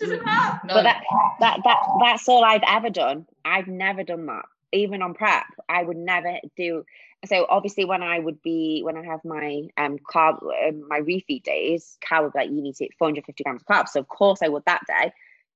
Does 0.00 0.10
it 0.10 0.24
matter? 0.24 0.60
No. 0.64 0.74
But 0.74 0.82
that 0.82 1.02
that 1.40 1.60
that 1.62 1.78
that's 2.00 2.28
all 2.28 2.44
I've 2.44 2.62
ever 2.66 2.90
done. 2.90 3.26
I've 3.44 3.68
never 3.68 4.02
done 4.02 4.26
that. 4.26 4.46
even 4.72 5.00
on 5.00 5.14
prep, 5.14 5.44
I 5.68 5.82
would 5.84 5.96
never 5.96 6.38
do. 6.56 6.84
So 7.26 7.46
obviously, 7.48 7.84
when 7.84 8.02
I 8.02 8.18
would 8.18 8.40
be 8.42 8.82
when 8.84 8.96
I 8.96 9.04
have 9.04 9.24
my 9.24 9.62
um 9.76 9.98
carb 9.98 10.42
um, 10.42 10.86
my 10.88 11.00
refeed 11.00 11.42
days, 11.42 11.98
Cal 12.00 12.24
would 12.24 12.32
be 12.32 12.38
like, 12.38 12.50
you 12.50 12.62
need 12.62 12.76
to 12.76 12.84
eat 12.84 12.94
450 12.98 13.42
grams 13.44 13.62
of 13.62 13.66
carbs. 13.66 13.88
So 13.88 14.00
of 14.00 14.08
course 14.08 14.40
I 14.42 14.48
would 14.48 14.64
that 14.66 14.82
day, 14.86 15.12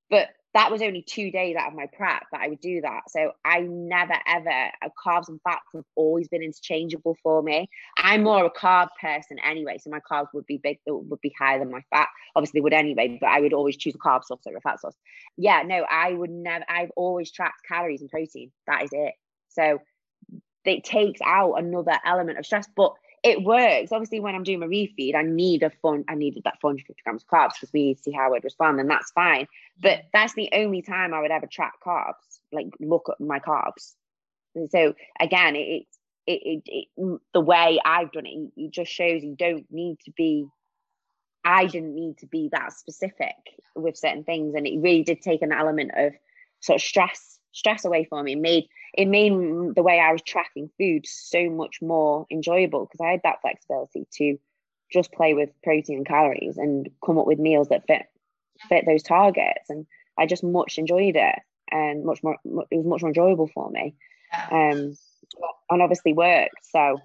but 0.09 0.29
that 0.53 0.71
was 0.71 0.81
only 0.81 1.01
two 1.01 1.31
days 1.31 1.55
out 1.55 1.69
of 1.69 1.73
my 1.73 1.87
prep 1.87 2.23
that 2.31 2.41
I 2.41 2.47
would 2.47 2.61
do 2.61 2.81
that. 2.81 3.09
So 3.09 3.31
I 3.43 3.61
never 3.61 4.13
ever 4.27 4.49
uh, 4.49 4.89
carbs 5.03 5.29
and 5.29 5.39
fats 5.43 5.65
have 5.73 5.85
always 5.95 6.27
been 6.27 6.43
interchangeable 6.43 7.17
for 7.23 7.41
me. 7.41 7.69
I'm 7.97 8.23
more 8.23 8.45
a 8.45 8.51
carb 8.51 8.89
person 9.01 9.39
anyway, 9.39 9.77
so 9.79 9.89
my 9.89 9.99
carbs 9.99 10.27
would 10.33 10.45
be 10.45 10.57
big, 10.57 10.79
would 10.85 11.21
be 11.21 11.33
higher 11.37 11.59
than 11.59 11.71
my 11.71 11.81
fat. 11.89 12.09
Obviously, 12.35 12.61
would 12.61 12.73
anyway, 12.73 13.17
but 13.19 13.27
I 13.29 13.39
would 13.39 13.53
always 13.53 13.77
choose 13.77 13.95
a 13.95 13.97
carb 13.97 14.23
source 14.25 14.41
over 14.47 14.57
a 14.57 14.61
fat 14.61 14.79
source. 14.79 14.95
Yeah, 15.37 15.63
no, 15.65 15.85
I 15.89 16.13
would 16.13 16.29
never. 16.29 16.65
I've 16.69 16.91
always 16.95 17.31
tracked 17.31 17.65
calories 17.67 18.01
and 18.01 18.09
protein. 18.09 18.51
That 18.67 18.83
is 18.83 18.89
it. 18.91 19.13
So 19.49 19.79
it 20.65 20.83
takes 20.83 21.19
out 21.25 21.53
another 21.53 21.99
element 22.05 22.39
of 22.39 22.45
stress, 22.45 22.67
but 22.75 22.93
it 23.23 23.41
works. 23.41 23.91
Obviously, 23.91 24.19
when 24.19 24.35
I'm 24.35 24.43
doing 24.43 24.59
my 24.59 24.67
refeed, 24.67 25.15
I 25.15 25.21
need 25.21 25.63
a 25.63 25.69
fun. 25.69 26.03
I 26.09 26.15
needed 26.15 26.43
that 26.43 26.59
450 26.59 27.01
grams 27.03 27.23
of 27.23 27.29
carbs 27.29 27.53
because 27.53 27.71
we 27.71 27.83
need 27.85 27.97
to 27.97 28.03
see 28.03 28.11
how 28.11 28.33
I'd 28.33 28.43
respond, 28.43 28.79
and 28.79 28.89
that's 28.89 29.11
fine. 29.11 29.47
But 29.81 30.03
that's 30.11 30.33
the 30.33 30.49
only 30.53 30.81
time 30.81 31.13
I 31.13 31.21
would 31.21 31.31
ever 31.31 31.47
track 31.47 31.75
carbs, 31.85 32.39
like 32.51 32.67
look 32.79 33.09
at 33.09 33.25
my 33.25 33.39
carbs. 33.39 33.93
And 34.55 34.69
so 34.69 34.93
again, 35.19 35.55
it, 35.55 35.85
it, 36.27 36.31
it, 36.31 36.63
it 36.65 37.19
the 37.33 37.41
way 37.41 37.79
I've 37.83 38.11
done 38.11 38.25
it, 38.25 38.51
it 38.57 38.71
just 38.71 38.91
shows 38.91 39.23
you 39.23 39.35
don't 39.37 39.65
need 39.71 39.99
to 40.05 40.11
be. 40.11 40.45
I 41.45 41.65
didn't 41.65 41.95
need 41.95 42.19
to 42.19 42.25
be 42.25 42.49
that 42.53 42.71
specific 42.71 43.35
with 43.75 43.97
certain 43.97 44.23
things, 44.25 44.53
and 44.55 44.67
it 44.67 44.79
really 44.79 45.03
did 45.03 45.21
take 45.21 45.41
an 45.41 45.53
element 45.53 45.91
of 45.95 46.13
sort 46.59 46.77
of 46.77 46.81
stress 46.81 47.32
stress 47.53 47.85
away 47.85 48.05
for 48.09 48.21
me. 48.21 48.33
It 48.33 48.39
made 48.39 48.67
it 48.93 49.07
made 49.07 49.31
the 49.75 49.83
way 49.83 49.99
I 49.99 50.11
was 50.11 50.21
tracking 50.21 50.69
food 50.77 51.05
so 51.07 51.49
much 51.49 51.81
more 51.81 52.25
enjoyable 52.29 52.85
because 52.85 53.01
I 53.01 53.11
had 53.11 53.21
that 53.23 53.41
flexibility 53.41 54.07
to 54.17 54.37
just 54.91 55.11
play 55.11 55.33
with 55.33 55.49
protein 55.63 55.97
and 55.97 56.05
calories 56.05 56.57
and 56.57 56.89
come 57.03 57.17
up 57.17 57.25
with 57.25 57.39
meals 57.39 57.69
that 57.69 57.87
fit 57.87 58.03
fit 58.69 58.85
those 58.85 59.03
targets. 59.03 59.69
And 59.69 59.85
I 60.17 60.25
just 60.25 60.43
much 60.43 60.77
enjoyed 60.77 61.15
it 61.15 61.39
and 61.71 62.05
much 62.05 62.21
more 62.21 62.37
it 62.43 62.75
was 62.75 62.85
much 62.85 63.01
more 63.01 63.09
enjoyable 63.09 63.47
for 63.47 63.69
me. 63.71 63.95
Um 64.51 64.95
and 65.69 65.81
obviously 65.81 66.13
worked. 66.13 66.65
So 66.71 66.99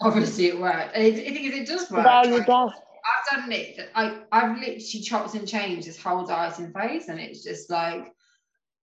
obviously 0.00 0.46
it 0.46 0.60
worked. 0.60 0.94
And 0.94 1.04
it, 1.04 1.18
it, 1.18 1.36
it 1.54 1.66
does 1.66 1.90
work. 1.90 2.04
There 2.04 2.38
you 2.38 2.44
go. 2.44 2.72
I've 3.04 3.40
done 3.40 3.52
it. 3.52 3.90
I, 3.94 4.20
I've 4.30 4.56
literally 4.56 4.78
chopped 4.80 5.34
and 5.34 5.46
changed 5.48 5.88
this 5.88 6.00
whole 6.00 6.24
dieting 6.24 6.72
phase, 6.72 7.08
and 7.08 7.18
it's 7.18 7.42
just 7.42 7.68
like 7.68 8.12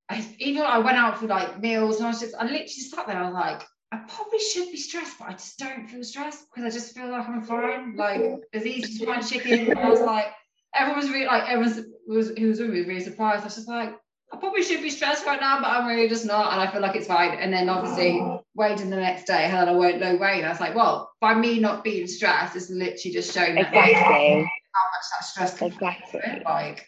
I, 0.09 0.25
even 0.39 0.63
I 0.63 0.79
went 0.79 0.97
out 0.97 1.19
for 1.19 1.27
like 1.27 1.59
meals 1.59 1.97
and 1.97 2.05
I 2.05 2.09
was 2.09 2.19
just, 2.19 2.35
I 2.35 2.43
literally 2.43 2.67
sat 2.67 3.07
there, 3.07 3.17
I 3.17 3.25
was 3.25 3.33
like, 3.33 3.63
I 3.91 3.97
probably 4.07 4.39
should 4.39 4.71
be 4.71 4.77
stressed, 4.77 5.17
but 5.19 5.29
I 5.29 5.31
just 5.31 5.57
don't 5.57 5.87
feel 5.87 6.03
stressed 6.03 6.45
because 6.53 6.71
I 6.71 6.75
just 6.75 6.95
feel 6.95 7.09
like 7.09 7.27
I'm 7.27 7.41
fine. 7.43 7.95
Like 7.95 8.21
it's 8.53 8.65
easy 8.65 8.99
to 8.99 9.05
find 9.05 9.27
chicken. 9.27 9.71
And 9.71 9.79
I 9.79 9.89
was 9.89 10.01
like, 10.01 10.27
everyone 10.75 11.01
was 11.01 11.09
really 11.09 11.25
like, 11.25 11.43
everyone 11.49 11.85
was 12.07 12.29
who 12.29 12.47
was 12.47 12.59
really, 12.61 12.85
really 12.85 12.99
surprised. 12.99 13.41
I 13.41 13.45
was 13.45 13.55
just 13.55 13.67
like, 13.67 13.95
I 14.31 14.37
probably 14.37 14.61
should 14.63 14.83
be 14.83 14.91
stressed 14.91 15.25
right 15.25 15.41
now, 15.41 15.59
but 15.59 15.69
I'm 15.69 15.87
really 15.87 16.07
just 16.07 16.25
not. 16.25 16.53
And 16.53 16.61
I 16.61 16.71
feel 16.71 16.81
like 16.81 16.95
it's 16.95 17.07
fine. 17.07 17.39
And 17.39 17.51
then 17.51 17.67
obviously 17.67 18.19
oh. 18.19 18.45
waiting 18.53 18.91
the 18.91 18.95
next 18.95 19.25
day, 19.25 19.47
Helen, 19.47 19.69
I 19.69 19.71
won't 19.71 19.99
know 19.99 20.15
weight. 20.17 20.43
I 20.43 20.49
was 20.49 20.59
like, 20.59 20.75
well, 20.75 21.11
by 21.19 21.33
me 21.33 21.59
not 21.59 21.83
being 21.83 22.05
stressed, 22.05 22.55
it's 22.55 22.69
literally 22.69 23.13
just 23.13 23.33
showing 23.33 23.57
exactly. 23.57 23.83
how 23.83 24.37
much 24.37 25.05
that 25.11 25.25
stress 25.25 25.57
can 25.57 25.67
exactly. 25.71 26.21
Like 26.45 26.87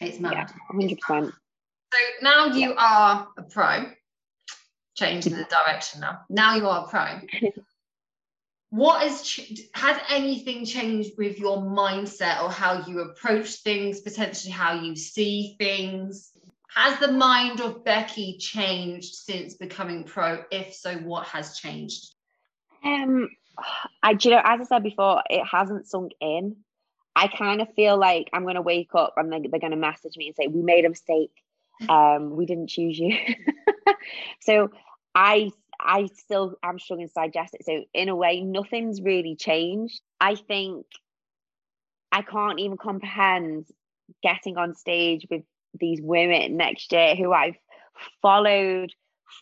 it's 0.00 0.20
mad. 0.20 0.32
Yeah, 0.32 0.46
100%. 0.72 1.32
So 1.92 1.98
now 2.22 2.46
you 2.46 2.74
are 2.76 3.28
a 3.36 3.42
pro, 3.42 3.86
changing 4.94 5.34
the 5.34 5.44
direction 5.44 6.00
now. 6.00 6.20
Now 6.28 6.56
you 6.56 6.68
are 6.68 6.84
a 6.84 6.88
pro. 6.88 7.20
what 8.70 9.02
has 9.02 9.22
ch- 9.22 9.62
has 9.74 9.98
anything 10.10 10.66
changed 10.66 11.12
with 11.16 11.38
your 11.38 11.58
mindset 11.58 12.42
or 12.42 12.50
how 12.50 12.86
you 12.86 13.00
approach 13.00 13.62
things, 13.62 14.00
potentially 14.00 14.52
how 14.52 14.74
you 14.74 14.96
see 14.96 15.56
things? 15.58 16.32
Has 16.74 16.98
the 17.00 17.10
mind 17.10 17.60
of 17.60 17.82
Becky 17.84 18.36
changed 18.38 19.14
since 19.14 19.54
becoming 19.54 20.04
pro? 20.04 20.44
If 20.50 20.74
so, 20.74 20.96
what 20.98 21.26
has 21.28 21.56
changed? 21.56 22.14
Um, 22.84 23.30
I, 24.02 24.16
you 24.20 24.30
know, 24.30 24.42
as 24.44 24.60
I 24.60 24.64
said 24.64 24.82
before, 24.82 25.22
it 25.30 25.44
hasn't 25.46 25.88
sunk 25.88 26.12
in. 26.20 26.56
I 27.16 27.26
kind 27.28 27.62
of 27.62 27.72
feel 27.74 27.96
like 27.98 28.28
I'm 28.32 28.42
going 28.42 28.54
to 28.54 28.62
wake 28.62 28.94
up 28.94 29.14
and 29.16 29.32
they're, 29.32 29.40
they're 29.50 29.58
going 29.58 29.72
to 29.72 29.76
message 29.76 30.16
me 30.16 30.28
and 30.28 30.36
say, 30.36 30.46
We 30.46 30.62
made 30.62 30.84
a 30.84 30.90
mistake 30.90 31.32
um, 31.88 32.36
we 32.36 32.46
didn't 32.46 32.68
choose 32.68 32.98
you. 32.98 33.16
so 34.40 34.70
I 35.14 35.50
I 35.80 36.08
still 36.14 36.56
am 36.62 36.78
struggling 36.78 37.08
to 37.08 37.14
digest 37.14 37.54
it. 37.54 37.64
So 37.64 37.84
in 37.94 38.08
a 38.08 38.16
way, 38.16 38.40
nothing's 38.40 39.00
really 39.00 39.36
changed. 39.36 40.00
I 40.20 40.34
think 40.34 40.86
I 42.10 42.22
can't 42.22 42.58
even 42.58 42.76
comprehend 42.76 43.66
getting 44.22 44.56
on 44.56 44.74
stage 44.74 45.26
with 45.30 45.42
these 45.78 46.00
women 46.00 46.56
next 46.56 46.92
year 46.92 47.14
who 47.14 47.32
I've 47.32 47.58
followed 48.22 48.92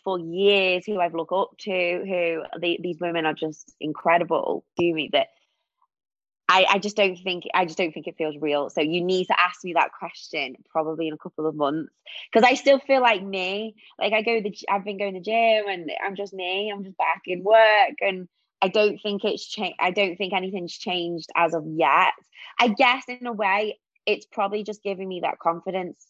for 0.03 0.19
years, 0.19 0.85
who 0.85 0.99
I've 0.99 1.15
looked 1.15 1.31
up 1.31 1.57
to, 1.59 1.71
who 1.71 2.59
the, 2.59 2.77
these 2.81 2.99
women 2.99 3.25
are 3.25 3.33
just 3.33 3.73
incredible 3.79 4.65
to 4.79 4.93
me 4.93 5.09
that 5.13 5.29
I, 6.49 6.65
I 6.69 6.79
just 6.79 6.95
don't 6.95 7.17
think 7.17 7.43
I 7.53 7.65
just 7.65 7.77
don't 7.77 7.93
think 7.93 8.07
it 8.07 8.15
feels 8.17 8.37
real. 8.39 8.69
So 8.69 8.81
you 8.81 9.03
need 9.03 9.25
to 9.25 9.39
ask 9.39 9.63
me 9.63 9.73
that 9.73 9.91
question 9.97 10.55
probably 10.69 11.07
in 11.07 11.13
a 11.13 11.17
couple 11.17 11.45
of 11.45 11.55
months 11.55 11.91
because 12.31 12.47
I 12.49 12.55
still 12.55 12.79
feel 12.79 13.01
like 13.01 13.21
me. 13.21 13.75
Like 13.99 14.13
I 14.13 14.21
go 14.21 14.41
the 14.41 14.55
I've 14.69 14.85
been 14.85 14.97
going 14.97 15.13
to 15.13 15.19
the 15.19 15.23
gym 15.23 15.65
and 15.67 15.91
I'm 16.05 16.15
just 16.15 16.33
me. 16.33 16.71
I'm 16.73 16.85
just 16.85 16.97
back 16.97 17.23
in 17.25 17.43
work 17.43 17.95
and 17.99 18.29
I 18.61 18.69
don't 18.69 18.97
think 19.01 19.25
it's 19.25 19.45
changed. 19.45 19.75
I 19.79 19.91
don't 19.91 20.15
think 20.15 20.33
anything's 20.33 20.77
changed 20.77 21.29
as 21.35 21.53
of 21.53 21.65
yet. 21.67 22.13
I 22.59 22.69
guess 22.69 23.03
in 23.07 23.27
a 23.27 23.33
way 23.33 23.77
it's 24.05 24.25
probably 24.25 24.63
just 24.63 24.81
giving 24.81 25.07
me 25.07 25.21
that 25.23 25.39
confidence 25.39 26.07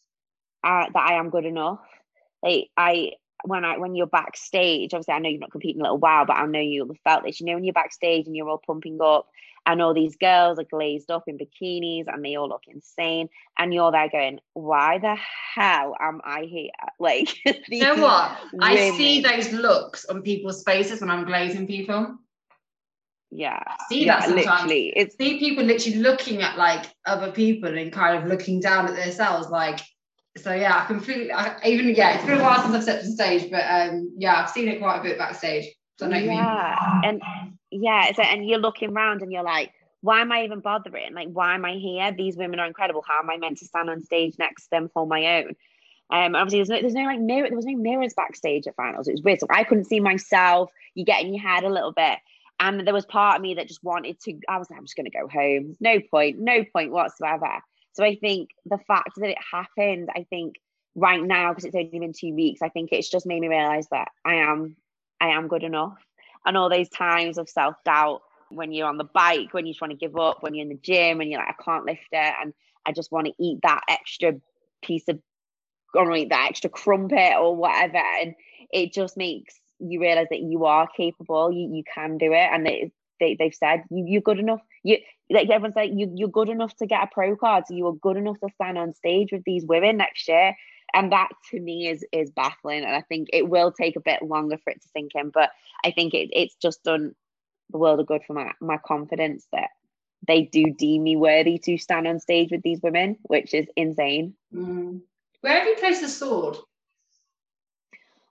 uh, 0.63 0.85
that 0.93 1.09
I 1.09 1.13
am 1.15 1.31
good 1.31 1.45
enough. 1.45 1.81
Like 2.43 2.69
I 2.77 3.13
when 3.43 3.65
I 3.65 3.79
when 3.79 3.95
you're 3.95 4.05
backstage, 4.05 4.93
obviously 4.93 5.15
I 5.15 5.19
know 5.19 5.29
you're 5.29 5.39
not 5.39 5.51
competing 5.51 5.81
a 5.81 5.85
little 5.85 5.97
while, 5.97 6.25
but 6.25 6.38
I 6.38 6.45
know 6.45 6.59
you'll 6.59 6.89
have 6.89 6.99
felt 7.03 7.23
this. 7.23 7.39
You 7.39 7.47
know, 7.47 7.55
when 7.55 7.63
you're 7.63 7.73
backstage 7.73 8.27
and 8.27 8.35
you're 8.35 8.49
all 8.49 8.61
pumping 8.65 8.99
up 9.01 9.27
and 9.68 9.82
all 9.82 9.93
these 9.93 10.15
girls 10.15 10.57
are 10.57 10.63
glazed 10.63 11.11
up 11.11 11.26
in 11.28 11.38
bikinis 11.38 12.05
and 12.07 12.24
they 12.24 12.36
all 12.36 12.47
look 12.47 12.63
insane. 12.68 13.28
And 13.59 13.74
you're 13.74 13.91
there 13.91 14.09
going, 14.09 14.39
why 14.53 14.97
the 14.97 15.15
hell 15.53 15.95
am 15.99 16.22
I 16.24 16.43
here? 16.43 16.72
Like, 16.99 17.30
you 17.45 17.84
know 17.84 17.95
what? 17.95 18.39
Women. 18.53 18.78
I 18.78 18.97
see 18.97 19.22
those 19.22 19.51
looks 19.51 20.05
on 20.05 20.24
people's 20.24 20.63
faces 20.63 20.99
when 20.99 21.11
I'm 21.11 21.26
glazing 21.26 21.68
people. 21.68 22.18
Yeah. 23.30 23.61
I 23.68 23.76
see 23.88 24.05
yeah, 24.05 24.20
that 24.20 24.30
sometimes. 24.30 24.47
literally. 24.47 24.93
It's 24.95 25.15
see 25.15 25.38
people 25.38 25.63
literally 25.63 25.99
looking 25.99 26.41
at 26.41 26.57
like 26.57 26.86
other 27.05 27.32
people 27.32 27.78
and 27.78 27.91
kind 27.91 28.18
of 28.18 28.28
looking 28.28 28.59
down 28.61 28.88
at 28.88 28.95
themselves 28.95 29.49
like 29.49 29.80
so 30.38 30.53
yeah, 30.53 30.82
I 30.82 30.86
completely 30.86 31.32
I, 31.32 31.59
even 31.65 31.89
yeah, 31.89 32.15
it's 32.15 32.26
been 32.26 32.39
a 32.39 32.43
while 32.43 32.61
since 32.61 32.74
I've 32.74 32.84
stepped 32.84 33.05
on 33.05 33.11
stage, 33.11 33.51
but 33.51 33.63
um 33.70 34.13
yeah, 34.18 34.41
I've 34.41 34.49
seen 34.49 34.68
it 34.68 34.80
quite 34.80 34.99
a 34.99 35.03
bit 35.03 35.18
backstage. 35.18 35.68
So 35.99 36.05
I 36.05 36.09
know 36.09 36.18
you. 36.18 36.32
yeah, 36.32 37.01
and 37.03 37.22
yeah, 37.72 38.11
so, 38.13 38.22
and 38.22 38.47
you're 38.47 38.59
looking 38.59 38.91
around 38.91 39.22
and 39.22 39.32
you're 39.32 39.43
like, 39.43 39.72
why 40.01 40.22
am 40.22 40.32
I 40.32 40.43
even 40.43 40.59
bothering? 40.59 41.13
Like, 41.13 41.30
why 41.30 41.55
am 41.55 41.65
I 41.65 41.74
here? 41.74 42.11
These 42.11 42.38
women 42.38 42.59
are 42.59 42.68
incredible. 42.68 43.03
How 43.05 43.20
am 43.20 43.30
I 43.30 43.38
meant 43.38 43.57
to 43.59 43.65
stand 43.65 43.89
on 43.89 44.01
stage 44.01 44.36
next 44.38 44.65
to 44.65 44.70
them 44.72 44.89
for 44.93 45.07
my 45.07 45.39
own? 45.39 45.55
Um, 46.09 46.36
obviously 46.36 46.59
there's 46.59 46.70
no 46.70 46.82
there's 46.82 46.93
no 46.93 47.03
like 47.03 47.20
mirror, 47.20 47.47
there 47.49 47.57
was 47.57 47.65
no 47.65 47.76
mirrors 47.76 48.13
backstage 48.13 48.65
at 48.68 48.76
finals. 48.76 49.07
It 49.07 49.13
was 49.13 49.22
weird. 49.24 49.39
So 49.39 49.47
I 49.49 49.63
couldn't 49.63 49.86
see 49.86 49.99
myself. 49.99 50.72
You 50.95 51.03
get 51.03 51.24
in 51.24 51.34
your 51.34 51.43
head 51.43 51.63
a 51.63 51.70
little 51.70 51.91
bit. 51.91 52.20
And 52.59 52.88
there 52.88 52.93
was 52.93 53.05
part 53.05 53.36
of 53.36 53.41
me 53.41 53.55
that 53.55 53.68
just 53.68 53.84
wanted 53.84 54.20
to, 54.22 54.39
I 54.47 54.57
was 54.57 54.70
like, 54.70 54.80
I'm 54.80 54.86
just 54.86 54.95
gonna 54.95 55.09
go 55.09 55.28
home. 55.28 55.76
No 55.80 55.99
point, 55.99 56.39
no 56.39 56.63
point 56.63 56.91
whatsoever. 56.91 57.61
So 57.93 58.03
I 58.03 58.15
think 58.15 58.51
the 58.65 58.78
fact 58.78 59.11
that 59.18 59.30
it 59.30 59.38
happened, 59.51 60.09
I 60.15 60.24
think 60.30 60.55
right 60.95 61.22
now, 61.22 61.49
because 61.49 61.65
it's 61.65 61.76
only 61.76 61.99
been 61.99 62.13
two 62.13 62.34
weeks, 62.34 62.61
I 62.61 62.70
think 62.70 62.89
it's 62.91 63.09
just 63.09 63.26
made 63.26 63.41
me 63.41 63.49
realize 63.49 63.88
that 63.89 64.09
I 64.24 64.36
am 64.36 64.78
I 65.20 65.30
am 65.30 65.47
good 65.47 65.63
enough. 65.63 65.97
And 66.47 66.57
all 66.57 66.69
those 66.69 66.89
times 66.89 67.37
of 67.37 67.49
self 67.49 67.75
doubt 67.83 68.21
when 68.49 68.71
you're 68.71 68.87
on 68.87 68.97
the 68.97 69.03
bike, 69.03 69.53
when 69.53 69.65
you 69.65 69.73
just 69.73 69.81
want 69.81 69.91
to 69.91 69.97
give 69.97 70.15
up, 70.15 70.41
when 70.41 70.55
you're 70.55 70.63
in 70.63 70.69
the 70.69 70.79
gym 70.81 71.19
and 71.19 71.29
you're 71.29 71.41
like, 71.41 71.55
I 71.59 71.63
can't 71.63 71.85
lift 71.85 72.07
it, 72.11 72.33
and 72.41 72.53
I 72.85 72.93
just 72.93 73.11
want 73.11 73.27
to 73.27 73.33
eat 73.37 73.59
that 73.63 73.81
extra 73.89 74.33
piece 74.81 75.03
of, 75.09 75.19
or 75.93 76.15
eat 76.15 76.29
that 76.29 76.47
extra 76.49 76.69
crumpet 76.69 77.35
or 77.37 77.53
whatever, 77.55 77.97
and 77.97 78.33
it 78.71 78.93
just 78.93 79.17
makes 79.17 79.55
you 79.79 79.99
realize 79.99 80.27
that 80.31 80.39
you 80.39 80.65
are 80.65 80.87
capable, 80.95 81.51
you 81.51 81.69
you 81.75 81.83
can 81.93 82.17
do 82.17 82.31
it, 82.31 82.49
and 82.51 82.65
they, 82.65 82.91
they 83.19 83.35
they've 83.37 83.53
said 83.53 83.83
you 83.91 84.05
you're 84.07 84.21
good 84.21 84.39
enough. 84.39 84.61
You 84.83 84.99
like 85.29 85.49
everyone's 85.49 85.75
like 85.75 85.91
you 85.93 86.09
you're 86.15 86.29
good 86.29 86.49
enough 86.49 86.75
to 86.77 86.87
get 86.87 87.03
a 87.03 87.09
pro 87.11 87.35
card, 87.35 87.65
so 87.67 87.75
you 87.75 87.87
are 87.87 87.93
good 87.93 88.15
enough 88.15 88.39
to 88.39 88.49
stand 88.55 88.77
on 88.77 88.93
stage 88.93 89.33
with 89.33 89.43
these 89.43 89.65
women 89.65 89.97
next 89.97 90.29
year 90.29 90.55
and 90.93 91.11
that 91.11 91.29
to 91.51 91.59
me 91.59 91.88
is 91.88 92.05
is 92.11 92.31
baffling. 92.31 92.83
And 92.83 92.95
i 92.95 93.01
think 93.01 93.29
it 93.33 93.47
will 93.47 93.71
take 93.71 93.95
a 93.95 94.01
bit 94.01 94.21
longer 94.21 94.57
for 94.57 94.71
it 94.71 94.81
to 94.81 94.88
sink 94.89 95.11
in 95.15 95.29
but 95.29 95.51
i 95.83 95.91
think 95.91 96.13
it, 96.13 96.29
it's 96.31 96.55
just 96.55 96.83
done 96.83 97.15
the 97.69 97.77
world 97.77 97.99
of 97.99 98.07
good 98.07 98.23
for 98.25 98.33
my 98.33 98.51
my 98.61 98.77
confidence 98.77 99.47
that 99.51 99.69
they 100.27 100.43
do 100.43 100.65
deem 100.71 101.03
me 101.03 101.15
worthy 101.15 101.59
to 101.59 101.77
stand 101.77 102.07
on 102.07 102.19
stage 102.19 102.49
with 102.51 102.63
these 102.63 102.81
women 102.81 103.17
which 103.23 103.53
is 103.53 103.67
insane. 103.75 104.33
Mm. 104.53 105.01
where 105.41 105.59
have 105.59 105.67
you 105.67 105.75
placed 105.75 106.01
the 106.01 106.09
sword 106.09 106.57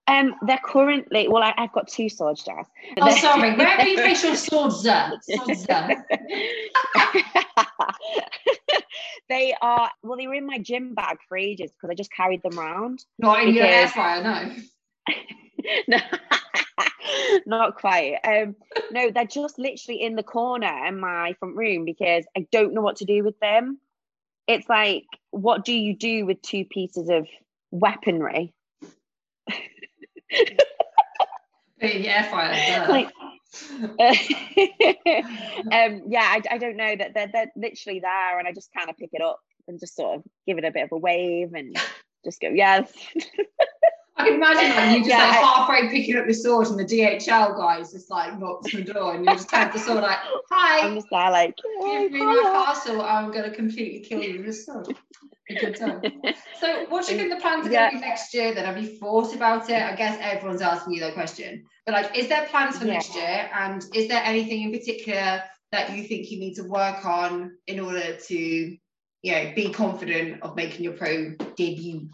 Um, 0.09 0.36
they're 0.42 0.61
currently 0.64 1.26
well. 1.28 1.42
I, 1.42 1.52
have 1.57 1.72
got 1.72 1.88
two 1.88 2.09
swords, 2.09 2.44
Jazz. 2.44 2.66
Oh, 3.00 3.16
sorry. 3.16 3.57
Where 3.57 3.76
do 3.78 3.90
you 3.90 3.96
your 3.96 4.14
swords? 4.36 4.82
Swords. 4.82 5.26
they 9.28 9.54
are 9.61 9.90
well. 10.02 10.16
They 10.16 10.28
were 10.28 10.34
in 10.34 10.46
my 10.46 10.59
gym 10.59 10.94
bag 10.94 11.18
for 11.28 11.36
ages 11.36 11.72
because 11.72 11.90
I 11.90 11.94
just 11.94 12.12
carried 12.12 12.42
them 12.42 12.59
around. 12.59 13.04
Not 13.18 13.40
in 13.40 13.54
because... 13.54 13.57
your 13.57 13.66
air 13.66 13.88
fryer, 13.88 14.22
no. 14.22 14.54
no. 15.88 15.98
Not 17.46 17.76
quite. 17.76 18.16
Um, 18.24 18.57
no, 18.90 19.11
they're 19.11 19.24
just 19.24 19.59
literally 19.59 20.02
in 20.02 20.16
the 20.16 20.22
corner 20.22 20.86
in 20.86 20.98
my 20.98 21.34
front 21.38 21.57
room 21.57 21.84
because 21.84 22.24
I 22.36 22.46
don't 22.52 22.74
know 22.74 22.80
what 22.80 22.96
to 22.96 23.04
do 23.04 23.24
with 23.24 23.38
them. 23.40 23.78
It's 24.46 24.68
like, 24.68 25.04
what 25.30 25.64
do 25.64 25.72
you 25.72 25.96
do 25.96 26.26
with 26.26 26.40
two 26.42 26.64
pieces 26.64 27.09
of 27.09 27.26
weaponry? 27.70 28.52
Yeah, 31.80 32.30
fire. 32.30 32.88
Like, 32.88 33.08
um, 33.80 33.92
yeah, 36.08 36.20
I, 36.20 36.42
I 36.50 36.58
don't 36.58 36.76
know 36.76 36.94
that 36.96 37.14
they're, 37.14 37.30
they're 37.32 37.50
literally 37.56 38.00
there, 38.00 38.38
and 38.38 38.46
I 38.46 38.52
just 38.52 38.70
kind 38.76 38.90
of 38.90 38.96
pick 38.96 39.10
it 39.12 39.22
up 39.22 39.40
and 39.68 39.80
just 39.80 39.96
sort 39.96 40.16
of 40.16 40.24
give 40.46 40.58
it 40.58 40.64
a 40.64 40.70
bit 40.70 40.84
of 40.84 40.92
a 40.92 40.98
wave 40.98 41.54
and 41.54 41.76
just 42.24 42.40
go, 42.40 42.48
yes. 42.48 42.92
I 44.18 44.24
can 44.24 44.34
imagine 44.34 44.70
like 44.70 44.90
you 44.92 45.04
just 45.04 45.10
yeah, 45.10 45.26
like 45.26 45.44
halfway 45.44 45.88
picking 45.90 46.16
up 46.16 46.24
your 46.24 46.34
sword 46.34 46.68
and 46.68 46.78
the 46.78 46.84
DHL 46.84 47.56
guys 47.56 47.92
just 47.92 48.10
like 48.10 48.38
knocks 48.38 48.74
on 48.74 48.84
the 48.84 48.92
door 48.92 49.14
and 49.14 49.24
you 49.24 49.30
just 49.30 49.50
have 49.50 49.72
the 49.72 49.78
sword 49.78 50.02
like, 50.02 50.18
hi. 50.50 50.86
I'm 50.86 50.94
just 50.94 51.08
there 51.10 51.30
like, 51.30 51.54
give 51.56 52.12
me 52.12 52.24
my 52.24 52.42
parcel. 52.44 53.02
I'm 53.02 53.30
gonna 53.30 53.50
completely 53.50 54.00
kill 54.00 54.22
you 54.22 54.38
with 54.38 54.48
a 54.48 54.52
sword. 54.54 54.96
So, 56.61 56.86
what 56.88 57.07
do 57.07 57.12
you 57.12 57.18
think 57.18 57.34
the 57.34 57.40
plans 57.40 57.66
are 57.66 57.70
yeah. 57.70 57.90
going 57.90 58.01
to 58.01 58.01
be 58.01 58.09
next 58.09 58.32
year? 58.32 58.55
Then 58.55 58.64
have 58.64 58.78
you 58.82 58.99
thought 58.99 59.34
about 59.34 59.68
it? 59.68 59.80
I 59.80 59.94
guess 59.94 60.18
everyone's 60.20 60.62
asking 60.62 60.94
you 60.94 61.01
that 61.01 61.14
question. 61.14 61.64
But 61.84 61.92
like, 61.92 62.16
is 62.16 62.28
there 62.28 62.47
plans 62.47 62.78
for 62.78 62.86
yeah. 62.86 62.94
next 62.94 63.14
year? 63.14 63.51
And 63.55 63.84
is 63.94 64.09
there 64.09 64.22
anything 64.24 64.62
in 64.62 64.72
particular 64.72 65.42
that 65.72 65.94
you 65.94 66.05
think 66.05 66.30
you 66.30 66.40
need 66.40 66.55
to 66.55 66.62
work 66.62 67.05
on 67.05 67.59
in 67.66 67.78
order 67.78 68.16
to, 68.16 68.36
you 68.36 69.32
know, 69.32 69.53
be 69.55 69.70
confident 69.70 70.42
of 70.42 70.57
making 70.57 70.82
your 70.82 70.94
pro 70.94 71.34
debut? 71.57 72.09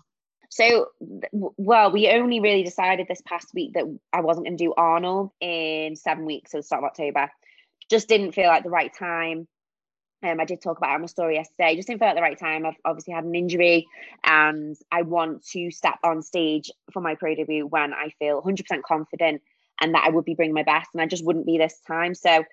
So, 0.51 0.89
well, 1.33 1.93
we 1.93 2.11
only 2.11 2.41
really 2.41 2.63
decided 2.65 3.07
this 3.09 3.23
past 3.25 3.55
week 3.55 3.73
that 3.75 3.85
I 4.13 4.21
wasn't 4.21 4.47
going 4.47 4.59
to 4.59 4.65
do 4.65 4.75
Arnold 4.77 5.31
in 5.41 5.97
seven 5.97 6.27
weeks, 6.27 6.51
so 6.51 6.59
the 6.59 6.63
start 6.63 6.83
of 6.83 6.89
October. 6.89 7.31
Just 7.89 8.09
didn't 8.09 8.33
feel 8.33 8.49
like 8.49 8.63
the 8.63 8.71
right 8.71 8.93
time. 8.93 9.49
Um, 10.23 10.41
I 10.41 10.45
did 10.45 10.63
talk 10.63 10.79
about 10.79 10.93
it 10.93 10.95
on 10.95 11.01
my 11.01 11.07
story 11.07 11.35
yesterday. 11.35 11.75
Just 11.75 11.89
didn't 11.89 12.01
feel 12.01 12.09
at 12.09 12.15
the 12.15 12.23
right 12.23 12.39
time. 12.39 12.65
I've 12.65 12.77
obviously 12.85 13.15
had 13.15 13.25
an 13.25 13.35
injury, 13.35 13.89
and 14.25 14.77
I 14.91 15.03
want 15.03 15.45
to 15.49 15.71
step 15.71 15.99
on 16.05 16.23
stage 16.23 16.71
for 16.93 17.01
my 17.01 17.15
pro 17.15 17.35
debut 17.35 17.67
when 17.67 17.93
I 17.93 18.11
feel 18.19 18.41
100% 18.41 18.83
confident 18.83 19.43
and 19.81 19.95
that 19.95 20.05
I 20.07 20.11
would 20.11 20.25
be 20.25 20.35
bringing 20.35 20.55
my 20.55 20.63
best, 20.63 20.91
and 20.93 21.03
I 21.03 21.07
just 21.07 21.25
wouldn't 21.25 21.47
be 21.47 21.59
this 21.59 21.81
time. 21.87 22.15
So 22.15 22.45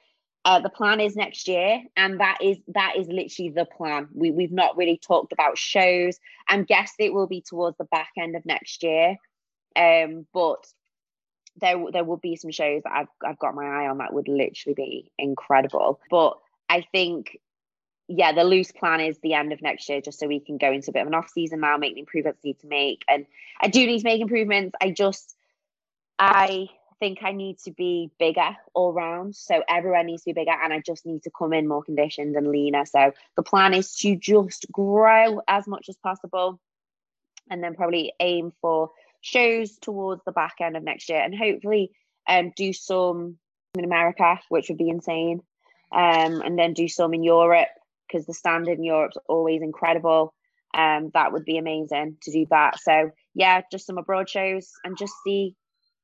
uh, 0.46 0.60
the 0.60 0.70
plan 0.70 1.00
is 1.00 1.16
next 1.16 1.48
year, 1.48 1.82
and 1.96 2.20
that 2.20 2.38
is 2.42 2.58
that 2.70 2.94
is 2.98 3.08
literally 3.08 3.52
the 3.52 3.66
plan. 3.66 4.08
We 4.14 4.32
we've 4.32 4.52
not 4.52 4.78
really 4.78 4.98
talked 4.98 5.34
about 5.34 5.58
shows. 5.58 6.18
I'm 6.48 6.64
guessing 6.64 7.06
it 7.06 7.14
will 7.14 7.28
be 7.28 7.42
towards 7.42 7.78
the 7.78 7.86
back 7.86 8.10
end 8.18 8.36
of 8.36 8.46
next 8.46 8.82
year, 8.82 9.16
um, 9.76 10.26
but 10.34 10.66
there 11.58 11.78
there 11.92 12.04
will 12.06 12.18
be 12.18 12.36
some 12.36 12.52
shows 12.52 12.82
that 12.84 12.94
I've 12.94 13.08
I've 13.24 13.40
got 13.40 13.54
my 13.54 13.66
eye 13.66 13.88
on 13.88 13.98
that 14.00 14.14
would 14.14 14.28
literally 14.28 14.76
be 14.76 15.12
incredible. 15.20 16.00
But 16.10 16.38
I 16.70 16.86
think, 16.92 17.38
yeah, 18.10 18.32
the 18.32 18.43
loose 18.43 18.72
plan 18.72 19.01
is 19.01 19.20
the 19.20 19.36
end 19.36 19.53
of 19.53 19.62
next 19.62 19.88
year, 19.88 20.01
just 20.01 20.20
so 20.20 20.28
we 20.28 20.39
can 20.39 20.57
go 20.57 20.72
into 20.72 20.89
a 20.89 20.93
bit 20.93 21.03
of 21.03 21.07
an 21.07 21.14
off 21.14 21.30
season 21.30 21.60
now, 21.60 21.78
make 21.78 21.93
the 21.93 21.99
improvements 21.99 22.43
need 22.43 22.60
to 22.60 22.68
make, 22.68 23.03
and 23.07 23.28
I 23.62 23.68
do 23.68 23.86
need 23.86 23.99
to 23.99 24.03
make 24.03 24.20
improvements. 24.20 24.76
I 24.82 24.89
just 24.89 25.36
I 26.18 26.70
think 26.99 27.20
I 27.22 27.32
need 27.32 27.60
to 27.60 27.72
be 27.72 28.10
bigger 28.20 28.57
all 28.74 28.93
round. 28.93 29.36
So 29.36 29.64
everywhere 29.70 30.03
needs 30.03 30.24
to 30.24 30.34
be 30.34 30.41
bigger, 30.41 30.51
and 30.51 30.74
I 30.74 30.82
just 30.84 31.05
need 31.05 31.22
to 31.24 31.32
come 31.38 31.53
in 31.53 31.68
more 31.68 31.84
conditioned 31.84 32.36
and 32.36 32.47
leaner. 32.47 32.84
So 32.86 33.14
the 33.36 33.43
plan 33.43 33.76
is 33.76 33.95
to 33.97 34.16
just 34.16 34.66
grow 34.72 35.41
as 35.47 35.68
much 35.68 35.88
as 35.88 35.95
possible, 35.97 36.60
and 37.47 37.64
then 37.64 37.76
probably 37.76 38.14
aim 38.20 38.53
for 38.60 38.89
shows 39.22 39.78
towards 39.78 40.24
the 40.26 40.32
back 40.32 40.55
end 40.62 40.76
of 40.76 40.82
next 40.82 41.10
year, 41.10 41.22
and 41.22 41.38
hopefully 41.38 41.91
um, 42.28 42.53
do 42.55 42.74
some 42.74 43.38
in 43.78 43.86
America, 43.86 44.39
which 44.49 44.70
would 44.70 44.80
be 44.80 44.89
insane, 44.89 45.43
um, 45.91 46.41
and 46.41 46.57
then 46.57 46.74
do 46.74 46.88
some 46.88 47.14
in 47.14 47.24
Europe 47.24 47.68
because 48.10 48.26
the 48.26 48.34
standard 48.34 48.78
in 48.78 48.84
Europe's 48.84 49.18
always 49.28 49.62
incredible. 49.62 50.34
Um, 50.74 51.12
that 51.14 51.32
would 51.34 51.45
be 51.45 51.57
amazing 51.57 52.18
to 52.24 52.32
do 52.32 52.45
that. 52.49 52.80
So 52.80 53.12
yeah, 53.34 53.62
just 53.72 53.88
some 53.88 53.97
abroad 53.97 54.30
shows 54.30 54.72
and 54.84 54.97
just 54.97 55.14
see 55.26 55.55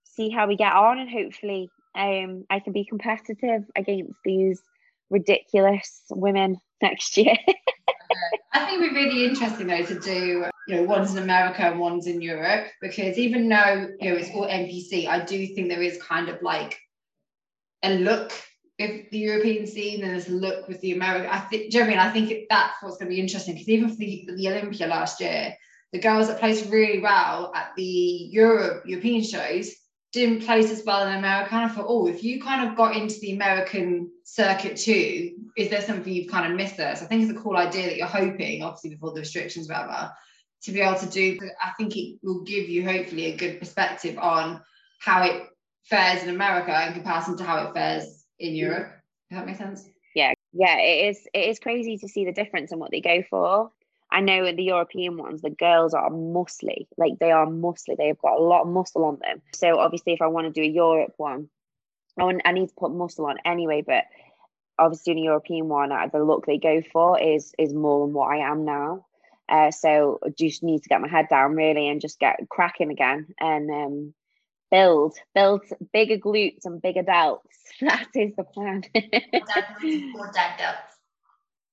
see 0.03 0.29
how 0.29 0.47
we 0.47 0.55
get 0.55 0.73
on 0.73 0.97
and 0.97 1.09
hopefully 1.09 1.69
um, 1.95 2.45
I 2.49 2.59
can 2.59 2.73
be 2.73 2.85
competitive 2.85 3.63
against 3.75 4.13
these 4.23 4.61
ridiculous 5.09 6.01
women 6.09 6.57
next 6.81 7.17
year. 7.17 7.35
I 8.53 8.65
think 8.65 8.81
it'd 8.81 8.93
be 8.93 9.03
really 9.03 9.25
interesting 9.25 9.67
though 9.67 9.83
to 9.83 9.99
do, 9.99 10.45
you 10.67 10.75
know, 10.75 10.83
one's 10.83 11.15
in 11.15 11.23
America 11.23 11.63
and 11.63 11.79
one's 11.79 12.07
in 12.07 12.21
Europe 12.21 12.67
because 12.81 13.17
even 13.17 13.49
though 13.49 13.89
you 13.99 14.09
know 14.09 14.17
it's 14.17 14.29
all 14.31 14.47
NPC, 14.47 15.07
I 15.07 15.23
do 15.25 15.45
think 15.47 15.69
there 15.69 15.81
is 15.81 16.01
kind 16.01 16.29
of 16.29 16.41
like 16.41 16.79
a 17.83 17.97
look 17.97 18.31
with 18.79 19.09
the 19.09 19.17
European 19.17 19.65
scene 19.67 20.03
and 20.03 20.27
a 20.27 20.31
look 20.31 20.67
with 20.67 20.81
the 20.81 20.91
American. 20.91 21.29
I 21.29 21.39
think, 21.39 21.73
mean? 21.73 21.99
I 21.99 22.11
think 22.11 22.47
that's 22.49 22.75
what's 22.81 22.97
going 22.97 23.09
to 23.09 23.15
be 23.15 23.21
interesting 23.21 23.53
because 23.53 23.69
even 23.69 23.89
for 23.89 23.95
the, 23.95 24.29
the 24.35 24.49
Olympia 24.49 24.87
last 24.87 25.21
year, 25.21 25.55
the 25.93 25.99
girls 25.99 26.27
that 26.27 26.39
placed 26.39 26.69
really 26.69 26.99
well 26.99 27.51
at 27.55 27.71
the 27.77 27.83
Europe 27.83 28.83
European 28.85 29.23
shows 29.23 29.71
didn't 30.11 30.45
place 30.45 30.71
as 30.71 30.83
well 30.85 31.07
in 31.07 31.13
America. 31.15 31.53
And 31.53 31.69
I 31.71 31.73
thought, 31.73 31.85
oh, 31.87 32.07
if 32.07 32.23
you 32.23 32.41
kind 32.41 32.67
of 32.67 32.77
got 32.77 32.95
into 32.95 33.19
the 33.19 33.33
American 33.33 34.11
circuit 34.23 34.77
too, 34.77 35.35
is 35.57 35.69
there 35.69 35.81
something 35.81 36.11
you've 36.11 36.31
kind 36.31 36.49
of 36.49 36.57
missed 36.57 36.77
there? 36.77 36.95
So 36.95 37.05
I 37.05 37.07
think 37.07 37.23
it's 37.23 37.37
a 37.37 37.41
cool 37.41 37.57
idea 37.57 37.87
that 37.87 37.97
you're 37.97 38.07
hoping, 38.07 38.63
obviously 38.63 38.91
before 38.91 39.13
the 39.13 39.19
restrictions, 39.21 39.69
whatever, 39.69 40.11
to 40.63 40.71
be 40.71 40.81
able 40.81 40.99
to 40.99 41.09
do. 41.09 41.37
I 41.61 41.71
think 41.77 41.95
it 41.95 42.19
will 42.23 42.43
give 42.43 42.67
you 42.69 42.85
hopefully 42.85 43.25
a 43.25 43.37
good 43.37 43.59
perspective 43.59 44.17
on 44.17 44.61
how 44.99 45.23
it 45.23 45.43
fares 45.83 46.23
in 46.23 46.29
America 46.29 46.87
in 46.87 46.93
comparison 46.93 47.37
to 47.37 47.43
how 47.43 47.67
it 47.67 47.73
fares 47.73 48.14
in 48.39 48.55
Europe. 48.55 48.91
Does 49.29 49.39
that 49.39 49.45
make 49.45 49.57
sense? 49.57 49.89
Yeah, 50.15 50.33
yeah, 50.53 50.77
it 50.77 51.09
is. 51.09 51.27
It 51.33 51.49
is 51.49 51.59
crazy 51.59 51.97
to 51.97 52.07
see 52.07 52.25
the 52.25 52.31
difference 52.31 52.71
in 52.71 52.79
what 52.79 52.91
they 52.91 53.01
go 53.01 53.23
for. 53.29 53.71
I 54.11 54.21
know 54.21 54.45
in 54.45 54.55
the 54.55 54.63
European 54.63 55.17
ones, 55.17 55.41
the 55.41 55.49
girls 55.49 55.93
are 55.93 56.09
muscly, 56.09 56.87
like 56.97 57.19
they 57.19 57.31
are 57.31 57.47
muscly. 57.47 57.97
They've 57.97 58.17
got 58.17 58.39
a 58.39 58.41
lot 58.41 58.61
of 58.61 58.67
muscle 58.67 59.03
on 59.03 59.19
them. 59.19 59.41
So 59.53 59.79
obviously, 59.79 60.13
if 60.13 60.21
I 60.21 60.27
want 60.27 60.47
to 60.47 60.53
do 60.53 60.65
a 60.65 60.71
Europe 60.71 61.13
one, 61.17 61.49
I, 62.17 62.23
want, 62.23 62.41
I 62.45 62.53
need 62.53 62.69
to 62.69 62.75
put 62.75 62.93
muscle 62.93 63.25
on 63.25 63.37
anyway. 63.43 63.83
But 63.85 64.05
obviously, 64.77 65.13
in 65.13 65.19
a 65.19 65.23
European 65.23 65.67
one, 65.67 65.91
uh, 65.91 66.07
the 66.11 66.23
look 66.23 66.45
they 66.45 66.57
go 66.57 66.81
for 66.93 67.19
is 67.19 67.53
is 67.57 67.73
more 67.73 68.05
than 68.05 68.13
what 68.13 68.31
I 68.31 68.49
am 68.49 68.63
now. 68.63 69.05
Uh, 69.49 69.71
so 69.71 70.19
I 70.25 70.29
just 70.29 70.63
need 70.63 70.83
to 70.83 70.89
get 70.89 71.01
my 71.01 71.07
head 71.07 71.27
down 71.29 71.55
really 71.55 71.87
and 71.87 72.01
just 72.01 72.19
get 72.19 72.39
cracking 72.49 72.89
again 72.89 73.27
and 73.39 73.69
um, 73.69 74.13
build 74.71 75.15
build 75.33 75.61
bigger 75.93 76.17
glutes 76.17 76.65
and 76.65 76.81
bigger 76.81 77.03
delts. 77.03 77.39
That 77.81 78.07
is 78.15 78.33
the 78.37 78.43
plan. 78.43 78.83
More 78.93 80.31
delts. 80.31 80.95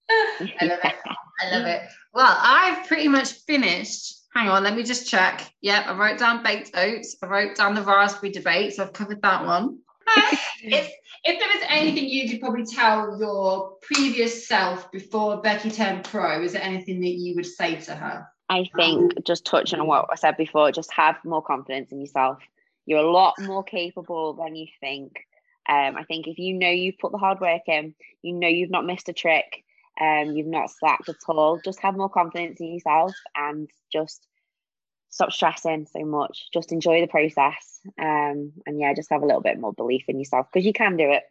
I 0.60 0.64
love 0.64 0.78
it. 0.82 0.94
I 1.40 1.56
love 1.56 1.66
it. 1.66 1.82
Well, 2.12 2.36
I've 2.38 2.86
pretty 2.88 3.08
much 3.08 3.32
finished. 3.46 4.20
Hang 4.34 4.48
on, 4.48 4.64
let 4.64 4.74
me 4.74 4.82
just 4.82 5.08
check. 5.08 5.52
Yep, 5.60 5.86
I 5.86 5.96
wrote 5.96 6.18
down 6.18 6.42
baked 6.42 6.72
oats. 6.74 7.16
I 7.22 7.26
wrote 7.26 7.56
down 7.56 7.74
the 7.74 7.82
raspberry 7.82 8.32
debate, 8.32 8.74
so 8.74 8.82
I've 8.82 8.92
covered 8.92 9.22
that 9.22 9.44
one. 9.44 9.78
if 10.62 10.90
if 11.24 11.38
there 11.38 11.48
was 11.48 11.64
anything 11.68 12.08
you 12.08 12.28
could 12.28 12.40
probably 12.40 12.64
tell 12.64 13.16
your 13.18 13.76
previous 13.82 14.48
self 14.48 14.90
before 14.90 15.40
Becky 15.40 15.70
turned 15.70 16.04
pro, 16.04 16.42
is 16.42 16.52
there 16.52 16.62
anything 16.62 17.00
that 17.00 17.10
you 17.10 17.36
would 17.36 17.46
say 17.46 17.76
to 17.76 17.94
her? 17.94 18.26
I 18.48 18.68
think 18.76 19.24
just 19.24 19.46
touching 19.46 19.80
on 19.80 19.86
what 19.86 20.06
I 20.10 20.16
said 20.16 20.36
before, 20.36 20.72
just 20.72 20.92
have 20.92 21.16
more 21.24 21.42
confidence 21.42 21.92
in 21.92 22.00
yourself. 22.00 22.38
You're 22.86 23.04
a 23.04 23.10
lot 23.10 23.34
more 23.40 23.62
capable 23.62 24.34
than 24.34 24.54
you 24.54 24.66
think. 24.80 25.12
Um, 25.68 25.96
I 25.96 26.04
think 26.04 26.26
if 26.26 26.38
you 26.38 26.54
know 26.54 26.70
you've 26.70 26.98
put 26.98 27.12
the 27.12 27.18
hard 27.18 27.40
work 27.40 27.62
in, 27.66 27.94
you 28.22 28.34
know 28.34 28.48
you've 28.48 28.70
not 28.70 28.84
missed 28.84 29.08
a 29.08 29.12
trick, 29.12 29.64
um, 30.00 30.32
you've 30.32 30.46
not 30.46 30.70
slacked 30.70 31.08
at 31.08 31.16
all. 31.28 31.60
Just 31.64 31.80
have 31.80 31.96
more 31.96 32.08
confidence 32.08 32.60
in 32.60 32.72
yourself 32.72 33.14
and 33.36 33.70
just 33.92 34.26
stop 35.10 35.32
stressing 35.32 35.86
so 35.86 36.04
much. 36.04 36.48
Just 36.52 36.72
enjoy 36.72 37.00
the 37.00 37.06
process. 37.06 37.80
Um, 38.00 38.52
and 38.66 38.80
yeah, 38.80 38.94
just 38.94 39.10
have 39.10 39.22
a 39.22 39.26
little 39.26 39.42
bit 39.42 39.60
more 39.60 39.72
belief 39.72 40.04
in 40.08 40.18
yourself 40.18 40.46
because 40.52 40.66
you 40.66 40.72
can 40.72 40.96
do 40.96 41.10
it. 41.10 41.22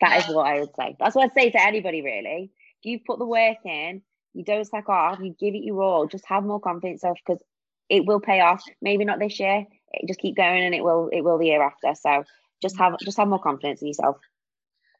That 0.00 0.18
is 0.18 0.34
what 0.34 0.46
I 0.46 0.60
would 0.60 0.76
say. 0.76 0.96
That's 1.00 1.16
what 1.16 1.24
I'd 1.24 1.34
say 1.34 1.50
to 1.50 1.62
anybody 1.62 2.02
really. 2.02 2.52
If 2.80 2.84
you 2.84 3.00
put 3.04 3.18
the 3.18 3.26
work 3.26 3.58
in, 3.64 4.02
you 4.34 4.44
don't 4.44 4.64
slack 4.64 4.88
off, 4.88 5.18
you 5.20 5.34
give 5.38 5.54
it 5.54 5.64
your 5.64 5.82
all, 5.82 6.06
just 6.06 6.26
have 6.26 6.44
more 6.44 6.60
confidence 6.60 7.02
because 7.02 7.42
it 7.88 8.06
will 8.06 8.20
pay 8.20 8.40
off. 8.40 8.62
Maybe 8.80 9.04
not 9.04 9.18
this 9.18 9.40
year. 9.40 9.66
Just 10.06 10.20
keep 10.20 10.36
going 10.36 10.64
and 10.64 10.74
it 10.74 10.84
will 10.84 11.08
it 11.12 11.22
will 11.22 11.38
the 11.38 11.46
year 11.46 11.62
after. 11.62 11.94
So 11.94 12.24
just 12.62 12.76
have 12.78 12.98
just 13.00 13.18
have 13.18 13.28
more 13.28 13.38
confidence 13.38 13.82
in 13.82 13.88
yourself 13.88 14.18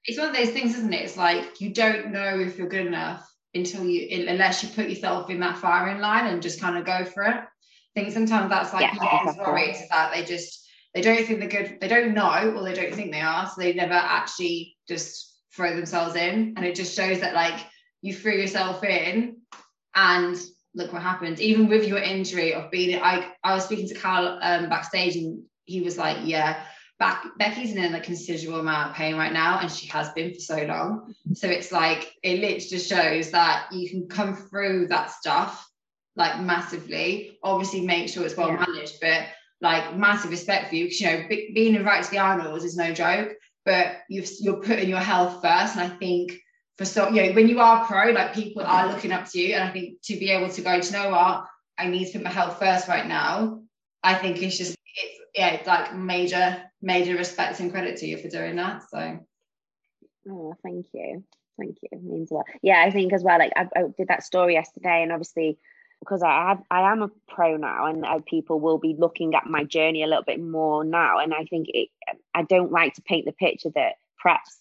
it's 0.08 0.18
one 0.18 0.28
of 0.30 0.36
those 0.36 0.50
things, 0.50 0.74
isn't 0.74 0.92
it? 0.92 1.02
It's 1.02 1.16
like 1.16 1.60
you 1.60 1.72
don't 1.72 2.12
know 2.12 2.40
if 2.40 2.56
you're 2.56 2.68
good 2.68 2.86
enough 2.86 3.30
until 3.54 3.84
you, 3.84 4.26
unless 4.28 4.62
you 4.62 4.68
put 4.70 4.88
yourself 4.88 5.30
in 5.30 5.40
that 5.40 5.58
firing 5.58 6.00
line 6.00 6.26
and 6.26 6.42
just 6.42 6.60
kind 6.60 6.78
of 6.78 6.84
go 6.84 7.04
for 7.04 7.22
it. 7.24 7.36
I 7.36 8.00
think 8.00 8.12
sometimes 8.12 8.50
that's 8.50 8.72
like 8.72 8.82
Yeah, 8.82 9.20
exactly. 9.20 9.44
worries 9.44 9.80
is 9.80 9.88
that 9.90 10.12
they 10.14 10.24
just 10.24 10.66
they 10.94 11.02
don't 11.02 11.26
think 11.26 11.40
they're 11.40 11.48
good, 11.48 11.78
they 11.80 11.88
don't 11.88 12.14
know 12.14 12.54
or 12.56 12.64
they 12.64 12.74
don't 12.74 12.94
think 12.94 13.12
they 13.12 13.20
are, 13.20 13.46
so 13.46 13.54
they 13.58 13.74
never 13.74 13.94
actually 13.94 14.76
just 14.88 15.36
throw 15.54 15.76
themselves 15.76 16.16
in. 16.16 16.54
And 16.56 16.64
it 16.64 16.74
just 16.74 16.96
shows 16.96 17.20
that 17.20 17.34
like 17.34 17.60
you 18.00 18.14
threw 18.14 18.32
yourself 18.32 18.82
in 18.84 19.36
and 19.94 20.36
look 20.78 20.92
what 20.92 21.02
happened. 21.02 21.40
Even 21.40 21.68
with 21.68 21.86
your 21.86 21.98
injury 21.98 22.54
of 22.54 22.70
being 22.70 23.02
I 23.02 23.32
I 23.44 23.54
was 23.54 23.64
speaking 23.64 23.88
to 23.88 23.94
Carl 23.94 24.38
um, 24.40 24.68
backstage 24.70 25.16
and 25.16 25.42
he 25.64 25.82
was 25.82 25.98
like, 25.98 26.18
Yeah, 26.24 26.62
back 26.98 27.26
Becky's 27.38 27.74
in 27.74 27.94
a 27.94 28.00
considerable 28.00 28.60
amount 28.60 28.90
of 28.90 28.96
pain 28.96 29.16
right 29.16 29.32
now, 29.32 29.58
and 29.58 29.70
she 29.70 29.88
has 29.88 30.08
been 30.10 30.32
for 30.32 30.40
so 30.40 30.62
long. 30.62 31.14
So 31.34 31.48
it's 31.48 31.72
like 31.72 32.12
it 32.22 32.40
literally 32.40 32.60
just 32.60 32.88
shows 32.88 33.30
that 33.32 33.66
you 33.72 33.90
can 33.90 34.08
come 34.08 34.34
through 34.34 34.88
that 34.88 35.10
stuff 35.10 35.68
like 36.16 36.40
massively. 36.40 37.38
Obviously, 37.42 37.82
make 37.82 38.08
sure 38.08 38.24
it's 38.24 38.36
well 38.36 38.48
Yeah. 38.48 38.64
managed, 38.66 39.00
but 39.00 39.26
like 39.60 39.96
massive 39.96 40.30
respect 40.30 40.68
for 40.68 40.76
you 40.76 40.84
because 40.84 41.00
you 41.00 41.06
know 41.08 41.24
be- 41.28 41.50
being 41.52 41.74
invited 41.74 42.04
to 42.04 42.10
the 42.12 42.18
Arnold's 42.18 42.64
is 42.64 42.76
no 42.76 42.92
joke. 42.94 43.32
But 43.64 43.98
you've 44.08 44.30
you're 44.40 44.62
putting 44.62 44.88
your 44.88 45.00
health 45.00 45.42
first, 45.42 45.76
and 45.76 45.92
I 45.92 45.96
think 45.96 46.38
for 46.78 46.84
so 46.84 47.08
you 47.10 47.22
know 47.22 47.32
when 47.32 47.48
you 47.48 47.60
are 47.60 47.84
pro, 47.84 48.12
like 48.12 48.34
people 48.34 48.62
are 48.62 48.88
looking 48.88 49.12
up 49.12 49.28
to 49.30 49.40
you, 49.40 49.54
and 49.54 49.68
I 49.68 49.72
think 49.72 50.00
to 50.04 50.16
be 50.16 50.30
able 50.30 50.48
to 50.48 50.62
go, 50.62 50.80
do 50.80 50.86
you 50.86 50.92
know 50.92 51.10
what? 51.10 51.44
I 51.76 51.88
need 51.88 52.06
to 52.06 52.12
put 52.12 52.22
my 52.22 52.30
health 52.30 52.58
first 52.58 52.88
right 52.88 53.06
now. 53.06 53.62
I 54.02 54.14
think 54.14 54.40
it's 54.42 54.56
just 54.56 54.76
it's 54.94 55.20
yeah, 55.34 55.48
it's 55.48 55.66
like 55.66 55.94
major 55.94 56.62
major 56.80 57.16
respect 57.16 57.60
and 57.60 57.70
credit 57.70 57.98
to 57.98 58.06
you 58.06 58.16
for 58.16 58.28
doing 58.28 58.56
that. 58.56 58.82
So 58.88 59.18
Oh, 60.30 60.54
thank 60.62 60.86
you. 60.92 61.24
Thank 61.58 61.78
you. 61.82 61.88
It 61.92 62.02
means 62.02 62.30
a 62.30 62.34
lot. 62.34 62.46
Yeah, 62.62 62.82
I 62.86 62.90
think 62.90 63.12
as 63.12 63.22
well, 63.22 63.38
like 63.38 63.52
I, 63.56 63.68
I 63.74 63.82
did 63.96 64.08
that 64.08 64.22
story 64.22 64.54
yesterday, 64.54 65.02
and 65.02 65.12
obviously 65.12 65.58
because 66.00 66.22
I 66.22 66.48
have 66.48 66.62
I 66.70 66.92
am 66.92 67.02
a 67.02 67.10
pro 67.28 67.56
now, 67.56 67.86
and 67.86 68.04
uh, 68.04 68.20
people 68.26 68.60
will 68.60 68.78
be 68.78 68.94
looking 68.96 69.34
at 69.34 69.46
my 69.46 69.64
journey 69.64 70.02
a 70.02 70.06
little 70.06 70.24
bit 70.24 70.40
more 70.40 70.84
now. 70.84 71.18
And 71.18 71.34
I 71.34 71.44
think 71.44 71.66
it 71.70 71.88
I 72.34 72.42
don't 72.42 72.70
like 72.70 72.94
to 72.94 73.02
paint 73.02 73.24
the 73.24 73.32
picture 73.32 73.70
that 73.74 73.94
prep's 74.18 74.56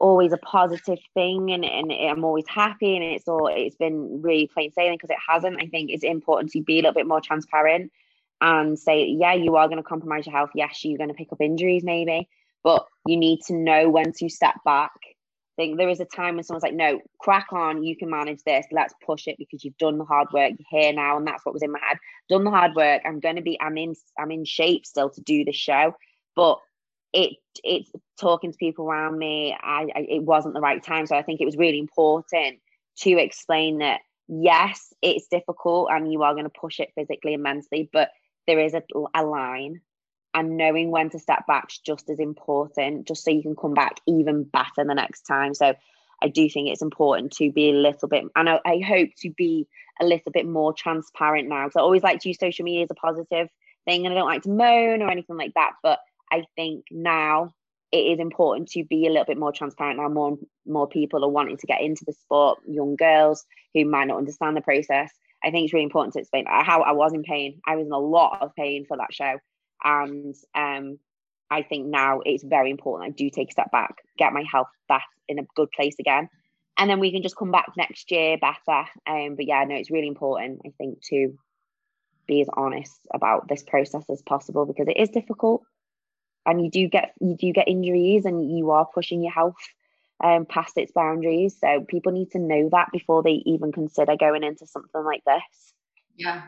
always 0.00 0.32
a 0.32 0.38
positive 0.38 0.98
thing 1.12 1.52
and, 1.52 1.64
and 1.64 1.92
I'm 1.92 2.24
always 2.24 2.48
happy 2.48 2.96
and 2.96 3.04
it's 3.04 3.28
all 3.28 3.48
it's 3.48 3.76
been 3.76 4.22
really 4.22 4.50
plain 4.52 4.72
sailing 4.72 4.94
because 4.94 5.10
it 5.10 5.18
hasn't. 5.28 5.62
I 5.62 5.66
think 5.66 5.90
it's 5.90 6.02
important 6.02 6.52
to 6.52 6.62
be 6.62 6.78
a 6.78 6.82
little 6.82 6.94
bit 6.94 7.06
more 7.06 7.20
transparent 7.20 7.92
and 8.40 8.78
say, 8.78 9.04
yeah, 9.04 9.34
you 9.34 9.56
are 9.56 9.68
going 9.68 9.76
to 9.76 9.82
compromise 9.82 10.26
your 10.26 10.34
health. 10.34 10.50
Yes, 10.54 10.82
you're 10.84 10.98
going 10.98 11.10
to 11.10 11.14
pick 11.14 11.32
up 11.32 11.40
injuries 11.42 11.84
maybe, 11.84 12.28
but 12.64 12.86
you 13.06 13.18
need 13.18 13.40
to 13.48 13.54
know 13.54 13.90
when 13.90 14.12
to 14.14 14.30
step 14.30 14.54
back. 14.64 14.92
I 15.04 15.62
think 15.62 15.76
there 15.76 15.90
is 15.90 16.00
a 16.00 16.06
time 16.06 16.36
when 16.36 16.44
someone's 16.44 16.62
like, 16.62 16.72
no, 16.72 17.00
crack 17.18 17.48
on, 17.52 17.84
you 17.84 17.94
can 17.94 18.08
manage 18.08 18.42
this, 18.44 18.64
let's 18.72 18.94
push 19.04 19.28
it 19.28 19.36
because 19.38 19.62
you've 19.62 19.76
done 19.76 19.98
the 19.98 20.06
hard 20.06 20.28
work, 20.32 20.54
you're 20.58 20.80
here 20.80 20.94
now, 20.94 21.18
and 21.18 21.26
that's 21.26 21.44
what 21.44 21.52
was 21.52 21.62
in 21.62 21.72
my 21.72 21.80
head. 21.86 21.98
Done 22.30 22.44
the 22.44 22.50
hard 22.50 22.74
work. 22.74 23.02
I'm 23.04 23.20
gonna 23.20 23.42
be, 23.42 23.60
I'm 23.60 23.76
in, 23.76 23.94
I'm 24.18 24.30
in 24.30 24.46
shape 24.46 24.86
still 24.86 25.10
to 25.10 25.20
do 25.20 25.44
the 25.44 25.52
show. 25.52 25.94
But 26.34 26.60
it 27.12 27.36
it's 27.64 27.90
talking 28.20 28.52
to 28.52 28.58
people 28.58 28.86
around 28.88 29.18
me, 29.18 29.56
I, 29.60 29.88
I 29.94 30.06
it 30.08 30.22
wasn't 30.22 30.54
the 30.54 30.60
right 30.60 30.82
time. 30.82 31.06
So 31.06 31.16
I 31.16 31.22
think 31.22 31.40
it 31.40 31.46
was 31.46 31.56
really 31.56 31.78
important 31.78 32.58
to 32.98 33.10
explain 33.18 33.78
that 33.78 34.00
yes, 34.28 34.92
it's 35.02 35.26
difficult 35.28 35.88
and 35.90 36.12
you 36.12 36.22
are 36.22 36.34
going 36.34 36.44
to 36.44 36.50
push 36.50 36.78
it 36.78 36.92
physically 36.94 37.34
and 37.34 37.42
mentally, 37.42 37.90
but 37.92 38.10
there 38.46 38.60
is 38.60 38.74
a, 38.74 38.82
a 39.14 39.24
line 39.24 39.80
and 40.34 40.56
knowing 40.56 40.90
when 40.90 41.10
to 41.10 41.18
step 41.18 41.46
back 41.46 41.66
is 41.70 41.78
just 41.78 42.08
as 42.08 42.20
important, 42.20 43.08
just 43.08 43.24
so 43.24 43.30
you 43.30 43.42
can 43.42 43.56
come 43.56 43.74
back 43.74 44.00
even 44.06 44.44
better 44.44 44.84
the 44.84 44.94
next 44.94 45.22
time. 45.22 45.54
So 45.54 45.74
I 46.22 46.28
do 46.28 46.48
think 46.48 46.68
it's 46.68 46.82
important 46.82 47.32
to 47.32 47.50
be 47.50 47.70
a 47.70 47.74
little 47.74 48.08
bit, 48.08 48.24
and 48.36 48.48
I, 48.48 48.60
I 48.64 48.80
hope 48.86 49.10
to 49.22 49.30
be 49.30 49.66
a 50.00 50.04
little 50.04 50.30
bit 50.32 50.46
more 50.46 50.72
transparent 50.72 51.48
now. 51.48 51.64
Because 51.64 51.78
I 51.78 51.82
always 51.82 52.02
like 52.02 52.20
to 52.20 52.28
use 52.28 52.38
social 52.38 52.64
media 52.64 52.84
as 52.84 52.90
a 52.90 52.94
positive 52.94 53.48
thing, 53.84 54.06
and 54.06 54.14
I 54.14 54.18
don't 54.18 54.28
like 54.28 54.42
to 54.42 54.50
moan 54.50 55.02
or 55.02 55.10
anything 55.10 55.36
like 55.36 55.54
that. 55.54 55.72
But 55.82 55.98
I 56.30 56.44
think 56.56 56.84
now 56.90 57.50
it 57.92 57.98
is 57.98 58.20
important 58.20 58.68
to 58.70 58.84
be 58.84 59.06
a 59.06 59.10
little 59.10 59.24
bit 59.24 59.38
more 59.38 59.52
transparent 59.52 59.98
now. 59.98 60.08
More 60.08 60.38
more 60.66 60.88
people 60.88 61.24
are 61.24 61.30
wanting 61.30 61.56
to 61.56 61.66
get 61.66 61.80
into 61.80 62.04
the 62.04 62.12
sport, 62.12 62.60
young 62.66 62.96
girls 62.96 63.44
who 63.74 63.84
might 63.84 64.06
not 64.06 64.18
understand 64.18 64.56
the 64.56 64.60
process. 64.60 65.10
I 65.42 65.50
think 65.50 65.64
it's 65.64 65.72
really 65.72 65.84
important 65.84 66.12
to 66.14 66.20
explain 66.20 66.44
how 66.48 66.82
I 66.82 66.92
was 66.92 67.12
in 67.12 67.22
pain. 67.22 67.60
I 67.66 67.76
was 67.76 67.86
in 67.86 67.92
a 67.92 67.98
lot 67.98 68.42
of 68.42 68.54
pain 68.54 68.84
for 68.86 68.96
that 68.98 69.12
show 69.12 69.38
and 69.82 70.34
um, 70.54 70.98
I 71.50 71.62
think 71.62 71.86
now 71.86 72.20
it's 72.24 72.44
very 72.44 72.70
important 72.70 73.10
I 73.10 73.12
do 73.12 73.30
take 73.30 73.48
a 73.48 73.52
step 73.52 73.72
back, 73.72 73.96
get 74.18 74.32
my 74.32 74.44
health 74.50 74.68
back 74.88 75.06
in 75.28 75.38
a 75.38 75.46
good 75.56 75.70
place 75.72 75.96
again, 75.98 76.28
and 76.78 76.88
then 76.88 77.00
we 77.00 77.12
can 77.12 77.22
just 77.22 77.36
come 77.36 77.50
back 77.50 77.72
next 77.76 78.10
year 78.10 78.38
better. 78.38 78.84
Um, 79.06 79.36
but 79.36 79.46
yeah, 79.46 79.64
no, 79.64 79.74
it's 79.74 79.90
really 79.90 80.08
important 80.08 80.60
I 80.66 80.70
think 80.78 81.02
to 81.06 81.36
be 82.26 82.40
as 82.40 82.48
honest 82.52 83.00
about 83.12 83.48
this 83.48 83.62
process 83.62 84.04
as 84.10 84.22
possible 84.22 84.66
because 84.66 84.88
it 84.88 84.96
is 84.96 85.08
difficult, 85.08 85.62
and 86.46 86.64
you 86.64 86.70
do 86.70 86.88
get 86.88 87.12
you 87.20 87.36
do 87.36 87.52
get 87.52 87.68
injuries, 87.68 88.24
and 88.24 88.56
you 88.56 88.70
are 88.70 88.86
pushing 88.86 89.22
your 89.22 89.32
health 89.32 89.56
um, 90.22 90.46
past 90.46 90.76
its 90.76 90.92
boundaries. 90.92 91.56
So 91.60 91.82
people 91.82 92.12
need 92.12 92.30
to 92.32 92.38
know 92.38 92.68
that 92.70 92.88
before 92.92 93.22
they 93.22 93.42
even 93.46 93.72
consider 93.72 94.16
going 94.16 94.44
into 94.44 94.66
something 94.66 95.04
like 95.04 95.22
this. 95.24 95.72
yeah, 96.16 96.42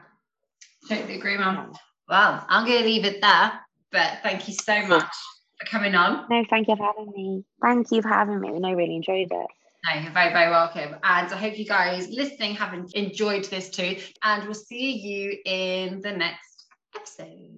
totally 0.88 1.16
agree, 1.16 1.38
mum. 1.38 1.72
Well, 2.08 2.44
I'm 2.48 2.66
going 2.66 2.80
to 2.80 2.84
leave 2.84 3.04
it 3.04 3.20
there, 3.20 3.52
but 3.90 4.18
thank 4.22 4.48
you 4.48 4.54
so 4.54 4.86
much 4.86 5.12
for 5.58 5.66
coming 5.66 5.94
on. 5.94 6.26
No, 6.28 6.44
thank 6.50 6.68
you 6.68 6.76
for 6.76 6.86
having 6.86 7.12
me. 7.12 7.44
Thank 7.62 7.90
you 7.90 8.02
for 8.02 8.08
having 8.08 8.40
me. 8.40 8.48
And 8.48 8.66
I 8.66 8.72
really 8.72 8.96
enjoyed 8.96 9.28
it. 9.30 9.46
No, 9.84 10.00
you're 10.00 10.12
very, 10.12 10.32
very 10.32 10.50
welcome. 10.50 10.94
And 11.02 11.32
I 11.32 11.36
hope 11.36 11.58
you 11.58 11.64
guys 11.64 12.08
listening 12.10 12.54
have 12.56 12.74
enjoyed 12.94 13.44
this 13.44 13.70
too. 13.70 13.96
And 14.22 14.44
we'll 14.44 14.54
see 14.54 14.92
you 14.92 15.38
in 15.44 16.00
the 16.00 16.12
next 16.12 16.66
episode. 16.94 17.50